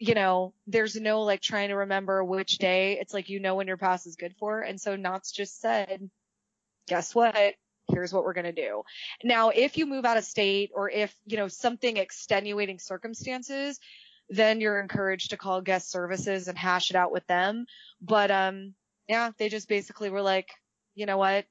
you 0.00 0.14
know, 0.14 0.54
there's 0.66 0.96
no 0.96 1.22
like 1.22 1.42
trying 1.42 1.68
to 1.68 1.76
remember 1.76 2.24
which 2.24 2.56
day. 2.56 2.98
It's 2.98 3.12
like 3.12 3.28
you 3.28 3.38
know 3.38 3.54
when 3.54 3.66
your 3.66 3.76
pass 3.76 4.06
is 4.06 4.16
good 4.16 4.34
for. 4.38 4.62
And 4.62 4.80
so 4.80 4.96
Knott's 4.96 5.30
just 5.30 5.60
said, 5.60 6.08
guess 6.88 7.14
what? 7.14 7.54
Here's 7.92 8.12
what 8.12 8.24
we're 8.24 8.32
going 8.32 8.46
to 8.46 8.52
do. 8.52 8.82
Now, 9.22 9.50
if 9.50 9.76
you 9.76 9.84
move 9.84 10.06
out 10.06 10.16
of 10.16 10.24
state 10.24 10.70
or 10.74 10.90
if, 10.90 11.14
you 11.26 11.36
know, 11.36 11.48
something 11.48 11.98
extenuating 11.98 12.78
circumstances, 12.78 13.78
then 14.30 14.60
you're 14.60 14.80
encouraged 14.80 15.30
to 15.30 15.36
call 15.36 15.60
guest 15.60 15.90
services 15.90 16.48
and 16.48 16.56
hash 16.56 16.88
it 16.90 16.96
out 16.96 17.12
with 17.12 17.26
them. 17.26 17.66
But, 18.00 18.30
um, 18.30 18.74
yeah, 19.06 19.32
they 19.38 19.50
just 19.50 19.68
basically 19.68 20.08
were 20.08 20.22
like, 20.22 20.48
you 20.94 21.04
know 21.04 21.18
what? 21.18 21.44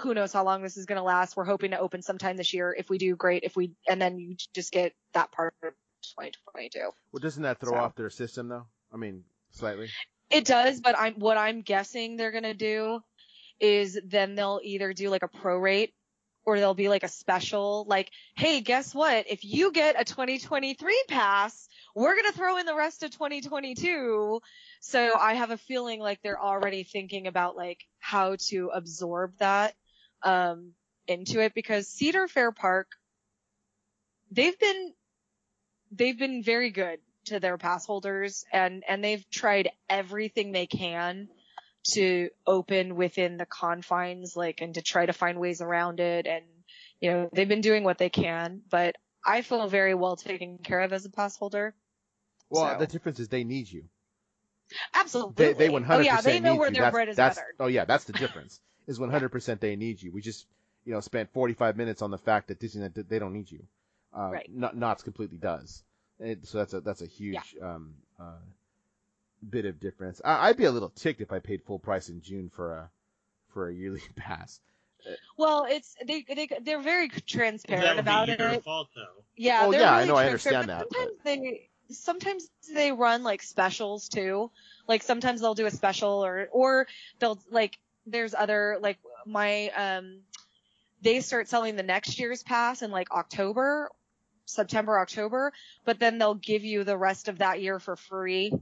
Who 0.00 0.14
knows 0.14 0.32
how 0.32 0.44
long 0.44 0.62
this 0.62 0.76
is 0.76 0.86
going 0.86 0.98
to 0.98 1.04
last? 1.04 1.36
We're 1.36 1.44
hoping 1.44 1.70
to 1.70 1.78
open 1.78 2.02
sometime 2.02 2.36
this 2.36 2.52
year. 2.52 2.74
If 2.76 2.90
we 2.90 2.98
do, 2.98 3.14
great. 3.16 3.44
If 3.44 3.56
we, 3.56 3.72
and 3.88 4.00
then 4.00 4.18
you 4.18 4.36
just 4.54 4.72
get 4.72 4.92
that 5.12 5.30
part 5.32 5.54
of 5.62 5.72
2022. 6.02 6.90
Well, 7.12 7.20
doesn't 7.20 7.42
that 7.42 7.60
throw 7.60 7.72
so. 7.72 7.78
off 7.78 7.94
their 7.94 8.10
system 8.10 8.48
though? 8.48 8.66
I 8.92 8.96
mean, 8.96 9.24
slightly. 9.50 9.88
It 10.30 10.44
does, 10.44 10.80
but 10.80 10.98
I'm 10.98 11.14
what 11.14 11.36
I'm 11.36 11.62
guessing 11.62 12.16
they're 12.16 12.32
gonna 12.32 12.54
do 12.54 13.00
is 13.60 13.98
then 14.04 14.34
they'll 14.34 14.60
either 14.62 14.92
do 14.92 15.10
like 15.10 15.22
a 15.22 15.28
prorate 15.28 15.92
or 16.44 16.58
there'll 16.58 16.74
be 16.74 16.88
like 16.88 17.04
a 17.04 17.08
special 17.08 17.86
like, 17.88 18.10
hey, 18.36 18.60
guess 18.60 18.94
what? 18.94 19.26
If 19.30 19.44
you 19.44 19.72
get 19.72 20.00
a 20.00 20.04
2023 20.04 21.04
pass, 21.08 21.68
we're 21.94 22.16
gonna 22.16 22.32
throw 22.32 22.58
in 22.58 22.66
the 22.66 22.74
rest 22.74 23.02
of 23.02 23.10
2022. 23.10 24.40
So 24.80 25.14
I 25.18 25.34
have 25.34 25.50
a 25.50 25.56
feeling 25.56 26.00
like 26.00 26.20
they're 26.22 26.40
already 26.40 26.84
thinking 26.84 27.26
about 27.26 27.56
like 27.56 27.80
how 28.00 28.36
to 28.48 28.70
absorb 28.74 29.38
that 29.38 29.74
um 30.24 30.72
into 31.06 31.40
it 31.40 31.54
because 31.54 31.86
Cedar 31.86 32.26
Fair 32.26 32.50
Park 32.50 32.88
they've 34.30 34.58
been 34.58 34.92
they've 35.92 36.18
been 36.18 36.42
very 36.42 36.70
good 36.70 36.98
to 37.26 37.40
their 37.40 37.56
pass 37.56 37.86
holders 37.86 38.44
and, 38.52 38.82
and 38.88 39.02
they've 39.02 39.28
tried 39.30 39.70
everything 39.88 40.52
they 40.52 40.66
can 40.66 41.28
to 41.84 42.30
open 42.46 42.96
within 42.96 43.36
the 43.36 43.46
confines, 43.46 44.36
like, 44.36 44.60
and 44.60 44.74
to 44.74 44.82
try 44.82 45.04
to 45.04 45.12
find 45.12 45.38
ways 45.38 45.60
around 45.60 46.00
it. 46.00 46.26
And, 46.26 46.44
you 47.00 47.10
know, 47.10 47.30
they've 47.32 47.48
been 47.48 47.60
doing 47.60 47.84
what 47.84 47.98
they 47.98 48.08
can, 48.08 48.62
but 48.70 48.96
I 49.24 49.42
feel 49.42 49.68
very 49.68 49.94
well 49.94 50.16
taken 50.16 50.58
care 50.58 50.80
of 50.80 50.92
as 50.92 51.04
a 51.04 51.10
pass 51.10 51.36
holder. 51.36 51.74
Well, 52.48 52.74
so. 52.74 52.78
the 52.78 52.86
difference 52.86 53.20
is 53.20 53.28
they 53.28 53.44
need 53.44 53.70
you. 53.70 53.84
Absolutely. 54.94 55.52
They, 55.52 55.52
they 55.52 55.68
100% 55.68 55.86
oh 55.90 55.98
yeah, 56.00 56.20
they 56.20 56.40
know 56.40 56.56
where 56.56 56.68
you. 56.68 56.74
their 56.74 56.84
that's, 56.84 56.92
bread 56.92 57.08
is 57.08 57.16
that's, 57.16 57.36
buttered. 57.36 57.54
Oh 57.60 57.66
yeah, 57.66 57.84
that's 57.84 58.04
the 58.04 58.14
difference. 58.14 58.60
Is 58.86 58.98
100% 58.98 59.60
they 59.60 59.76
need 59.76 60.02
you. 60.02 60.12
We 60.12 60.20
just, 60.20 60.46
you 60.84 60.92
know, 60.92 61.00
spent 61.00 61.32
45 61.32 61.76
minutes 61.76 62.02
on 62.02 62.10
the 62.10 62.18
fact 62.18 62.48
that 62.48 62.60
Disneyland 62.60 63.08
they 63.08 63.18
don't 63.18 63.32
need 63.32 63.50
you. 63.50 63.64
Uh, 64.16 64.30
right. 64.32 64.50
Not 64.52 64.76
Knott's 64.76 65.02
completely 65.02 65.38
does. 65.38 65.82
It, 66.20 66.46
so 66.46 66.58
that's 66.58 66.74
a 66.74 66.80
that's 66.80 67.02
a 67.02 67.06
huge 67.06 67.56
yeah. 67.58 67.74
um, 67.74 67.94
uh, 68.20 68.38
bit 69.48 69.64
of 69.64 69.80
difference. 69.80 70.20
I, 70.24 70.48
would 70.48 70.56
be 70.56 70.64
a 70.64 70.70
little 70.70 70.90
ticked 70.90 71.20
if 71.20 71.32
I 71.32 71.40
paid 71.40 71.62
full 71.64 71.80
price 71.80 72.08
in 72.08 72.22
June 72.22 72.50
for 72.54 72.72
a 72.72 72.90
for 73.52 73.68
a 73.68 73.74
yearly 73.74 74.02
pass. 74.16 74.60
Well, 75.36 75.66
it's 75.68 75.94
they 76.06 76.24
they 76.26 76.48
they're 76.62 76.80
very 76.80 77.08
transparent 77.08 77.98
about 77.98 78.28
it. 78.28 78.64
Fault, 78.64 78.88
yeah. 79.36 79.62
Oh 79.64 79.72
yeah, 79.72 79.90
really 79.90 80.02
I 80.02 80.04
know. 80.06 80.16
I 80.16 80.26
understand 80.26 80.68
that. 80.68 80.86
Sometimes 80.90 81.16
but... 81.16 81.24
they 81.24 81.68
sometimes 81.90 82.48
they 82.72 82.92
run 82.92 83.22
like 83.22 83.42
specials 83.42 84.08
too. 84.08 84.50
Like 84.86 85.02
sometimes 85.02 85.40
they'll 85.40 85.54
do 85.54 85.66
a 85.66 85.70
special 85.70 86.24
or 86.24 86.48
or 86.52 86.86
they'll 87.18 87.38
like 87.50 87.78
there's 88.06 88.34
other 88.34 88.78
like 88.80 88.98
my 89.26 89.68
um 89.70 90.20
they 91.02 91.20
start 91.20 91.48
selling 91.48 91.76
the 91.76 91.82
next 91.82 92.18
year's 92.18 92.42
pass 92.42 92.82
in 92.82 92.90
like 92.90 93.10
October 93.10 93.90
September, 94.46 94.98
October, 94.98 95.52
but 95.84 95.98
then 95.98 96.18
they'll 96.18 96.34
give 96.34 96.64
you 96.64 96.84
the 96.84 96.96
rest 96.96 97.28
of 97.28 97.38
that 97.38 97.60
year 97.60 97.78
for 97.78 97.96
free. 97.96 98.52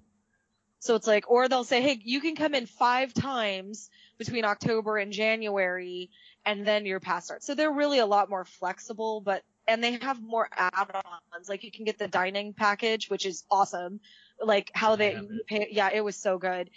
So 0.78 0.96
it's 0.96 1.06
like, 1.06 1.30
or 1.30 1.48
they'll 1.48 1.64
say, 1.64 1.80
hey, 1.80 2.00
you 2.02 2.20
can 2.20 2.34
come 2.34 2.54
in 2.54 2.66
five 2.66 3.14
times 3.14 3.88
between 4.18 4.44
October 4.44 4.96
and 4.96 5.12
January, 5.12 6.10
and 6.44 6.66
then 6.66 6.86
your 6.86 7.00
pass 7.00 7.26
starts. 7.26 7.46
So 7.46 7.54
they're 7.54 7.72
really 7.72 7.98
a 7.98 8.06
lot 8.06 8.30
more 8.30 8.44
flexible, 8.44 9.20
but 9.20 9.42
and 9.68 9.82
they 9.82 9.92
have 9.98 10.20
more 10.20 10.48
add-ons. 10.52 11.48
Like 11.48 11.62
you 11.62 11.70
can 11.70 11.84
get 11.84 11.98
the 11.98 12.08
dining 12.08 12.52
package, 12.52 13.08
which 13.08 13.26
is 13.26 13.44
awesome. 13.48 14.00
Like 14.42 14.72
how 14.74 14.96
they, 14.96 15.20
pay, 15.46 15.68
yeah, 15.70 15.90
it 15.92 16.02
was 16.02 16.16
so 16.16 16.36
good 16.38 16.68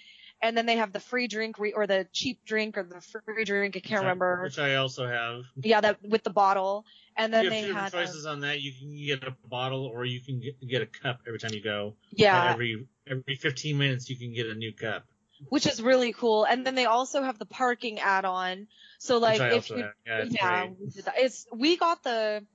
and 0.42 0.56
then 0.58 0.66
they 0.66 0.78
have 0.78 0.92
the 0.94 1.00
free 1.00 1.28
drink 1.28 1.58
re- 1.60 1.74
or 1.74 1.88
the 1.88 2.08
cheap 2.12 2.40
drink 2.46 2.78
or 2.78 2.84
the 2.84 3.02
free 3.02 3.46
drink. 3.46 3.76
I 3.76 3.80
can't 3.80 3.92
which 3.92 4.02
remember. 4.02 4.40
I, 4.40 4.44
which 4.44 4.60
I 4.60 4.76
also 4.76 5.08
have. 5.08 5.44
Yeah, 5.56 5.82
that 5.82 6.04
with 6.04 6.24
the 6.24 6.30
bottle, 6.30 6.86
and 7.16 7.34
then 7.34 7.46
you 7.46 7.50
they 7.50 7.62
have 7.62 7.76
had 7.76 7.92
choices 7.92 8.26
on 8.26 8.42
that. 8.42 8.62
You 8.62 8.74
can 8.74 8.96
get 8.96 9.24
a 9.28 9.36
bottle 9.48 9.86
or 9.86 10.06
you 10.06 10.22
can 10.22 10.40
get, 10.40 10.68
get 10.68 10.82
a 10.82 10.86
cup 10.86 11.22
every 11.28 11.40
time 11.40 11.54
you 11.54 11.64
go. 11.64 11.96
Yeah. 12.12 12.52
every 12.52 12.88
every 13.10 13.36
15 13.36 13.78
minutes 13.78 14.10
you 14.10 14.18
can 14.18 14.34
get 14.34 14.48
a 14.48 14.56
new 14.56 14.74
cup. 14.74 15.06
Which 15.50 15.68
is 15.68 15.82
really 15.82 16.14
cool, 16.14 16.46
and 16.46 16.66
then 16.66 16.76
they 16.76 16.86
also 16.86 17.22
have 17.22 17.38
the 17.38 17.46
parking 17.46 18.00
add-on. 18.00 18.68
So 19.00 19.18
like 19.18 19.42
if 19.42 19.70
you, 19.70 19.86
yeah, 20.06 20.24
yeah 20.30 20.68
it's 21.18 21.46
we 21.54 21.76
got 21.76 22.04
the 22.04 22.46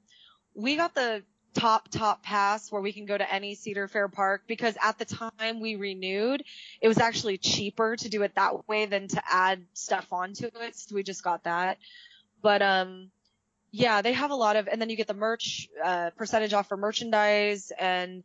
we 0.54 0.76
got 0.76 0.94
the 0.94 1.22
top 1.54 1.88
top 1.88 2.22
pass 2.22 2.70
where 2.70 2.82
we 2.82 2.92
can 2.92 3.06
go 3.06 3.16
to 3.16 3.32
any 3.32 3.54
Cedar 3.54 3.88
Fair 3.88 4.08
park 4.08 4.42
because 4.46 4.76
at 4.82 4.98
the 4.98 5.04
time 5.04 5.60
we 5.60 5.76
renewed, 5.76 6.44
it 6.80 6.88
was 6.88 6.98
actually 6.98 7.38
cheaper 7.38 7.96
to 7.96 8.08
do 8.08 8.22
it 8.22 8.34
that 8.36 8.68
way 8.68 8.86
than 8.86 9.08
to 9.08 9.22
add 9.28 9.64
stuff 9.74 10.12
onto 10.12 10.46
it. 10.46 10.76
So 10.76 10.94
we 10.94 11.02
just 11.02 11.24
got 11.24 11.44
that. 11.44 11.78
But 12.42 12.62
um 12.62 13.10
yeah, 13.72 14.02
they 14.02 14.12
have 14.12 14.30
a 14.30 14.36
lot 14.36 14.56
of 14.56 14.68
and 14.68 14.80
then 14.80 14.90
you 14.90 14.96
get 14.96 15.06
the 15.06 15.14
merch 15.14 15.68
uh 15.82 16.10
percentage 16.16 16.52
off 16.52 16.68
for 16.68 16.76
merchandise 16.76 17.72
and 17.78 18.22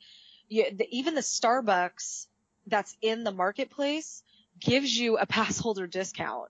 you, 0.48 0.66
the, 0.76 0.88
even 0.92 1.16
the 1.16 1.22
Starbucks 1.22 2.28
that's 2.68 2.96
in 3.02 3.24
the 3.24 3.32
marketplace 3.32 4.24
gives 4.60 4.96
you 4.96 5.18
a 5.18 5.26
pass 5.26 5.58
holder 5.58 5.88
discount. 5.88 6.50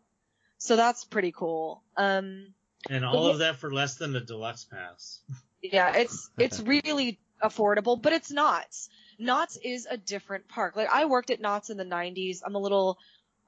So 0.57 0.75
that's 0.75 1.05
pretty 1.05 1.31
cool. 1.31 1.83
Um 1.95 2.53
and 2.89 3.05
all 3.05 3.27
of 3.27 3.39
that 3.39 3.55
for 3.55 3.73
less 3.73 3.95
than 3.95 4.15
a 4.15 4.19
deluxe 4.19 4.65
pass. 4.65 5.21
Yeah, 5.71 5.95
it's 5.95 6.29
it's 6.37 6.59
really 6.59 7.19
affordable, 7.41 8.01
but 8.01 8.13
it's 8.13 8.31
Knott's. 8.31 8.89
Knott's 9.19 9.57
is 9.57 9.87
a 9.89 9.97
different 9.97 10.47
park. 10.47 10.75
Like 10.75 10.89
I 10.91 11.05
worked 11.05 11.29
at 11.29 11.39
Knott's 11.39 11.69
in 11.69 11.77
the 11.77 11.85
90s. 11.85 12.39
I'm 12.45 12.55
a 12.55 12.59
little 12.59 12.97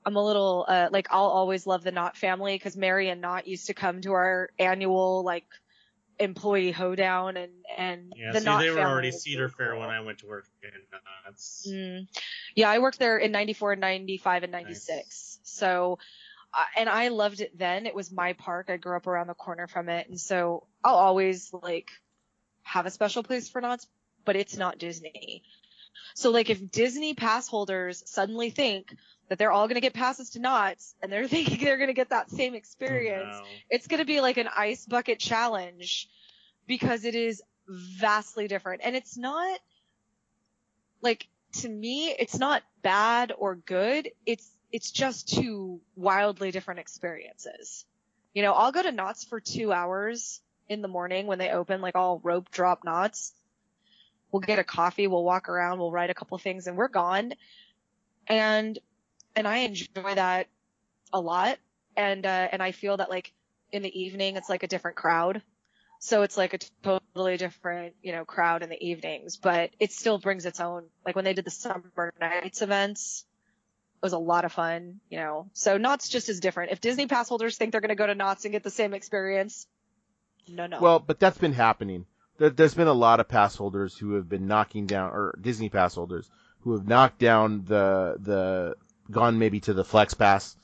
I'm 0.06 0.16
a 0.16 0.24
little 0.24 0.66
uh 0.68 0.90
like 0.92 1.08
I'll 1.12 1.28
always 1.28 1.68
love 1.68 1.84
the 1.84 1.92
Knott 1.92 2.16
family 2.16 2.56
because 2.56 2.78
Marion 2.78 3.20
Knott 3.20 3.48
used 3.48 3.68
to 3.68 3.74
come 3.74 4.02
to 4.02 4.14
our 4.14 4.50
annual 4.58 5.24
like 5.24 5.46
employee 6.20 6.72
hoedown 6.72 7.38
and 7.38 7.52
and 7.78 8.14
yeah, 8.16 8.32
the 8.32 8.40
see, 8.40 8.46
Knott 8.46 8.62
they 8.62 8.70
were 8.72 8.80
already 8.80 9.12
Cedar 9.12 9.50
Fair 9.50 9.76
when 9.76 9.90
I 9.90 10.00
went 10.02 10.20
to 10.20 10.28
work 10.28 10.46
in 10.64 10.70
Knott's. 10.92 11.68
Mm. 11.70 12.08
Yeah, 12.56 12.70
I 12.70 12.80
worked 12.80 13.00
there 13.00 13.18
in 13.18 13.32
94 13.32 13.74
and 13.74 13.82
95 13.82 14.44
and 14.44 14.52
96. 14.52 14.88
Nice. 14.90 15.40
So 15.44 16.00
uh, 16.54 16.64
and 16.78 16.90
I 16.90 17.10
loved 17.10 17.42
it 17.42 17.58
then. 17.58 17.86
It 17.86 17.94
was 17.94 18.12
my 18.12 18.34
park. 18.34 18.70
I 18.70 18.78
grew 18.78 18.96
up 18.96 19.08
around 19.08 19.28
the 19.28 19.34
corner 19.34 19.68
from 19.68 19.90
it. 19.90 20.08
And 20.08 20.20
so 20.20 20.66
I'll 20.84 20.96
always 20.96 21.52
like 21.54 21.90
have 22.68 22.86
a 22.86 22.92
special 22.92 23.24
place 23.24 23.50
for 23.50 23.62
Knott's, 23.62 23.88
but 24.26 24.36
it's 24.36 24.58
not 24.58 24.78
Disney. 24.78 25.44
So 26.14 26.32
like 26.32 26.50
if 26.50 26.70
Disney 26.70 27.14
pass 27.14 27.48
holders 27.48 28.04
suddenly 28.06 28.50
think 28.50 28.94
that 29.30 29.38
they're 29.38 29.52
all 29.52 29.68
going 29.68 29.76
to 29.76 29.82
get 29.82 29.94
passes 29.94 30.32
to 30.32 30.40
Knott's 30.40 30.94
and 31.02 31.12
they're 31.12 31.28
thinking 31.30 31.64
they're 31.64 31.78
going 31.78 31.88
to 31.88 31.94
get 31.94 32.10
that 32.10 32.30
same 32.30 32.54
experience. 32.54 33.36
Oh, 33.36 33.40
no. 33.40 33.46
It's 33.70 33.88
going 33.88 34.00
to 34.00 34.06
be 34.06 34.22
like 34.22 34.38
an 34.38 34.50
ice 34.56 34.86
bucket 34.86 35.20
challenge 35.20 36.10
because 36.68 37.06
it 37.06 37.16
is 37.16 37.42
vastly 37.68 38.48
different. 38.48 38.82
And 38.84 38.96
it's 38.96 39.18
not 39.18 39.60
like 41.02 41.28
to 41.54 41.70
me, 41.70 42.10
it's 42.10 42.38
not 42.38 42.64
bad 42.82 43.32
or 43.38 43.56
good. 43.56 44.10
It's, 44.26 44.50
it's 44.74 44.92
just 44.92 45.34
two 45.34 45.80
wildly 45.96 46.52
different 46.52 46.82
experiences. 46.82 47.86
You 48.34 48.44
know, 48.44 48.52
I'll 48.52 48.74
go 48.74 48.84
to 48.84 48.92
Knott's 48.92 49.24
for 49.24 49.40
two 49.40 49.72
hours 49.72 50.42
in 50.70 50.82
the 50.82 50.88
morning 50.88 51.28
when 51.28 51.40
they 51.40 51.50
open, 51.50 51.82
like 51.82 51.96
I'll 51.96 52.20
rope 52.24 52.52
drop 52.52 52.84
Knott's. 52.84 53.34
We'll 54.32 54.42
get 54.42 54.60
a 54.60 54.64
coffee, 54.64 55.08
we'll 55.08 55.24
walk 55.24 55.48
around, 55.48 55.80
we'll 55.80 55.92
write 55.92 56.10
a 56.10 56.14
couple 56.14 56.38
things 56.38 56.68
and 56.68 56.76
we're 56.76 56.90
gone. 56.90 57.34
And, 58.28 58.78
and 59.36 59.48
I 59.48 59.60
enjoy 59.60 60.16
that 60.16 60.48
a 61.14 61.22
lot. 61.22 61.58
And, 61.96 62.26
uh, 62.26 62.48
and 62.52 62.62
I 62.62 62.74
feel 62.74 62.98
that 62.98 63.10
like 63.10 63.32
in 63.72 63.84
the 63.84 64.00
evening, 64.00 64.36
it's 64.36 64.50
like 64.50 64.64
a 64.64 64.68
different 64.68 64.98
crowd. 64.98 65.42
So 66.00 66.22
it's 66.22 66.38
like 66.38 66.54
a 66.54 66.60
totally 66.84 67.38
different, 67.38 67.96
you 68.04 68.12
know, 68.12 68.24
crowd 68.24 68.64
in 68.64 68.70
the 68.70 68.82
evenings, 68.86 69.38
but 69.38 69.72
it 69.80 69.92
still 69.92 70.20
brings 70.20 70.46
its 70.46 70.60
own, 70.60 70.86
like 71.06 71.16
when 71.16 71.26
they 71.26 71.34
did 71.34 71.46
the 71.46 71.52
summer 71.52 72.14
nights 72.20 72.62
events, 72.62 73.26
it 73.96 74.06
was 74.06 74.14
a 74.14 74.20
lot 74.20 74.46
of 74.46 74.52
fun, 74.52 75.00
you 75.10 75.18
know. 75.18 75.50
So 75.54 75.78
Knott's 75.78 76.10
just 76.10 76.30
as 76.30 76.40
different. 76.40 76.72
If 76.72 76.82
Disney 76.82 77.08
pass 77.08 77.30
holders 77.30 77.58
think 77.58 77.72
they're 77.72 77.82
going 77.82 77.90
to 77.90 77.96
go 77.96 78.06
to 78.06 78.14
Knott's 78.14 78.46
and 78.46 78.52
get 78.52 78.64
the 78.64 78.70
same 78.70 78.94
experience, 78.94 79.66
no, 80.50 80.68
no. 80.68 80.80
Well, 80.80 81.00
but 81.00 81.20
that's 81.20 81.38
been 81.38 81.54
happening. 81.54 82.06
There, 82.38 82.50
there's 82.50 82.74
been 82.74 82.88
a 82.88 82.94
lot 82.94 83.20
of 83.20 83.28
pass 83.28 83.56
holders 83.56 83.98
who 83.98 84.14
have 84.14 84.30
been 84.30 84.48
knocking 84.48 84.86
down, 84.86 85.12
or 85.12 85.38
Disney 85.42 85.70
pass 85.70 85.96
holders 85.96 86.30
who 86.62 86.74
have 86.74 86.88
knocked 86.88 87.20
down 87.20 87.64
the 87.66 88.18
the 88.20 88.76
gone 89.12 89.40
maybe 89.40 89.60
to 89.62 89.74
the 89.74 89.84
Flex 89.84 90.14
Pass 90.14 90.56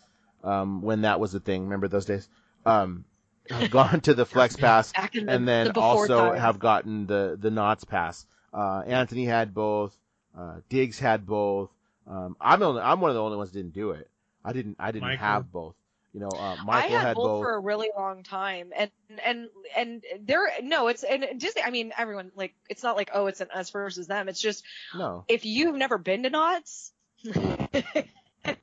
um, 0.43 0.81
when 0.81 1.01
that 1.01 1.19
was 1.19 1.33
a 1.33 1.39
thing. 1.39 1.63
Remember 1.63 1.87
those 1.87 2.05
days? 2.05 2.27
Um, 2.65 3.05
have 3.49 3.71
gone 3.71 4.01
to 4.01 4.13
the 4.13 4.25
Flex 4.25 4.55
Pass 4.57 4.91
the, 4.91 5.25
and 5.27 5.47
then 5.47 5.71
the 5.73 5.79
also 5.79 6.29
times. 6.29 6.39
have 6.39 6.59
gotten 6.59 7.07
the 7.07 7.37
the 7.39 7.51
Knott's 7.51 7.83
Pass. 7.83 8.25
Uh, 8.53 8.83
Anthony 8.85 9.25
had 9.25 9.53
both. 9.53 9.95
Uh, 10.37 10.57
Diggs 10.69 10.99
had 10.99 11.25
both. 11.25 11.69
Um, 12.07 12.35
I'm 12.41 12.59
the 12.59 12.67
only, 12.67 12.81
I'm 12.81 12.99
one 12.99 13.11
of 13.11 13.15
the 13.15 13.21
only 13.23 13.37
ones 13.37 13.51
that 13.51 13.57
didn't 13.59 13.73
do 13.73 13.91
it. 13.91 14.09
I 14.43 14.51
didn't 14.53 14.75
I 14.79 14.91
didn't 14.91 15.07
Michael. 15.07 15.25
have 15.25 15.51
both. 15.51 15.75
You 16.13 16.19
know, 16.19 16.29
uh, 16.29 16.57
I 16.67 16.81
had, 16.81 17.01
had 17.01 17.15
both, 17.15 17.25
both. 17.25 17.41
for 17.41 17.55
a 17.55 17.59
really 17.59 17.89
long 17.97 18.21
time, 18.21 18.69
and 18.77 18.91
and 19.25 19.47
and 19.75 20.03
there, 20.21 20.47
no, 20.61 20.87
it's 20.87 21.03
and 21.03 21.25
Disney. 21.39 21.63
I 21.63 21.71
mean, 21.71 21.91
everyone 21.97 22.31
like 22.35 22.53
it's 22.69 22.83
not 22.83 22.95
like 22.95 23.09
oh, 23.15 23.25
it's 23.25 23.41
an 23.41 23.47
us 23.51 23.71
versus 23.71 24.05
them. 24.05 24.29
It's 24.29 24.39
just 24.39 24.63
No, 24.93 25.25
if 25.27 25.43
you've 25.43 25.75
never 25.75 25.97
been 25.97 26.21
to 26.21 26.29
Knott's, 26.29 26.93
it's 27.23 28.53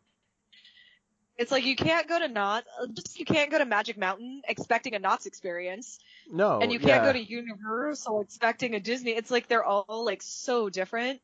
like 1.51 1.64
you 1.64 1.74
can't 1.74 2.06
go 2.06 2.20
to 2.20 2.28
Knott's, 2.28 2.68
just 2.94 3.18
you 3.18 3.24
can't 3.24 3.51
go 3.51 3.59
to 3.59 3.64
Magic 3.64 3.98
Mountain 3.98 4.43
expecting 4.47 4.94
a 4.94 5.01
Knott's 5.01 5.27
experience, 5.27 5.98
no, 6.31 6.60
and 6.60 6.70
you 6.70 6.78
can't 6.78 7.02
yeah. 7.02 7.05
go 7.05 7.12
to 7.12 7.20
Universal 7.20 8.20
expecting 8.20 8.77
a 8.77 8.81
Disney. 8.81 9.10
It's 9.10 9.32
like 9.32 9.48
they're 9.48 9.64
all 9.64 10.05
like 10.05 10.22
so 10.22 10.70
different. 10.70 11.20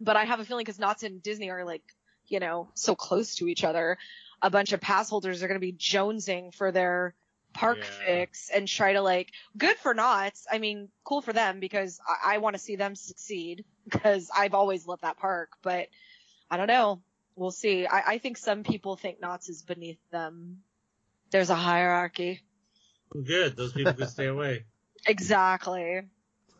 But 0.00 0.16
I 0.16 0.24
have 0.24 0.40
a 0.40 0.44
feeling 0.46 0.64
because 0.64 0.78
Knott's 0.78 1.02
and 1.02 1.22
Disney 1.22 1.50
are 1.50 1.66
like, 1.66 1.82
you 2.26 2.40
know, 2.40 2.70
so 2.72 2.94
close 2.94 3.34
to 3.34 3.48
each 3.48 3.64
other, 3.64 3.98
a 4.42 4.50
bunch 4.50 4.72
of 4.72 4.80
pass 4.80 5.08
holders 5.10 5.42
are 5.42 5.48
going 5.48 5.60
to 5.60 5.64
be 5.66 5.72
jonesing 5.72 6.54
for 6.54 6.72
their 6.72 7.14
park 7.52 7.78
Yeah. 7.78 8.06
fix 8.06 8.50
and 8.54 8.66
try 8.68 8.92
to 8.94 9.00
like, 9.02 9.30
good 9.56 9.76
for 9.78 9.92
Knott's. 9.94 10.46
I 10.50 10.58
mean, 10.58 10.88
cool 11.04 11.20
for 11.20 11.32
them 11.32 11.60
because 11.60 12.00
I, 12.06 12.34
I 12.34 12.38
want 12.38 12.54
to 12.54 12.60
see 12.62 12.76
them 12.76 12.94
succeed 12.94 13.64
because 13.84 14.30
I've 14.34 14.54
always 14.54 14.86
loved 14.86 15.02
that 15.02 15.18
park, 15.18 15.50
but 15.62 15.88
I 16.50 16.56
don't 16.56 16.68
know. 16.68 17.02
We'll 17.36 17.50
see. 17.50 17.86
I, 17.86 18.02
I 18.14 18.18
think 18.18 18.36
some 18.36 18.62
people 18.64 18.96
think 18.96 19.20
Knott's 19.20 19.48
is 19.48 19.62
beneath 19.62 19.98
them. 20.10 20.58
There's 21.30 21.50
a 21.50 21.54
hierarchy. 21.54 22.40
Good. 23.12 23.56
Those 23.56 23.72
people 23.72 23.92
could 23.94 24.08
stay 24.10 24.26
away. 24.26 24.64
Exactly. 25.06 26.02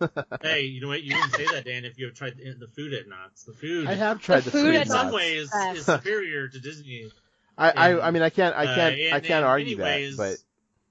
Hey, 0.42 0.62
you 0.62 0.80
know 0.80 0.88
what? 0.88 1.02
You 1.02 1.12
didn't 1.12 1.32
say 1.34 1.44
that, 1.52 1.66
Dan. 1.66 1.84
If 1.84 1.98
you 1.98 2.06
have 2.06 2.14
tried 2.14 2.38
the, 2.38 2.54
the 2.58 2.68
food 2.68 2.94
at 2.94 3.06
Knott's, 3.06 3.44
the 3.44 3.52
food, 3.52 3.86
I 3.86 3.92
have 3.94 4.22
tried 4.22 4.44
the, 4.44 4.50
food 4.50 4.62
food 4.62 4.74
at 4.76 4.82
in 4.82 4.88
some 4.88 5.06
Knott's. 5.08 5.14
ways, 5.14 5.50
Knott's. 5.52 5.78
is 5.80 5.84
superior 5.84 6.48
to 6.48 6.58
Disney. 6.58 7.10
I, 7.60 7.70
I, 7.92 8.08
I 8.08 8.10
mean, 8.10 8.22
I 8.22 8.30
can't, 8.30 8.56
I 8.56 8.64
Uh, 8.64 8.74
can't, 8.74 8.98
and 8.98 9.14
I 9.14 9.20
can't 9.20 9.44
argue 9.44 9.76
many 9.76 9.98
ways, 9.98 10.16
that, 10.16 10.38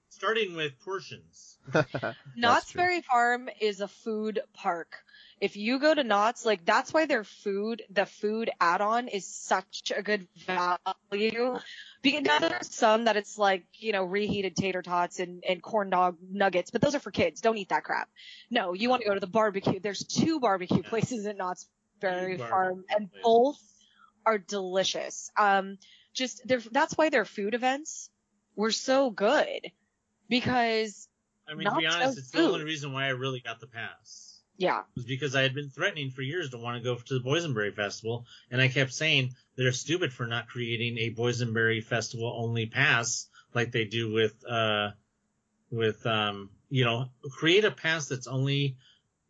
starting 0.09 0.55
with 0.55 0.79
portions. 0.85 1.57
but 1.71 1.87
Knott's. 2.35 2.71
Berry 2.73 3.01
Farm 3.01 3.49
is 3.59 3.81
a 3.81 3.87
food 3.87 4.39
park. 4.53 5.03
If 5.41 5.55
you 5.55 5.79
go 5.79 5.93
to 5.93 6.03
Knott's, 6.03 6.45
like 6.45 6.65
that's 6.65 6.93
why 6.93 7.05
their 7.05 7.23
food, 7.23 7.81
the 7.89 8.05
food 8.05 8.49
add-on 8.59 9.07
is 9.07 9.25
such 9.25 9.91
a 9.95 10.01
good 10.03 10.27
value. 10.45 11.57
Because 12.01 12.23
now 12.23 12.39
there's 12.39 12.73
some 12.73 13.05
that 13.05 13.15
it's 13.17 13.37
like, 13.37 13.65
you 13.75 13.91
know, 13.93 14.03
reheated 14.03 14.55
tater 14.55 14.81
tots 14.81 15.19
and, 15.19 15.43
and 15.47 15.61
corn 15.61 15.89
dog 15.89 16.17
nuggets, 16.29 16.71
but 16.71 16.81
those 16.81 16.93
are 16.95 16.99
for 16.99 17.11
kids. 17.11 17.41
Don't 17.41 17.57
eat 17.57 17.69
that 17.69 17.83
crap. 17.85 18.09
No, 18.49 18.73
you 18.73 18.89
want 18.89 19.01
to 19.01 19.07
go 19.07 19.13
to 19.13 19.19
the 19.19 19.27
barbecue. 19.27 19.79
There's 19.79 20.03
two 20.03 20.39
barbecue 20.41 20.81
Yeah. 20.83 20.89
places 20.89 21.25
at 21.25 21.37
Knott's 21.37 21.67
Berry 22.01 22.37
Farm 22.37 22.83
and 22.89 23.09
both 23.23 23.59
are 24.25 24.37
delicious. 24.37 25.31
Um, 25.37 25.77
just 26.13 26.41
that's 26.71 26.97
why 26.97 27.09
their 27.09 27.25
food 27.25 27.53
events 27.53 28.09
were 28.55 28.71
so 28.71 29.09
good 29.09 29.71
because 30.27 31.07
I 31.49 31.55
mean, 31.55 31.69
to 31.69 31.75
be 31.75 31.87
honest, 31.87 32.17
it's 32.17 32.31
the 32.31 32.41
only 32.41 32.63
reason 32.63 32.93
why 32.93 33.05
I 33.05 33.09
really 33.09 33.39
got 33.39 33.59
the 33.59 33.67
pass. 33.67 34.41
yeah, 34.57 34.83
was 34.95 35.05
because 35.05 35.35
I 35.35 35.41
had 35.41 35.55
been 35.55 35.69
threatening 35.69 36.11
for 36.11 36.21
years 36.21 36.51
to 36.51 36.57
want 36.57 36.77
to 36.77 36.83
go 36.83 36.95
to 36.95 37.19
the 37.19 37.27
Boysenberry 37.27 37.73
Festival, 37.73 38.25
and 38.51 38.61
I 38.61 38.67
kept 38.67 38.93
saying 38.93 39.33
they're 39.55 39.71
stupid 39.71 40.13
for 40.13 40.27
not 40.27 40.47
creating 40.47 40.97
a 40.97 41.13
Boysenberry 41.13 41.83
Festival 41.83 42.33
only 42.37 42.67
pass 42.67 43.27
like 43.53 43.71
they 43.71 43.85
do 43.85 44.11
with 44.11 44.35
uh 44.47 44.91
with 45.71 46.05
um 46.05 46.49
you 46.69 46.85
know 46.85 47.07
create 47.31 47.65
a 47.65 47.71
pass 47.71 48.07
that's 48.07 48.27
only 48.27 48.77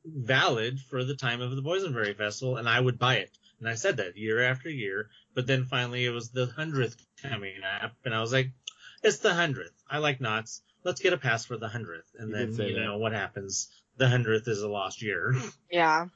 valid 0.06 0.80
for 0.89 1.03
the 1.03 1.15
time 1.15 1.41
of 1.41 1.56
the 1.56 1.61
Boysenberry 1.61 2.15
Festival, 2.15 2.57
and 2.57 2.68
I 2.68 2.80
would 2.80 2.99
buy 2.99 3.18
it. 3.18 3.31
And 3.60 3.68
I 3.68 3.76
said 3.76 3.97
that 3.97 4.18
year 4.18 4.41
after 4.41 4.69
year, 4.69 5.10
but 5.40 5.48
then 5.48 5.64
finally 5.64 6.06
it 6.06 6.10
was 6.10 6.32
the 6.32 6.48
hundredth 6.48 6.98
coming 7.22 7.53
up, 7.82 7.94
and 8.03 8.14
I 8.14 8.20
was 8.20 8.34
like, 8.34 8.52
it's 9.02 9.20
the 9.20 9.34
hundredth. 9.34 9.72
I 9.90 9.99
like 9.99 10.20
Knott's. 10.20 10.61
Let's 10.84 10.99
get 10.99 11.14
a 11.14 11.18
pass 11.18 11.45
for 11.45 11.56
the 11.56 11.70
hundredth, 11.70 12.10
and 12.20 12.30
You 12.32 12.36
then 12.36 12.68
you 12.68 12.74
that. 12.76 12.82
know 12.82 12.98
what 12.98 13.14
happens. 13.14 13.70
The 13.95 14.10
hundredth 14.10 14.49
is 14.49 14.61
a 14.61 14.68
lost 14.68 15.02
year. 15.02 15.34
yeah. 15.72 16.07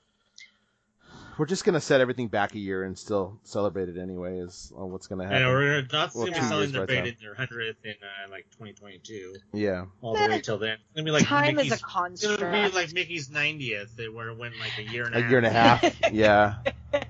we're 1.37 1.45
just 1.45 1.63
gonna 1.63 1.79
set 1.79 2.01
everything 2.01 2.27
back 2.27 2.53
a 2.53 2.59
year 2.59 2.83
and 2.83 2.99
still 2.99 3.39
celebrate 3.43 3.87
it 3.87 3.97
anyway. 3.97 4.39
Is 4.39 4.73
uh, 4.77 4.85
what's 4.85 5.07
gonna 5.07 5.23
I 5.23 5.27
happen? 5.27 5.41
know 5.43 5.49
we're 5.53 5.81
not 5.83 6.13
Well, 6.13 6.25
going 6.25 6.33
to 6.33 6.39
two 6.39 6.41
be 6.41 6.47
selling 6.49 6.59
years 6.63 6.71
their 6.73 6.81
the 6.85 6.87
fate 6.93 7.07
in 7.07 7.15
their 7.21 7.33
hundredth 7.35 7.85
in 7.85 7.91
uh, 7.91 8.29
like 8.29 8.45
2022, 8.51 9.35
yeah, 9.53 9.85
all 10.01 10.15
the 10.15 10.27
way 10.27 10.41
till 10.41 10.57
then. 10.57 10.73
It's 10.73 10.95
gonna 10.97 11.05
be 11.05 11.11
like 11.11 11.23
Time 11.25 11.55
Mickey's, 11.55 11.71
is 11.71 11.81
a 11.81 11.85
it's 12.11 12.25
gonna 12.41 12.69
be 12.69 12.75
like 12.75 12.91
Mickey's 12.93 13.29
90th, 13.29 14.13
where 14.13 14.27
it 14.31 14.37
went 14.37 14.59
like 14.59 14.77
a 14.79 14.83
year 14.83 15.05
and 15.05 15.15
a, 15.15 15.19
a 15.19 15.21
half, 15.21 15.29
year 15.29 15.37
and 15.37 15.47
a 15.47 15.49
half. 15.49 16.11
yeah, 16.13 16.55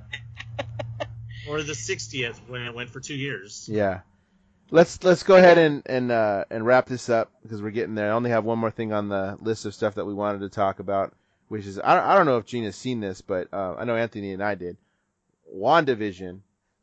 or 1.48 1.62
the 1.64 1.74
60th 1.74 2.38
when 2.48 2.62
it 2.64 2.74
went 2.74 2.90
for 2.90 3.00
two 3.00 3.16
years. 3.16 3.68
yeah. 3.72 4.02
Let's 4.72 5.04
let's 5.04 5.22
go 5.22 5.36
ahead 5.36 5.60
and 5.60 5.84
and 5.86 6.12
uh, 6.12 6.46
and 6.50 6.66
wrap 6.66 6.88
this 6.88 7.08
up 7.08 7.32
because 7.44 7.62
we're 7.62 7.70
getting 7.70 7.94
there. 7.94 8.10
I 8.10 8.16
only 8.16 8.32
have 8.32 8.44
one 8.44 8.58
more 8.58 8.72
thing 8.72 8.92
on 8.92 9.08
the 9.08 9.38
list 9.40 9.66
of 9.66 9.76
stuff 9.76 9.96
that 9.96 10.06
we 10.06 10.16
wanted 10.16 10.40
to 10.40 10.50
talk 10.50 10.80
about, 10.80 11.14
which 11.48 11.68
is 11.68 11.78
I 11.80 11.94
don't, 11.96 12.04
I 12.06 12.16
don't 12.16 12.26
know 12.26 12.38
if 12.38 12.46
Gina's 12.46 12.76
seen 12.76 13.00
this, 13.00 13.22
but 13.22 13.50
uh, 13.54 13.76
I 13.78 13.84
know 13.84 13.96
Anthony 13.96 14.34
and 14.34 14.42
I 14.42 14.56
did. 14.56 14.78
WandaVision. 15.54 16.40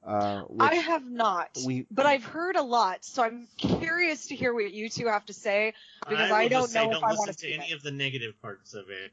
Uh, 0.07 0.45
I 0.61 0.77
have 0.77 1.05
not, 1.05 1.51
we 1.67 1.87
but 1.91 2.07
I've 2.07 2.23
heard 2.25 2.55
a 2.57 2.63
lot, 2.63 3.05
so 3.05 3.23
I'm 3.25 3.49
curious 3.59 4.29
to 4.29 4.37
hear 4.37 4.55
what 4.55 4.73
you 4.73 4.89
two 4.89 5.07
have 5.09 5.27
to 5.27 5.33
say. 5.33 5.75
Because 6.09 6.29
will 6.31 6.37
I 6.37 6.49
don't 6.49 6.63
just 6.63 6.73
say, 6.73 6.85
know 6.85 6.91
if 6.93 6.95
don't 7.01 7.05
I 7.05 7.11
listen 7.11 7.19
wanna 7.19 7.33
to 7.33 7.39
see 7.39 7.53
any 7.55 7.71
it. 7.73 7.75
of 7.75 7.83
the 7.83 7.91
negative 7.91 8.41
parts 8.41 8.73
of 8.75 8.89
it. 8.89 9.11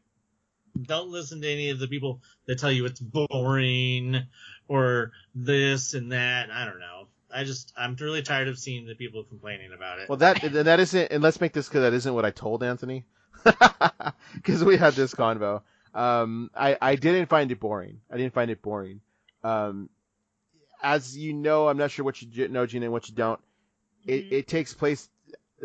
Don't 0.84 1.10
listen 1.10 1.42
to 1.42 1.52
any 1.52 1.72
of 1.72 1.80
the 1.80 1.88
people 1.88 2.22
that 2.46 2.60
tell 2.60 2.72
you 2.72 2.86
it's 2.86 3.00
boring 3.00 4.22
or 4.68 5.12
this 5.36 5.94
and 5.94 6.12
that. 6.12 6.50
I 6.52 6.66
don't 6.66 6.80
know. 6.80 7.08
I 7.34 7.44
just 7.44 7.74
I'm 7.78 7.96
really 7.96 8.22
tired 8.22 8.48
of 8.48 8.58
seeing 8.58 8.86
the 8.86 8.96
people 8.96 9.24
complaining 9.24 9.74
about 9.74 10.00
it. 10.00 10.10
Well, 10.10 10.18
that 10.20 10.42
that 10.42 10.80
isn't, 10.80 11.12
and 11.12 11.22
let's 11.22 11.42
make 11.42 11.54
this 11.54 11.68
because 11.68 11.82
that 11.82 11.94
isn't 11.94 12.14
what 12.14 12.26
I 12.26 12.32
told 12.32 12.64
Anthony, 12.64 13.06
because 14.36 14.64
we 14.64 14.78
had 14.78 14.94
this 14.94 15.14
convo. 15.14 15.62
Um, 15.94 16.50
I 16.56 16.78
I 16.82 16.96
didn't 16.96 17.28
find 17.28 17.52
it 17.52 17.60
boring. 17.60 18.00
I 18.12 18.18
didn't 18.18 18.34
find 18.34 18.50
it 18.52 18.62
boring. 18.62 19.02
Um, 19.44 19.90
as 20.82 21.18
you 21.18 21.34
know, 21.34 21.68
I'm 21.68 21.78
not 21.78 21.92
sure 21.92 22.06
what 22.06 22.22
you 22.22 22.48
know, 22.48 22.66
Gina, 22.66 22.86
and 22.86 22.94
what 22.94 23.10
you 23.10 23.16
don't. 23.16 23.40
It 24.06 24.26
Mhm. 24.26 24.32
it 24.32 24.48
takes 24.48 24.74
place 24.74 25.10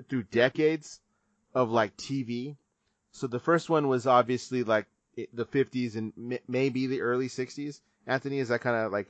through 0.09 0.25
decades 0.25 1.01
of 1.55 1.71
like 1.71 1.97
TV. 1.97 2.57
So 3.13 3.27
the 3.27 3.39
first 3.41 3.69
one 3.71 3.89
was 3.89 4.07
obviously 4.07 4.65
like 4.65 4.87
the 5.33 5.45
50s 5.45 5.97
and 5.97 6.39
maybe 6.49 6.87
the 6.87 7.03
early 7.03 7.29
60s. 7.29 7.81
Anthony, 8.07 8.39
is 8.39 8.49
that 8.49 8.61
kind 8.61 8.77
of 8.77 8.93
like 8.93 9.09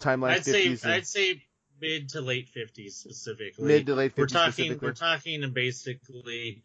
timeline 0.00 0.30
I'd 0.30 0.44
say 0.44 0.66
and 0.66 0.84
I'd 0.92 1.06
say 1.06 1.42
mid 1.80 2.08
to 2.10 2.20
late 2.20 2.48
50s 2.54 2.92
specifically. 2.92 3.64
mid 3.64 3.86
to 3.86 3.94
late 3.94 4.14
50s 4.14 4.18
we're 4.18 4.26
talking 4.26 4.78
we're 4.80 4.92
talking 4.92 5.50
basically 5.52 6.62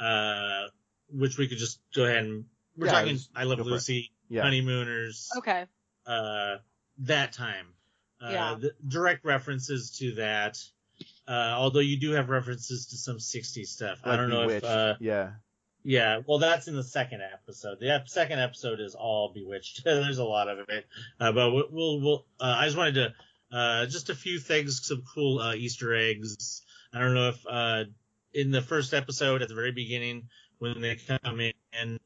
uh 0.00 0.64
which 1.10 1.38
we 1.38 1.46
could 1.48 1.58
just 1.58 1.80
go 1.94 2.04
ahead 2.04 2.24
and 2.24 2.44
we're 2.76 2.86
Yeah, 2.86 2.92
talking 2.92 3.14
just 3.14 3.30
I 3.34 3.44
Love 3.44 3.58
go 3.58 3.64
for 3.64 3.70
it. 3.70 3.72
Lucy, 3.74 4.10
yeah. 4.28 4.42
Honeymooners, 4.42 5.30
Okay. 5.38 5.64
uh 6.06 6.56
that 6.98 7.32
time. 7.32 7.66
uh, 8.22 8.30
Yeah. 8.30 8.54
the 8.58 8.72
direct 8.88 9.24
references 9.24 9.90
to 9.98 10.14
that. 10.16 10.58
Uh, 11.28 11.52
although 11.56 11.80
you 11.80 11.98
do 12.00 12.12
have 12.12 12.30
references 12.30 12.86
to 12.86 12.96
some 12.96 13.18
60s 13.18 13.66
stuff. 13.66 14.00
I 14.04 14.16
don't 14.16 14.30
know 14.30 14.42
Bewitched. 14.42 14.64
if, 14.64 14.70
uh, 14.70 14.94
yeah. 15.00 15.32
Yeah, 15.86 16.20
well, 16.26 16.38
that's 16.38 16.66
in 16.68 16.74
the 16.76 16.82
second 16.82 17.20
episode. 17.22 17.78
The 17.80 17.90
ep- 17.94 18.08
second 18.08 18.40
episode 18.40 18.80
is 18.80 18.94
all 18.94 19.32
Bewitched. 19.32 19.82
There's 19.84 20.18
a 20.18 20.24
lot 20.24 20.48
of 20.48 20.58
it, 20.68 20.86
uh, 21.20 21.32
but 21.32 21.52
we'll, 21.52 21.68
we'll, 21.70 22.00
we'll 22.00 22.26
uh, 22.40 22.54
I 22.58 22.64
just 22.66 22.76
wanted 22.76 22.94
to, 22.94 23.14
uh, 23.56 23.86
just 23.86 24.10
a 24.10 24.14
few 24.14 24.38
things, 24.38 24.84
some 24.86 25.02
cool 25.14 25.38
uh, 25.38 25.54
Easter 25.54 25.94
eggs. 25.94 26.62
I 26.92 26.98
don't 27.00 27.14
know 27.14 27.28
if 27.28 27.46
uh, 27.48 27.84
in 28.34 28.50
the 28.50 28.62
first 28.62 28.92
episode 28.94 29.42
at 29.42 29.48
the 29.48 29.54
very 29.54 29.72
beginning 29.72 30.28
when 30.58 30.80
they 30.80 30.96
come 30.96 31.40
in, 31.40 31.98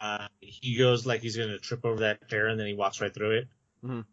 uh, 0.00 0.26
he 0.40 0.76
goes 0.76 1.06
like 1.06 1.22
he's 1.22 1.36
going 1.36 1.48
to 1.48 1.58
trip 1.58 1.84
over 1.84 2.00
that 2.00 2.28
chair 2.28 2.48
and 2.48 2.58
then 2.60 2.66
he 2.66 2.74
walks 2.74 3.00
right 3.00 3.12
through 3.14 3.38
it. 3.38 3.48
Mhm. 3.84 4.04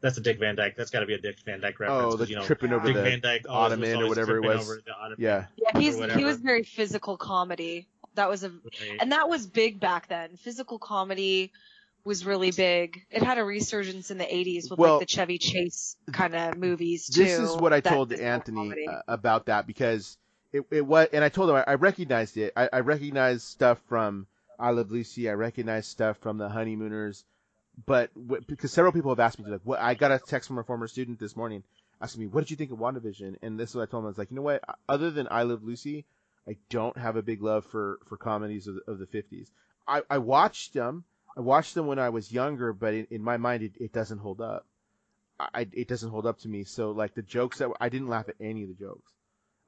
That's 0.00 0.18
a 0.18 0.20
Dick 0.20 0.40
Van 0.40 0.56
Dyke. 0.56 0.74
That's 0.76 0.90
got 0.90 1.00
to 1.00 1.06
be 1.06 1.14
a 1.14 1.18
Dick 1.20 1.36
Van 1.44 1.60
Dyke 1.60 1.78
reference. 1.78 2.02
Oh, 2.14 2.16
'cause, 2.16 2.26
the 2.26 2.28
you 2.30 2.36
know, 2.36 2.42
tripping 2.44 2.72
over 2.72 2.86
Dick 2.86 2.96
the 2.96 3.02
Van 3.02 3.20
Dyke 3.20 3.46
always 3.48 3.78
was 3.78 3.88
ottoman 3.88 4.02
or 4.02 4.08
whatever 4.08 4.36
it 4.38 4.44
was. 4.44 4.60
over 4.60 4.80
the 4.84 4.92
ottoman. 4.92 5.16
yeah. 5.20 5.46
Yeah, 5.56 5.78
he's 5.78 5.96
he 6.16 6.24
was 6.24 6.38
very 6.38 6.64
physical 6.64 7.16
comedy. 7.16 7.86
That 8.14 8.28
was 8.28 8.44
a 8.44 8.50
Right. 8.50 8.98
and 9.00 9.12
that 9.12 9.28
was 9.28 9.46
big 9.46 9.80
back 9.80 10.08
then. 10.08 10.36
Physical 10.36 10.78
comedy 10.78 11.52
was 12.04 12.26
really 12.26 12.50
big. 12.50 13.00
It 13.10 13.22
had 13.22 13.38
a 13.38 13.44
resurgence 13.44 14.10
in 14.10 14.18
the 14.18 14.24
80s 14.24 14.70
with 14.70 14.78
Well, 14.78 14.98
like 14.98 15.08
the 15.08 15.14
Chevy 15.14 15.38
Chase 15.38 15.96
kind 16.12 16.34
of 16.34 16.56
movies 16.56 17.06
too. 17.06 17.22
This 17.22 17.38
is 17.38 17.56
what 17.56 17.72
I 17.72 17.80
told 17.80 18.12
Anthony 18.12 18.68
comedy. 18.68 18.88
uh, 18.88 19.00
about 19.08 19.46
that 19.46 19.66
because 19.66 20.16
it, 20.52 20.64
it 20.70 20.84
was, 20.86 21.08
and 21.12 21.24
I 21.24 21.28
told 21.28 21.48
him 21.50 21.56
I, 21.56 21.64
I 21.66 21.74
recognized 21.74 22.36
it. 22.36 22.52
I, 22.56 22.68
I 22.72 22.80
recognized 22.80 23.42
stuff 23.42 23.80
from 23.88 24.26
I 24.58 24.70
Love 24.70 24.90
Lucy. 24.90 25.30
I 25.30 25.34
recognized 25.34 25.88
stuff 25.90 26.18
from 26.18 26.38
the 26.38 26.48
Honeymooners, 26.48 27.24
but 27.86 28.12
w- 28.14 28.42
because 28.46 28.72
several 28.72 28.92
people 28.92 29.10
have 29.10 29.20
asked 29.20 29.38
me 29.38 29.44
to 29.46 29.52
like, 29.52 29.60
what 29.64 29.80
I 29.80 29.94
got 29.94 30.12
a 30.12 30.18
text 30.18 30.48
from 30.48 30.58
a 30.58 30.64
former 30.64 30.88
student 30.88 31.18
this 31.18 31.36
morning 31.36 31.62
asking 32.00 32.20
me, 32.22 32.26
"What 32.26 32.42
did 32.42 32.50
you 32.50 32.56
think 32.56 32.72
of 32.72 32.78
WandaVision?" 32.78 33.36
And 33.42 33.58
this 33.58 33.70
is 33.70 33.76
what 33.76 33.82
I 33.82 33.86
told 33.90 34.02
him. 34.02 34.06
I 34.06 34.08
was 34.08 34.18
like, 34.18 34.30
you 34.30 34.36
know 34.36 34.42
what? 34.42 34.62
Other 34.88 35.10
than 35.10 35.28
I 35.30 35.44
Love 35.44 35.62
Lucy, 35.62 36.04
I 36.48 36.56
don't 36.70 36.96
have 36.98 37.16
a 37.16 37.22
big 37.22 37.42
love 37.42 37.64
for 37.64 37.98
for 38.08 38.16
comedies 38.16 38.66
of, 38.66 38.74
the- 38.76 38.90
of 38.90 38.98
the 38.98 39.06
50s. 39.06 39.48
I, 39.86 40.02
I 40.10 40.18
watched 40.18 40.74
them. 40.74 41.04
I 41.36 41.40
watched 41.40 41.74
them 41.74 41.86
when 41.86 41.98
I 41.98 42.08
was 42.10 42.30
younger, 42.32 42.72
but 42.72 42.94
in, 42.94 43.06
in 43.10 43.22
my 43.22 43.36
mind, 43.36 43.62
it, 43.62 43.72
it 43.80 43.92
doesn't 43.92 44.18
hold 44.18 44.40
up. 44.40 44.66
I, 45.40 45.66
it 45.72 45.88
doesn't 45.88 46.10
hold 46.10 46.26
up 46.26 46.38
to 46.40 46.48
me. 46.48 46.64
So 46.64 46.90
like 46.92 47.14
the 47.14 47.22
jokes 47.22 47.58
that 47.58 47.70
I 47.80 47.88
didn't 47.88 48.08
laugh 48.08 48.28
at 48.28 48.36
any 48.40 48.62
of 48.62 48.68
the 48.68 48.74
jokes 48.74 49.10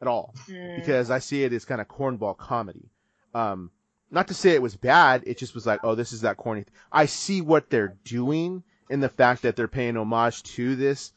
at 0.00 0.08
all 0.08 0.34
Mm. 0.48 0.76
because 0.76 1.10
I 1.10 1.18
see 1.20 1.42
it 1.44 1.52
as 1.52 1.64
kind 1.64 1.80
of 1.80 1.88
cornball 1.88 2.36
comedy. 2.36 2.90
Um, 3.34 3.70
not 4.10 4.28
to 4.28 4.34
say 4.34 4.50
it 4.50 4.62
was 4.62 4.76
bad. 4.76 5.22
It 5.26 5.38
just 5.38 5.54
was 5.54 5.66
like, 5.66 5.80
oh, 5.82 5.94
this 5.94 6.12
is 6.12 6.20
that 6.20 6.36
corny. 6.36 6.62
Th-. 6.64 6.72
I 6.92 7.06
see 7.06 7.40
what 7.40 7.70
they're 7.70 7.96
doing 8.04 8.62
in 8.90 9.00
the 9.00 9.08
fact 9.08 9.42
that 9.42 9.56
they're 9.56 9.66
paying 9.66 9.96
homage 9.96 10.42
to 10.54 10.76
this, 10.76 11.12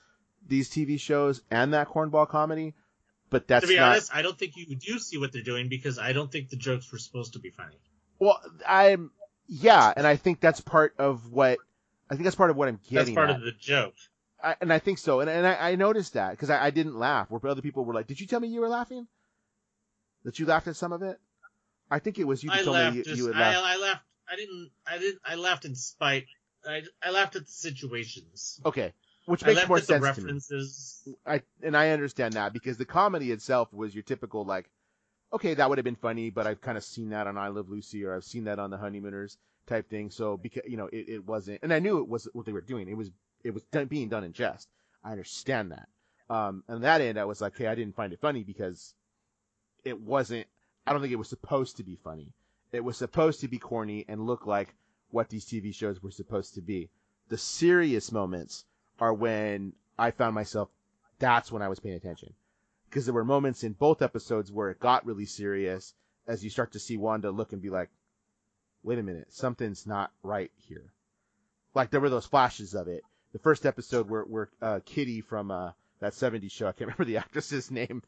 these 0.48 0.70
TV 0.70 1.00
shows 1.00 1.42
and 1.52 1.74
that 1.74 1.90
cornball 1.90 2.28
comedy. 2.28 2.74
But 3.30 3.48
that's 3.48 3.66
to 3.66 3.68
be 3.68 3.78
not. 3.78 3.92
honest, 3.92 4.16
I 4.16 4.22
don't 4.22 4.38
think 4.38 4.56
you 4.56 4.76
do 4.76 5.00
see 5.00 5.18
what 5.18 5.34
they're 5.34 5.42
doing 5.42 5.68
because 5.68 6.00
I 6.00 6.14
don't 6.14 6.32
think 6.32 6.50
the 6.50 6.56
jokes 6.56 6.92
were 6.92 6.98
supposed 6.98 7.34
to 7.34 7.40
be 7.40 7.50
funny. 7.50 7.76
Well, 8.20 8.40
I'm 8.66 9.12
yeah, 9.48 9.94
and 9.96 10.08
I 10.08 10.16
think 10.16 10.40
that's 10.40 10.62
part 10.62 10.96
of 10.98 11.32
what 11.32 11.60
I 12.10 12.16
think 12.16 12.24
that's 12.24 12.36
part 12.36 12.50
of 12.50 12.58
what 12.58 12.68
I'm 12.68 12.80
getting. 12.90 13.16
That's 13.16 13.16
part 13.16 13.30
at. 13.30 13.36
of 13.38 13.42
the 13.42 13.52
joke. 13.52 13.96
I, 14.42 14.56
and 14.62 14.72
I 14.72 14.80
think 14.80 15.00
so. 15.00 15.20
And, 15.20 15.30
and 15.30 15.48
I, 15.48 15.72
I 15.72 15.76
noticed 15.76 16.14
that 16.14 16.32
because 16.32 16.50
I, 16.50 16.66
I 16.66 16.70
didn't 16.70 16.98
laugh. 16.98 17.30
Where 17.30 17.52
other 17.52 17.62
people 17.62 17.84
were 17.86 17.94
like, 17.94 18.08
"Did 18.08 18.20
you 18.20 18.28
tell 18.28 18.40
me 18.40 18.48
you 18.48 18.62
were 18.62 18.70
laughing? 18.70 19.08
That 20.24 20.40
you 20.40 20.46
laughed 20.46 20.68
at 20.68 20.76
some 20.76 20.94
of 20.94 21.02
it?" 21.02 21.20
I 21.90 22.00
think 22.00 22.20
it 22.20 22.26
was 22.26 22.44
you 22.44 22.50
that 22.50 22.60
I 22.60 22.64
told 22.64 22.76
laughed. 22.76 22.92
me 22.94 22.98
you, 23.00 23.04
just, 23.04 23.18
you 23.18 23.32
laugh. 23.32 23.64
I 23.64 23.78
laughed. 23.78 24.04
I 24.30 24.36
didn't. 24.36 24.72
I 24.86 24.98
didn't. 24.98 25.22
I 25.26 25.36
laughed 25.36 25.66
in 25.66 25.76
spite. 25.76 26.28
I, 26.68 26.84
I 27.02 27.12
laughed 27.12 27.36
at 27.36 27.46
the 27.46 27.52
situations. 27.52 28.60
Okay, 28.66 28.94
which 29.28 29.44
I 29.44 29.48
makes 29.48 29.68
more 29.68 29.80
sense 29.80 30.16
to 30.16 30.22
me. 30.22 31.16
I 31.26 31.42
and 31.62 31.76
I 31.76 31.90
understand 31.90 32.34
that 32.34 32.54
because 32.54 32.78
the 32.78 32.86
comedy 32.86 33.32
itself 33.32 33.72
was 33.74 33.94
your 33.94 34.04
typical 34.04 34.46
like, 34.46 34.70
okay, 35.34 35.54
that 35.54 35.68
would 35.68 35.78
have 35.78 35.86
been 35.86 35.98
funny, 35.98 36.30
but 36.30 36.48
I've 36.48 36.62
kind 36.62 36.78
of 36.78 36.84
seen 36.84 37.10
that 37.10 37.28
on 37.28 37.38
I 37.38 37.50
Love 37.50 37.70
Lucy 37.70 38.06
or 38.06 38.16
I've 38.16 38.24
seen 38.24 38.46
that 38.46 38.58
on 38.58 38.72
The 38.72 38.78
Honeymooners 38.78 39.38
type 39.68 39.90
thing. 39.90 40.12
So 40.12 40.38
because 40.38 40.64
you 40.66 40.78
know 40.78 40.88
it, 40.88 41.10
it 41.10 41.26
wasn't, 41.26 41.60
and 41.62 41.74
I 41.74 41.80
knew 41.80 42.00
it 42.00 42.08
was 42.08 42.30
what 42.32 42.46
they 42.46 42.54
were 42.54 42.62
doing. 42.62 42.88
It 42.88 42.96
was 42.96 43.12
it 43.44 43.54
was 43.54 43.64
done, 43.64 43.88
being 43.88 44.08
done 44.08 44.24
in 44.24 44.32
jest. 44.32 44.70
I 45.04 45.12
understand 45.12 45.74
that. 45.74 45.90
Um, 46.30 46.64
on 46.70 46.82
that 46.82 47.02
end, 47.02 47.20
I 47.20 47.26
was 47.26 47.42
like, 47.42 47.58
hey, 47.58 47.68
I 47.68 47.76
didn't 47.76 47.96
find 47.96 48.14
it 48.14 48.22
funny 48.22 48.44
because 48.44 48.94
it 49.84 50.00
wasn't. 50.00 50.48
I 50.86 50.94
don't 50.94 51.02
think 51.02 51.14
it 51.14 51.18
was 51.18 51.30
supposed 51.30 51.78
to 51.78 51.84
be 51.84 51.98
funny. 52.02 52.32
It 52.72 52.84
was 52.84 52.96
supposed 52.96 53.42
to 53.42 53.50
be 53.50 53.58
corny 53.58 54.06
and 54.08 54.26
look 54.26 54.46
like 54.48 54.74
what 55.10 55.28
these 55.28 55.46
TV 55.46 55.76
shows 55.76 56.02
were 56.02 56.12
supposed 56.12 56.54
to 56.56 56.62
be. 56.62 56.90
The 57.28 57.38
serious 57.38 58.14
moments 58.14 58.64
are 59.00 59.14
when 59.14 59.74
I 59.98 60.12
found 60.12 60.36
myself. 60.36 60.70
That's 61.20 61.52
when 61.52 61.62
I 61.62 61.68
was 61.70 61.80
paying 61.80 61.96
attention 61.96 62.34
because 62.90 63.06
there 63.06 63.14
were 63.14 63.26
moments 63.26 63.64
in 63.64 63.74
both 63.74 64.02
episodes 64.02 64.52
where 64.52 64.70
it 64.70 64.80
got 64.80 65.06
really 65.06 65.26
serious 65.26 65.94
as 66.28 66.44
you 66.44 66.50
start 66.50 66.74
to 66.74 66.80
see 66.80 66.98
Wanda 66.98 67.32
look 67.32 67.54
and 67.54 67.62
be 67.62 67.70
like, 67.70 67.90
wait 68.84 69.00
a 69.00 69.04
minute, 69.04 69.28
something's 69.34 69.88
not 69.88 70.12
right 70.24 70.52
here. 70.68 70.92
Like 71.74 71.90
there 71.90 72.00
were 72.00 72.10
those 72.10 72.26
flashes 72.26 72.76
of 72.76 72.88
it. 72.88 73.04
The 73.34 73.40
first 73.40 73.66
episode 73.66 74.10
where, 74.10 74.24
where 74.24 74.50
uh, 74.62 74.80
Kitty 74.86 75.22
from 75.22 75.52
uh, 75.52 75.72
that 76.00 76.14
70s 76.14 76.52
show, 76.52 76.68
I 76.68 76.72
can't 76.72 76.82
remember 76.92 77.06
the 77.06 77.18
actress's 77.18 77.72
name, 77.72 78.04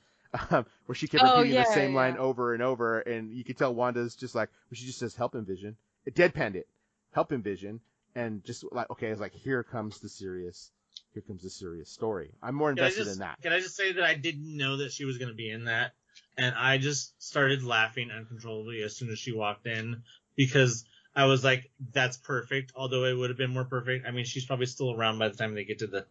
um, 0.51 0.65
where 0.85 0.95
she 0.95 1.07
kept 1.07 1.23
Oh, 1.23 1.37
repeating 1.37 1.55
yeah, 1.55 1.63
the 1.65 1.73
same 1.73 1.93
line 1.93 2.17
over 2.17 2.53
and 2.53 2.63
over, 2.63 2.99
and 2.99 3.31
you 3.31 3.43
could 3.43 3.57
tell 3.57 3.73
Wanda's 3.73 4.15
just 4.15 4.35
like, 4.35 4.49
well, 4.69 4.75
she 4.75 4.85
just 4.85 4.99
says, 4.99 5.15
help 5.15 5.35
him, 5.35 5.45
Vision. 5.45 5.75
It 6.05 6.15
deadpanned 6.15 6.55
it. 6.55 6.67
Help 7.11 7.31
him, 7.31 7.41
Vision. 7.41 7.81
And 8.15 8.43
just 8.43 8.63
like, 8.71 8.89
okay, 8.91 9.07
it's 9.07 9.21
like, 9.21 9.33
here 9.33 9.63
comes 9.63 9.99
the 9.99 10.09
serious, 10.09 10.71
here 11.13 11.23
comes 11.23 11.43
the 11.43 11.49
serious 11.49 11.89
story. 11.89 12.31
I'm 12.41 12.55
more 12.55 12.69
invested 12.69 13.03
just 13.05 13.13
in 13.13 13.19
that. 13.19 13.41
can 13.41 13.53
I 13.53 13.59
just 13.59 13.75
say 13.75 13.93
that 13.93 14.03
I 14.03 14.13
didn't 14.15 14.57
know 14.57 14.77
that 14.77 14.91
she 14.91 15.05
was 15.05 15.17
going 15.17 15.29
to 15.29 15.35
be 15.35 15.49
in 15.49 15.65
that, 15.65 15.93
and 16.37 16.53
I 16.55 16.77
just 16.77 17.21
started 17.21 17.63
laughing 17.63 18.11
uncontrollably 18.11 18.81
as 18.83 18.95
soon 18.95 19.09
as 19.09 19.19
she 19.19 19.31
walked 19.31 19.67
in 19.67 20.03
because 20.35 20.85
I 21.15 21.25
was 21.25 21.43
like, 21.43 21.69
"That's 21.93 22.17
perfect." 22.17 22.73
Although 22.75 23.05
it 23.05 23.13
would 23.17 23.29
have 23.29 23.37
been 23.37 23.51
more 23.53 23.65
perfect. 23.65 24.07
I 24.07 24.11
mean, 24.11 24.25
she's 24.25 24.45
probably 24.45 24.67
still 24.67 24.93
around 24.93 25.19
by 25.19 25.29
the 25.29 25.35
time 25.35 25.55
they 25.55 25.65
get 25.65 25.79
to 25.79 25.87
the 25.87 26.05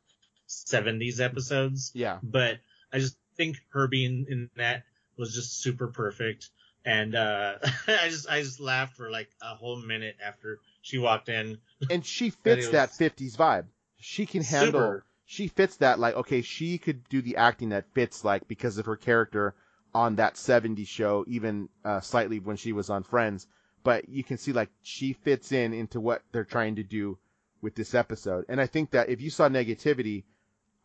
70s 0.49 1.21
episodes. 1.21 1.93
Yeah. 1.95 2.19
but 2.23 2.59
I 2.93 2.99
just 2.99 3.17
think 3.37 3.59
her 3.71 3.87
being 3.87 4.27
in 4.29 4.51
that 4.57 4.85
was 5.17 5.35
just 5.35 5.61
super 5.61 5.89
perfect. 5.89 6.51
And 6.85 7.15
uh 7.15 7.57
I 7.87 8.09
just 8.09 8.29
I 8.29 8.41
just 8.43 8.61
laughed 8.61 8.97
for 8.97 9.11
like 9.11 9.29
a 9.43 9.55
whole 9.55 9.77
minute 9.77 10.17
after 10.25 10.61
she 10.81 10.99
walked 10.99 11.29
in. 11.29 11.59
and 11.91 12.05
she 12.05 12.31
fits 12.45 12.69
that 12.71 12.91
was 12.91 12.99
50s 12.99 13.37
vibe. 13.37 13.67
She 14.01 14.27
can 14.27 14.43
handle. 14.43 14.81
Super. 14.81 15.05
She 15.27 15.49
fits 15.49 15.77
that 15.77 15.99
like 15.99 16.15
okay, 16.15 16.43
she 16.43 16.79
could 16.79 17.09
do 17.09 17.21
the 17.21 17.37
acting 17.37 17.71
that 17.71 17.93
fits 17.93 18.25
like 18.25 18.49
because 18.49 18.79
of 18.79 18.87
her 18.87 18.97
character 18.97 19.55
on 19.95 20.17
that 20.17 20.35
70s 20.35 20.87
show, 20.87 21.25
even 21.27 21.69
uh, 21.85 22.01
slightly 22.01 22.41
when 22.41 22.57
she 22.57 22.73
was 22.73 22.91
on 22.91 23.03
Friends. 23.03 23.47
But 23.83 24.09
you 24.09 24.25
can 24.25 24.39
see 24.39 24.53
like 24.53 24.71
she 24.83 25.13
fits 25.13 25.53
in 25.53 25.73
into 25.73 26.01
what 26.01 26.23
they're 26.33 26.45
trying 26.45 26.77
to 26.77 26.83
do 26.83 27.19
with 27.61 27.75
this 27.75 27.95
episode. 27.95 28.45
And 28.49 28.61
I 28.61 28.67
think 28.67 28.93
that 28.93 29.09
if 29.09 29.21
you 29.21 29.31
saw 29.31 29.49
negativity, 29.49 30.25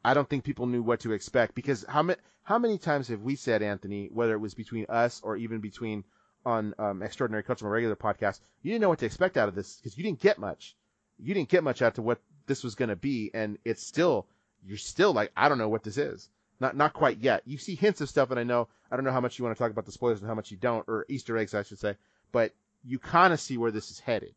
I 0.03 0.13
don't 0.13 0.29
think 0.29 0.43
people 0.43 0.65
knew 0.65 0.83
what 0.83 1.01
to 1.01 1.13
expect 1.13 1.55
because 1.55 1.85
how 1.87 2.03
many 2.03 2.19
how 2.43 2.59
many 2.59 2.77
times 2.77 3.07
have 3.07 3.21
we 3.21 3.35
said 3.35 3.61
Anthony, 3.61 4.09
whether 4.11 4.33
it 4.33 4.39
was 4.39 4.53
between 4.53 4.85
us 4.89 5.21
or 5.23 5.37
even 5.37 5.59
between 5.61 6.03
on 6.45 6.73
um, 6.77 7.01
Extraordinary 7.01 7.43
my 7.47 7.67
regular 7.69 7.95
podcast, 7.95 8.41
you 8.61 8.71
didn't 8.71 8.81
know 8.81 8.89
what 8.89 8.99
to 8.99 9.05
expect 9.05 9.37
out 9.37 9.47
of 9.47 9.55
this 9.55 9.77
because 9.77 9.97
you 9.97 10.03
didn't 10.03 10.19
get 10.19 10.37
much. 10.37 10.75
You 11.19 11.33
didn't 11.33 11.49
get 11.49 11.63
much 11.63 11.81
out 11.81 11.97
of 11.97 12.03
what 12.03 12.19
this 12.47 12.63
was 12.63 12.75
going 12.75 12.89
to 12.89 12.95
be, 12.95 13.31
and 13.33 13.57
it's 13.63 13.83
still 13.83 14.25
you're 14.65 14.77
still 14.77 15.13
like 15.13 15.31
I 15.35 15.49
don't 15.49 15.57
know 15.57 15.69
what 15.69 15.83
this 15.83 15.97
is. 15.97 16.29
Not 16.59 16.75
not 16.75 16.93
quite 16.93 17.19
yet. 17.19 17.43
You 17.45 17.57
see 17.57 17.75
hints 17.75 18.01
of 18.01 18.09
stuff, 18.09 18.31
and 18.31 18.39
I 18.39 18.43
know 18.43 18.67
I 18.91 18.95
don't 18.95 19.05
know 19.05 19.11
how 19.11 19.21
much 19.21 19.37
you 19.37 19.45
want 19.45 19.55
to 19.55 19.61
talk 19.61 19.71
about 19.71 19.85
the 19.85 19.91
spoilers 19.91 20.19
and 20.19 20.27
how 20.27 20.35
much 20.35 20.51
you 20.51 20.57
don't, 20.57 20.87
or 20.87 21.05
Easter 21.09 21.37
eggs, 21.37 21.53
I 21.53 21.63
should 21.63 21.79
say. 21.79 21.95
But 22.31 22.53
you 22.83 22.99
kind 22.99 23.33
of 23.33 23.39
see 23.39 23.57
where 23.57 23.71
this 23.71 23.91
is 23.91 23.99
headed. 23.99 24.33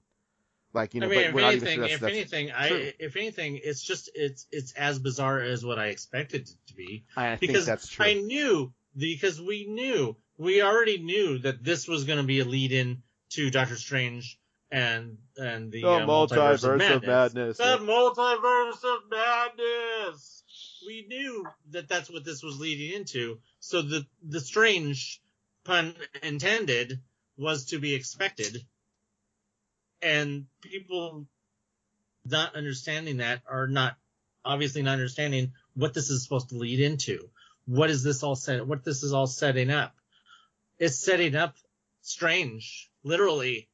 Like 0.73 0.95
you 0.95 1.01
know, 1.01 1.07
I 1.07 1.11
mean, 1.11 1.19
but 1.19 1.27
if 1.27 1.35
we're 1.35 1.41
not 1.41 1.55
even 1.55 1.69
anything, 1.69 1.89
sure 1.89 1.99
that's, 1.99 2.03
if 2.03 2.09
anything, 2.09 2.47
true. 2.49 2.57
I 2.57 2.95
if 2.99 3.17
anything, 3.17 3.61
it's 3.63 3.83
just 3.83 4.11
it's 4.15 4.47
it's 4.51 4.73
as 4.73 4.99
bizarre 4.99 5.41
as 5.41 5.65
what 5.65 5.79
I 5.79 5.87
expected 5.87 6.43
it 6.43 6.55
to 6.69 6.75
be. 6.75 7.05
I 7.17 7.37
think 7.37 7.41
Because 7.41 7.67
that's 7.67 7.89
true. 7.89 8.05
I 8.05 8.15
knew 8.15 8.73
because 8.97 9.41
we 9.41 9.67
knew 9.67 10.17
we 10.37 10.63
already 10.63 10.99
knew 10.99 11.39
that 11.39 11.65
this 11.65 11.89
was 11.89 12.05
going 12.05 12.19
to 12.19 12.25
be 12.25 12.41
a 12.41 12.45
lead 12.45 12.73
in 12.73 13.03
to 13.31 13.51
Doctor 13.51 13.77
Strange 13.77 14.39
and 14.71 15.19
and 15.37 15.71
the, 15.71 15.83
The 15.83 15.89
uh, 15.89 16.07
multiverse, 16.07 16.65
of 16.65 16.79
madness. 16.79 16.97
of 16.97 17.05
madness. 17.07 17.57
The 17.59 17.79
multiverse 17.81 18.85
of 18.85 19.11
madness. 19.11 20.43
We 20.87 21.07
knew 21.09 21.47
that 21.71 21.89
that's 21.89 22.11
what 22.11 22.25
this 22.25 22.43
was 22.43 22.59
leading 22.61 22.95
into. 22.95 23.39
So 23.61 23.83
the 23.83 24.07
the 24.23 24.41
strange 24.41 25.21
pun 25.65 25.95
intended 26.23 27.01
was 27.37 27.67
to 27.67 27.79
be 27.79 27.95
expected, 27.95 28.65
and 30.03 30.47
people 30.63 31.27
not 32.25 32.57
understanding 32.57 33.19
that 33.19 33.43
are 33.49 33.67
not 33.69 33.97
obviously 34.45 34.83
not 34.83 34.93
understanding 34.93 35.53
what 35.75 35.95
this 35.95 36.11
is 36.11 36.23
supposed 36.23 36.51
to 36.51 36.57
lead 36.57 36.81
into. 36.81 37.29
What 37.67 37.91
is 37.91 38.03
this 38.03 38.23
all 38.23 38.37
set? 38.37 38.67
What 38.67 38.85
this 38.85 39.03
is 39.03 39.13
all 39.13 39.27
setting 39.27 39.71
up? 39.71 39.95
It's 40.79 40.97
setting 40.99 41.35
up 41.35 41.57
strange, 42.03 42.91
literally, 43.03 43.69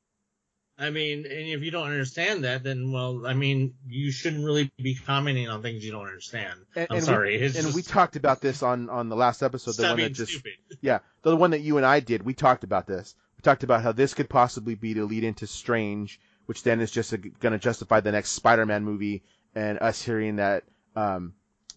I 0.78 0.90
mean, 0.90 1.18
and 1.18 1.48
if 1.48 1.62
you 1.62 1.70
don't 1.70 1.86
understand 1.86 2.44
that, 2.44 2.62
then 2.64 2.92
well, 2.92 3.26
I 3.26 3.34
mean, 3.34 3.74
you 3.86 4.10
shouldn't 4.10 4.44
really 4.44 4.72
be 4.78 4.94
commenting 4.94 5.48
on 5.48 5.62
things 5.62 5.84
you 5.84 5.92
don't 5.92 6.06
understand. 6.06 6.60
And, 6.74 6.86
I'm 6.90 6.96
and 6.96 7.04
sorry. 7.04 7.38
We, 7.38 7.44
and 7.44 7.54
just, 7.54 7.74
we 7.74 7.82
talked 7.82 8.16
about 8.16 8.40
this 8.40 8.62
on 8.62 8.88
on 8.88 9.08
the 9.08 9.16
last 9.16 9.42
episode. 9.42 9.72
The 9.72 9.82
stop 9.82 9.90
one 9.92 10.00
that 10.00 10.12
just 10.12 10.32
stupid. 10.32 10.52
yeah, 10.80 11.00
the 11.22 11.36
one 11.36 11.50
that 11.50 11.60
you 11.60 11.76
and 11.76 11.86
I 11.86 12.00
did. 12.00 12.22
We 12.22 12.34
talked 12.34 12.64
about 12.64 12.86
this. 12.86 13.14
We 13.36 13.42
talked 13.42 13.64
about 13.64 13.82
how 13.82 13.92
this 13.92 14.14
could 14.14 14.30
possibly 14.30 14.74
be 14.74 14.94
to 14.94 15.04
lead 15.04 15.24
into 15.24 15.46
Strange, 15.46 16.20
which 16.46 16.62
then 16.62 16.80
is 16.80 16.90
just 16.90 17.14
going 17.38 17.52
to 17.52 17.58
justify 17.58 18.00
the 18.00 18.12
next 18.12 18.32
Spider-Man 18.32 18.82
movie, 18.82 19.22
and 19.54 19.78
us 19.78 20.02
hearing 20.02 20.36
that 20.36 20.64
um, 20.96 21.34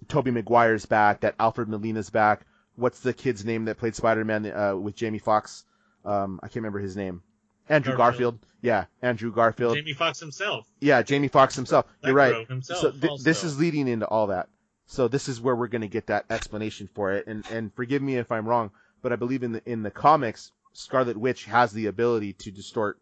Tobey 0.08 0.32
Maguire's 0.32 0.86
back, 0.86 1.22
that 1.22 1.36
Alfred 1.40 1.68
Molina's 1.68 2.10
back. 2.10 2.46
What's 2.76 3.02
the 3.02 3.14
kid's 3.14 3.46
name 3.46 3.66
that 3.66 3.78
played 3.78 3.96
Spider-Man 3.96 4.52
uh, 4.52 4.76
with 4.76 4.96
Jamie 4.96 5.20
Foxx? 5.20 5.64
Um, 6.04 6.40
I 6.42 6.48
can't 6.48 6.58
remember 6.58 6.80
his 6.80 6.96
name. 6.96 7.22
Andrew 7.70 7.96
Garfield. 7.96 8.36
Garfield. 8.36 8.40
Yeah, 8.62 8.86
Andrew 9.02 9.32
Garfield. 9.32 9.76
Jamie 9.76 9.94
Foxx 9.94 10.20
himself. 10.20 10.68
Yeah, 10.80 11.02
Jamie 11.04 11.28
Foxx 11.28 11.56
himself. 11.56 11.86
You're 12.04 12.14
right. 12.16 12.48
Himself 12.48 12.80
So 12.80 12.92
th- 12.92 13.22
this 13.24 13.44
is 13.44 13.60
leading 13.60 13.88
into 13.88 14.08
all 14.08 14.28
that. 14.28 14.50
So 14.88 15.08
this 15.08 15.28
is 15.30 15.40
where 15.42 15.56
we're 15.56 15.68
going 15.68 15.82
to 15.82 15.88
get 15.88 16.08
that 16.08 16.26
explanation 16.30 16.90
for 16.94 17.14
it. 17.14 17.28
And 17.28 17.46
and 17.52 17.74
forgive 17.74 18.02
me 18.02 18.18
if 18.18 18.32
I'm 18.32 18.48
wrong, 18.48 18.72
but 19.02 19.12
I 19.12 19.16
believe 19.18 19.44
in 19.44 19.52
the 19.52 19.62
in 19.66 19.84
the 19.84 19.92
comics, 19.92 20.52
Scarlet 20.74 21.18
Witch 21.18 21.46
has 21.46 21.72
the 21.74 21.88
ability 21.88 22.34
to 22.34 22.52
distort 22.52 23.00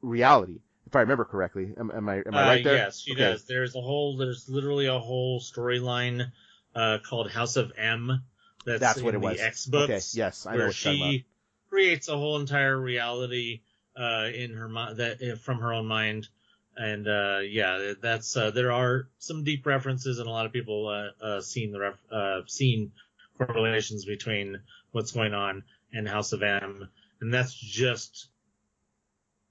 reality. 0.00 0.60
If 0.86 0.96
I 0.96 1.00
remember 1.00 1.24
correctly, 1.24 1.72
am, 1.78 1.90
am 1.90 2.08
I 2.08 2.16
am 2.16 2.34
I 2.34 2.42
Uh, 2.42 2.46
right 2.46 2.64
there? 2.64 2.74
Yes, 2.76 3.00
she 3.00 3.12
Okay. 3.12 3.20
does. 3.20 3.44
There's 3.44 3.74
a 3.74 3.80
whole, 3.80 4.16
there's 4.16 4.48
literally 4.48 4.86
a 4.86 4.98
whole 4.98 5.40
storyline 5.40 6.30
uh, 6.74 6.98
called 7.08 7.30
House 7.30 7.56
of 7.56 7.72
M. 7.76 8.22
That's, 8.64 8.80
That's 8.80 9.02
what 9.02 9.14
in 9.14 9.22
it 9.22 9.24
was. 9.24 9.38
The 9.38 9.44
X 9.44 9.66
books. 9.66 9.84
Okay, 9.84 10.00
yes, 10.18 10.46
I 10.46 10.52
know 10.52 10.58
where 10.58 10.66
what 10.68 10.74
she 10.76 11.26
creates 11.72 12.08
a 12.08 12.16
whole 12.16 12.38
entire 12.38 12.78
reality 12.78 13.62
uh, 13.98 14.28
in 14.34 14.52
her 14.52 14.68
mind 14.68 14.98
that 14.98 15.22
uh, 15.22 15.36
from 15.36 15.58
her 15.58 15.72
own 15.72 15.86
mind, 15.86 16.28
and 16.76 17.08
uh, 17.08 17.38
yeah, 17.42 17.94
that's 17.98 18.36
uh, 18.36 18.50
there 18.50 18.72
are 18.72 19.08
some 19.18 19.42
deep 19.42 19.64
references, 19.64 20.18
and 20.18 20.28
a 20.28 20.30
lot 20.30 20.44
of 20.44 20.52
people 20.52 20.86
uh, 20.88 21.24
uh, 21.24 21.40
seen 21.40 21.72
the 21.72 21.80
ref- 21.80 22.12
uh, 22.12 22.40
seen 22.46 22.92
correlations 23.38 24.04
between 24.04 24.60
what's 24.90 25.12
going 25.12 25.32
on 25.32 25.62
and 25.94 26.06
House 26.06 26.34
of 26.34 26.42
M, 26.42 26.90
and 27.22 27.32
that's 27.32 27.54
just 27.54 28.28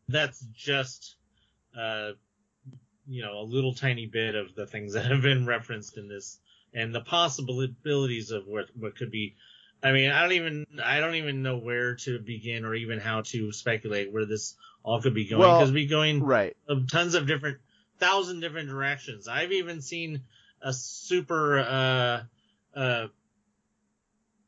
that's 0.08 0.46
just 0.54 1.16
uh, 1.76 2.12
you 3.08 3.24
know 3.24 3.40
a 3.40 3.46
little 3.50 3.74
tiny 3.74 4.06
bit 4.06 4.36
of 4.36 4.54
the 4.54 4.68
things 4.68 4.94
that 4.94 5.06
have 5.06 5.24
been 5.24 5.48
referenced 5.48 5.98
in 5.98 6.08
this 6.08 6.38
and 6.72 6.94
the 6.94 7.02
possibilities 7.02 8.30
of 8.30 8.46
what 8.46 8.66
what 8.78 8.96
could 8.96 9.10
be 9.10 9.36
I 9.84 9.92
mean, 9.92 10.12
I 10.12 10.22
don't 10.22 10.34
even 10.34 10.66
I 10.84 11.00
don't 11.00 11.16
even 11.16 11.42
know 11.42 11.58
where 11.58 11.96
to 11.98 12.20
begin 12.20 12.66
or 12.66 12.76
even 12.76 13.00
how 13.00 13.22
to 13.22 13.52
speculate 13.52 14.12
where 14.12 14.26
this 14.26 14.56
all 14.84 15.02
could 15.02 15.14
be 15.14 15.26
going 15.26 15.40
Well, 15.40 15.60
because 15.60 15.72
be 15.72 15.88
going 15.88 16.24
Right. 16.24 16.56
tons 16.90 17.16
of 17.16 17.28
different 17.28 17.58
thousand 18.00 18.42
different 18.42 18.70
directions. 18.70 19.28
I've 19.28 19.52
even 19.52 19.82
seen 19.82 20.22
a 20.62 20.72
super 20.74 21.60
uh 21.60 22.24
uh 22.80 23.08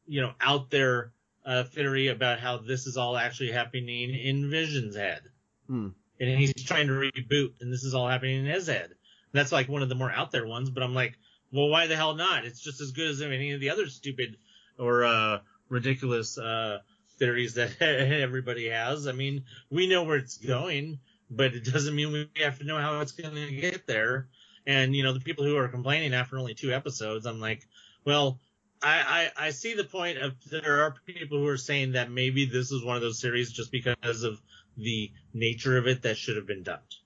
you 0.06 0.22
know 0.22 0.34
out 0.40 0.70
there 0.70 1.12
uh 1.46 1.64
theory 1.64 2.08
about 2.08 2.40
how 2.40 2.58
this 2.58 2.86
is 2.86 2.98
all 2.98 3.18
actually 3.18 3.52
happening 3.52 4.14
in 4.14 4.50
Vision's 4.52 4.96
head. 4.96 5.22
Hmm. 5.68 5.90
And 6.20 6.40
he's 6.40 6.54
trying 6.64 6.88
to 6.88 6.94
reboot 6.94 7.60
and 7.60 7.74
this 7.74 7.84
is 7.84 7.96
all 7.96 8.08
happening 8.08 8.46
in 8.46 8.46
his 8.46 8.68
head. 8.68 8.92
That's 9.32 9.52
like 9.52 9.68
one 9.68 9.82
of 9.82 9.90
the 9.90 9.96
more 9.96 10.12
out 10.12 10.30
there 10.32 10.46
ones, 10.46 10.70
but 10.70 10.84
I'm 10.84 10.94
like, 10.94 11.18
well 11.52 11.70
why 11.70 11.88
the 11.88 11.96
hell 11.96 12.14
not? 12.14 12.46
It's 12.46 12.62
just 12.62 12.82
as 12.82 12.92
good 12.92 13.10
as 13.10 13.22
any 13.24 13.52
of 13.52 13.60
the 13.60 13.72
other 13.72 13.88
stupid 13.88 14.38
or 14.78 15.04
uh 15.04 15.40
ridiculous 15.70 16.38
uh 16.38 16.80
theories 17.20 17.56
that 17.56 17.82
everybody 17.82 18.70
has. 18.70 19.08
I 19.08 19.12
mean, 19.12 19.46
we 19.70 19.88
know 19.88 20.04
where 20.04 20.18
it's 20.18 20.38
going, 20.38 21.00
but 21.30 21.54
it 21.54 21.66
doesn't 21.66 21.96
mean 21.96 22.12
we 22.12 22.30
have 22.42 22.60
to 22.60 22.66
know 22.66 22.80
how 22.80 23.00
it's 23.02 23.12
going 23.12 23.36
to 23.36 23.56
get 23.56 23.88
there. 23.88 24.28
And 24.66 24.96
you 24.96 25.04
know, 25.04 25.14
the 25.14 25.20
people 25.20 25.46
who 25.46 25.58
are 25.58 25.68
complaining 25.68 26.14
after 26.14 26.38
only 26.38 26.54
two 26.54 26.72
episodes, 26.74 27.26
I'm 27.26 27.40
like, 27.40 27.68
well, 28.06 28.40
I, 28.82 29.32
I, 29.38 29.48
I 29.48 29.50
see 29.52 29.74
the 29.74 29.84
point 29.84 30.18
of 30.18 30.34
there 30.50 30.84
are 30.84 30.96
people 31.06 31.40
who 31.40 31.48
are 31.48 31.58
saying 31.58 31.94
that 31.94 32.12
maybe 32.12 32.46
this 32.46 32.72
is 32.72 32.84
one 32.84 32.96
of 32.96 33.02
those 33.02 33.20
series 33.20 33.52
just 33.52 33.72
because 33.72 34.24
of 34.24 34.42
the 34.78 35.12
nature 35.34 35.78
of 35.78 35.88
it 35.88 36.02
that 36.02 36.18
should 36.18 36.36
have 36.36 36.48
been 36.48 36.64
dumped. 36.64 36.98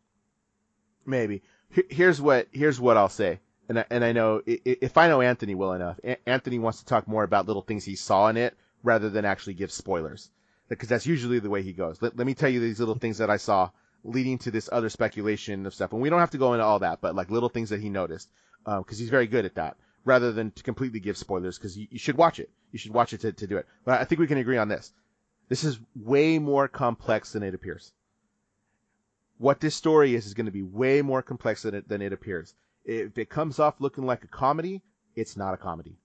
Maybe. 1.06 1.44
Here's 1.90 2.22
what 2.22 2.48
here's 2.52 2.80
what 2.80 2.98
I'll 2.98 3.10
say, 3.10 3.40
and 3.70 3.80
I, 3.80 3.86
and 3.90 4.04
I 4.04 4.12
know 4.12 4.42
if 4.46 4.98
I 4.98 5.08
know 5.08 5.22
Anthony 5.22 5.56
well 5.56 5.74
enough, 5.74 6.00
Anthony 6.26 6.60
wants 6.60 6.80
to 6.80 6.86
talk 6.86 7.08
more 7.08 7.24
about 7.24 7.48
little 7.48 7.62
things 7.62 7.84
he 7.86 7.96
saw 7.96 8.28
in 8.30 8.38
it 8.38 8.56
rather 8.84 9.10
than 9.10 9.26
actually 9.26 9.56
give 9.56 9.72
spoilers, 9.72 10.30
because 10.70 10.90
that's 10.90 11.06
usually 11.06 11.40
the 11.40 11.50
way 11.50 11.62
he 11.62 11.74
goes. 11.74 12.02
Let, 12.02 12.18
let 12.18 12.28
me 12.28 12.34
tell 12.34 12.50
you 12.50 12.60
these 12.60 12.80
little 12.80 12.96
things 12.96 13.18
that 13.18 13.30
I 13.30 13.38
saw 13.38 13.70
leading 14.04 14.38
to 14.40 14.52
this 14.52 14.70
other 14.72 14.90
speculation 14.90 15.66
of 15.66 15.74
stuff, 15.74 15.94
and 15.94 16.02
we 16.02 16.10
don't 16.10 16.20
have 16.20 16.32
to 16.32 16.38
go 16.38 16.54
into 16.54 16.66
all 16.66 16.80
that, 16.80 17.02
but 17.02 17.16
like 17.16 17.32
little 17.32 17.50
things 17.50 17.70
that 17.70 17.82
he 17.82 17.90
noticed, 17.90 18.30
um, 18.66 18.84
because 18.84 19.00
he's 19.00 19.10
very 19.10 19.28
good 19.28 19.46
at 19.46 19.56
that, 19.56 19.78
rather 20.06 20.32
than 20.32 20.52
to 20.52 20.64
completely 20.64 21.00
give 21.00 21.18
spoilers, 21.18 21.58
because 21.58 21.78
you, 21.78 21.88
you 21.92 22.00
should 22.00 22.18
watch 22.18 22.40
it. 22.40 22.50
You 22.72 22.80
should 22.80 22.94
watch 22.94 23.14
it 23.14 23.22
to, 23.22 23.32
to 23.32 23.48
do 23.48 23.58
it. 23.58 23.66
But 23.86 24.00
I 24.00 24.04
think 24.06 24.20
we 24.20 24.28
can 24.28 24.38
agree 24.38 24.58
on 24.58 24.68
this. 24.68 24.94
This 25.50 25.64
is 25.64 25.80
way 25.96 26.40
more 26.40 26.68
complex 26.68 27.32
than 27.34 27.44
it 27.44 27.54
appears 27.54 27.92
what 29.38 29.60
this 29.60 29.76
story 29.76 30.16
is 30.16 30.26
is 30.26 30.34
going 30.34 30.46
to 30.46 30.52
be 30.52 30.64
way 30.64 31.02
more 31.02 31.22
complex 31.22 31.64
than 31.64 31.76
it, 31.76 31.88
than 31.88 32.02
it 32.02 32.14
appears. 32.14 32.54
If 32.88 33.18
it 33.18 33.30
comes 33.30 33.60
off 33.60 33.82
looking 33.82 34.06
like 34.06 34.24
a 34.24 34.30
comedy, 34.30 34.82
it's 35.14 35.36
not 35.36 35.54
a 35.54 35.58
comedy. 35.58 36.00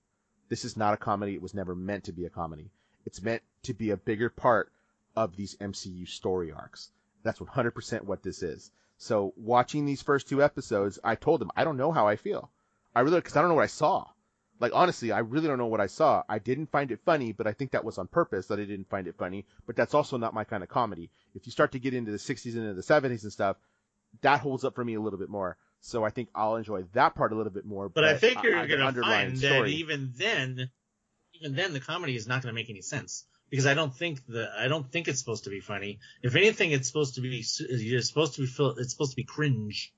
This 0.49 0.65
is 0.65 0.77
not 0.77 0.95
a 0.95 0.97
comedy. 0.97 1.33
It 1.33 1.41
was 1.41 1.55
never 1.55 1.77
meant 1.77 2.03
to 2.05 2.13
be 2.13 2.25
a 2.25 2.31
comedy. 2.31 2.73
It's 3.07 3.23
meant 3.23 3.41
to 3.63 3.73
be 3.73 3.91
a 3.91 3.97
bigger 3.97 4.29
part 4.29 4.73
of 5.15 5.37
these 5.37 5.55
MCU 5.59 6.09
story 6.09 6.51
arcs. 6.51 6.91
That's 7.23 7.39
100% 7.39 8.03
what 8.03 8.25
this 8.25 8.43
is. 8.43 8.73
So 8.99 9.33
watching 9.37 9.85
these 9.85 10.03
first 10.03 10.29
two 10.29 10.43
episodes, 10.43 10.99
I 11.05 11.15
told 11.15 11.41
them 11.41 11.53
I 11.55 11.63
don't 11.63 11.77
know 11.77 11.93
how 11.93 12.09
I 12.09 12.17
feel. 12.17 12.51
I 12.97 13.03
really, 13.03 13.21
cause 13.21 13.37
I 13.37 13.43
don't 13.43 13.51
know 13.51 13.55
what 13.55 13.63
I 13.63 13.69
saw. 13.69 14.09
Like 14.59 14.73
honestly, 14.75 15.13
I 15.13 15.21
really 15.21 15.47
don't 15.47 15.59
know 15.59 15.67
what 15.67 15.81
I 15.81 15.87
saw. 15.87 16.25
I 16.29 16.41
didn't 16.41 16.73
find 16.73 16.91
it 16.91 17.05
funny, 17.05 17.31
but 17.31 17.47
I 17.47 17.53
think 17.53 17.71
that 17.71 17.85
was 17.85 17.99
on 17.99 18.09
purpose 18.09 18.49
that 18.49 18.59
I 18.59 18.65
didn't 18.65 18.91
find 18.91 19.07
it 19.07 19.15
funny. 19.17 19.47
But 19.67 19.77
that's 19.77 19.95
also 19.95 20.17
not 20.17 20.35
my 20.35 20.43
kind 20.43 20.65
of 20.65 20.69
comedy. 20.69 21.11
If 21.37 21.47
you 21.47 21.53
start 21.53 21.71
to 21.73 21.79
get 21.79 21.95
into 21.95 22.11
the 22.11 22.19
60s 22.19 22.57
and 22.57 22.65
into 22.65 22.75
the 22.75 22.83
70s 22.83 23.23
and 23.23 23.33
stuff, 23.33 23.57
that 24.23 24.41
holds 24.41 24.65
up 24.65 24.75
for 24.75 24.85
me 24.85 24.95
a 24.95 25.01
little 25.01 25.21
bit 25.21 25.31
more. 25.31 25.57
So 25.83 26.05
I 26.05 26.11
think 26.11 26.29
I'll 26.35 26.57
enjoy 26.57 26.85
that 26.93 27.17
part 27.17 27.33
a 27.33 27.37
little 27.37 27.53
bit 27.53 27.67
more. 27.67 27.89
But 27.89 28.05
I 28.05 28.17
think 28.17 28.43
you're 28.43 28.67
going 28.67 28.95
to 28.95 29.03
find 29.03 29.37
story- 29.37 29.61
that 29.61 29.69
even 29.69 30.13
then, 30.17 30.71
even 31.35 31.57
then, 31.57 31.73
the 31.73 31.81
comedy 31.81 32.15
is 32.15 32.27
not 32.27 32.43
going 32.43 32.55
to 32.55 32.55
make 32.55 32.71
any 32.71 32.83
sense 32.83 33.27
because 33.51 33.67
I 33.67 33.75
don't 33.75 33.95
think 33.95 34.25
the 34.27 34.49
I 34.57 34.69
don't 34.69 34.91
think 34.91 35.09
it's 35.09 35.19
supposed 35.19 35.45
to 35.45 35.51
be 35.51 35.59
funny. 35.61 35.99
If 36.23 36.37
anything, 36.37 36.71
it's 36.71 36.87
supposed 36.87 37.17
to 37.17 37.21
be 37.21 37.41
it's 37.41 38.09
supposed 38.09 38.35
to 38.37 38.43
be 38.43 38.47
feel- 38.47 38.77
it's 38.79 38.93
supposed 38.93 39.11
to 39.11 39.17
be 39.17 39.25
cringe. 39.25 39.93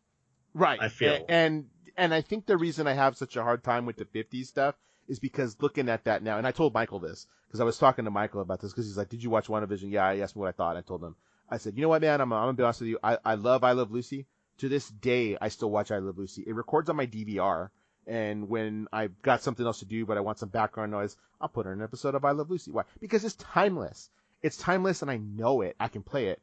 right. 0.55 0.81
I 0.81 0.89
feel. 0.89 1.27
And 1.29 1.67
and 1.99 2.15
I 2.15 2.23
think 2.23 2.47
the 2.47 2.57
reason 2.57 2.87
I 2.87 2.95
have 2.95 3.17
such 3.17 3.37
a 3.37 3.43
hard 3.43 3.63
time 3.63 3.85
with 3.85 3.97
the 3.97 4.07
50s 4.07 4.47
stuff 4.47 4.75
is 5.07 5.19
because 5.19 5.61
looking 5.61 5.91
at 5.91 6.05
that 6.05 6.23
now, 6.23 6.39
and 6.39 6.47
I 6.47 6.51
told 6.51 6.73
Michael 6.73 6.99
this 6.99 7.27
because 7.47 7.61
I 7.61 7.65
was 7.65 7.77
talking 7.77 8.07
to 8.07 8.11
Michael 8.11 8.41
about 8.41 8.61
this 8.61 8.73
because 8.73 8.87
he's 8.87 8.97
like, 8.97 9.11
"Did 9.11 9.23
you 9.23 9.29
watch 9.29 9.49
WandaVision?" 9.49 9.91
Yeah, 9.91 10.15
he 10.15 10.23
asked 10.23 10.35
me 10.35 10.41
what 10.41 10.49
I 10.49 10.53
thought. 10.53 10.79
I 10.79 10.81
told 10.81 11.05
him. 11.05 11.15
I 11.51 11.59
said, 11.59 11.77
"You 11.77 11.83
know 11.83 11.91
what, 11.91 12.01
man? 12.01 12.23
I'm, 12.23 12.33
I'm 12.33 12.45
gonna 12.45 12.53
be 12.55 12.63
honest 12.63 12.81
with 12.81 12.89
you. 12.89 12.99
I, 13.05 13.19
I 13.23 13.35
love 13.35 13.63
I 13.63 13.73
Love 13.73 13.91
Lucy. 13.91 14.27
To 14.59 14.69
this 14.69 14.89
day, 14.89 15.37
I 15.41 15.49
still 15.49 15.71
watch 15.71 15.91
I 15.91 15.99
Love 15.99 16.17
Lucy. 16.19 16.45
It 16.47 16.55
records 16.55 16.89
on 16.89 16.97
my 16.97 17.07
DVR, 17.07 17.71
and 18.07 18.49
when 18.49 18.87
I've 18.93 19.21
got 19.23 19.43
something 19.43 19.67
else 19.67 19.81
to 19.81 19.85
do, 19.85 20.07
but 20.07 20.17
I 20.17 20.21
want 20.21 20.39
some 20.39 20.49
background 20.49 20.93
noise, 20.93 21.17
I'll 21.41 21.49
put 21.49 21.67
on 21.67 21.73
an 21.73 21.83
episode 21.83 22.15
of 22.15 22.25
I 22.25 22.31
Love 22.31 22.51
Lucy. 22.51 22.71
Why? 22.71 22.85
Because 23.01 23.25
it's 23.25 23.35
timeless. 23.35 24.11
It's 24.43 24.57
timeless, 24.57 25.03
and 25.03 25.11
I 25.11 25.17
know 25.17 25.63
it. 25.63 25.75
I 25.81 25.89
can 25.89 26.03
play 26.03 26.29
it. 26.29 26.41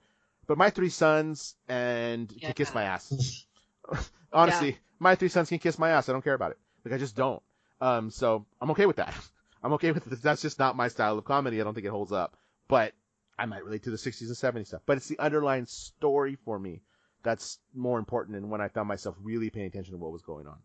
But 0.48 0.58
my 0.58 0.70
three 0.72 0.90
sons 0.90 1.56
and 1.70 2.30
Yeah. 2.36 2.48
can 2.48 2.54
kiss 2.56 2.74
my 2.74 2.84
ass. 2.84 3.46
Honestly, 4.34 4.78
my 5.00 5.16
three 5.16 5.30
sons 5.30 5.50
can 5.50 5.60
kiss 5.60 5.80
my 5.80 5.92
ass. 5.92 6.10
I 6.10 6.12
don't 6.14 6.24
care 6.24 6.34
about 6.34 6.52
it. 6.52 6.58
Like 6.84 6.94
I 6.94 6.98
just 6.98 7.16
don't. 7.16 7.42
Um, 7.80 8.12
so 8.12 8.46
I'm 8.60 8.72
okay 8.72 8.86
with 8.86 8.98
that. 8.98 9.14
I'm 9.64 9.74
okay 9.74 9.92
with 9.92 10.12
it. 10.12 10.22
That's 10.22 10.42
just 10.42 10.60
not 10.60 10.76
my 10.76 10.88
style 10.88 11.18
of 11.18 11.26
comedy. 11.26 11.62
I 11.62 11.64
don't 11.64 11.74
think 11.74 11.86
it 11.86 11.90
holds 11.92 12.12
up. 12.12 12.36
But 12.68 12.94
I 13.38 13.46
might 13.46 13.64
relate 13.64 13.84
to 13.84 13.92
the 13.92 13.98
60s 13.98 14.22
and 14.28 14.36
70s 14.64 14.68
stuff. 14.68 14.82
But 14.86 14.98
it's 14.98 15.08
the 15.08 15.20
underlying 15.20 15.66
story 15.68 16.38
for 16.44 16.58
me 16.58 16.82
that's 17.24 17.60
more 17.74 18.00
important. 18.00 18.38
And 18.38 18.50
when 18.50 18.62
I 18.62 18.68
found 18.68 18.88
myself 18.88 19.16
really 19.22 19.50
paying 19.50 19.68
attention 19.68 19.94
to 19.94 19.98
what 19.98 20.12
was 20.12 20.22
going 20.22 20.48
on 20.48 20.58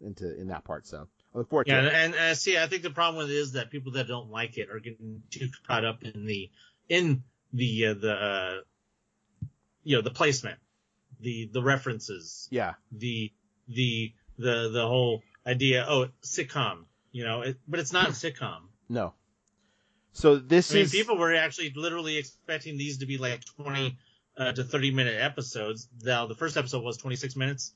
into 0.00 0.38
in 0.40 0.48
that 0.48 0.64
part. 0.64 0.86
So 0.86 1.06
I 1.34 1.38
look 1.38 1.50
forward 1.50 1.66
to 1.66 1.72
Yeah, 1.72 1.86
it. 1.86 1.92
and, 1.94 2.14
and 2.14 2.36
see, 2.38 2.58
I 2.58 2.66
think 2.66 2.82
the 2.82 2.90
problem 2.90 3.18
with 3.22 3.30
it 3.30 3.36
is 3.38 3.52
that 3.52 3.70
people 3.70 3.92
that 3.92 4.08
don't 4.08 4.30
like 4.30 4.56
it 4.58 4.70
are 4.70 4.80
getting 4.80 5.22
too 5.30 5.48
caught 5.66 5.84
up 5.84 6.02
in 6.02 6.24
the 6.26 6.50
in 6.88 7.22
the 7.52 7.86
uh, 7.86 7.94
the 7.94 8.12
uh, 8.12 8.60
you 9.84 9.96
know 9.96 10.02
the 10.02 10.10
placement, 10.10 10.58
the 11.20 11.48
the 11.52 11.62
references, 11.62 12.48
Yeah. 12.50 12.74
the 12.92 13.32
the 13.68 14.12
the 14.38 14.70
the 14.72 14.86
whole 14.86 15.22
idea. 15.46 15.84
Oh, 15.88 16.08
sitcom, 16.22 16.84
you 17.12 17.24
know, 17.24 17.42
it, 17.42 17.58
but 17.68 17.80
it's 17.80 17.92
not 17.92 18.08
a 18.08 18.12
sitcom. 18.12 18.62
No. 18.88 19.14
So 20.12 20.36
this 20.36 20.72
I 20.72 20.74
mean, 20.74 20.84
is 20.84 20.90
people 20.92 21.16
were 21.16 21.34
actually 21.34 21.72
literally 21.76 22.16
expecting 22.16 22.76
these 22.76 22.98
to 22.98 23.06
be 23.06 23.16
like 23.18 23.44
20 23.56 23.96
uh, 24.36 24.52
to 24.52 24.64
30 24.64 24.90
minute 24.92 25.20
episodes. 25.20 25.88
Now, 26.02 26.26
the 26.26 26.34
first 26.34 26.56
episode 26.56 26.82
was 26.82 26.96
26 26.96 27.36
minutes 27.36 27.72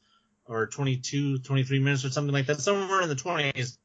or 0.46 0.66
22, 0.66 1.38
23 1.38 1.78
minutes 1.78 2.04
or 2.04 2.10
something 2.10 2.32
like 2.32 2.46
that, 2.46 2.60
somewhere 2.60 3.02
in 3.02 3.08
the 3.08 3.14
20s. 3.14 3.78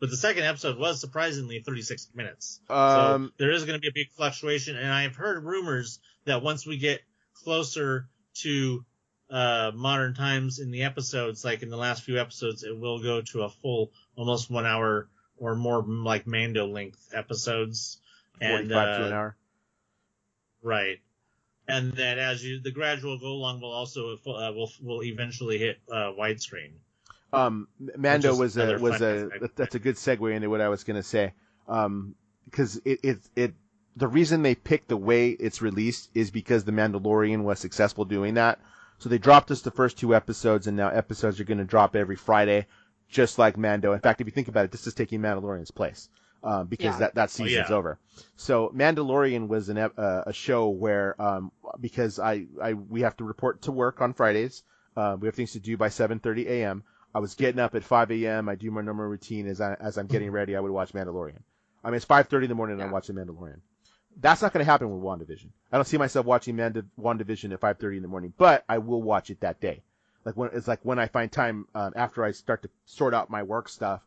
But 0.00 0.10
the 0.10 0.16
second 0.16 0.44
episode 0.44 0.78
was 0.78 1.00
surprisingly 1.00 1.60
36 1.60 2.08
minutes. 2.14 2.60
um 2.70 3.26
so 3.26 3.44
there 3.44 3.52
is 3.52 3.64
going 3.64 3.76
to 3.76 3.80
be 3.80 3.88
a 3.88 3.92
big 3.94 4.10
fluctuation. 4.12 4.76
And 4.76 4.90
I've 4.90 5.14
heard 5.14 5.44
rumors 5.44 6.00
that 6.24 6.42
once 6.42 6.66
we 6.66 6.78
get 6.78 7.00
closer 7.34 8.08
to 8.36 8.84
uh, 9.28 9.72
modern 9.74 10.14
times 10.14 10.58
in 10.58 10.70
the 10.70 10.82
episodes, 10.82 11.44
like 11.44 11.62
in 11.62 11.68
the 11.68 11.76
last 11.76 12.02
few 12.02 12.18
episodes, 12.18 12.64
it 12.64 12.76
will 12.76 13.02
go 13.02 13.20
to 13.20 13.42
a 13.42 13.48
full, 13.48 13.92
almost 14.16 14.50
one 14.50 14.66
hour 14.66 15.08
or 15.36 15.54
more, 15.54 15.82
like 15.82 16.26
Mando 16.26 16.66
length 16.66 17.10
episodes. 17.12 18.00
And, 18.40 18.52
Forty-five 18.52 18.96
to 18.96 19.06
an 19.06 19.12
uh, 19.12 19.16
hour. 19.16 19.36
Right. 20.62 21.00
And 21.70 21.92
that 21.94 22.18
as 22.18 22.44
you, 22.44 22.60
the 22.60 22.70
gradual 22.70 23.18
go 23.18 23.28
along 23.28 23.60
will 23.60 23.72
also, 23.72 24.14
uh, 24.14 24.52
will, 24.52 24.70
will 24.82 25.02
eventually 25.02 25.58
hit, 25.58 25.78
uh, 25.90 26.12
widescreen. 26.18 26.72
Um, 27.32 27.68
Mando 27.96 28.34
was 28.34 28.56
a 28.56 28.78
was 28.78 29.00
a 29.00 29.30
that's 29.54 29.74
a 29.74 29.78
good 29.78 29.94
segue 29.96 30.34
into 30.34 30.50
what 30.50 30.60
I 30.60 30.68
was 30.68 30.84
gonna 30.84 31.02
say. 31.02 31.32
Um, 31.68 32.14
because 32.44 32.80
it 32.84 33.00
it 33.04 33.18
it 33.36 33.54
the 33.96 34.08
reason 34.08 34.42
they 34.42 34.54
picked 34.54 34.88
the 34.88 34.96
way 34.96 35.30
it's 35.30 35.62
released 35.62 36.10
is 36.14 36.30
because 36.30 36.64
the 36.64 36.72
Mandalorian 36.72 37.42
was 37.42 37.58
successful 37.58 38.04
doing 38.04 38.34
that. 38.34 38.58
So 38.98 39.08
they 39.08 39.18
dropped 39.18 39.50
us 39.50 39.62
the 39.62 39.70
first 39.70 39.98
two 39.98 40.14
episodes, 40.14 40.66
and 40.66 40.76
now 40.76 40.88
episodes 40.88 41.40
are 41.40 41.44
gonna 41.44 41.64
drop 41.64 41.94
every 41.94 42.16
Friday, 42.16 42.66
just 43.08 43.38
like 43.38 43.56
Mando. 43.56 43.92
In 43.92 44.00
fact, 44.00 44.20
if 44.20 44.26
you 44.26 44.32
think 44.32 44.48
about 44.48 44.64
it, 44.64 44.72
this 44.72 44.86
is 44.86 44.94
taking 44.94 45.20
Mandalorian's 45.20 45.70
place. 45.70 46.08
Um, 46.42 46.66
because 46.68 46.94
Yeah. 46.94 46.98
that, 47.00 47.14
that 47.16 47.30
season's 47.30 47.68
yeah. 47.70 47.76
over. 47.76 47.98
So 48.36 48.72
Mandalorian 48.74 49.46
was 49.48 49.68
an, 49.68 49.76
uh, 49.76 49.90
a 50.26 50.32
show 50.32 50.68
where, 50.70 51.20
um, 51.20 51.52
because 51.80 52.18
I, 52.18 52.46
I, 52.62 52.72
we 52.72 53.02
have 53.02 53.16
to 53.18 53.24
report 53.24 53.62
to 53.62 53.72
work 53.72 54.00
on 54.00 54.14
Fridays. 54.14 54.62
Uh, 54.96 55.16
we 55.20 55.28
have 55.28 55.34
things 55.34 55.52
to 55.52 55.60
do 55.60 55.76
by 55.76 55.88
7:30 55.88 56.46
a.m. 56.46 56.82
I 57.14 57.18
was 57.18 57.34
getting 57.34 57.60
up 57.60 57.74
at 57.74 57.84
5 57.84 58.10
a.m. 58.12 58.48
I 58.48 58.54
do 58.54 58.70
my 58.70 58.80
normal 58.80 59.06
routine 59.06 59.46
as 59.46 59.60
I 59.60 59.74
as 59.74 59.98
I'm 59.98 60.06
getting 60.06 60.30
ready. 60.30 60.56
I 60.56 60.60
would 60.60 60.70
watch 60.70 60.92
Mandalorian. 60.92 61.38
I 61.84 61.88
mean, 61.88 61.96
it's 61.96 62.06
5:30 62.06 62.44
in 62.44 62.48
the 62.48 62.54
morning 62.54 62.74
and 62.74 62.82
I'm 62.82 62.88
Yeah. 62.88 62.92
watching 62.94 63.16
Mandalorian. 63.16 63.60
That's 64.16 64.42
not 64.42 64.52
going 64.52 64.64
to 64.64 64.70
happen 64.70 64.90
with 64.90 65.02
WandaVision. 65.02 65.50
I 65.70 65.76
don't 65.76 65.86
see 65.86 65.96
myself 65.98 66.26
watching 66.26 66.56
Manda- 66.56 66.84
WandaVision 66.98 67.52
at 67.52 67.60
5:30 67.60 67.96
in 67.96 68.02
the 68.02 68.08
morning, 68.08 68.32
but 68.36 68.64
I 68.68 68.78
will 68.78 69.02
watch 69.02 69.30
it 69.30 69.40
that 69.40 69.60
day. 69.60 69.82
Like 70.24 70.36
when 70.36 70.50
it's 70.52 70.68
like 70.68 70.80
when 70.82 70.98
I 70.98 71.06
find 71.06 71.30
time 71.30 71.66
um, 71.74 71.92
after 71.96 72.24
I 72.24 72.32
start 72.32 72.62
to 72.62 72.70
sort 72.84 73.14
out 73.14 73.30
my 73.30 73.42
work 73.42 73.68
stuff, 73.68 74.02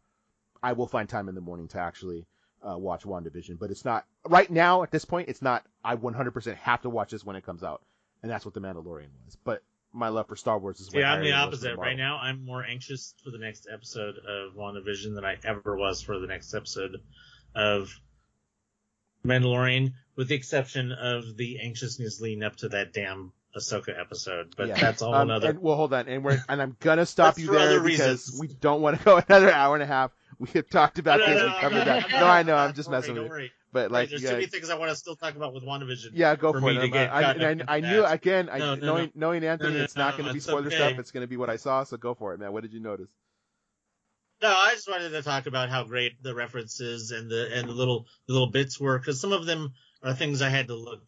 I 0.64 0.74
will 0.74 0.88
find 0.88 1.08
time 1.08 1.30
in 1.30 1.36
the 1.36 1.42
morning 1.42 1.68
to 1.70 1.80
actually 1.80 2.26
uh, 2.68 2.78
watch 2.78 3.04
WandaVision. 3.04 3.60
But 3.60 3.70
it's 3.70 3.86
not 3.86 4.06
right 4.26 4.50
now 4.50 4.84
at 4.84 4.92
this 4.92 5.06
point. 5.06 5.30
It's 5.30 5.42
not. 5.42 5.66
I 5.84 5.96
100% 5.96 6.56
have 6.56 6.82
to 6.84 6.90
watch 6.90 7.12
this 7.12 7.26
when 7.26 7.36
it 7.36 7.46
comes 7.46 7.64
out, 7.64 7.84
and 8.24 8.32
that's 8.32 8.46
what 8.46 8.54
the 8.54 8.62
Mandalorian 8.62 9.10
was. 9.26 9.38
But 9.44 9.62
my 9.92 10.08
love 10.08 10.28
for 10.28 10.36
Star 10.36 10.58
Wars 10.58 10.80
is 10.80 10.92
way 10.92 11.02
Yeah, 11.02 11.14
I'm 11.14 11.24
the 11.24 11.32
than 11.32 11.40
it 11.40 11.46
was 11.52 11.60
for 11.60 11.70
opposite. 11.70 11.78
Right 11.78 11.98
now, 11.98 12.18
I'm 12.18 12.46
more 12.46 12.64
anxious 12.64 13.14
for 13.24 13.30
the 13.30 13.38
next 13.38 13.68
episode 13.72 14.16
of 14.18 14.54
WandaVision 14.54 15.14
than 15.16 15.26
I 15.26 15.38
ever 15.44 15.76
was 15.76 16.02
for 16.02 16.18
the 16.20 16.28
next 16.28 16.54
episode 16.54 17.02
of 17.54 17.94
Mandalorian, 19.26 19.94
with 20.16 20.30
the 20.30 20.36
exception 20.36 20.92
of 20.92 21.38
the 21.38 21.60
anxiousness 21.62 22.22
leading 22.22 22.44
up 22.44 22.56
to 22.58 22.70
that 22.70 22.94
damn 22.94 23.34
Ahsoka 23.56 23.98
episode. 24.00 24.56
But 24.58 24.70
Yeah. 24.70 24.80
that's 24.80 25.02
all 25.02 25.12
whole 25.14 25.22
Um, 25.22 25.28
nother. 25.30 25.50
and, 25.50 25.60
well, 25.60 25.76
hold 25.76 25.94
on, 25.94 26.08
and 26.08 26.24
we're 26.24 26.44
and 26.50 26.62
I'm 26.62 26.76
gonna 26.80 27.06
stop 27.06 27.38
you 27.38 27.52
there 27.52 27.82
because 27.82 28.28
reasons. 28.28 28.40
we 28.40 28.48
don't 28.48 28.82
want 28.82 28.98
to 29.00 29.04
go 29.06 29.18
another 29.28 29.52
hour 29.52 29.76
and 29.76 29.84
a 29.84 29.88
half. 29.88 30.12
We 30.40 30.50
have 30.56 30.70
talked 30.70 31.00
about 31.00 31.20
No, 31.20 31.26
this. 31.28 31.38
no, 31.40 31.46
we 31.48 31.54
covered 31.62 31.78
I'm 31.80 31.86
that. 31.86 32.10
not- 32.12 32.20
No, 32.20 32.26
I 32.28 32.44
know. 32.44 32.56
I'm 32.56 32.74
just 32.74 32.90
don't 32.90 33.00
messing 33.00 33.16
with 33.16 33.32
you. 33.42 33.50
But 33.72 33.92
like, 33.92 34.10
There's 34.10 34.22
yeah, 34.22 34.30
too 34.32 34.36
many 34.36 34.46
things 34.48 34.70
I 34.70 34.76
want 34.78 34.92
to 34.92 34.96
still 34.96 35.16
talk 35.16 35.36
about 35.36 35.54
with 35.54 35.64
WandaVision. 35.64 36.12
yeah, 36.14 36.36
go 36.36 36.52
for 36.54 36.60
for, 36.60 36.68
me 36.68 36.78
it. 36.78 36.82
to 36.82 36.88
get 36.90 37.12
I, 37.12 37.24
caught 37.24 37.42
and 37.42 37.64
I, 37.68 37.78
I 37.78 37.80
knew 37.80 38.06
again. 38.06 38.50
I, 38.52 38.60
No, 38.60 38.76
no, 38.76 38.86
knowing 38.86 39.12
no. 39.16 39.28
knowing 39.28 39.44
Anthony, 39.44 39.74
No, 39.74 39.78
no, 39.80 39.84
it's 39.84 39.96
not 39.96 40.14
no, 40.14 40.18
going 40.18 40.28
to 40.28 40.34
be 40.34 40.40
spoiler 40.40 40.68
okay. 40.68 40.76
stuff. 40.76 41.00
It's 41.00 41.10
going 41.12 41.22
to 41.24 41.28
be 41.28 41.38
what 41.38 41.50
I 41.50 41.56
saw. 41.56 41.84
So 41.84 41.98
go 41.98 42.14
for 42.14 42.34
it, 42.36 42.40
man. 42.40 42.54
What 42.54 42.62
did 42.64 42.72
you 42.74 42.80
notice? 42.80 43.10
No, 44.44 44.50
I 44.50 44.74
just 44.76 44.88
wanted 44.90 45.10
to 45.10 45.22
talk 45.24 45.46
about 45.48 45.70
how 45.70 45.86
great 45.86 46.22
the 46.22 46.36
references 46.36 47.12
and 47.12 47.32
the 47.32 47.50
and 47.56 47.68
the 47.68 47.74
little 47.74 48.06
the 48.28 48.34
little 48.34 48.52
bits 48.52 48.80
were 48.80 49.00
because 49.00 49.20
some 49.20 49.32
of 49.32 49.46
them 49.46 49.74
are 50.04 50.14
things 50.14 50.42
I 50.42 50.50
had 50.50 50.68
to 50.68 50.76
look 50.76 51.02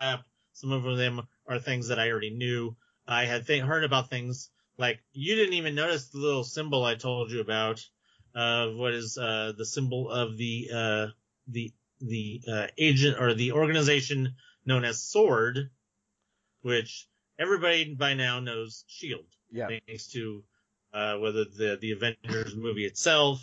up. 0.00 0.24
Some 0.54 0.72
of 0.72 0.82
them 0.96 1.20
are 1.46 1.58
things 1.58 1.88
that 1.88 1.98
I 1.98 2.10
already 2.10 2.30
knew. 2.30 2.76
I 3.06 3.24
had 3.24 3.46
th- 3.46 3.62
heard 3.62 3.84
about 3.84 4.10
things 4.10 4.50
like 4.78 5.00
you 5.12 5.34
didn't 5.34 5.54
even 5.54 5.74
notice 5.74 6.08
the 6.08 6.18
little 6.18 6.44
symbol 6.44 6.84
I 6.84 6.94
told 6.94 7.30
you 7.30 7.40
about. 7.40 7.84
Uh, 8.34 8.68
what 8.68 8.94
is 8.94 9.18
uh, 9.18 9.52
the 9.56 9.66
symbol 9.66 10.10
of 10.10 10.36
the 10.38 10.70
uh, 10.74 11.06
the 11.48 11.72
the 12.00 12.40
uh, 12.50 12.66
agent 12.78 13.18
or 13.20 13.34
the 13.34 13.52
organization 13.52 14.34
known 14.64 14.84
as 14.84 15.02
Sword, 15.02 15.70
which 16.62 17.06
everybody 17.38 17.94
by 17.94 18.14
now 18.14 18.40
knows 18.40 18.84
Shield 18.88 19.26
Yeah. 19.50 19.68
thanks 19.86 20.06
to 20.08 20.42
uh, 20.92 21.16
whether 21.18 21.44
the 21.44 21.78
the 21.80 21.92
Avengers 21.92 22.54
movie 22.56 22.84
itself 22.86 23.40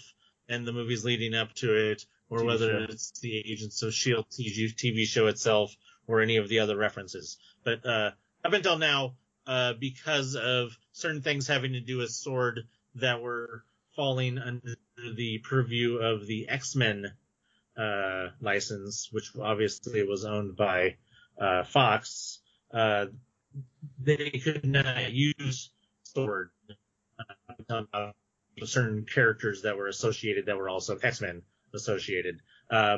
and 0.48 0.66
the 0.68 0.74
movies 0.74 1.04
leading 1.06 1.36
up 1.36 1.54
to 1.56 1.92
it, 1.92 2.06
or 2.30 2.40
TV 2.40 2.46
whether 2.46 2.80
show. 2.80 2.86
it's 2.94 3.20
the 3.20 3.38
Agents 3.38 3.84
of 3.84 3.94
Shield 3.94 4.26
TV 4.30 5.06
show 5.06 5.28
itself, 5.28 5.76
or 6.08 6.22
any 6.22 6.38
of 6.38 6.48
the 6.50 6.60
other 6.60 6.76
references. 6.78 7.38
But 7.64 7.86
uh, 7.86 8.12
up 8.44 8.54
until 8.54 8.78
now, 8.78 9.16
uh, 9.48 9.74
because 9.74 10.36
of 10.36 10.78
certain 10.92 11.22
things 11.22 11.48
having 11.48 11.74
to 11.74 11.82
do 11.82 11.98
with 11.98 12.12
Sword 12.12 12.68
that 12.96 13.22
were 13.22 13.64
falling 13.96 14.38
under 14.38 14.76
the 15.16 15.40
purview 15.40 15.98
of 15.98 16.28
the 16.28 16.48
X 16.50 16.76
Men 16.76 17.06
uh, 17.78 18.28
license, 18.42 19.10
which 19.12 19.32
obviously 19.42 20.04
was 20.04 20.26
owned 20.26 20.56
by 20.56 20.96
uh, 21.40 21.64
Fox, 21.64 22.40
uh, 22.74 23.08
they 24.00 24.30
could 24.44 24.66
not 24.66 25.12
use 25.12 25.72
Sword 26.04 26.52
uh, 27.70 28.12
certain 28.64 29.06
characters 29.06 29.62
that 29.64 29.78
were 29.78 29.88
associated 29.88 30.46
that 30.46 30.58
were 30.58 30.70
also 30.70 30.98
X-Men 30.98 31.42
associated. 31.74 32.42
Uh, 32.70 32.98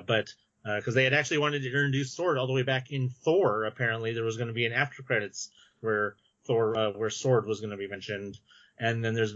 but, 0.64 0.88
uh, 0.88 0.92
they 0.92 1.04
had 1.04 1.14
actually 1.14 1.40
wanted 1.40 1.62
to 1.62 1.68
introduce 1.68 2.14
Sword 2.14 2.38
all 2.38 2.48
the 2.48 2.54
way 2.54 2.64
back 2.64 2.92
in 2.92 3.10
Thor. 3.10 3.66
Apparently 3.66 4.14
there 4.14 4.24
was 4.24 4.38
going 4.38 4.48
to 4.48 4.54
be 4.54 4.66
an 4.66 4.74
after 4.74 5.04
credits 5.04 5.50
where 5.80 6.16
Thor, 6.46 6.78
uh, 6.78 6.92
where 6.92 7.10
Sword 7.10 7.46
was 7.46 7.60
going 7.60 7.72
to 7.72 7.78
be 7.78 7.88
mentioned. 7.88 8.38
And 8.78 9.04
then 9.04 9.14
there's 9.14 9.36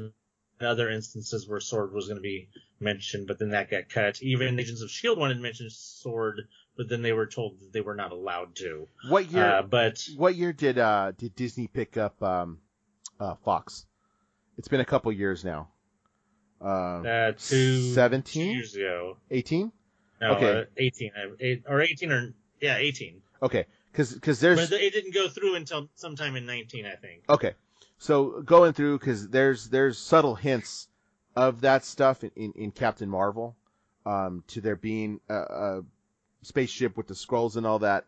other 0.62 0.90
instances 0.90 1.48
where 1.48 1.60
Sword 1.60 1.94
was 1.94 2.08
going 2.08 2.18
to 2.18 2.22
be 2.22 2.50
mentioned, 2.80 3.28
but 3.28 3.40
then 3.40 3.50
that 3.50 3.70
got 3.70 3.90
cut. 3.90 4.22
Even 4.22 4.60
Agents 4.60 4.82
of 4.82 4.90
S.H.I.E.L.D. 4.90 5.20
wanted 5.20 5.36
to 5.36 5.42
mention 5.42 5.70
Sword, 5.70 6.42
but 6.78 6.90
then 6.90 7.02
they 7.02 7.14
were 7.14 7.28
told 7.28 7.60
that 7.60 7.74
they 7.74 7.82
were 7.82 7.96
not 7.96 8.12
allowed 8.12 8.56
to. 8.58 8.88
What 9.10 9.32
year? 9.32 9.44
Uh, 9.44 9.62
but 9.64 10.04
what 10.16 10.36
year 10.36 10.54
did 10.54 10.78
uh 10.78 11.12
did 11.18 11.36
Disney 11.36 11.68
pick 11.68 11.98
up 11.98 12.22
um 12.24 12.60
uh 13.20 13.36
Fox? 13.44 13.86
It's 14.58 14.68
been 14.68 14.80
a 14.82 14.86
couple 14.86 15.12
years 15.12 15.44
now. 15.44 15.70
Uh, 16.62 17.02
uh, 17.02 17.32
two, 17.34 17.38
two 17.38 17.94
17? 17.94 18.52
years 18.56 18.76
ago. 18.76 19.18
18? 19.30 19.72
No, 20.30 20.36
Okay. 20.36 20.60
uh, 20.62 20.66
18, 20.78 21.12
uh, 21.16 21.36
eight, 21.40 21.64
or 21.68 21.82
18 21.82 22.12
or, 22.12 22.34
yeah, 22.62 22.78
18. 22.78 23.22
Okay, 23.44 23.66
because 23.92 24.14
because 24.14 24.40
But 24.40 24.56
there's 24.56 24.72
it 24.72 24.94
didn't 24.94 25.14
go 25.14 25.28
through 25.28 25.56
until 25.56 25.90
sometime 25.96 26.36
in 26.36 26.46
19, 26.46 26.86
I 26.86 26.96
think. 26.96 27.24
okay. 27.30 27.54
So 27.98 28.42
going 28.42 28.74
through 28.74 29.00
because 29.00 29.30
there's 29.30 29.70
there's 29.70 29.98
subtle 29.98 30.36
hints 30.36 30.88
of 31.36 31.62
that 31.62 31.86
stuff 31.86 32.24
in, 32.24 32.32
in, 32.36 32.52
in 32.54 32.72
Captain 32.72 33.10
Marvel, 33.10 33.56
um, 34.06 34.44
to 34.48 34.62
there 34.62 34.76
being 34.76 35.20
a, 35.30 35.36
a 35.36 35.84
spaceship 36.42 36.98
with 36.98 37.08
the 37.08 37.14
Skrulls 37.14 37.56
and 37.56 37.66
all 37.66 37.80
that. 37.80 38.06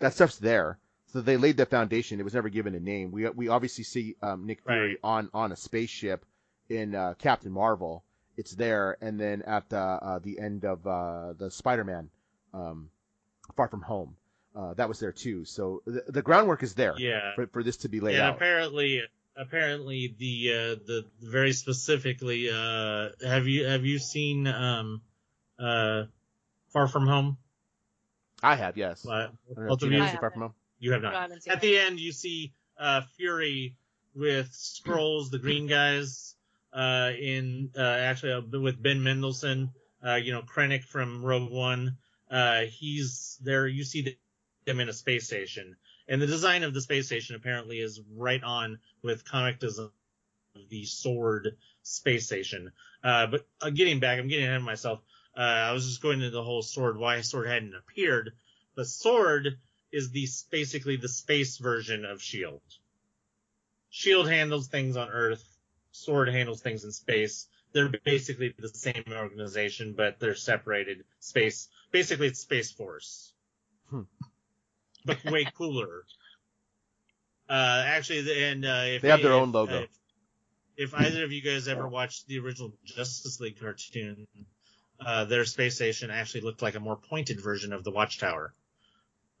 That 0.00 0.14
stuff's 0.14 0.38
there. 0.38 0.78
So 1.06 1.20
they 1.20 1.36
laid 1.36 1.56
the 1.58 1.66
foundation. 1.66 2.18
It 2.20 2.24
was 2.24 2.34
never 2.34 2.48
given 2.48 2.74
a 2.74 2.80
name. 2.80 3.10
We 3.12 3.28
we 3.30 3.48
obviously 3.48 3.84
see 3.84 4.16
um, 4.22 4.46
Nick 4.46 4.62
Fury 4.64 4.88
Right. 4.88 4.98
on 5.04 5.30
on 5.34 5.52
a 5.52 5.56
spaceship 5.56 6.24
in 6.68 6.94
uh, 6.94 7.14
Captain 7.18 7.52
Marvel. 7.52 8.04
It's 8.36 8.52
there, 8.54 8.96
and 9.00 9.20
then 9.20 9.42
at 9.42 9.68
the 9.68 9.78
uh, 9.78 10.18
the 10.18 10.38
end 10.38 10.64
of 10.64 10.86
uh, 10.86 11.34
the 11.38 11.50
Spider-Man, 11.50 12.08
um, 12.54 12.88
Far 13.56 13.68
From 13.68 13.82
Home, 13.82 14.16
uh, 14.56 14.74
that 14.74 14.88
was 14.88 15.00
there 15.00 15.12
too. 15.12 15.44
So 15.44 15.82
the, 15.84 16.04
the 16.08 16.22
groundwork 16.22 16.62
is 16.62 16.74
there 16.74 16.94
Yeah. 16.98 17.34
for, 17.34 17.46
for 17.48 17.62
this 17.62 17.78
to 17.78 17.88
be 17.88 18.00
laid 18.00 18.14
and 18.14 18.22
out. 18.24 18.36
apparently, 18.36 19.02
apparently 19.36 20.14
the, 20.18 20.52
uh, 20.52 20.74
the, 20.86 21.06
very 21.20 21.52
specifically, 21.52 22.48
uh, 22.50 23.10
have 23.26 23.46
you, 23.46 23.66
have 23.66 23.84
you 23.84 23.98
seen, 23.98 24.46
um, 24.46 25.02
uh, 25.58 26.04
Far 26.72 26.88
From 26.88 27.06
Home? 27.06 27.36
I 28.42 28.56
have, 28.56 28.76
yes. 28.78 29.06
I 29.06 29.28
don't 29.54 29.68
both 29.68 29.82
of 29.82 29.90
you 29.90 29.98
you? 29.98 30.02
know 30.02 30.06
I 30.10 30.16
Far 30.16 30.30
From 30.30 30.42
Home? 30.42 30.54
You 30.78 30.92
have 30.92 31.02
not. 31.02 31.12
haven't 31.14 31.42
seen 31.42 31.52
At 31.52 31.58
it. 31.58 31.60
the 31.60 31.78
end, 31.78 32.00
you 32.00 32.12
see 32.12 32.52
uh, 32.78 33.02
Fury 33.16 33.76
with 34.14 34.50
Skrulls, 34.52 35.30
the 35.30 35.38
Green 35.38 35.66
guys, 35.66 36.34
uh, 36.72 37.10
in 37.18 37.70
uh, 37.76 37.82
actually 37.82 38.32
uh, 38.32 38.60
with 38.60 38.82
Ben 38.82 39.02
Mendelsohn, 39.02 39.70
uh, 40.06 40.14
you 40.14 40.32
know 40.32 40.42
Krennic 40.42 40.84
from 40.84 41.24
Rogue 41.24 41.50
One. 41.50 41.96
Uh, 42.30 42.62
he's 42.62 43.38
there. 43.42 43.66
You 43.66 43.84
see 43.84 44.16
them 44.64 44.80
in 44.80 44.88
a 44.88 44.92
space 44.92 45.26
station, 45.26 45.76
and 46.08 46.20
the 46.20 46.26
design 46.26 46.62
of 46.62 46.74
the 46.74 46.80
space 46.80 47.06
station 47.06 47.36
apparently 47.36 47.80
is 47.80 48.00
right 48.16 48.42
on 48.42 48.78
with 49.02 49.24
comic 49.24 49.58
design 49.58 49.90
of 50.54 50.68
the 50.68 50.84
Sword 50.84 51.56
space 51.82 52.26
station. 52.26 52.72
Uh, 53.02 53.26
but 53.26 53.74
getting 53.74 54.00
back, 54.00 54.18
I'm 54.18 54.28
getting 54.28 54.46
ahead 54.46 54.56
of 54.56 54.62
myself. 54.62 55.00
Uh, 55.36 55.40
I 55.40 55.72
was 55.72 55.86
just 55.86 56.02
going 56.02 56.18
into 56.18 56.30
the 56.30 56.42
whole 56.42 56.62
Sword, 56.62 56.98
why 56.98 57.20
Sword 57.22 57.48
hadn't 57.48 57.74
appeared. 57.74 58.32
The 58.74 58.84
Sword 58.84 59.58
is 59.90 60.10
the 60.10 60.26
basically 60.50 60.96
the 60.96 61.08
space 61.08 61.58
version 61.58 62.04
of 62.04 62.22
Shield. 62.22 62.62
Shield 63.90 64.28
handles 64.28 64.68
things 64.68 64.96
on 64.96 65.10
Earth. 65.10 65.44
Sword 65.92 66.28
handles 66.28 66.60
things 66.60 66.84
in 66.84 66.90
space. 66.92 67.48
They're 67.72 67.90
basically 68.04 68.54
the 68.58 68.68
same 68.68 69.04
organization, 69.10 69.94
but 69.96 70.18
they're 70.20 70.34
separated. 70.34 71.04
Space, 71.20 71.68
basically, 71.90 72.26
it's 72.26 72.40
Space 72.40 72.70
Force, 72.72 73.32
Hmm. 73.88 74.02
but 75.04 75.24
way 75.24 75.44
cooler. 75.56 76.04
Uh, 77.48 77.82
actually, 77.86 78.42
and 78.44 78.64
uh, 78.64 78.82
if 78.86 79.02
They 79.02 79.08
have 79.08 79.22
their 79.22 79.32
if- 79.32 79.36
own 79.38 79.52
logo. 79.52 79.82
If, 79.82 79.90
if 80.76 80.94
either 80.94 81.24
of 81.24 81.32
you 81.32 81.42
guys 81.42 81.68
ever 81.68 81.86
watched 81.86 82.26
the 82.26 82.38
original 82.38 82.72
Justice 82.84 83.40
League 83.40 83.60
cartoon, 83.60 84.26
uh, 85.04 85.24
their 85.26 85.44
space 85.44 85.74
station 85.76 86.10
actually 86.10 86.40
looked 86.42 86.62
like 86.62 86.74
a 86.74 86.80
more 86.80 86.96
pointed 86.96 87.40
version 87.40 87.72
of 87.72 87.84
the 87.84 87.90
Watchtower 87.90 88.54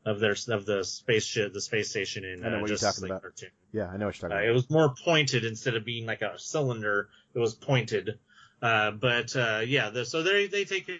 of 0.04 0.20
their 0.20 0.36
of 0.48 0.66
the 0.66 0.84
spaceship, 0.84 1.52
the 1.52 1.60
space 1.60 1.90
station 1.90 2.24
in 2.24 2.44
I 2.44 2.50
know 2.50 2.64
uh, 2.64 2.66
Justice 2.66 2.94
talking 2.94 3.02
League 3.04 3.10
about. 3.12 3.22
cartoon. 3.22 3.50
Yeah, 3.72 3.88
I 3.88 3.96
know 3.96 4.06
what 4.06 4.20
you're 4.20 4.30
Uh, 4.30 4.34
talking 4.34 4.50
it 4.50 4.52
was 4.52 4.70
more 4.70 4.94
pointed 5.04 5.44
instead 5.44 5.76
of 5.76 5.84
being 5.84 6.06
like 6.06 6.22
a 6.22 6.38
cylinder. 6.38 7.08
It 7.34 7.38
was 7.38 7.54
pointed. 7.54 8.18
Uh, 8.60 8.92
but 8.92 9.34
uh, 9.36 9.62
yeah, 9.66 9.90
the, 9.90 10.04
so 10.04 10.22
they 10.22 10.46
they 10.46 10.64
take 10.64 10.90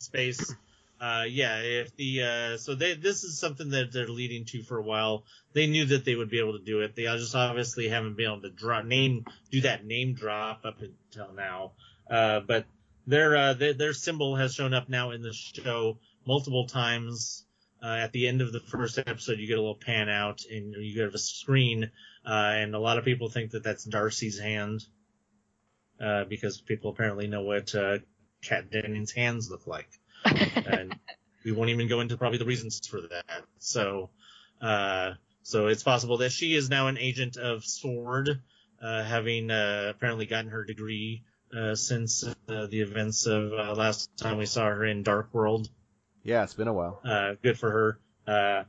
space. 0.00 0.54
Uh, 1.00 1.24
yeah, 1.28 1.60
if 1.60 1.94
the 1.96 2.22
uh, 2.22 2.56
so 2.56 2.74
they 2.74 2.94
this 2.94 3.24
is 3.24 3.38
something 3.38 3.70
that 3.70 3.92
they're 3.92 4.08
leading 4.08 4.44
to 4.46 4.62
for 4.62 4.78
a 4.78 4.82
while. 4.82 5.24
They 5.52 5.66
knew 5.66 5.86
that 5.86 6.04
they 6.04 6.14
would 6.14 6.28
be 6.28 6.40
able 6.40 6.58
to 6.58 6.64
do 6.64 6.80
it. 6.80 6.94
They 6.94 7.04
just 7.04 7.34
obviously 7.34 7.88
haven't 7.88 8.16
been 8.16 8.26
able 8.26 8.42
to 8.42 8.50
drop 8.50 8.84
name 8.84 9.24
do 9.50 9.62
that 9.62 9.84
name 9.84 10.14
drop 10.14 10.64
up 10.64 10.80
until 10.80 11.32
now. 11.34 11.72
Uh, 12.10 12.40
but 12.40 12.66
their 13.06 13.36
uh, 13.36 13.52
their, 13.54 13.72
their 13.74 13.92
symbol 13.92 14.36
has 14.36 14.54
shown 14.54 14.74
up 14.74 14.88
now 14.88 15.12
in 15.12 15.22
the 15.22 15.32
show 15.32 15.98
multiple 16.26 16.66
times. 16.66 17.44
Uh, 17.82 17.94
at 18.02 18.12
the 18.12 18.26
end 18.26 18.40
of 18.40 18.52
the 18.52 18.60
first 18.60 18.98
episode, 18.98 19.38
you 19.38 19.46
get 19.46 19.58
a 19.58 19.60
little 19.60 19.74
pan 19.76 20.08
out 20.08 20.42
and 20.50 20.74
you 20.74 20.94
get 20.94 21.14
a 21.14 21.18
screen, 21.18 21.90
uh, 22.26 22.52
and 22.54 22.74
a 22.74 22.78
lot 22.78 22.98
of 22.98 23.04
people 23.04 23.28
think 23.28 23.52
that 23.52 23.62
that's 23.62 23.84
Darcy's 23.84 24.38
hand, 24.38 24.84
uh, 26.00 26.24
because 26.24 26.60
people 26.60 26.90
apparently 26.90 27.28
know 27.28 27.42
what 27.42 27.74
uh, 27.74 27.98
Kat 28.42 28.70
Dennings' 28.70 29.12
hands 29.12 29.48
look 29.50 29.66
like, 29.66 29.88
and 30.24 30.98
we 31.44 31.52
won't 31.52 31.70
even 31.70 31.88
go 31.88 32.00
into 32.00 32.16
probably 32.16 32.38
the 32.38 32.44
reasons 32.44 32.86
for 32.86 33.00
that. 33.02 33.44
So, 33.58 34.10
uh, 34.60 35.12
so 35.42 35.68
it's 35.68 35.82
possible 35.82 36.18
that 36.18 36.32
she 36.32 36.54
is 36.54 36.68
now 36.68 36.88
an 36.88 36.98
agent 36.98 37.36
of 37.36 37.64
Sword, 37.64 38.42
uh, 38.82 39.04
having 39.04 39.50
uh, 39.50 39.92
apparently 39.94 40.26
gotten 40.26 40.50
her 40.50 40.64
degree 40.64 41.22
uh, 41.56 41.74
since 41.74 42.24
uh, 42.24 42.66
the 42.66 42.80
events 42.80 43.26
of 43.26 43.52
uh, 43.52 43.74
last 43.74 44.10
time 44.16 44.38
we 44.38 44.46
saw 44.46 44.66
her 44.66 44.84
in 44.84 45.02
Dark 45.02 45.32
World. 45.32 45.68
Yeah, 46.24 46.42
it's 46.44 46.54
been 46.54 46.68
a 46.68 46.72
while. 46.72 47.00
Uh, 47.04 47.34
good 47.42 47.58
for 47.58 47.70
her. 47.70 47.98
Uh, 48.26 48.64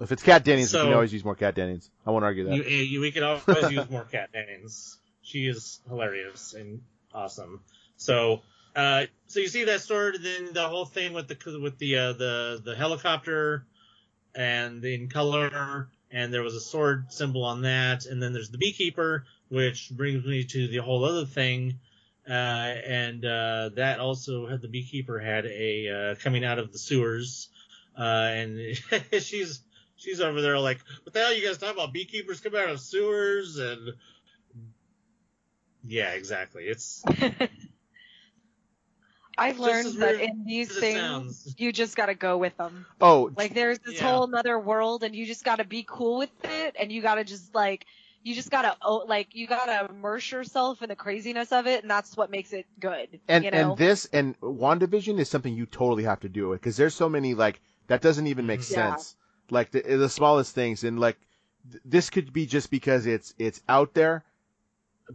If 0.00 0.12
it's 0.12 0.22
Kat 0.22 0.44
Dennings, 0.44 0.72
we 0.74 0.80
can 0.80 0.92
always 0.92 1.12
use 1.12 1.24
more 1.24 1.34
Kat 1.36 1.54
Dennings. 1.54 1.90
I 2.06 2.10
won't 2.10 2.24
argue 2.24 2.44
that. 2.44 2.54
you, 2.56 2.62
you, 2.64 3.00
we 3.00 3.12
can 3.12 3.22
always 3.22 3.70
use 3.70 3.88
more 3.90 4.04
Kat 4.04 4.32
Dennings. 4.32 4.98
She 5.22 5.46
is 5.46 5.80
hilarious 5.88 6.54
and 6.54 6.82
awesome. 7.14 7.60
So, 7.96 8.42
uh, 8.74 9.04
so 9.28 9.40
you 9.40 9.48
see 9.48 9.64
that 9.64 9.80
sword, 9.80 10.16
then 10.20 10.52
the 10.52 10.68
whole 10.68 10.84
thing 10.84 11.12
with 11.12 11.28
the 11.28 11.58
with 11.60 11.78
the 11.78 11.96
uh, 11.96 12.12
the 12.14 12.60
the 12.64 12.74
helicopter, 12.74 13.64
and 14.34 14.84
in 14.84 15.08
color, 15.08 15.88
and 16.10 16.34
there 16.34 16.42
was 16.42 16.54
a 16.56 16.60
sword 16.60 17.12
symbol 17.12 17.44
on 17.44 17.62
that, 17.62 18.06
and 18.06 18.20
then 18.20 18.32
there's 18.32 18.50
the 18.50 18.58
beekeeper, 18.58 19.24
which 19.48 19.90
brings 19.90 20.24
me 20.24 20.44
to 20.44 20.66
the 20.68 20.78
whole 20.78 21.04
other 21.04 21.24
thing. 21.26 21.78
Uh, 22.28 22.32
and 22.32 23.24
uh, 23.24 23.70
that 23.74 23.98
also 23.98 24.46
had 24.46 24.60
the 24.62 24.68
beekeeper 24.68 25.18
had 25.18 25.44
a 25.46 25.88
uh, 25.88 26.14
coming 26.22 26.44
out 26.44 26.58
of 26.58 26.72
the 26.72 26.78
sewers, 26.78 27.48
uh, 27.98 28.02
and 28.02 28.76
she's 29.20 29.60
she's 29.96 30.20
over 30.20 30.40
there 30.40 30.58
like, 30.58 30.78
what 31.02 31.12
the 31.12 31.18
hell 31.20 31.34
you 31.34 31.44
guys 31.44 31.58
talking 31.58 31.74
about? 31.76 31.92
Beekeepers 31.92 32.40
coming 32.40 32.60
out 32.60 32.70
of 32.70 32.80
sewers 32.80 33.58
and 33.58 33.92
yeah, 35.84 36.10
exactly. 36.12 36.64
It's 36.64 37.02
I've 39.38 39.58
learned 39.58 39.94
that 40.02 40.20
in 40.20 40.44
these 40.44 40.68
things, 40.68 41.54
you 41.58 41.72
just 41.72 41.96
gotta 41.96 42.14
go 42.14 42.36
with 42.38 42.56
them. 42.56 42.86
Oh, 43.00 43.30
Like 43.36 43.54
there's 43.54 43.78
this 43.80 43.96
Yeah. 43.96 44.10
whole 44.10 44.24
another 44.24 44.58
world, 44.58 45.02
and 45.02 45.14
you 45.14 45.26
just 45.26 45.44
gotta 45.44 45.64
be 45.64 45.84
cool 45.88 46.18
with 46.18 46.30
it, 46.44 46.76
and 46.78 46.92
you 46.92 47.02
gotta 47.02 47.24
just 47.24 47.54
like, 47.54 47.86
you 48.22 48.34
just 48.34 48.50
gotta 48.50 48.76
oh, 48.82 49.04
like, 49.08 49.28
you 49.32 49.46
gotta 49.46 49.88
immerse 49.90 50.30
yourself 50.30 50.82
in 50.82 50.88
the 50.88 50.96
craziness 50.96 51.52
of 51.52 51.66
it, 51.66 51.82
and 51.82 51.90
that's 51.90 52.16
what 52.16 52.30
makes 52.30 52.52
it 52.52 52.66
good. 52.78 53.20
and 53.28 53.44
you 53.44 53.50
know? 53.50 53.70
and 53.70 53.78
this 53.78 54.06
and 54.12 54.38
WandaVision 54.40 55.18
is 55.18 55.28
something 55.28 55.54
you 55.54 55.66
totally 55.66 56.04
have 56.04 56.20
to 56.20 56.28
do 56.28 56.52
it 56.52 56.56
because 56.56 56.76
there's 56.76 56.94
so 56.94 57.08
many 57.08 57.34
like 57.34 57.60
that 57.88 58.00
doesn't 58.00 58.26
even 58.26 58.46
make 58.46 58.60
Yeah. 58.60 58.94
sense. 58.96 59.16
Like 59.50 59.70
the 59.70 59.82
the 59.82 60.08
smallest 60.08 60.54
things 60.54 60.84
and 60.84 60.98
like 60.98 61.18
th- 61.70 61.82
this 61.84 62.10
could 62.10 62.32
be 62.32 62.46
just 62.46 62.70
because 62.70 63.06
it's 63.06 63.34
it's 63.38 63.60
out 63.68 63.94
there. 63.94 64.24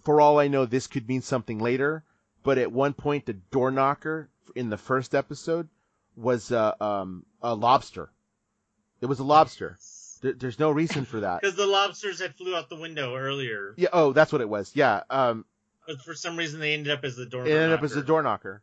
For 0.03 0.21
all 0.21 0.39
I 0.39 0.47
know, 0.47 0.65
this 0.65 0.87
could 0.87 1.07
mean 1.07 1.21
something 1.21 1.59
later. 1.59 2.03
But 2.43 2.57
at 2.57 2.71
one 2.71 2.93
point, 2.93 3.25
the 3.25 3.33
door 3.33 3.71
knocker 3.71 4.29
in 4.55 4.69
the 4.69 4.77
first 4.77 5.15
episode 5.15 5.69
was 6.15 6.51
uh, 6.51 6.73
um, 6.79 7.25
a 7.41 7.55
lobster. 7.55 8.09
It 9.01 9.07
was 9.07 9.19
a 9.19 9.23
lobster. 9.23 9.77
There, 10.19 10.33
there's 10.33 10.59
no 10.59 10.71
reason 10.71 11.05
for 11.05 11.19
that. 11.21 11.41
because 11.41 11.55
the 11.55 11.67
lobsters 11.67 12.19
had 12.19 12.35
flew 12.35 12.55
out 12.55 12.69
the 12.69 12.75
window 12.75 13.15
earlier, 13.15 13.73
Yeah. 13.77 13.89
Oh, 13.93 14.13
that's 14.13 14.31
what 14.31 14.41
it 14.41 14.49
was. 14.49 14.71
Yeah. 14.75 15.03
Um, 15.09 15.45
but 15.87 16.01
for 16.01 16.13
some 16.15 16.35
reason 16.37 16.59
they 16.59 16.73
ended 16.73 16.91
up 16.91 17.03
as 17.03 17.15
the 17.15 17.25
door. 17.25 17.45
it 17.45 17.51
ended 17.51 17.71
up 17.73 17.83
as 17.83 17.93
the 17.93 18.01
door 18.03 18.21
knocker. 18.23 18.61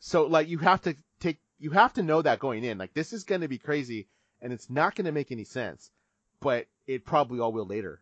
So 0.00 0.26
like 0.26 0.48
you 0.48 0.58
have 0.58 0.82
to 0.82 0.96
take 1.20 1.38
you 1.58 1.70
have 1.70 1.94
to 1.94 2.02
know 2.02 2.20
that 2.22 2.38
going 2.38 2.64
in. 2.64 2.78
Like 2.78 2.92
this 2.94 3.12
is 3.12 3.24
going 3.24 3.40
to 3.42 3.48
be 3.48 3.58
crazy 3.58 4.08
and 4.42 4.52
it's 4.52 4.68
not 4.68 4.94
going 4.94 5.06
to 5.06 5.12
make 5.12 5.32
any 5.32 5.44
sense, 5.44 5.90
but 6.40 6.66
it 6.86 7.04
probably 7.06 7.40
all 7.40 7.52
will 7.52 7.66
later. 7.66 8.00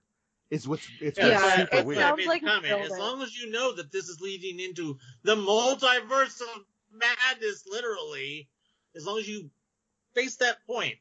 It's 0.51 0.67
what's 0.67 0.87
it's 1.01 1.19
Yeah, 1.19 1.41
what's 1.41 1.57
super 1.57 1.77
it 1.77 1.87
weird. 1.87 2.01
sounds 2.01 2.27
like 2.27 2.43
comment. 2.45 2.73
As 2.83 2.91
long 2.91 3.23
as 3.23 3.37
you 3.37 3.51
know 3.51 3.75
that 3.75 3.91
this 3.93 4.09
is 4.09 4.21
leading 4.21 4.61
into 4.61 4.99
the 5.23 5.37
multiverse 5.37 6.41
of 6.41 6.65
madness, 6.93 7.65
literally, 7.71 8.49
as 8.95 9.05
long 9.07 9.19
as 9.19 9.29
you 9.29 9.51
face 10.15 10.37
that 10.37 10.59
point, 10.67 10.95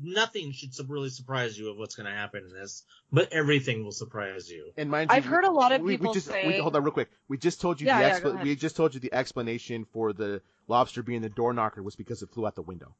nothing 0.00 0.52
should 0.52 0.74
su- 0.74 0.84
really 0.88 1.10
surprise 1.10 1.58
you 1.58 1.70
of 1.70 1.76
what's 1.78 1.94
going 1.94 2.06
to 2.06 2.12
happen 2.12 2.44
in 2.44 2.52
this, 2.52 2.84
but 3.12 3.32
everything 3.32 3.84
will 3.84 3.92
surprise 3.92 4.48
you. 4.50 4.72
and 4.76 4.90
mind 4.90 5.10
you, 5.10 5.16
I've 5.16 5.24
heard 5.24 5.44
a 5.44 5.50
lot 5.50 5.72
of 5.72 5.82
we, 5.82 5.92
people 5.92 6.10
we 6.10 6.14
just, 6.14 6.30
we, 6.42 6.52
hold 6.54 6.76
on 6.76 6.82
real 6.84 6.92
quick. 6.92 7.10
We 7.28 7.38
just 7.38 7.60
told 7.60 7.80
you 7.80 7.86
Yeah, 7.86 7.98
the 8.02 8.08
yeah, 8.08 8.20
go 8.20 8.32
we 8.42 8.56
just 8.56 8.76
told 8.76 8.94
you 8.94 9.00
the 9.00 9.12
explanation 9.14 9.84
for 9.92 10.12
the 10.12 10.42
lobster 10.68 11.02
being 11.02 11.22
the 11.22 11.28
door 11.28 11.52
knocker 11.52 11.82
was 11.82 11.96
because 11.96 12.22
it 12.22 12.30
flew 12.30 12.46
out 12.46 12.54
the 12.54 12.62
window. 12.62 12.94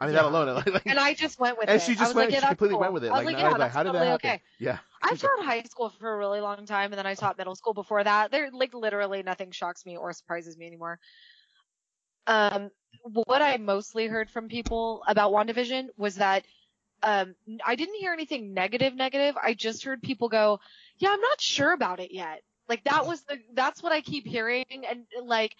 I 0.00 0.06
mean 0.06 0.14
that 0.14 0.24
alone, 0.24 0.62
like, 0.66 0.86
and 0.86 0.98
I 0.98 1.14
just 1.14 1.38
went 1.38 1.58
with 1.58 1.68
and 1.68 1.80
it. 1.80 1.82
she 1.82 1.92
I 1.92 1.94
just 1.94 2.14
went, 2.14 2.30
like, 2.30 2.30
yeah, 2.30 2.40
she 2.40 2.46
completely 2.48 2.74
cool. 2.74 2.80
went 2.80 2.92
with 2.94 3.04
it. 3.04 3.12
I 3.12 3.18
was 3.18 3.24
Like, 3.26 3.34
like, 3.34 3.44
I 3.44 3.50
yeah, 3.50 3.56
like, 3.56 3.70
how 3.70 3.82
did 3.82 3.92
that 3.92 3.98
totally 3.98 4.06
happen? 4.06 4.28
okay. 4.28 4.42
Yeah. 4.58 4.78
I 5.02 5.14
taught 5.16 5.44
high 5.44 5.62
school 5.62 5.90
for 5.90 6.12
a 6.12 6.16
really 6.18 6.40
long 6.40 6.66
time, 6.66 6.92
and 6.92 6.98
then 6.98 7.06
I 7.06 7.14
taught 7.14 7.38
middle 7.38 7.54
school 7.54 7.74
before 7.74 8.02
that. 8.04 8.30
There, 8.30 8.50
like, 8.52 8.74
literally 8.74 9.22
nothing 9.22 9.50
shocks 9.50 9.86
me 9.86 9.96
or 9.96 10.12
surprises 10.12 10.56
me 10.56 10.66
anymore. 10.66 10.98
Um, 12.26 12.70
what 13.02 13.42
I 13.42 13.56
mostly 13.56 14.06
heard 14.06 14.30
from 14.30 14.48
people 14.48 15.02
about 15.06 15.32
WandaVision 15.32 15.88
was 15.96 16.16
that, 16.16 16.44
um, 17.02 17.34
I 17.64 17.76
didn't 17.76 17.94
hear 17.96 18.12
anything 18.12 18.52
negative, 18.52 18.94
negative. 18.94 19.36
I 19.42 19.54
just 19.54 19.84
heard 19.84 20.02
people 20.02 20.28
go, 20.28 20.60
yeah, 20.98 21.10
I'm 21.10 21.20
not 21.20 21.40
sure 21.40 21.72
about 21.72 21.98
it 22.00 22.12
yet. 22.12 22.42
Like, 22.68 22.84
that 22.84 23.06
was 23.06 23.22
the, 23.22 23.38
that's 23.54 23.82
what 23.82 23.92
I 23.92 24.00
keep 24.00 24.26
hearing. 24.26 24.66
And, 24.70 25.06
like, 25.24 25.56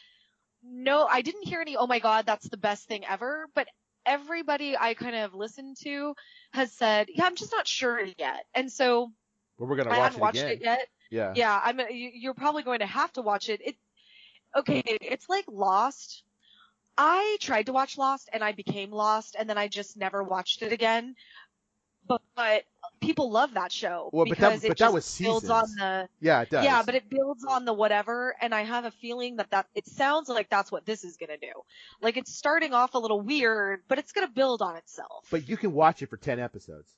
no, 0.62 1.06
I 1.06 1.22
didn't 1.22 1.46
hear 1.48 1.60
any, 1.60 1.76
oh 1.76 1.86
my 1.86 1.98
god, 1.98 2.26
that's 2.26 2.48
the 2.48 2.58
best 2.58 2.86
thing 2.86 3.04
ever. 3.06 3.46
But 3.54 3.68
everybody 4.04 4.76
I 4.76 4.94
kind 4.94 5.16
of 5.16 5.34
listened 5.34 5.78
to 5.82 6.14
has 6.52 6.72
said, 6.72 7.08
yeah, 7.12 7.24
I'm 7.24 7.36
just 7.36 7.52
not 7.52 7.66
sure 7.66 8.00
yet. 8.18 8.44
And 8.54 8.70
so, 8.70 9.10
Well, 9.58 9.68
we're 9.68 9.76
gonna 9.76 9.90
I 9.90 9.98
watch 9.98 10.02
haven't 10.04 10.18
it 10.18 10.22
watched 10.22 10.38
again. 10.38 10.50
it 10.52 10.60
yet. 10.62 10.88
Yeah. 11.10 11.32
Yeah, 11.34 11.60
I'm. 11.64 11.80
you- 11.90 12.12
You're 12.14 12.34
probably 12.34 12.62
going 12.62 12.80
to 12.80 12.86
have 12.86 13.12
to 13.14 13.22
watch 13.22 13.48
it. 13.48 13.60
It. 13.64 13.76
Okay, 14.56 14.82
it's 14.86 15.28
like 15.28 15.44
Lost. 15.48 16.22
I 16.98 17.36
tried 17.40 17.66
to 17.66 17.72
watch 17.72 17.96
Lost 17.98 18.28
and 18.32 18.42
I 18.44 18.52
became 18.52 18.90
lost, 18.90 19.36
and 19.38 19.48
then 19.48 19.56
I 19.58 19.68
just 19.68 19.96
never 19.96 20.22
watched 20.22 20.62
it 20.62 20.72
again. 20.72 21.14
But, 22.06 22.22
but 22.34 22.64
people 23.00 23.30
love 23.30 23.54
that 23.54 23.70
show 23.70 24.10
Well, 24.12 24.24
but 24.26 24.36
that- 24.38 24.48
because 24.48 24.64
it 24.64 24.68
but 24.68 24.78
that 24.78 24.92
was 24.92 25.18
builds 25.18 25.48
on 25.48 25.64
the 25.78 26.08
Yeah, 26.20 26.40
it 26.40 26.50
does. 26.50 26.64
yeah, 26.64 26.82
but 26.84 26.94
it 26.96 27.08
builds 27.08 27.44
on 27.44 27.64
the 27.64 27.72
whatever, 27.72 28.34
and 28.40 28.52
I 28.54 28.62
have 28.62 28.84
a 28.84 28.90
feeling 28.90 29.36
that 29.36 29.50
that 29.50 29.66
it 29.74 29.86
sounds 29.86 30.28
like 30.28 30.48
that's 30.48 30.72
what 30.72 30.84
this 30.86 31.04
is 31.04 31.16
gonna 31.16 31.38
do. 31.38 31.52
Like 32.02 32.16
it's 32.16 32.34
starting 32.36 32.74
off 32.74 32.94
a 32.94 32.98
little 32.98 33.20
weird, 33.20 33.82
but 33.86 33.98
it's 33.98 34.10
gonna 34.12 34.28
build 34.28 34.60
on 34.60 34.76
itself. 34.76 35.26
But 35.30 35.48
you 35.48 35.56
can 35.56 35.72
watch 35.72 36.02
it 36.02 36.08
for 36.10 36.16
ten 36.16 36.40
episodes, 36.40 36.90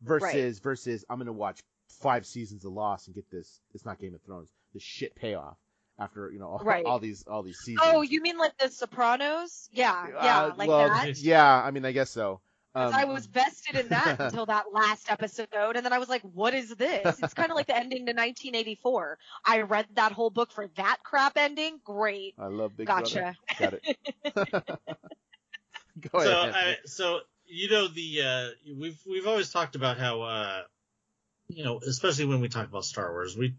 versus 0.00 0.58
versus 0.58 1.04
I'm 1.08 1.18
gonna 1.18 1.32
watch 1.32 1.60
five 2.00 2.26
seasons 2.26 2.64
of 2.64 2.72
Lost 2.72 3.06
and 3.06 3.14
get 3.14 3.30
this. 3.30 3.60
It's 3.74 3.84
not 3.84 4.00
Game 4.00 4.14
of 4.14 4.22
Thrones. 4.22 4.50
The 4.74 4.80
shit 4.80 5.14
payoff 5.14 5.56
after 6.02 6.30
you 6.32 6.38
know 6.38 6.48
all, 6.48 6.58
Right. 6.58 6.84
all 6.84 6.98
these 6.98 7.24
all 7.26 7.42
these 7.42 7.58
seasons. 7.58 7.80
oh, 7.84 8.02
you 8.02 8.20
mean 8.20 8.38
like 8.38 8.56
The 8.58 8.68
Sopranos? 8.70 9.68
Yeah, 9.72 10.06
yeah, 10.08 10.42
Uh, 10.42 10.54
like 10.56 10.68
well, 10.68 10.88
that. 10.88 11.18
Yeah, 11.22 11.62
I 11.62 11.70
mean, 11.70 11.84
I 11.84 11.92
guess 11.92 12.10
so. 12.10 12.40
Um, 12.74 12.94
I 12.94 13.04
was 13.04 13.26
vested 13.26 13.76
in 13.76 13.88
that 13.90 14.16
until 14.18 14.46
that 14.46 14.64
last 14.72 15.10
episode, 15.10 15.48
and 15.76 15.84
then 15.84 15.92
I 15.92 15.98
was 15.98 16.08
like, 16.08 16.22
"What 16.22 16.54
is 16.54 16.70
this?" 16.74 17.22
It's 17.22 17.34
kind 17.34 17.50
of 17.50 17.56
like 17.56 17.66
the 17.66 17.76
ending 17.76 18.06
to 18.06 18.12
1984. 18.12 19.18
I 19.44 19.60
read 19.60 19.86
that 19.94 20.12
whole 20.12 20.30
book 20.30 20.50
for 20.52 20.68
that 20.76 20.98
crap 21.04 21.36
ending. 21.36 21.80
Great, 21.84 22.34
I 22.38 22.46
love 22.46 22.74
Big 22.76 22.86
gotcha. 22.86 23.36
Brother. 23.58 23.78
Got 24.34 24.44
it. 24.54 24.64
Go 26.00 26.18
so, 26.20 26.40
ahead. 26.48 26.54
uh, 26.54 26.74
so 26.86 27.20
you 27.46 27.68
know 27.68 27.88
the 27.88 28.22
uh, 28.22 28.48
we've 28.74 28.98
we've 29.06 29.26
always 29.26 29.50
talked 29.50 29.76
about 29.76 29.98
how 29.98 30.22
uh, 30.22 30.62
you 31.48 31.64
know, 31.64 31.78
especially 31.86 32.24
when 32.24 32.40
we 32.40 32.48
talk 32.48 32.66
about 32.66 32.84
Star 32.86 33.10
Wars, 33.12 33.36
we 33.36 33.54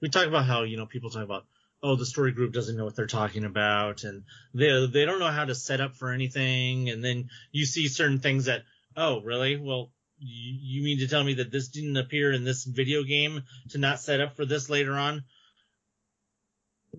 we 0.00 0.08
talk 0.08 0.26
about 0.26 0.44
how 0.44 0.64
you 0.64 0.76
know 0.76 0.86
people 0.86 1.10
talk 1.10 1.22
about 1.22 1.44
oh 1.86 1.96
the 1.96 2.06
story 2.06 2.32
group 2.32 2.52
doesn't 2.52 2.76
know 2.76 2.84
what 2.84 2.96
they're 2.96 3.06
talking 3.06 3.44
about 3.44 4.02
and 4.02 4.24
they 4.54 4.86
they 4.86 5.04
don't 5.04 5.20
know 5.20 5.30
how 5.30 5.44
to 5.44 5.54
set 5.54 5.80
up 5.80 5.96
for 5.96 6.12
anything, 6.12 6.90
and 6.90 7.04
then 7.04 7.28
you 7.52 7.64
see 7.64 7.88
certain 7.88 8.18
things 8.18 8.46
that 8.46 8.62
oh 8.96 9.20
really 9.22 9.56
well 9.56 9.90
you, 10.18 10.78
you 10.78 10.82
mean 10.82 10.98
to 10.98 11.08
tell 11.08 11.22
me 11.22 11.34
that 11.34 11.50
this 11.50 11.68
didn't 11.68 11.96
appear 11.96 12.32
in 12.32 12.44
this 12.44 12.64
video 12.64 13.02
game 13.02 13.42
to 13.70 13.78
not 13.78 14.00
set 14.00 14.20
up 14.20 14.36
for 14.36 14.44
this 14.44 14.70
later 14.70 14.94
on? 14.94 15.24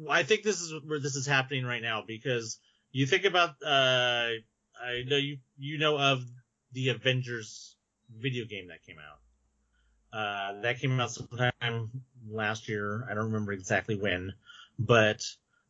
I 0.09 0.23
think 0.23 0.43
this 0.43 0.61
is 0.61 0.73
where 0.85 0.99
this 0.99 1.15
is 1.15 1.25
happening 1.25 1.65
right 1.65 1.81
now 1.81 2.03
because 2.05 2.59
you 2.91 3.07
think 3.07 3.25
about, 3.25 3.55
uh, 3.65 4.29
I 4.79 5.03
know 5.07 5.17
you, 5.17 5.37
you 5.57 5.79
know 5.79 5.97
of 5.97 6.23
the 6.73 6.89
Avengers 6.89 7.75
video 8.15 8.45
game 8.45 8.67
that 8.67 8.83
came 8.85 8.97
out. 8.99 9.19
Uh, 10.17 10.61
that 10.61 10.79
came 10.79 10.99
out 10.99 11.11
sometime 11.11 11.89
last 12.29 12.69
year. 12.69 13.05
I 13.09 13.13
don't 13.13 13.25
remember 13.25 13.51
exactly 13.51 13.95
when, 13.95 14.33
but 14.79 15.23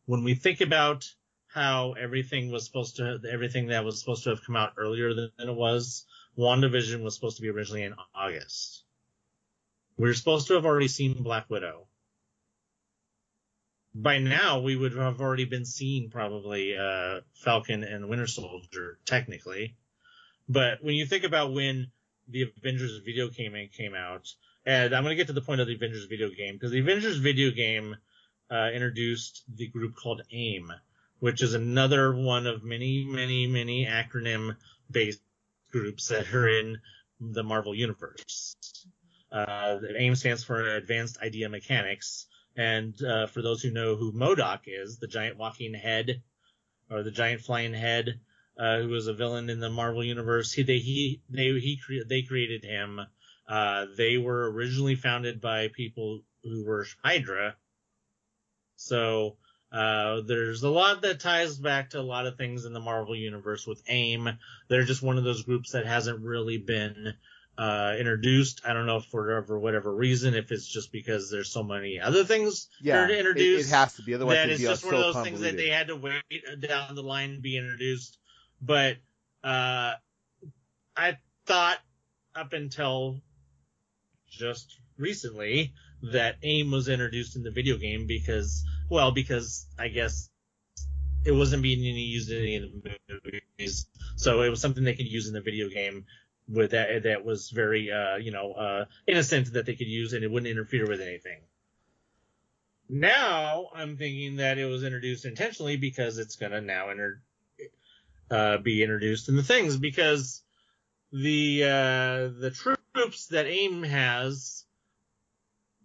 when 0.06 0.24
we 0.24 0.34
think 0.34 0.60
about 0.60 1.04
how 1.48 1.92
everything 1.92 2.50
was 2.50 2.66
supposed 2.66 2.96
to, 2.96 3.18
everything 3.30 3.68
that 3.68 3.84
was 3.84 4.00
supposed 4.00 4.24
to 4.24 4.30
have 4.30 4.44
come 4.44 4.56
out 4.56 4.74
earlier 4.76 5.14
than, 5.14 5.30
it 5.38 5.54
was, 5.54 6.04
WandaVision 6.36 7.02
was 7.02 7.14
supposed 7.14 7.36
to 7.36 7.42
be 7.42 7.48
originally 7.48 7.82
in 7.82 7.94
August. 8.14 8.84
We 9.96 10.08
were 10.08 10.14
supposed 10.14 10.46
to 10.48 10.54
have 10.54 10.66
already 10.66 10.88
seen 10.88 11.22
Black 11.22 11.50
Widow. 11.50 11.86
By 13.94 14.18
now, 14.18 14.60
we 14.60 14.76
would 14.76 14.94
have 14.94 15.20
already 15.20 15.46
been 15.46 15.64
seeing 15.64 16.10
probably 16.10 16.76
uh, 16.76 17.20
Falcon 17.34 17.82
and 17.82 18.08
Winter 18.08 18.28
Soldier, 18.28 18.98
technically. 19.04 19.74
But 20.48 20.84
when 20.84 20.94
you 20.94 21.06
think 21.06 21.24
about 21.24 21.52
when 21.52 21.90
the 22.28 22.52
Avengers 22.58 22.98
video 23.04 23.28
game 23.28 23.54
came 23.76 23.94
out, 23.94 24.28
and 24.64 24.94
I'm 24.94 25.02
going 25.02 25.12
to 25.12 25.16
get 25.16 25.26
to 25.28 25.32
the 25.32 25.40
point 25.40 25.60
of 25.60 25.66
the 25.66 25.74
Avengers 25.74 26.04
video 26.04 26.28
game 26.28 26.54
because 26.54 26.70
the 26.70 26.80
Avengers 26.80 27.18
video 27.18 27.50
game 27.50 27.96
uh, 28.50 28.70
introduced 28.72 29.44
the 29.54 29.68
group 29.68 29.94
called 29.96 30.22
AIM, 30.32 30.72
which 31.20 31.42
is 31.42 31.54
another 31.54 32.14
one 32.14 32.46
of 32.46 32.64
many, 32.64 33.04
many, 33.04 33.46
many 33.46 33.86
acronym 33.86 34.56
based 34.90 35.20
groups 35.70 36.08
that 36.08 36.32
are 36.34 36.48
in 36.48 36.78
the 37.20 37.42
Marvel 37.42 37.74
universe. 37.74 38.56
Uh, 39.30 39.78
AIM 39.96 40.14
stands 40.14 40.44
for 40.44 40.76
Advanced 40.76 41.18
Idea 41.20 41.48
Mechanics. 41.48 42.26
And 42.56 43.00
uh, 43.04 43.28
for 43.28 43.40
those 43.40 43.62
who 43.62 43.70
know 43.70 43.94
who 43.94 44.12
MODOK 44.12 44.62
is, 44.66 44.98
the 44.98 45.06
giant 45.06 45.38
walking 45.38 45.74
head 45.74 46.22
or 46.90 47.02
the 47.02 47.10
giant 47.10 47.42
flying 47.42 47.72
head, 47.72 48.18
uh, 48.58 48.80
who 48.80 48.88
was 48.88 49.06
a 49.06 49.14
villain 49.14 49.48
in 49.48 49.60
the 49.60 49.70
Marvel 49.70 50.02
universe, 50.02 50.52
he 50.52 50.64
they 50.64 50.78
he 50.78 51.22
they 51.30 51.52
he 51.60 51.78
cre- 51.84 52.08
they 52.08 52.22
created 52.22 52.64
him. 52.64 53.00
Uh, 53.48 53.86
they 53.96 54.18
were 54.18 54.50
originally 54.50 54.96
founded 54.96 55.40
by 55.40 55.68
people 55.68 56.22
who 56.42 56.64
were 56.64 56.84
Hydra. 57.04 57.54
So 58.78 59.36
uh, 59.72 60.22
there's 60.26 60.62
a 60.62 60.70
lot 60.70 61.02
that 61.02 61.20
ties 61.20 61.58
back 61.58 61.90
to 61.90 62.00
a 62.00 62.02
lot 62.02 62.26
of 62.26 62.36
things 62.36 62.64
in 62.64 62.72
the 62.72 62.80
Marvel 62.80 63.14
universe 63.14 63.66
with 63.66 63.82
AIM. 63.88 64.30
They're 64.68 64.84
just 64.84 65.02
one 65.02 65.18
of 65.18 65.24
those 65.24 65.42
groups 65.42 65.72
that 65.72 65.84
hasn't 65.84 66.24
really 66.24 66.58
been 66.58 67.14
uh, 67.58 67.96
introduced. 67.98 68.62
I 68.64 68.72
don't 68.72 68.86
know 68.86 68.98
if 68.98 69.04
for, 69.06 69.42
for 69.42 69.58
whatever 69.58 69.92
reason, 69.92 70.34
if 70.34 70.52
it's 70.52 70.66
just 70.66 70.92
because 70.92 71.28
there's 71.28 71.50
so 71.50 71.64
many 71.64 72.00
other 72.00 72.24
things 72.24 72.68
Yeah, 72.80 73.00
that 73.00 73.10
are 73.10 73.12
it, 73.12 73.18
introduced. 73.18 73.68
it 73.68 73.74
has 73.74 73.94
to 73.94 74.02
be. 74.02 74.14
Otherwise, 74.14 74.36
that 74.36 74.50
it's 74.50 74.60
be 74.60 74.66
just 74.66 74.82
so 74.82 74.88
one 74.88 74.94
of 74.94 75.14
those 75.14 75.24
things 75.24 75.40
that 75.40 75.56
they 75.56 75.68
had 75.68 75.88
to 75.88 75.96
wait 75.96 76.22
down 76.60 76.94
the 76.94 77.02
line 77.02 77.34
to 77.34 77.40
be 77.40 77.58
introduced. 77.58 78.16
But 78.62 78.96
uh, 79.42 79.94
I 80.96 81.18
thought 81.46 81.78
up 82.34 82.52
until 82.52 83.20
just 84.30 84.78
recently 84.96 85.74
that 86.02 86.36
AIM 86.42 86.70
was 86.70 86.88
introduced 86.88 87.36
in 87.36 87.42
the 87.42 87.50
video 87.50 87.76
game 87.76 88.06
because, 88.06 88.64
well, 88.88 89.10
because 89.10 89.66
I 89.78 89.88
guess 89.88 90.30
it 91.24 91.32
wasn't 91.32 91.62
being 91.62 91.80
used 91.80 92.30
in 92.30 92.38
any 92.38 92.56
of 92.56 92.62
the 92.62 92.96
movies, 93.58 93.86
so 94.16 94.42
it 94.42 94.48
was 94.48 94.60
something 94.60 94.84
they 94.84 94.94
could 94.94 95.10
use 95.10 95.28
in 95.28 95.34
the 95.34 95.40
video 95.40 95.68
game 95.68 96.06
with 96.48 96.70
that 96.70 97.02
that 97.02 97.24
was 97.24 97.50
very, 97.50 97.90
uh, 97.92 98.16
you 98.16 98.30
know, 98.30 98.52
uh, 98.52 98.84
innocent 99.06 99.52
that 99.52 99.66
they 99.66 99.74
could 99.74 99.88
use 99.88 100.12
and 100.12 100.24
it 100.24 100.30
wouldn't 100.30 100.50
interfere 100.50 100.86
with 100.86 101.00
anything. 101.00 101.40
Now 102.88 103.68
I'm 103.74 103.96
thinking 103.96 104.36
that 104.36 104.56
it 104.56 104.64
was 104.64 104.82
introduced 104.82 105.26
intentionally 105.26 105.76
because 105.76 106.18
it's 106.18 106.36
gonna 106.36 106.60
now 106.60 106.88
enter, 106.88 107.20
uh, 108.30 108.58
be 108.58 108.82
introduced 108.82 109.28
in 109.28 109.36
the 109.36 109.42
things 109.42 109.76
because 109.76 110.42
the 111.12 111.64
uh, 111.64 112.28
the 112.40 112.50
troops 112.54 113.26
that 113.28 113.46
AIM 113.46 113.82
has 113.82 114.64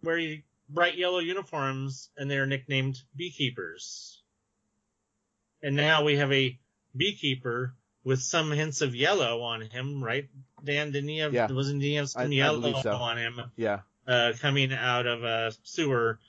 wear 0.04 0.38
bright 0.70 0.98
yellow 0.98 1.20
uniforms 1.20 2.10
and 2.18 2.30
they're 2.30 2.46
nicknamed 2.46 3.02
beekeepers. 3.16 4.22
And 5.62 5.76
now 5.76 6.04
we 6.04 6.18
have 6.18 6.32
a 6.32 6.58
beekeeper 6.96 7.74
with 8.04 8.22
some 8.22 8.52
hints 8.52 8.82
of 8.82 8.94
yellow 8.94 9.42
on 9.42 9.62
him, 9.62 10.04
right? 10.04 10.30
Dan, 10.64 10.92
didn't 10.92 11.10
he 11.10 11.20
have, 11.20 11.34
Yeah. 11.34 11.50
wasn't 11.52 11.82
he 11.82 11.96
have 11.96 12.04
I- 12.04 12.08
some 12.08 12.22
I 12.24 12.26
yellow 12.26 12.60
believe 12.60 12.84
so. 12.84 12.92
on 12.92 13.18
him, 13.18 13.42
Yeah, 13.56 13.82
uh, 14.06 14.34
coming 14.40 14.74
out 14.74 15.08
of 15.08 15.24
a 15.24 15.54
sewer? 15.64 16.20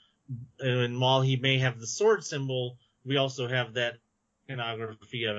And 0.59 0.99
while 0.99 1.21
he 1.21 1.35
may 1.35 1.59
have 1.59 1.79
the 1.79 1.85
sword 1.85 2.23
symbol, 2.23 2.79
we 3.03 3.17
also 3.17 3.47
have 3.47 3.73
that 3.73 3.97
iconography 4.49 5.25
of 5.25 5.37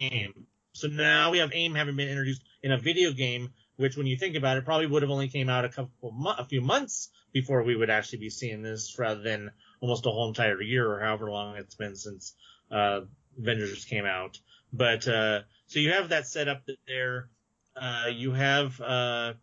AIM. 0.00 0.46
So 0.72 0.88
now 0.88 1.30
we 1.30 1.38
have 1.38 1.52
AIM 1.54 1.74
having 1.74 1.96
been 1.96 2.08
introduced 2.08 2.42
in 2.62 2.72
a 2.72 2.78
video 2.78 3.12
game, 3.12 3.52
which 3.76 3.96
when 3.96 4.06
you 4.06 4.16
think 4.16 4.34
about 4.36 4.56
it, 4.56 4.64
probably 4.64 4.86
would 4.86 5.02
have 5.02 5.10
only 5.10 5.28
came 5.28 5.48
out 5.48 5.64
a 5.64 5.68
couple, 5.68 6.14
a 6.36 6.44
few 6.44 6.60
months 6.60 7.10
before 7.32 7.62
we 7.62 7.76
would 7.76 7.90
actually 7.90 8.18
be 8.18 8.30
seeing 8.30 8.62
this 8.62 8.98
rather 8.98 9.22
than 9.22 9.50
almost 9.80 10.06
a 10.06 10.10
whole 10.10 10.28
entire 10.28 10.60
year 10.60 10.90
or 10.90 11.00
however 11.00 11.30
long 11.30 11.56
it's 11.56 11.74
been 11.74 11.96
since, 11.96 12.34
uh, 12.70 13.00
Avengers 13.38 13.84
came 13.84 14.04
out. 14.04 14.38
But, 14.72 15.06
uh, 15.08 15.40
so 15.66 15.78
you 15.80 15.92
have 15.92 16.10
that 16.10 16.26
set 16.26 16.48
up 16.48 16.62
there. 16.86 17.28
Uh, 17.74 18.06
you 18.12 18.32
have, 18.32 18.80
uh, 18.80 19.34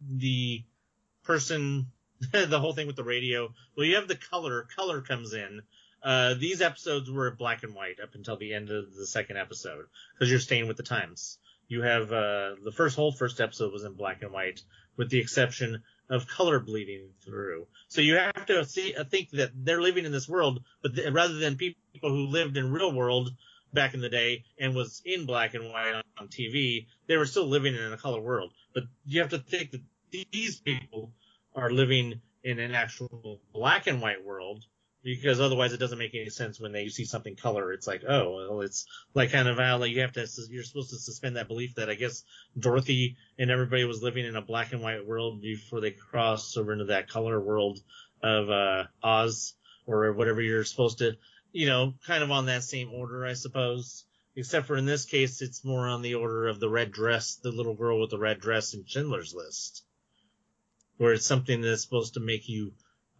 the 0.00 0.64
person, 1.24 1.86
the 2.32 2.60
whole 2.60 2.72
thing 2.72 2.86
with 2.86 2.96
the 2.96 3.04
radio. 3.04 3.52
Well, 3.76 3.86
you 3.86 3.96
have 3.96 4.08
the 4.08 4.16
color. 4.16 4.66
Color 4.74 5.02
comes 5.02 5.34
in. 5.34 5.62
Uh, 6.02 6.34
these 6.34 6.62
episodes 6.62 7.10
were 7.10 7.30
black 7.32 7.62
and 7.62 7.74
white 7.74 8.00
up 8.00 8.14
until 8.14 8.36
the 8.36 8.54
end 8.54 8.70
of 8.70 8.94
the 8.94 9.06
second 9.06 9.38
episode 9.38 9.86
because 10.14 10.30
you're 10.30 10.40
staying 10.40 10.68
with 10.68 10.76
the 10.76 10.82
times. 10.82 11.38
You 11.68 11.82
have 11.82 12.12
uh, 12.12 12.54
the 12.62 12.72
first 12.72 12.94
whole 12.94 13.10
first 13.10 13.40
episode 13.40 13.72
was 13.72 13.82
in 13.82 13.94
black 13.94 14.22
and 14.22 14.32
white, 14.32 14.62
with 14.96 15.10
the 15.10 15.18
exception 15.18 15.82
of 16.08 16.28
color 16.28 16.60
bleeding 16.60 17.10
through. 17.24 17.66
So 17.88 18.00
you 18.00 18.14
have 18.16 18.46
to 18.46 18.64
see, 18.64 18.94
uh, 18.94 19.04
think 19.04 19.30
that 19.30 19.50
they're 19.54 19.82
living 19.82 20.04
in 20.04 20.12
this 20.12 20.28
world, 20.28 20.62
but 20.82 20.94
th- 20.94 21.12
rather 21.12 21.34
than 21.34 21.56
people 21.56 21.80
who 22.00 22.26
lived 22.26 22.56
in 22.56 22.70
real 22.72 22.92
world 22.92 23.30
back 23.72 23.94
in 23.94 24.00
the 24.00 24.08
day 24.08 24.44
and 24.58 24.74
was 24.74 25.02
in 25.04 25.26
black 25.26 25.54
and 25.54 25.68
white 25.70 25.94
on, 25.94 26.02
on 26.18 26.28
TV, 26.28 26.86
they 27.06 27.16
were 27.16 27.26
still 27.26 27.46
living 27.46 27.74
in 27.74 27.92
a 27.92 27.96
color 27.96 28.20
world. 28.20 28.52
But 28.74 28.84
you 29.04 29.20
have 29.20 29.30
to 29.30 29.38
think 29.38 29.72
that 29.72 29.82
these 30.10 30.60
people 30.60 31.12
are 31.54 31.70
living 31.70 32.20
in 32.44 32.58
an 32.58 32.74
actual 32.74 33.40
black 33.52 33.86
and 33.86 34.00
white 34.00 34.24
world 34.24 34.64
because 35.06 35.40
otherwise 35.40 35.72
it 35.72 35.78
doesn't 35.78 36.00
make 36.00 36.16
any 36.16 36.28
sense 36.30 36.58
when 36.58 36.72
they 36.72 36.88
see 36.88 37.04
something 37.04 37.36
color. 37.36 37.72
It's 37.72 37.86
like, 37.86 38.02
oh, 38.08 38.34
well, 38.34 38.60
it's 38.62 38.86
like 39.14 39.30
kind 39.30 39.46
of 39.46 39.56
how 39.56 39.78
like 39.78 39.92
you 39.92 40.00
have 40.00 40.14
to, 40.14 40.26
you're 40.50 40.64
supposed 40.64 40.90
to 40.90 40.98
suspend 40.98 41.36
that 41.36 41.46
belief 41.46 41.76
that 41.76 41.88
I 41.88 41.94
guess 41.94 42.24
Dorothy 42.58 43.16
and 43.38 43.48
everybody 43.48 43.84
was 43.84 44.02
living 44.02 44.26
in 44.26 44.34
a 44.34 44.42
black 44.42 44.72
and 44.72 44.82
white 44.82 45.06
world 45.06 45.40
before 45.40 45.80
they 45.80 45.92
crossed 45.92 46.58
over 46.58 46.72
into 46.72 46.86
that 46.86 47.08
color 47.08 47.40
world 47.40 47.78
of, 48.20 48.50
uh, 48.50 48.84
Oz 49.00 49.54
or 49.86 50.12
whatever 50.12 50.42
you're 50.42 50.64
supposed 50.64 50.98
to, 50.98 51.12
you 51.52 51.68
know, 51.68 51.94
kind 52.04 52.24
of 52.24 52.32
on 52.32 52.46
that 52.46 52.64
same 52.64 52.92
order, 52.92 53.24
I 53.24 53.34
suppose. 53.34 54.06
Except 54.34 54.66
for 54.66 54.76
in 54.76 54.86
this 54.86 55.04
case, 55.04 55.40
it's 55.40 55.64
more 55.64 55.86
on 55.86 56.02
the 56.02 56.16
order 56.16 56.48
of 56.48 56.58
the 56.58 56.68
red 56.68 56.90
dress, 56.90 57.36
the 57.36 57.52
little 57.52 57.74
girl 57.74 58.00
with 58.00 58.10
the 58.10 58.18
red 58.18 58.40
dress 58.40 58.74
in 58.74 58.84
Schindler's 58.84 59.32
List. 59.32 59.84
Where 60.96 61.12
it's 61.12 61.24
something 61.26 61.60
that's 61.60 61.82
supposed 61.82 62.14
to 62.14 62.20
make 62.20 62.48
you, 62.48 62.72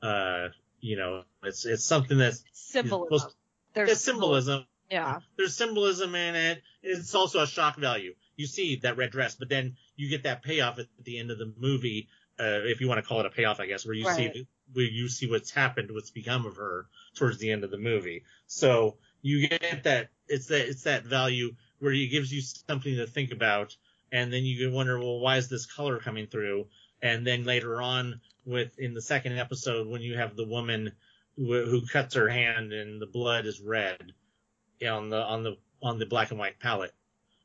uh, 0.03 0.49
you 0.81 0.97
know, 0.97 1.23
it's, 1.43 1.65
it's 1.66 1.85
something 1.85 2.19
that's, 2.19 2.44
Symbolism. 2.53 3.19
supposed- 3.19 3.36
There's 3.74 3.90
it's 3.90 4.01
symbolism. 4.01 4.65
Yeah. 4.90 5.19
There's 5.36 5.57
symbolism 5.57 6.15
in 6.15 6.35
it. 6.35 6.62
It's 6.82 7.15
also 7.15 7.40
a 7.43 7.47
shock 7.47 7.77
value. 7.77 8.15
You 8.36 8.47
see 8.47 8.77
that 8.77 8.97
red 8.97 9.11
dress, 9.11 9.35
but 9.35 9.48
then 9.48 9.77
you 9.97 10.09
get 10.09 10.24
that 10.24 10.43
payoff 10.43 10.78
at 10.78 10.86
the 11.03 11.19
end 11.19 11.31
of 11.31 11.39
the 11.39 11.53
movie, 11.59 12.09
uh, 12.39 12.61
if 12.65 12.81
you 12.81 12.89
want 12.89 12.98
to 13.03 13.07
call 13.07 13.20
it 13.20 13.27
a 13.27 13.31
payoff, 13.31 13.61
I 13.61 13.66
guess, 13.66 13.85
where 13.86 13.94
you 13.94 14.05
Right. 14.07 14.32
see, 14.35 14.47
where 14.73 14.85
you 14.85 15.09
see 15.09 15.28
what's 15.28 15.51
happened, 15.51 15.90
what's 15.90 16.11
become 16.11 16.44
of 16.47 16.57
her 16.57 16.86
towards 17.15 17.39
the 17.39 17.51
end 17.51 17.65
of 17.65 17.70
the 17.70 17.78
movie. 17.78 18.24
So 18.47 18.98
you 19.23 19.48
get 19.48 19.85
that, 19.85 20.11
it's 20.28 20.47
that, 20.47 20.69
it's 20.69 20.82
that 20.82 21.05
value 21.05 21.55
where 21.78 21.93
it 21.93 22.09
gives 22.09 22.32
you 22.32 22.43
something 22.43 22.97
to 22.97 23.07
think 23.07 23.32
about. 23.32 23.77
And 24.12 24.32
then 24.32 24.44
you 24.44 24.70
wonder, 24.70 24.98
well, 24.98 25.19
why 25.19 25.36
is 25.39 25.48
this 25.48 25.66
color 25.66 25.98
coming 25.98 26.27
through? 26.27 26.66
And 27.03 27.27
then 27.27 27.44
later 27.44 27.81
on 27.82 28.20
with, 28.47 28.78
in 28.78 28.94
the 28.94 29.02
second 29.02 29.39
episode, 29.39 29.89
when 29.89 30.01
you 30.01 30.16
have 30.16 30.36
the 30.36 30.47
woman 30.47 30.93
who, 31.36 31.64
who 31.64 31.86
cuts 31.86 32.14
her 32.14 32.28
hand 32.28 32.73
and 32.73 33.02
the 33.02 33.06
blood 33.06 33.44
is 33.44 33.60
red 33.60 34.12
on 34.89 35.10
the, 35.10 35.20
on 35.20 35.43
the, 35.43 35.56
on 35.82 35.98
the 35.98 36.06
black 36.06 36.31
and 36.31 36.39
white 36.39 36.59
palette. 36.59 36.94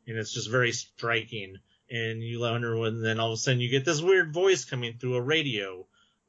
And 0.07 0.17
it's 0.17 0.31
just 0.33 0.49
very 0.49 0.71
striking. 0.71 1.57
And 1.89 2.23
you 2.23 2.39
wonder 2.39 2.77
when 2.77 3.01
then 3.01 3.19
all 3.19 3.27
of 3.27 3.33
a 3.33 3.37
sudden 3.37 3.59
you 3.59 3.69
get 3.69 3.83
this 3.83 4.01
weird 4.01 4.33
voice 4.33 4.63
coming 4.63 4.93
through 4.97 5.15
a 5.15 5.21
radio. 5.21 5.85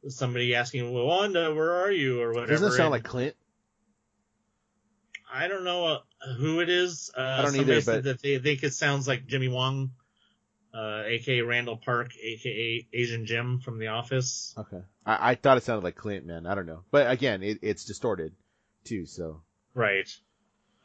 Somebody 0.08 0.54
asking, 0.56 0.92
well, 0.92 1.06
Wanda, 1.06 1.54
where 1.54 1.84
are 1.84 1.92
you? 1.92 2.20
Or 2.20 2.32
whatever. 2.32 2.50
doesn't 2.50 2.68
it 2.68 2.70
sound 2.72 2.80
And 2.86 2.90
like 2.90 3.04
Clint? 3.04 3.36
I 5.32 5.48
don't 5.48 5.64
know 5.64 5.84
uh, 5.86 5.98
who 6.36 6.60
it 6.60 6.68
is. 6.68 7.10
Uh, 7.16 7.20
I 7.20 7.42
don't 7.42 7.56
either, 7.56 7.80
said 7.80 7.94
but- 7.98 8.04
that 8.04 8.22
they 8.22 8.38
think 8.38 8.62
it 8.62 8.74
sounds 8.74 9.06
like 9.08 9.26
Jimmy 9.26 9.48
Wong. 9.48 9.92
Uh, 10.74 11.02
aka 11.06 11.42
Randall 11.42 11.76
Park, 11.76 12.12
aka 12.20 12.86
Asian 12.92 13.26
Jim 13.26 13.60
from 13.60 13.78
The 13.78 13.88
Office. 13.88 14.54
Okay. 14.56 14.82
I, 15.04 15.32
I 15.32 15.34
thought 15.34 15.58
it 15.58 15.64
sounded 15.64 15.84
like 15.84 15.96
Clint, 15.96 16.26
man. 16.26 16.46
I 16.46 16.54
don't 16.54 16.66
know. 16.66 16.84
But 16.90 17.10
again, 17.10 17.42
it, 17.42 17.58
it's 17.62 17.84
distorted 17.84 18.32
too, 18.84 19.06
so. 19.06 19.42
Right. 19.74 20.08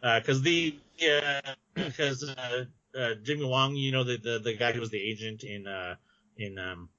Because 0.01 0.41
the 0.41 0.75
yeah, 0.97 1.41
because 1.73 2.23
uh, 2.23 2.65
uh, 2.97 3.15
Jimmy 3.23 3.45
Wong, 3.45 3.75
you 3.75 3.91
know 3.91 4.03
the, 4.03 4.17
the 4.17 4.39
the 4.39 4.53
guy 4.53 4.71
who 4.71 4.79
was 4.79 4.91
the 4.91 5.01
agent 5.01 5.43
in 5.43 5.67
uh 5.67 5.95
in 6.37 6.57
um 6.59 6.89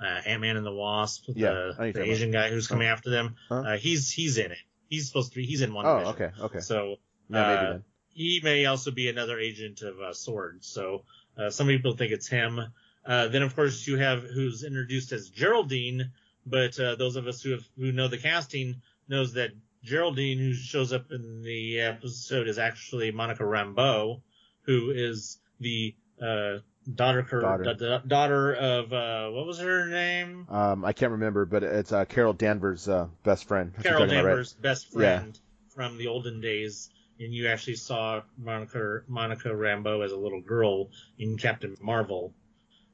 uh, 0.00 0.20
Ant 0.26 0.42
Man 0.42 0.56
and 0.56 0.66
the 0.66 0.72
Wasp, 0.72 1.24
Yeah, 1.28 1.72
the, 1.78 1.92
the 1.94 2.02
Asian 2.02 2.30
guy 2.30 2.50
who's 2.50 2.66
coming 2.66 2.86
after 2.86 3.10
them. 3.10 3.36
Huh? 3.48 3.60
Uh, 3.60 3.76
he's 3.76 4.10
he's 4.10 4.38
in 4.38 4.52
it. 4.52 4.58
He's 4.88 5.06
supposed 5.06 5.32
to 5.32 5.36
be. 5.36 5.46
He's 5.46 5.62
in 5.62 5.72
one. 5.72 5.86
Oh, 5.86 5.98
division. 5.98 6.14
okay, 6.14 6.42
okay. 6.42 6.60
So 6.60 6.96
uh, 7.32 7.62
then. 7.72 7.84
he 8.10 8.40
may 8.42 8.66
also 8.66 8.90
be 8.90 9.08
another 9.08 9.38
agent 9.38 9.82
of 9.82 9.98
uh, 10.00 10.12
Sword. 10.12 10.64
So 10.64 11.04
uh, 11.36 11.50
some 11.50 11.66
people 11.66 11.94
think 11.96 12.12
it's 12.12 12.28
him. 12.28 12.60
Uh, 13.04 13.28
then 13.28 13.42
of 13.42 13.54
course 13.54 13.86
you 13.86 13.96
have 13.98 14.22
who's 14.22 14.64
introduced 14.64 15.12
as 15.12 15.28
Geraldine, 15.28 16.10
but 16.44 16.78
uh, 16.80 16.96
those 16.96 17.16
of 17.16 17.26
us 17.26 17.42
who 17.42 17.52
have, 17.52 17.64
who 17.78 17.92
know 17.92 18.08
the 18.08 18.18
casting 18.18 18.82
knows 19.08 19.34
that 19.34 19.50
Geraldine, 19.84 20.38
who 20.38 20.52
shows 20.52 20.92
up 20.92 21.12
in 21.12 21.42
the 21.42 21.80
episode, 21.80 22.48
is 22.48 22.58
actually 22.58 23.12
Monica 23.12 23.44
Rambeau, 23.44 24.20
who 24.62 24.90
is 24.90 25.38
the 25.60 25.94
uh, 26.20 26.58
daughter 26.92 27.22
Daughter. 27.22 27.64
da- 27.64 27.72
da- 27.74 27.98
daughter 27.98 28.54
of 28.54 28.92
uh, 28.92 29.28
what 29.30 29.46
was 29.46 29.58
her 29.60 29.86
name? 29.86 30.46
Um, 30.48 30.84
I 30.84 30.92
can't 30.92 31.12
remember, 31.12 31.44
but 31.44 31.62
it's 31.62 31.92
uh, 31.92 32.04
Carol 32.04 32.32
Danvers' 32.32 32.88
uh, 32.88 33.06
best 33.22 33.46
friend. 33.46 33.72
That's 33.76 33.86
Carol 33.86 34.04
about, 34.04 34.14
right? 34.14 34.22
Danvers' 34.22 34.52
best 34.54 34.92
friend 34.92 35.38
from 35.74 35.98
the 35.98 36.08
olden 36.08 36.40
days, 36.40 36.88
and 37.18 37.32
you 37.32 37.48
actually 37.48 37.76
saw 37.76 38.22
Monica 38.38 39.02
Monica 39.08 39.48
Rambeau 39.48 40.04
as 40.04 40.12
a 40.12 40.16
little 40.16 40.40
girl 40.40 40.90
in 41.18 41.36
Captain 41.36 41.76
Marvel, 41.80 42.34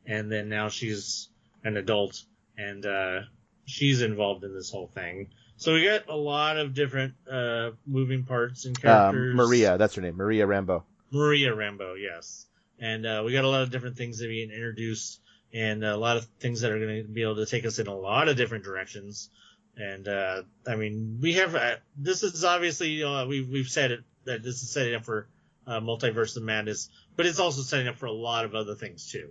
and 0.06 0.30
then 0.30 0.48
now 0.48 0.68
she's 0.68 1.28
an 1.64 1.76
adult 1.76 2.22
and 2.56 2.84
uh, 2.84 3.20
she's 3.64 4.02
involved 4.02 4.44
in 4.44 4.54
this 4.54 4.70
whole 4.70 4.88
thing. 4.88 5.28
So 5.56 5.74
we 5.74 5.84
got 5.84 6.08
a 6.08 6.16
lot 6.16 6.56
of 6.56 6.74
different 6.74 7.14
uh, 7.30 7.70
moving 7.86 8.24
parts 8.24 8.64
and 8.64 8.80
characters. 8.80 9.30
Um, 9.30 9.36
Maria, 9.36 9.78
that's 9.78 9.94
her 9.94 10.02
name, 10.02 10.16
Maria 10.16 10.46
Rambeau. 10.46 10.82
Maria 11.10 11.54
Rambeau, 11.54 11.94
yes. 12.00 12.46
And 12.80 13.06
uh, 13.06 13.22
we 13.24 13.32
got 13.32 13.44
a 13.44 13.48
lot 13.48 13.62
of 13.62 13.70
different 13.70 13.96
things 13.96 14.18
that 14.18 14.26
are 14.26 14.28
being 14.28 14.50
introduced, 14.50 15.20
and 15.54 15.84
a 15.84 15.96
lot 15.96 16.16
of 16.16 16.24
things 16.40 16.62
that 16.62 16.72
are 16.72 16.78
going 16.78 17.02
to 17.02 17.08
be 17.08 17.22
able 17.22 17.36
to 17.36 17.46
take 17.46 17.64
us 17.64 17.78
in 17.78 17.86
a 17.86 17.94
lot 17.94 18.28
of 18.28 18.36
different 18.36 18.64
directions. 18.64 19.30
And 19.76 20.08
uh, 20.08 20.42
I 20.66 20.74
mean, 20.76 21.18
we 21.20 21.34
have 21.34 21.54
uh, 21.54 21.76
this 21.96 22.22
is 22.22 22.44
obviously 22.44 23.02
uh, 23.04 23.26
we've 23.26 23.48
we've 23.48 23.68
said 23.68 23.92
it 23.92 24.00
that 24.24 24.42
this 24.42 24.62
is 24.62 24.70
setting 24.70 24.94
up 24.94 25.04
for 25.04 25.28
uh, 25.66 25.80
multiverse 25.80 26.36
of 26.36 26.42
madness, 26.42 26.88
but 27.16 27.26
it's 27.26 27.38
also 27.38 27.62
setting 27.62 27.88
up 27.88 27.96
for 27.96 28.06
a 28.06 28.12
lot 28.12 28.44
of 28.44 28.54
other 28.54 28.74
things 28.74 29.10
too. 29.10 29.30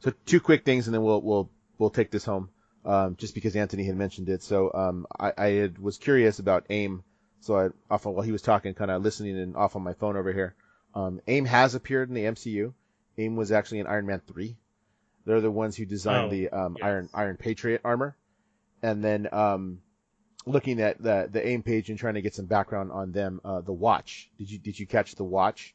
So 0.00 0.12
two 0.26 0.40
quick 0.40 0.64
things, 0.64 0.86
and 0.86 0.94
then 0.94 1.02
we'll 1.02 1.20
we'll 1.20 1.50
we'll 1.78 1.90
take 1.90 2.10
this 2.10 2.24
home. 2.24 2.50
Um, 2.82 3.16
just 3.16 3.34
because 3.34 3.54
Anthony 3.56 3.84
had 3.84 3.96
mentioned 3.96 4.30
it, 4.30 4.42
so 4.42 4.72
um, 4.72 5.06
I, 5.18 5.32
I 5.36 5.46
had, 5.48 5.78
was 5.78 5.98
curious 5.98 6.38
about 6.38 6.64
AIM. 6.70 7.04
So 7.40 7.58
I 7.58 7.68
off 7.90 8.06
while 8.06 8.22
he 8.22 8.32
was 8.32 8.42
talking, 8.42 8.72
kind 8.72 8.90
of 8.90 9.02
listening 9.02 9.38
and 9.38 9.54
off 9.56 9.76
on 9.76 9.82
my 9.82 9.92
phone 9.92 10.16
over 10.16 10.32
here. 10.32 10.54
Um, 10.94 11.20
AIM 11.26 11.44
has 11.44 11.74
appeared 11.74 12.08
in 12.08 12.14
the 12.14 12.24
MCU. 12.24 12.72
AIM 13.18 13.36
was 13.36 13.52
actually 13.52 13.80
in 13.80 13.86
Iron 13.86 14.06
Man 14.06 14.22
three. 14.26 14.56
They're 15.26 15.42
the 15.42 15.50
ones 15.50 15.76
who 15.76 15.84
designed 15.84 16.26
Oh, 16.26 16.30
the 16.30 16.48
um, 16.48 16.76
yes. 16.78 16.86
Iron 16.86 17.08
Iron 17.12 17.36
Patriot 17.36 17.82
armor. 17.84 18.16
And 18.82 19.04
then 19.04 19.28
um, 19.30 19.80
looking 20.46 20.80
at 20.80 21.02
the 21.02 21.28
the 21.30 21.46
AIM 21.46 21.62
page 21.62 21.90
and 21.90 21.98
trying 21.98 22.14
to 22.14 22.22
get 22.22 22.34
some 22.34 22.46
background 22.46 22.90
on 22.92 23.12
them, 23.12 23.40
uh, 23.44 23.60
the 23.60 23.72
Watch. 23.72 24.30
Did 24.38 24.50
you 24.50 24.58
did 24.58 24.78
you 24.78 24.86
catch 24.86 25.14
the 25.14 25.24
Watch? 25.24 25.74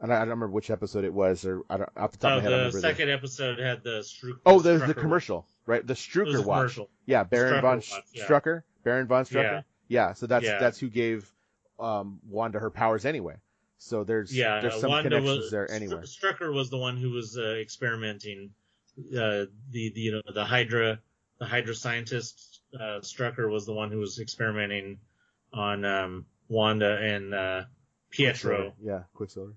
And 0.00 0.12
I, 0.12 0.16
I 0.16 0.18
don't 0.20 0.28
remember 0.28 0.48
which 0.48 0.68
episode 0.70 1.04
it 1.04 1.12
was, 1.12 1.46
or 1.46 1.62
I 1.70 1.78
don't, 1.78 1.88
off 1.96 2.12
the 2.12 2.18
top 2.18 2.32
Uh, 2.32 2.36
of 2.38 2.44
my 2.44 2.50
head, 2.50 2.72
the 2.72 2.80
second 2.80 3.08
episode 3.10 3.58
had 3.58 3.82
the 3.82 4.00
Stru- 4.00 4.38
Oh, 4.44 4.60
there's 4.60 4.82
the 4.82 4.88
Strucker- 4.94 5.00
commercial, 5.00 5.46
right? 5.64 5.86
The 5.86 5.94
Strucker 5.94 6.44
watch. 6.44 6.58
commercial. 6.58 6.90
Yeah, 7.06 7.24
Baron 7.24 7.54
Strucker 7.54 7.62
von 7.62 7.76
watch, 7.78 7.92
yeah. 8.12 8.24
Strucker. 8.26 8.62
Baron 8.84 9.06
von 9.06 9.24
Strucker. 9.24 9.64
Yeah. 9.88 10.08
yeah 10.08 10.12
so 10.12 10.26
that's 10.26 10.44
Yeah. 10.44 10.58
that's 10.58 10.78
who 10.78 10.88
gave 10.90 11.32
um, 11.78 12.20
Wanda 12.28 12.58
her 12.58 12.70
powers 12.70 13.04
anyway. 13.06 13.36
So 13.78 14.04
there's 14.04 14.34
Yeah, 14.36 14.60
there's 14.60 14.80
some 14.80 14.90
Wanda 14.90 15.08
connections 15.10 15.38
was, 15.38 15.50
there 15.50 15.70
anyway. 15.70 16.02
Strucker 16.02 16.52
was 16.52 16.68
the 16.70 16.78
one 16.78 16.96
who 16.98 17.10
was 17.10 17.36
uh, 17.38 17.56
experimenting. 17.60 18.50
Uh, 18.98 19.44
the, 19.70 19.90
the 19.94 20.00
you 20.00 20.12
know 20.12 20.22
the 20.34 20.44
Hydra 20.44 20.98
the 21.38 21.44
Hydra 21.44 21.74
scientist 21.74 22.60
uh, 22.74 23.00
Strucker 23.00 23.50
was 23.50 23.66
the 23.66 23.72
one 23.72 23.90
who 23.90 23.98
was 23.98 24.18
experimenting 24.18 24.98
on 25.52 25.84
um, 25.84 26.26
Wanda 26.48 26.98
and 26.98 27.34
uh, 27.34 27.62
Pietro 28.10 28.56
Quicksilver. 28.56 28.74
Yeah, 28.82 29.02
Quicksilver. 29.14 29.52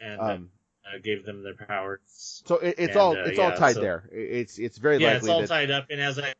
and 0.00 0.20
Um, 0.20 0.50
uh, 0.86 0.98
gave 1.02 1.24
them 1.24 1.42
their 1.42 1.54
powers. 1.54 2.00
so 2.06 2.56
it, 2.56 2.74
it's 2.78 2.88
and, 2.88 2.96
all 2.96 3.12
uh, 3.16 3.24
it's 3.24 3.38
all 3.38 3.52
tied 3.54 3.74
so- 3.76 3.80
there. 3.80 4.08
It's 4.12 4.58
it's 4.58 4.78
very 4.78 4.98
Yeah, 4.98 5.12
likely 5.14 5.18
it's 5.18 5.28
all 5.28 5.40
that 5.42 5.48
tied 5.48 5.70
up. 5.70 5.86
And 5.90 6.00
as 6.00 6.18
I 6.18 6.34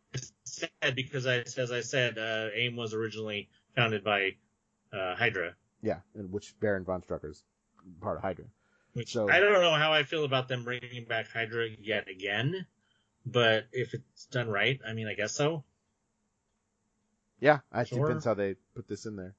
said, 0.44 0.94
because 0.96 1.26
I 1.26 1.36
as 1.38 1.70
I 1.70 1.80
said, 1.82 2.18
uh, 2.18 2.48
AIM 2.54 2.76
was 2.76 2.94
originally 2.94 3.48
founded 3.76 4.02
by 4.02 4.30
uh, 4.92 5.14
Hydra. 5.14 5.54
yeah, 5.82 6.00
and 6.14 6.32
which 6.32 6.58
Baron 6.60 6.84
von 6.84 7.02
Strucker's 7.02 7.44
part 8.00 8.16
of 8.16 8.22
Hydra. 8.22 8.46
Which 8.94 9.12
So- 9.12 9.28
I 9.30 9.38
don't 9.38 9.52
know 9.52 9.74
how 9.74 9.92
I 9.92 10.02
feel 10.02 10.24
about 10.24 10.48
them 10.48 10.64
bringing 10.64 11.04
back 11.04 11.28
Hydra 11.32 11.68
yet 11.80 12.08
again, 12.08 12.66
but 13.24 13.66
if 13.72 13.94
it's 13.94 14.26
done 14.26 14.48
right, 14.48 14.80
I 14.86 14.94
mean, 14.94 15.06
I 15.06 15.14
guess 15.14 15.32
so. 15.32 15.62
Yeah, 17.40 17.60
it 17.74 17.88
Sure. 17.88 18.06
depends 18.06 18.24
how 18.24 18.34
they 18.34 18.54
put 18.74 18.86
this 18.88 19.06
in 19.06 19.16
there. 19.16 19.34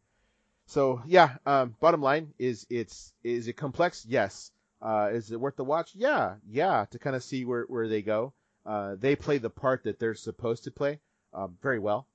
So 0.65 1.01
yeah, 1.05 1.37
um, 1.45 1.75
bottom 1.79 2.01
line 2.01 2.33
is 2.39 2.65
it's 2.69 3.13
is 3.23 3.47
it 3.47 3.53
complex? 3.53 4.05
Yes. 4.07 4.51
Uh, 4.81 5.09
is 5.11 5.31
it 5.31 5.39
worth 5.39 5.55
the 5.57 5.63
watch? 5.63 5.91
Yeah, 5.93 6.35
yeah. 6.49 6.85
To 6.91 6.99
kind 6.99 7.15
of 7.15 7.23
see 7.23 7.45
where 7.45 7.63
where 7.63 7.87
they 7.87 8.01
go. 8.01 8.33
Uh, 8.65 8.95
they 8.95 9.15
play 9.15 9.37
the 9.37 9.49
part 9.49 9.83
that 9.83 9.99
they're 9.99 10.13
supposed 10.15 10.63
to 10.65 10.71
play 10.71 10.99
um, 11.33 11.57
very 11.61 11.79
well, 11.79 12.07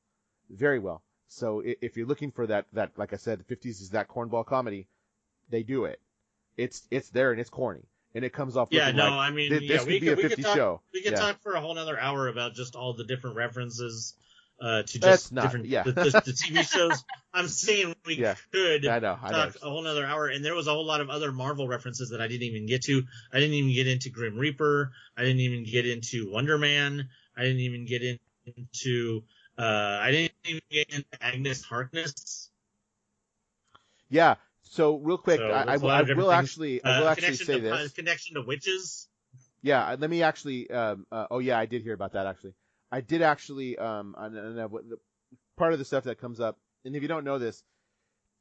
very 0.50 0.78
well. 0.78 1.02
So 1.28 1.60
i- 1.62 1.76
if 1.80 1.96
you're 1.96 2.06
looking 2.06 2.30
for 2.30 2.46
that 2.46 2.66
that 2.72 2.96
like 2.96 3.12
I 3.12 3.16
said, 3.16 3.40
the 3.40 3.44
50s 3.56 3.80
is 3.82 3.90
that 3.90 4.08
cornball 4.08 4.46
comedy, 4.46 4.88
they 5.50 5.62
do 5.62 5.84
it. 5.84 6.00
It's 6.56 6.86
it's 6.90 7.10
there 7.10 7.32
and 7.32 7.40
it's 7.40 7.50
corny 7.50 7.82
and 8.14 8.24
it 8.24 8.32
comes 8.32 8.56
off. 8.56 8.68
Yeah, 8.70 8.90
no, 8.92 9.10
like, 9.10 9.12
I 9.12 9.30
mean, 9.30 9.50
thi- 9.50 9.66
yeah, 9.66 9.72
this 9.74 9.82
could 9.84 9.88
we 9.92 10.00
be 10.00 10.06
could, 10.06 10.12
a 10.14 10.16
we 10.16 10.22
50 10.22 10.36
could 10.36 10.44
talk, 10.44 10.56
show. 10.56 10.80
we 10.94 11.02
could 11.02 11.12
Yeah. 11.12 11.18
talk 11.20 11.42
for 11.42 11.54
a 11.54 11.60
whole 11.60 11.76
other 11.78 11.98
hour 11.98 12.28
about 12.28 12.54
just 12.54 12.74
all 12.76 12.94
the 12.94 13.04
different 13.04 13.36
references 13.36 14.14
uh, 14.60 14.82
to 14.82 14.98
just 14.98 15.32
not- 15.32 15.42
different 15.42 15.66
yeah. 15.66 15.82
the, 15.82 15.92
the, 15.92 16.02
the 16.24 16.32
TV 16.32 16.62
shows. 16.70 17.04
I'm 17.34 17.48
saying 17.48 17.94
we 18.06 18.14
Yeah. 18.14 18.34
could 18.52 18.86
I 18.86 18.98
know. 19.00 19.18
I 19.22 19.30
know. 19.30 19.44
talk 19.50 19.56
a 19.62 19.68
whole 19.68 19.86
other 19.86 20.06
hour, 20.06 20.28
and 20.28 20.42
there 20.44 20.54
was 20.54 20.66
a 20.66 20.70
whole 20.72 20.86
lot 20.86 21.00
of 21.02 21.10
other 21.10 21.30
Marvel 21.32 21.68
references 21.68 22.10
that 22.10 22.20
I 22.22 22.28
didn't 22.28 22.44
even 22.44 22.66
get 22.66 22.82
to. 22.84 23.02
I 23.32 23.40
didn't 23.40 23.54
even 23.54 23.74
get 23.74 23.86
into 23.86 24.08
Grim 24.10 24.36
Reaper. 24.38 24.92
I 25.16 25.22
didn't 25.22 25.40
even 25.40 25.64
get 25.64 25.86
into 25.86 26.30
Wonder 26.32 26.56
Man. 26.56 27.08
I 27.36 27.42
didn't 27.42 27.60
even 27.60 27.84
get 27.84 28.02
into. 28.02 29.22
Uh, 29.58 29.62
I 30.02 30.10
didn't 30.10 30.32
even 30.46 30.62
get 30.70 30.88
into 30.90 31.06
Agnes 31.20 31.62
Harkness. 31.62 32.50
Yeah. 34.08 34.36
So 34.62 34.96
real 34.96 35.18
quick, 35.18 35.38
So 35.38 35.48
I, 35.50 35.62
I, 35.62 35.64
there's 35.66 35.80
will- 35.82 35.88
lot 35.88 36.10
I 36.10 36.14
will 36.14 36.30
things. 36.30 36.32
actually 36.50 36.84
I 36.84 36.88
Uh, 36.96 37.00
will 37.00 37.08
actually 37.08 37.36
say 37.36 37.54
to 37.54 37.60
this. 37.60 37.92
connection 37.92 38.34
to 38.36 38.42
witches. 38.42 39.08
Yeah, 39.62 39.84
uh, 39.86 39.96
let 39.98 40.10
me 40.10 40.22
actually. 40.22 40.70
Um, 40.70 41.06
uh, 41.10 41.26
oh 41.30 41.38
yeah, 41.38 41.58
I 41.58 41.66
did 41.66 41.82
hear 41.82 41.94
about 41.94 42.12
that 42.12 42.26
actually. 42.26 42.54
I 42.90 43.00
did 43.00 43.22
actually. 43.22 43.78
Um, 43.78 44.14
part 45.56 45.72
of 45.72 45.78
the 45.78 45.84
stuff 45.84 46.04
that 46.04 46.20
comes 46.20 46.40
up, 46.40 46.58
and 46.84 46.94
if 46.94 47.02
you 47.02 47.08
don't 47.08 47.24
know 47.24 47.38
this, 47.38 47.62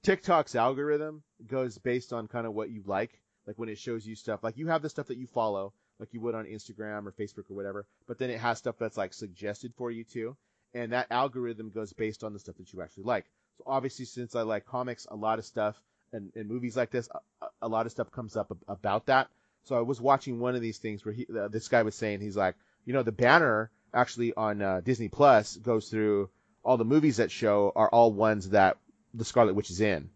TikTok's 0.04 0.56
algorithm 0.56 1.24
goes 1.48 1.78
based 1.78 2.14
on 2.14 2.28
kind 2.28 2.46
of 2.46 2.54
what 2.54 2.70
you 2.70 2.84
like. 2.86 3.20
Like 3.48 3.58
when 3.58 3.70
it 3.70 3.78
shows 3.78 4.06
you 4.06 4.16
stuff, 4.16 4.44
like 4.44 4.58
you 4.58 4.68
have 4.68 4.82
the 4.82 4.90
stuff 4.90 5.08
that 5.08 5.18
you 5.18 5.28
follow, 5.28 5.74
like 6.00 6.14
you 6.14 6.22
would 6.22 6.36
on 6.36 6.46
Instagram 6.46 7.06
or 7.06 7.12
Facebook 7.12 7.50
or 7.50 7.56
whatever. 7.56 7.86
But 8.08 8.18
then 8.18 8.32
it 8.32 8.40
has 8.40 8.58
stuff 8.58 8.76
that's 8.80 8.98
like 8.98 9.14
suggested 9.14 9.74
for 9.78 9.92
you 9.92 10.04
too, 10.04 10.36
and 10.74 10.94
that 10.94 11.08
algorithm 11.12 11.70
goes 11.70 11.94
based 11.94 12.24
on 12.24 12.34
the 12.34 12.40
stuff 12.40 12.58
that 12.58 12.74
you 12.74 12.82
actually 12.82 13.04
like. 13.04 13.26
So 13.58 13.64
obviously, 13.68 14.06
since 14.06 14.36
I 14.36 14.42
like 14.42 14.66
comics, 14.66 15.08
a 15.10 15.16
lot 15.16 15.40
of 15.40 15.46
stuff 15.46 15.80
and, 16.12 16.32
and 16.36 16.50
movies 16.50 16.76
like 16.76 16.92
this, 16.92 17.08
a, 17.42 17.48
a 17.62 17.68
lot 17.68 17.86
of 17.86 17.92
stuff 17.92 18.12
comes 18.12 18.36
up 18.36 18.56
about 18.68 19.06
that. 19.08 19.30
So 19.64 19.78
I 19.78 19.82
was 19.82 20.02
watching 20.02 20.40
one 20.40 20.56
of 20.56 20.62
these 20.62 20.78
things 20.78 21.04
where 21.06 21.14
he, 21.14 21.26
uh, 21.36 21.48
this 21.48 21.68
guy 21.68 21.84
was 21.84 21.96
saying 21.96 22.22
he's 22.22 22.38
like, 22.38 22.56
you 22.86 22.94
know, 22.94 23.04
the 23.04 23.12
banner 23.12 23.72
actually 23.96 24.34
on 24.36 24.62
uh, 24.62 24.82
Disney 24.82 25.08
Plus 25.08 25.56
goes 25.58 25.90
through 25.90 26.30
all 26.64 26.78
the 26.78 26.86
movies 26.86 27.18
that 27.18 27.32
show 27.32 27.72
are 27.76 27.90
all 27.90 28.12
ones 28.12 28.50
that 28.50 28.78
the 29.14 29.26
Scarlet 29.26 29.56
Witch 29.56 29.70
is 29.70 29.82
in. 29.82 30.10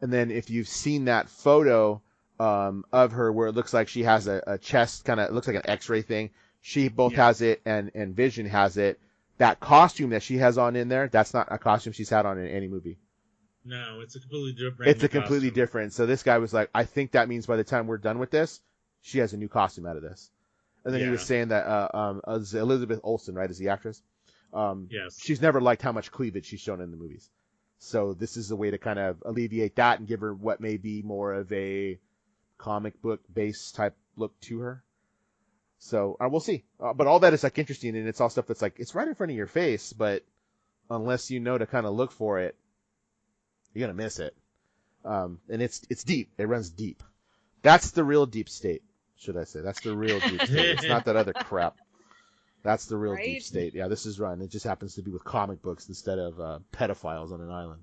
And 0.00 0.12
then 0.12 0.30
if 0.30 0.50
you've 0.50 0.68
seen 0.68 1.06
that 1.06 1.28
photo 1.28 2.00
um, 2.38 2.84
of 2.92 3.12
her 3.12 3.32
where 3.32 3.48
it 3.48 3.54
looks 3.54 3.72
like 3.72 3.88
she 3.88 4.02
has 4.02 4.26
a, 4.26 4.42
a 4.46 4.58
chest, 4.58 5.04
kind 5.04 5.20
of 5.20 5.32
looks 5.32 5.46
like 5.46 5.56
an 5.56 5.68
X-ray 5.68 6.02
thing, 6.02 6.30
she 6.60 6.88
both 6.88 7.12
Yeah. 7.12 7.26
has 7.26 7.40
it 7.42 7.60
and 7.64 7.90
and 7.94 8.14
Vision 8.14 8.46
has 8.46 8.76
it. 8.76 9.00
That 9.38 9.60
costume 9.60 10.10
that 10.10 10.22
she 10.22 10.38
has 10.38 10.58
on 10.58 10.76
in 10.76 10.88
there, 10.88 11.08
that's 11.08 11.34
not 11.34 11.48
a 11.50 11.58
costume 11.58 11.92
she's 11.92 12.08
had 12.10 12.24
on 12.26 12.38
in 12.38 12.46
any 12.46 12.68
movie. 12.68 12.98
No, 13.64 14.00
it's 14.00 14.14
a 14.14 14.20
completely 14.20 14.52
different. 14.52 14.90
It's 14.90 15.02
a 15.02 15.08
completely 15.08 15.50
different. 15.50 15.92
So 15.92 16.06
this 16.06 16.22
guy 16.22 16.38
was 16.38 16.52
like, 16.52 16.70
I 16.74 16.84
think 16.84 17.12
that 17.12 17.28
means 17.28 17.46
by 17.46 17.56
the 17.56 17.64
time 17.64 17.86
we're 17.86 17.98
done 17.98 18.18
with 18.18 18.30
this, 18.30 18.60
she 19.00 19.18
has 19.18 19.32
a 19.32 19.36
new 19.36 19.48
costume 19.48 19.86
out 19.86 19.96
of 19.96 20.02
this. 20.02 20.30
And 20.84 20.92
then 20.94 21.00
he 21.00 21.10
was 21.12 21.22
saying 21.22 21.48
that 21.48 21.66
uh, 21.66 21.88
um, 21.94 22.20
uh, 22.26 22.34
Elizabeth 22.34 23.00
Olsen, 23.02 23.34
right, 23.34 23.50
is 23.50 23.58
the 23.58 23.70
actress. 23.70 24.02
Um, 24.52 24.88
Yes. 24.90 25.18
she's 25.20 25.40
never 25.40 25.60
liked 25.60 25.82
how 25.82 25.92
much 25.92 26.10
cleavage 26.12 26.46
she's 26.46 26.60
shown 26.60 26.80
in 26.80 26.90
the 26.90 26.96
movies. 26.96 27.28
So 27.78 28.14
this 28.14 28.36
is 28.36 28.50
a 28.50 28.56
way 28.56 28.70
to 28.70 28.78
kind 28.78 28.98
of 28.98 29.22
alleviate 29.24 29.76
that 29.76 29.98
and 29.98 30.08
give 30.08 30.20
her 30.20 30.32
what 30.34 30.60
may 30.60 30.76
be 30.76 31.02
more 31.02 31.32
of 31.34 31.52
a 31.52 31.98
comic 32.58 33.00
book 33.02 33.20
based 33.32 33.74
type 33.74 33.96
look 34.16 34.38
to 34.42 34.60
her. 34.60 34.82
So 35.78 36.16
uh, 36.20 36.28
we'll 36.30 36.40
see. 36.40 36.64
Uh, 36.80 36.92
but 36.94 37.06
all 37.06 37.20
that 37.20 37.34
is 37.34 37.42
like 37.42 37.58
interesting, 37.58 37.96
and 37.96 38.08
it's 38.08 38.20
all 38.20 38.30
stuff 38.30 38.46
that's 38.46 38.62
like 38.62 38.78
it's 38.78 38.94
right 38.94 39.08
in 39.08 39.14
front 39.14 39.32
of 39.32 39.36
your 39.36 39.46
face, 39.46 39.92
but 39.92 40.24
unless 40.88 41.30
you 41.30 41.40
know 41.40 41.58
to 41.58 41.66
kind 41.66 41.84
of 41.86 41.94
look 41.94 42.12
for 42.12 42.40
it, 42.40 42.56
you're 43.74 43.86
gonna 43.86 43.94
miss 44.02 44.18
it. 44.18 44.34
Um, 45.04 45.40
and 45.50 45.60
it's 45.60 45.82
it's 45.90 46.04
deep. 46.04 46.30
It 46.38 46.48
runs 46.48 46.70
deep. 46.70 47.02
That's 47.62 47.90
the 47.90 48.04
real 48.04 48.24
deep 48.24 48.48
state, 48.48 48.82
should 49.16 49.36
I 49.36 49.44
say? 49.44 49.60
That's 49.60 49.80
the 49.80 49.96
real 49.96 50.20
deep 50.20 50.42
state. 50.44 50.70
It's 50.70 50.84
not 50.84 51.04
that 51.06 51.16
other 51.16 51.32
crap. 51.32 51.76
That's 52.62 52.86
the 52.86 52.96
real 52.96 53.14
deep 53.16 53.42
state. 53.42 53.74
Yeah, 53.74 53.88
this 53.88 54.06
is 54.06 54.18
run. 54.18 54.40
It 54.40 54.50
just 54.50 54.64
happens 54.64 54.94
to 54.94 55.02
be 55.02 55.10
with 55.10 55.22
comic 55.22 55.60
books 55.62 55.88
instead 55.88 56.18
of 56.18 56.40
uh, 56.40 56.58
pedophiles 56.72 57.32
on 57.32 57.40
an 57.40 57.50
island. 57.50 57.82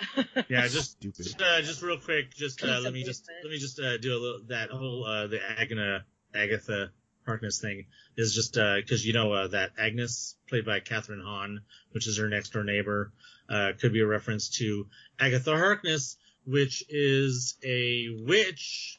Yeah, 0.48 0.62
just 0.68 0.92
Stupid. 0.92 1.24
just, 1.24 1.42
uh, 1.42 1.60
just 1.60 1.82
real 1.82 1.98
quick, 1.98 2.32
just 2.32 2.62
uh, 2.62 2.78
let 2.80 2.92
me 2.92 3.02
just 3.02 3.28
let 3.42 3.50
me 3.50 3.58
just 3.58 3.80
uh, 3.80 3.98
do 3.98 4.12
a 4.12 4.20
little 4.20 4.40
that 4.48 4.70
whole 4.70 5.04
uh, 5.04 5.26
the 5.26 5.40
Agna 5.58 6.04
Agatha 6.32 6.92
Harkness 7.26 7.60
thing 7.60 7.86
is 8.16 8.32
just 8.32 8.54
because 8.54 9.04
you 9.04 9.12
know 9.12 9.32
uh, 9.32 9.48
that 9.48 9.72
Agnes 9.76 10.36
played 10.48 10.64
by 10.64 10.78
Kathryn 10.78 11.22
Hahn, 11.22 11.62
which 11.90 12.06
is 12.06 12.18
her 12.18 12.28
next 12.28 12.50
door 12.52 12.62
neighbor, 12.62 13.12
uh, 13.50 13.72
could 13.78 13.92
be 13.92 14.00
a 14.00 14.06
reference 14.06 14.48
to 14.58 14.86
Agatha 15.18 15.56
Harkness, 15.56 16.16
which 16.44 16.84
is 16.88 17.56
a 17.64 18.06
witch 18.24 18.97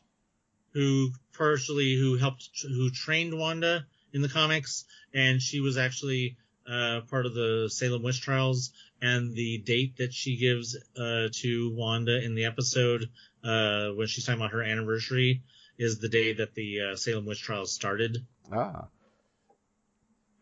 who 0.74 1.12
partially 1.38 1.96
who 1.96 2.18
helped 2.18 2.50
who 2.62 2.90
trained 2.90 3.38
Wanda 3.38 3.86
in 4.14 4.22
the 4.22 4.30
comics, 4.30 4.86
and 5.14 5.42
she 5.42 5.60
was 5.60 5.78
actually 5.78 6.38
uh, 6.68 7.02
part 7.10 7.26
of 7.26 7.34
the 7.34 7.70
Salem 7.72 8.04
witch 8.04 8.22
trials. 8.22 8.72
And 9.02 9.34
the 9.34 9.60
date 9.60 9.98
that 9.98 10.14
she 10.14 10.36
gives 10.36 10.76
uh, 10.98 11.30
to 11.32 11.74
Wanda 11.74 12.22
in 12.22 12.36
the 12.36 12.46
episode 12.46 13.10
uh, 13.44 13.90
when 13.92 14.08
she's 14.08 14.26
talking 14.26 14.42
about 14.42 14.52
her 14.52 14.62
anniversary 14.62 15.42
is 15.78 16.00
the 16.00 16.10
day 16.10 16.34
that 16.34 16.54
the 16.54 16.82
uh, 16.82 16.96
Salem 16.98 17.26
witch 17.26 17.42
trials 17.42 17.74
started. 17.74 18.26
Ah, 18.52 18.90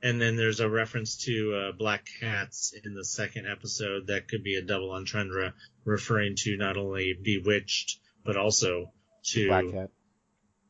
And 0.01 0.19
then 0.19 0.35
there's 0.35 0.59
a 0.59 0.67
reference 0.67 1.17
to 1.25 1.53
uh, 1.53 1.71
black 1.77 2.07
cats 2.19 2.73
in 2.83 2.95
the 2.95 3.05
second 3.05 3.45
episode 3.47 4.07
that 4.07 4.27
could 4.27 4.43
be 4.43 4.55
a 4.55 4.63
double 4.63 4.91
entendre, 4.91 5.53
referring 5.85 6.35
to 6.37 6.57
not 6.57 6.77
only 6.77 7.13
Bewitched 7.13 7.99
but 8.25 8.37
also 8.37 8.91
to 9.25 9.47
Black 9.47 9.69
Cat. 9.71 9.89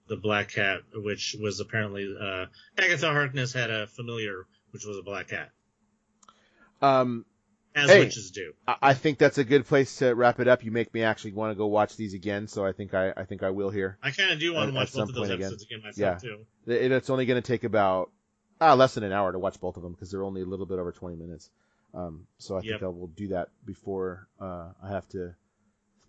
The 0.07 0.17
black 0.17 0.49
cat, 0.49 0.81
which 0.93 1.35
was 1.41 1.59
apparently 1.59 2.15
uh, 2.19 2.45
Agatha 2.77 3.07
Harkness 3.11 3.53
had 3.53 3.69
a 3.69 3.87
familiar, 3.87 4.45
which 4.71 4.85
was 4.85 4.97
a 4.97 5.01
black 5.03 5.27
cat, 5.29 5.49
Um, 6.81 7.25
as 7.75 7.89
Hey. 7.89 7.99
witches 7.99 8.31
do. 8.31 8.53
I 8.67 8.75
I 8.81 8.93
think 8.93 9.17
that's 9.17 9.37
a 9.37 9.43
good 9.43 9.65
place 9.65 9.97
to 9.97 10.13
wrap 10.13 10.39
it 10.39 10.47
up. 10.47 10.63
You 10.63 10.71
make 10.71 10.93
me 10.93 11.03
actually 11.03 11.33
want 11.33 11.51
to 11.51 11.55
go 11.55 11.67
watch 11.67 11.95
these 11.95 12.13
again, 12.13 12.47
so 12.47 12.65
I 12.65 12.71
think 12.71 12.93
I, 12.93 13.13
I 13.15 13.23
think 13.25 13.43
I 13.43 13.49
will 13.51 13.69
here. 13.69 13.97
I 14.03 14.11
kind 14.11 14.31
of 14.31 14.39
do 14.39 14.53
want 14.53 14.69
to 14.69 14.75
watch 14.75 14.89
at 14.89 14.93
both 14.93 15.09
of 15.09 15.15
those 15.15 15.21
point 15.27 15.31
again. 15.33 15.45
episodes 15.47 15.63
again, 15.63 15.81
myself 15.83 16.21
Yeah. 16.23 16.29
too. 16.29 16.45
It, 16.73 16.91
it's 16.91 17.09
only 17.09 17.25
going 17.25 17.41
to 17.41 17.47
take 17.47 17.63
about 17.63 18.11
ah, 18.59 18.73
less 18.73 18.93
than 18.95 19.03
an 19.03 19.11
hour 19.13 19.31
to 19.31 19.39
watch 19.39 19.59
both 19.59 19.77
of 19.77 19.83
them 19.83 19.93
because 19.93 20.11
they're 20.11 20.23
only 20.23 20.41
a 20.41 20.45
little 20.45 20.65
bit 20.65 20.79
over 20.79 20.91
20 20.91 21.15
minutes. 21.15 21.49
Um, 21.93 22.27
so 22.37 22.57
I 22.57 22.61
think 22.61 22.71
Yep. 22.73 22.83
I 22.83 22.87
will 22.87 23.07
do 23.07 23.29
that 23.29 23.49
before 23.65 24.27
uh, 24.39 24.69
I 24.83 24.89
have 24.89 25.07
to 25.09 25.33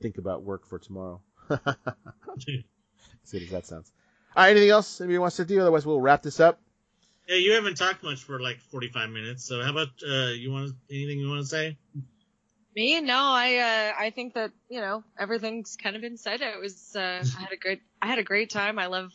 think 0.00 0.18
about 0.18 0.42
work 0.42 0.66
for 0.66 0.78
tomorrow. 0.78 1.20
See 3.24 3.42
as 3.42 3.50
that 3.50 3.66
sounds. 3.66 3.92
All 4.36 4.44
right, 4.44 4.50
anything 4.50 4.70
else 4.70 5.00
anybody 5.00 5.18
wants 5.18 5.36
to 5.36 5.44
do? 5.44 5.60
Otherwise, 5.60 5.86
we'll 5.86 6.00
wrap 6.00 6.22
this 6.22 6.40
up. 6.40 6.60
Yeah, 7.28 7.36
you 7.36 7.52
haven't 7.52 7.76
talked 7.76 8.02
much 8.02 8.22
for 8.22 8.40
like 8.40 8.58
45 8.58 9.10
minutes, 9.10 9.44
so 9.44 9.62
how 9.62 9.70
about 9.70 9.88
uh, 10.08 10.28
you 10.28 10.50
want 10.50 10.72
anything 10.90 11.18
you 11.18 11.28
want 11.28 11.42
to 11.42 11.46
say? 11.46 11.76
Me? 12.74 13.00
No, 13.00 13.18
I 13.18 13.56
uh, 13.56 14.02
I 14.02 14.10
think 14.10 14.34
that 14.34 14.52
you 14.70 14.80
know 14.80 15.04
everything's 15.18 15.76
kind 15.76 15.96
of 15.96 16.02
been 16.02 16.16
said. 16.16 16.40
It 16.40 16.60
was 16.60 16.96
uh, 16.96 17.22
I 17.36 17.40
had 17.40 17.52
a 17.52 17.56
great 17.56 17.82
I 18.00 18.06
had 18.06 18.18
a 18.18 18.22
great 18.22 18.50
time. 18.50 18.78
I 18.78 18.86
love 18.86 19.10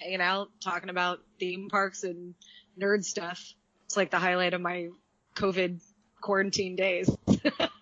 hanging 0.00 0.20
out, 0.20 0.48
talking 0.60 0.90
about 0.90 1.20
theme 1.40 1.68
parks 1.68 2.04
and 2.04 2.34
nerd 2.80 3.04
stuff. 3.04 3.52
It's 3.86 3.96
like 3.96 4.10
the 4.10 4.18
highlight 4.18 4.54
of 4.54 4.60
my 4.60 4.88
COVID 5.34 5.80
quarantine 6.20 6.76
days. 6.76 7.10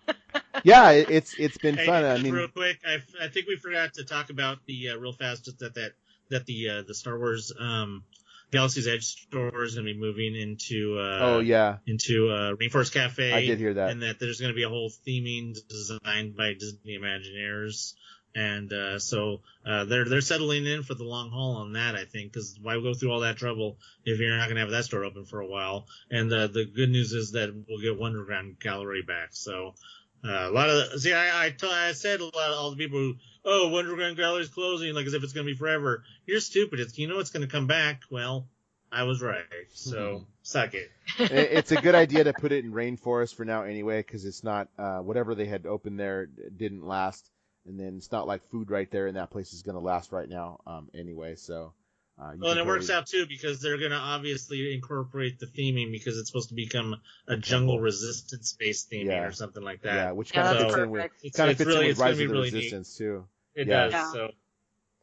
Yeah, 0.63 0.91
it, 0.91 1.09
it's 1.09 1.35
it's 1.37 1.57
been 1.57 1.77
Hey, 1.77 1.85
fun. 1.85 2.03
I 2.03 2.17
mean, 2.17 2.33
real 2.33 2.47
quick, 2.47 2.79
I, 2.85 2.97
I 3.23 3.27
think 3.27 3.47
we 3.47 3.55
forgot 3.55 3.95
to 3.95 4.03
talk 4.03 4.29
about 4.29 4.59
the 4.65 4.89
uh, 4.89 4.97
real 4.97 5.13
fast 5.13 5.45
just 5.45 5.59
that 5.59 5.75
that 5.75 5.91
that 6.29 6.45
the 6.45 6.69
uh, 6.69 6.81
the 6.87 6.93
Star 6.93 7.17
Wars 7.17 7.51
um, 7.59 8.03
Galaxy's 8.51 8.87
Edge 8.87 9.05
store 9.05 9.63
is 9.63 9.75
going 9.75 9.85
to 9.85 9.93
be 9.93 9.99
moving 9.99 10.35
into 10.35 10.97
uh, 10.99 11.19
oh 11.21 11.39
yeah, 11.39 11.77
into 11.85 12.29
uh, 12.29 12.53
Rainforest 12.55 12.93
Cafe. 12.93 13.33
I 13.33 13.45
did 13.45 13.59
hear 13.59 13.73
that. 13.73 13.89
and 13.89 14.03
that 14.03 14.19
there's 14.19 14.39
going 14.39 14.51
to 14.51 14.55
be 14.55 14.63
a 14.63 14.69
whole 14.69 14.89
theming 14.89 15.57
designed 15.67 16.35
by 16.35 16.53
Disney 16.53 16.97
Imagineers. 16.97 17.93
And 18.35 18.71
uh, 18.71 18.99
so 18.99 19.41
uh, 19.65 19.85
they're 19.85 20.05
they're 20.05 20.21
settling 20.21 20.67
in 20.67 20.83
for 20.83 20.93
the 20.93 21.03
long 21.03 21.31
haul 21.31 21.55
on 21.55 21.73
that, 21.73 21.95
I 21.95 22.05
think, 22.05 22.31
because 22.31 22.59
why 22.61 22.75
go 22.75 22.93
through 22.93 23.11
all 23.11 23.21
that 23.21 23.37
trouble 23.37 23.79
if 24.05 24.19
you're 24.19 24.37
not 24.37 24.45
going 24.45 24.57
to 24.57 24.61
have 24.61 24.69
that 24.69 24.85
store 24.85 25.05
open 25.05 25.25
for 25.25 25.39
a 25.39 25.47
while? 25.47 25.87
And 26.11 26.31
uh, 26.31 26.45
the 26.45 26.65
good 26.65 26.91
news 26.91 27.13
is 27.13 27.31
that 27.31 27.49
we'll 27.67 27.81
get 27.81 27.99
Wonderground 27.99 28.59
Gallery 28.59 29.01
back. 29.01 29.29
So 29.31 29.73
uh, 30.23 30.49
a 30.49 30.51
lot 30.51 30.69
of 30.69 30.91
the, 30.91 30.99
see, 30.99 31.13
I 31.13 31.45
I, 31.45 31.49
t- 31.51 31.67
I 31.69 31.91
said 31.93 32.19
a 32.19 32.25
lot 32.25 32.33
of 32.51 32.57
all 32.57 32.69
the 32.71 32.77
people 32.77 32.99
who 32.99 33.15
oh 33.45 33.69
Wonderground 33.71 34.17
Gallery's 34.17 34.49
closing 34.49 34.93
like 34.93 35.05
as 35.05 35.13
if 35.13 35.23
it's 35.23 35.33
going 35.33 35.45
to 35.45 35.51
be 35.53 35.57
forever. 35.57 36.03
You're 36.25 36.39
stupid. 36.39 36.79
It's 36.79 36.97
you 36.97 37.07
know 37.07 37.19
it's 37.19 37.29
going 37.31 37.45
to 37.45 37.51
come 37.51 37.67
back. 37.67 38.01
Well, 38.09 38.47
I 38.91 39.03
was 39.03 39.21
right. 39.21 39.43
So 39.73 40.25
suck 40.41 40.73
it. 40.73 40.89
It- 41.19 41.31
it's 41.31 41.71
a 41.71 41.81
good 41.81 41.95
idea 41.95 42.23
to 42.25 42.33
put 42.33 42.51
it 42.51 42.65
in 42.65 42.71
rainforest 42.71 43.35
for 43.35 43.45
now 43.45 43.63
anyway, 43.63 43.99
because 43.99 44.25
it's 44.25 44.43
not 44.43 44.69
uh, 44.77 44.99
whatever 44.99 45.35
they 45.35 45.45
had 45.45 45.65
opened 45.65 45.99
there 45.99 46.25
didn't 46.25 46.85
last, 46.85 47.29
and 47.65 47.79
then 47.79 47.95
it's 47.97 48.11
not 48.11 48.27
like 48.27 48.49
food 48.49 48.69
right 48.71 48.89
there, 48.91 49.07
and 49.07 49.17
that 49.17 49.29
place 49.31 49.53
is 49.53 49.61
going 49.61 49.75
to 49.75 49.81
last 49.81 50.11
right 50.11 50.27
now 50.29 50.59
um, 50.67 50.89
anyway. 50.93 51.35
So, 51.35 51.73
uh, 52.19 52.33
Well, 52.37 52.51
and 52.51 52.57
can 52.57 52.57
it 52.57 52.65
works 52.65 52.89
out 52.89 53.05
too 53.07 53.25
because 53.27 53.61
they're 53.61 53.77
going 53.77 53.91
to 53.91 53.97
obviously 53.97 54.73
incorporate 54.73 55.39
the 55.39 55.45
theming 55.45 55.91
because 55.91 56.17
it's 56.17 56.27
supposed 56.29 56.49
to 56.49 56.55
become 56.55 56.95
a 57.27 57.37
jungle 57.37 57.79
resistance 57.79 58.53
based 58.53 58.89
theming 58.91 59.05
Yeah. 59.07 59.23
or 59.25 59.31
something 59.31 59.63
like 59.63 59.81
that. 59.83 59.93
Yeah, 59.95 60.05
that. 60.05 60.15
which 60.15 60.31
Yeah, 60.33 60.43
kind 60.43 60.47
of 60.57 60.59
that's 60.61 60.73
fits 60.73 60.83
in 60.83 60.89
with 60.91 61.01
perfect. 61.01 61.23
It's, 61.23 61.37
kind 61.37 61.49
of 61.49 61.51
it's 61.53 61.57
fits 61.59 61.67
really, 61.67 61.79
in 61.81 61.87
with 61.87 61.91
it's 61.91 61.99
going 61.99 62.09
Rise 62.09 62.17
to 62.17 62.23
of 62.23 62.29
the 62.29 62.33
really 62.33 62.51
Resistance 62.51 62.97
too. 62.97 63.25
It 63.55 63.67
Yeah. 63.67 63.83
does. 63.83 63.93
Yeah. 63.93 64.11
So 64.11 64.31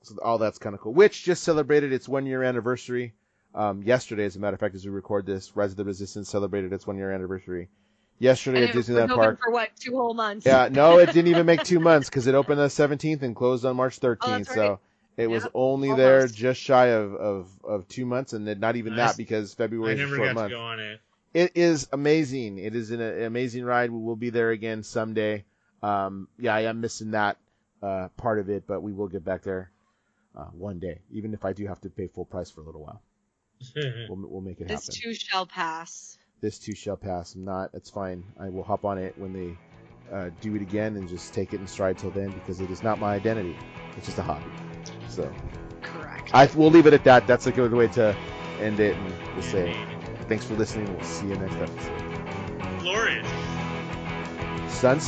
So 0.03 0.19
all 0.23 0.39
that's 0.39 0.59
kind 0.59 0.75
of 0.75 0.81
cool. 0.81 0.93
Which 0.95 1.23
just 1.25 1.43
celebrated 1.45 1.93
its 1.93 2.09
one 2.09 2.27
year 2.27 2.43
anniversary 2.43 3.15
um, 3.55 3.83
yesterday, 3.85 4.25
as 4.25 4.35
a 4.37 4.41
matter 4.41 4.55
of 4.55 4.61
fact, 4.61 4.75
as 4.75 4.85
we 4.85 4.91
record 4.91 5.27
this. 5.27 5.55
Rise 5.57 5.71
of 5.71 5.77
the 5.77 5.85
Resistance 5.85 6.29
celebrated 6.29 6.73
its 6.73 6.87
one 6.87 6.97
year 6.97 7.13
anniversary 7.13 7.69
yesterday 8.19 8.63
And 8.63 8.71
at 8.71 8.77
it 8.77 8.79
Disneyland 8.79 9.05
open 9.05 9.17
Park. 9.17 9.41
for 9.45 9.53
what 9.53 9.71
two 9.79 9.97
whole 9.97 10.15
months? 10.15 10.45
Yeah, 10.47 10.69
no, 10.71 10.99
it 10.99 11.07
didn't 11.13 11.29
even 11.29 11.47
make 11.47 11.63
two 11.63 11.79
months 11.91 12.09
because 12.09 12.27
it 12.27 12.35
opened 12.35 12.59
on 12.61 12.67
the 12.67 12.71
17th 12.71 13.23
and 13.23 13.35
closed 13.37 13.65
on 13.65 13.77
March 13.77 14.01
13th. 14.01 14.19
Oh, 14.23 14.31
that's 14.39 14.55
So 14.55 14.69
right. 14.71 14.79
It 15.17 15.29
was 15.29 15.45
Yep, 15.45 15.53
only 15.55 15.95
there 15.95 16.27
just 16.29 16.61
shy 16.61 16.87
of, 16.89 17.15
of, 17.15 17.49
of 17.65 17.89
two 17.89 18.05
months, 18.07 18.33
and 18.33 18.47
then 18.47 18.61
not 18.61 18.77
even 18.77 18.97
Nice. 18.97 19.11
that 19.13 19.17
because 19.17 19.55
February 19.55 19.95
is 19.95 20.01
a 20.01 20.03
never 20.03 20.17
short 20.17 20.29
got 20.29 20.35
month. 20.35 20.51
to 20.51 20.57
go 20.57 20.61
on 20.61 20.81
it. 20.81 21.01
It 21.33 21.53
is 21.57 21.89
amazing. 21.93 22.59
It 22.59 22.75
is 22.77 22.91
an, 22.91 23.01
an 23.01 23.23
amazing 23.25 23.65
ride. 23.65 23.91
We 23.91 23.99
will 23.99 24.17
be 24.17 24.31
there 24.31 24.51
again 24.51 24.83
someday. 24.83 25.45
Um, 25.83 26.29
yeah, 26.39 26.55
I 26.55 26.63
am 26.63 26.81
missing 26.81 27.11
that 27.13 27.39
uh, 27.83 28.09
part 28.17 28.39
of 28.39 28.49
it, 28.49 28.67
but 28.67 28.83
we 28.83 28.93
will 28.93 29.09
get 29.09 29.25
back 29.25 29.43
there 29.43 29.71
uh, 30.37 30.45
one 30.47 30.79
day, 30.79 31.01
even 31.13 31.35
if 31.35 31.45
I 31.45 31.53
do 31.53 31.67
have 31.67 31.81
to 31.83 31.91
pay 31.91 32.07
full 32.07 32.25
price 32.25 32.51
for 32.51 32.61
a 32.61 32.65
little 32.65 32.83
while. 32.83 33.03
We'll, 34.09 34.19
we'll 34.29 34.41
make 34.43 34.61
it 34.61 34.69
This 34.69 34.87
happen. 34.87 34.87
This 34.89 34.99
too 35.01 35.15
shall 35.15 35.47
pass. 35.47 36.19
this 36.41 36.59
too 36.59 36.75
shall 36.75 36.97
pass. 36.97 37.35
I'm 37.35 37.45
not. 37.45 37.71
It's 37.75 37.91
fine. 37.91 38.25
I 38.39 38.49
will 38.51 38.63
hop 38.65 38.85
on 38.85 38.99
it 38.99 39.15
when 39.19 39.33
they 39.33 39.57
uh, 40.15 40.31
do 40.41 40.55
it 40.55 40.63
again 40.63 40.97
and 40.97 41.09
just 41.09 41.33
take 41.35 41.53
it 41.53 41.61
in 41.61 41.67
stride 41.67 41.99
till 41.99 42.11
then 42.11 42.31
because 42.31 42.61
it 42.61 42.71
is 42.71 42.83
not 42.83 42.99
my 43.01 43.15
identity. 43.15 43.57
It's 43.97 44.07
just 44.07 44.19
a 44.19 44.23
hobby. 44.23 44.51
So 45.09 45.33
Correct. 45.83 46.31
I 46.35 46.49
we'll 46.55 46.71
leave 46.71 46.87
it 46.87 46.95
at 46.95 47.05
that. 47.05 47.27
That's 47.27 47.47
a 47.47 47.53
good 47.53 47.73
way 47.73 47.89
to 47.89 48.17
end 48.61 48.81
it 48.81 48.97
and 48.97 49.15
just 49.37 49.51
say 49.51 49.77
thanks 50.29 50.45
for 50.45 50.55
listening. 50.55 50.93
We'll 50.95 51.05
see 51.05 51.29
you 51.29 51.37
next 51.37 51.57
episode. 51.57 52.81
Glorious. 52.81 53.29
Sun 54.69 55.01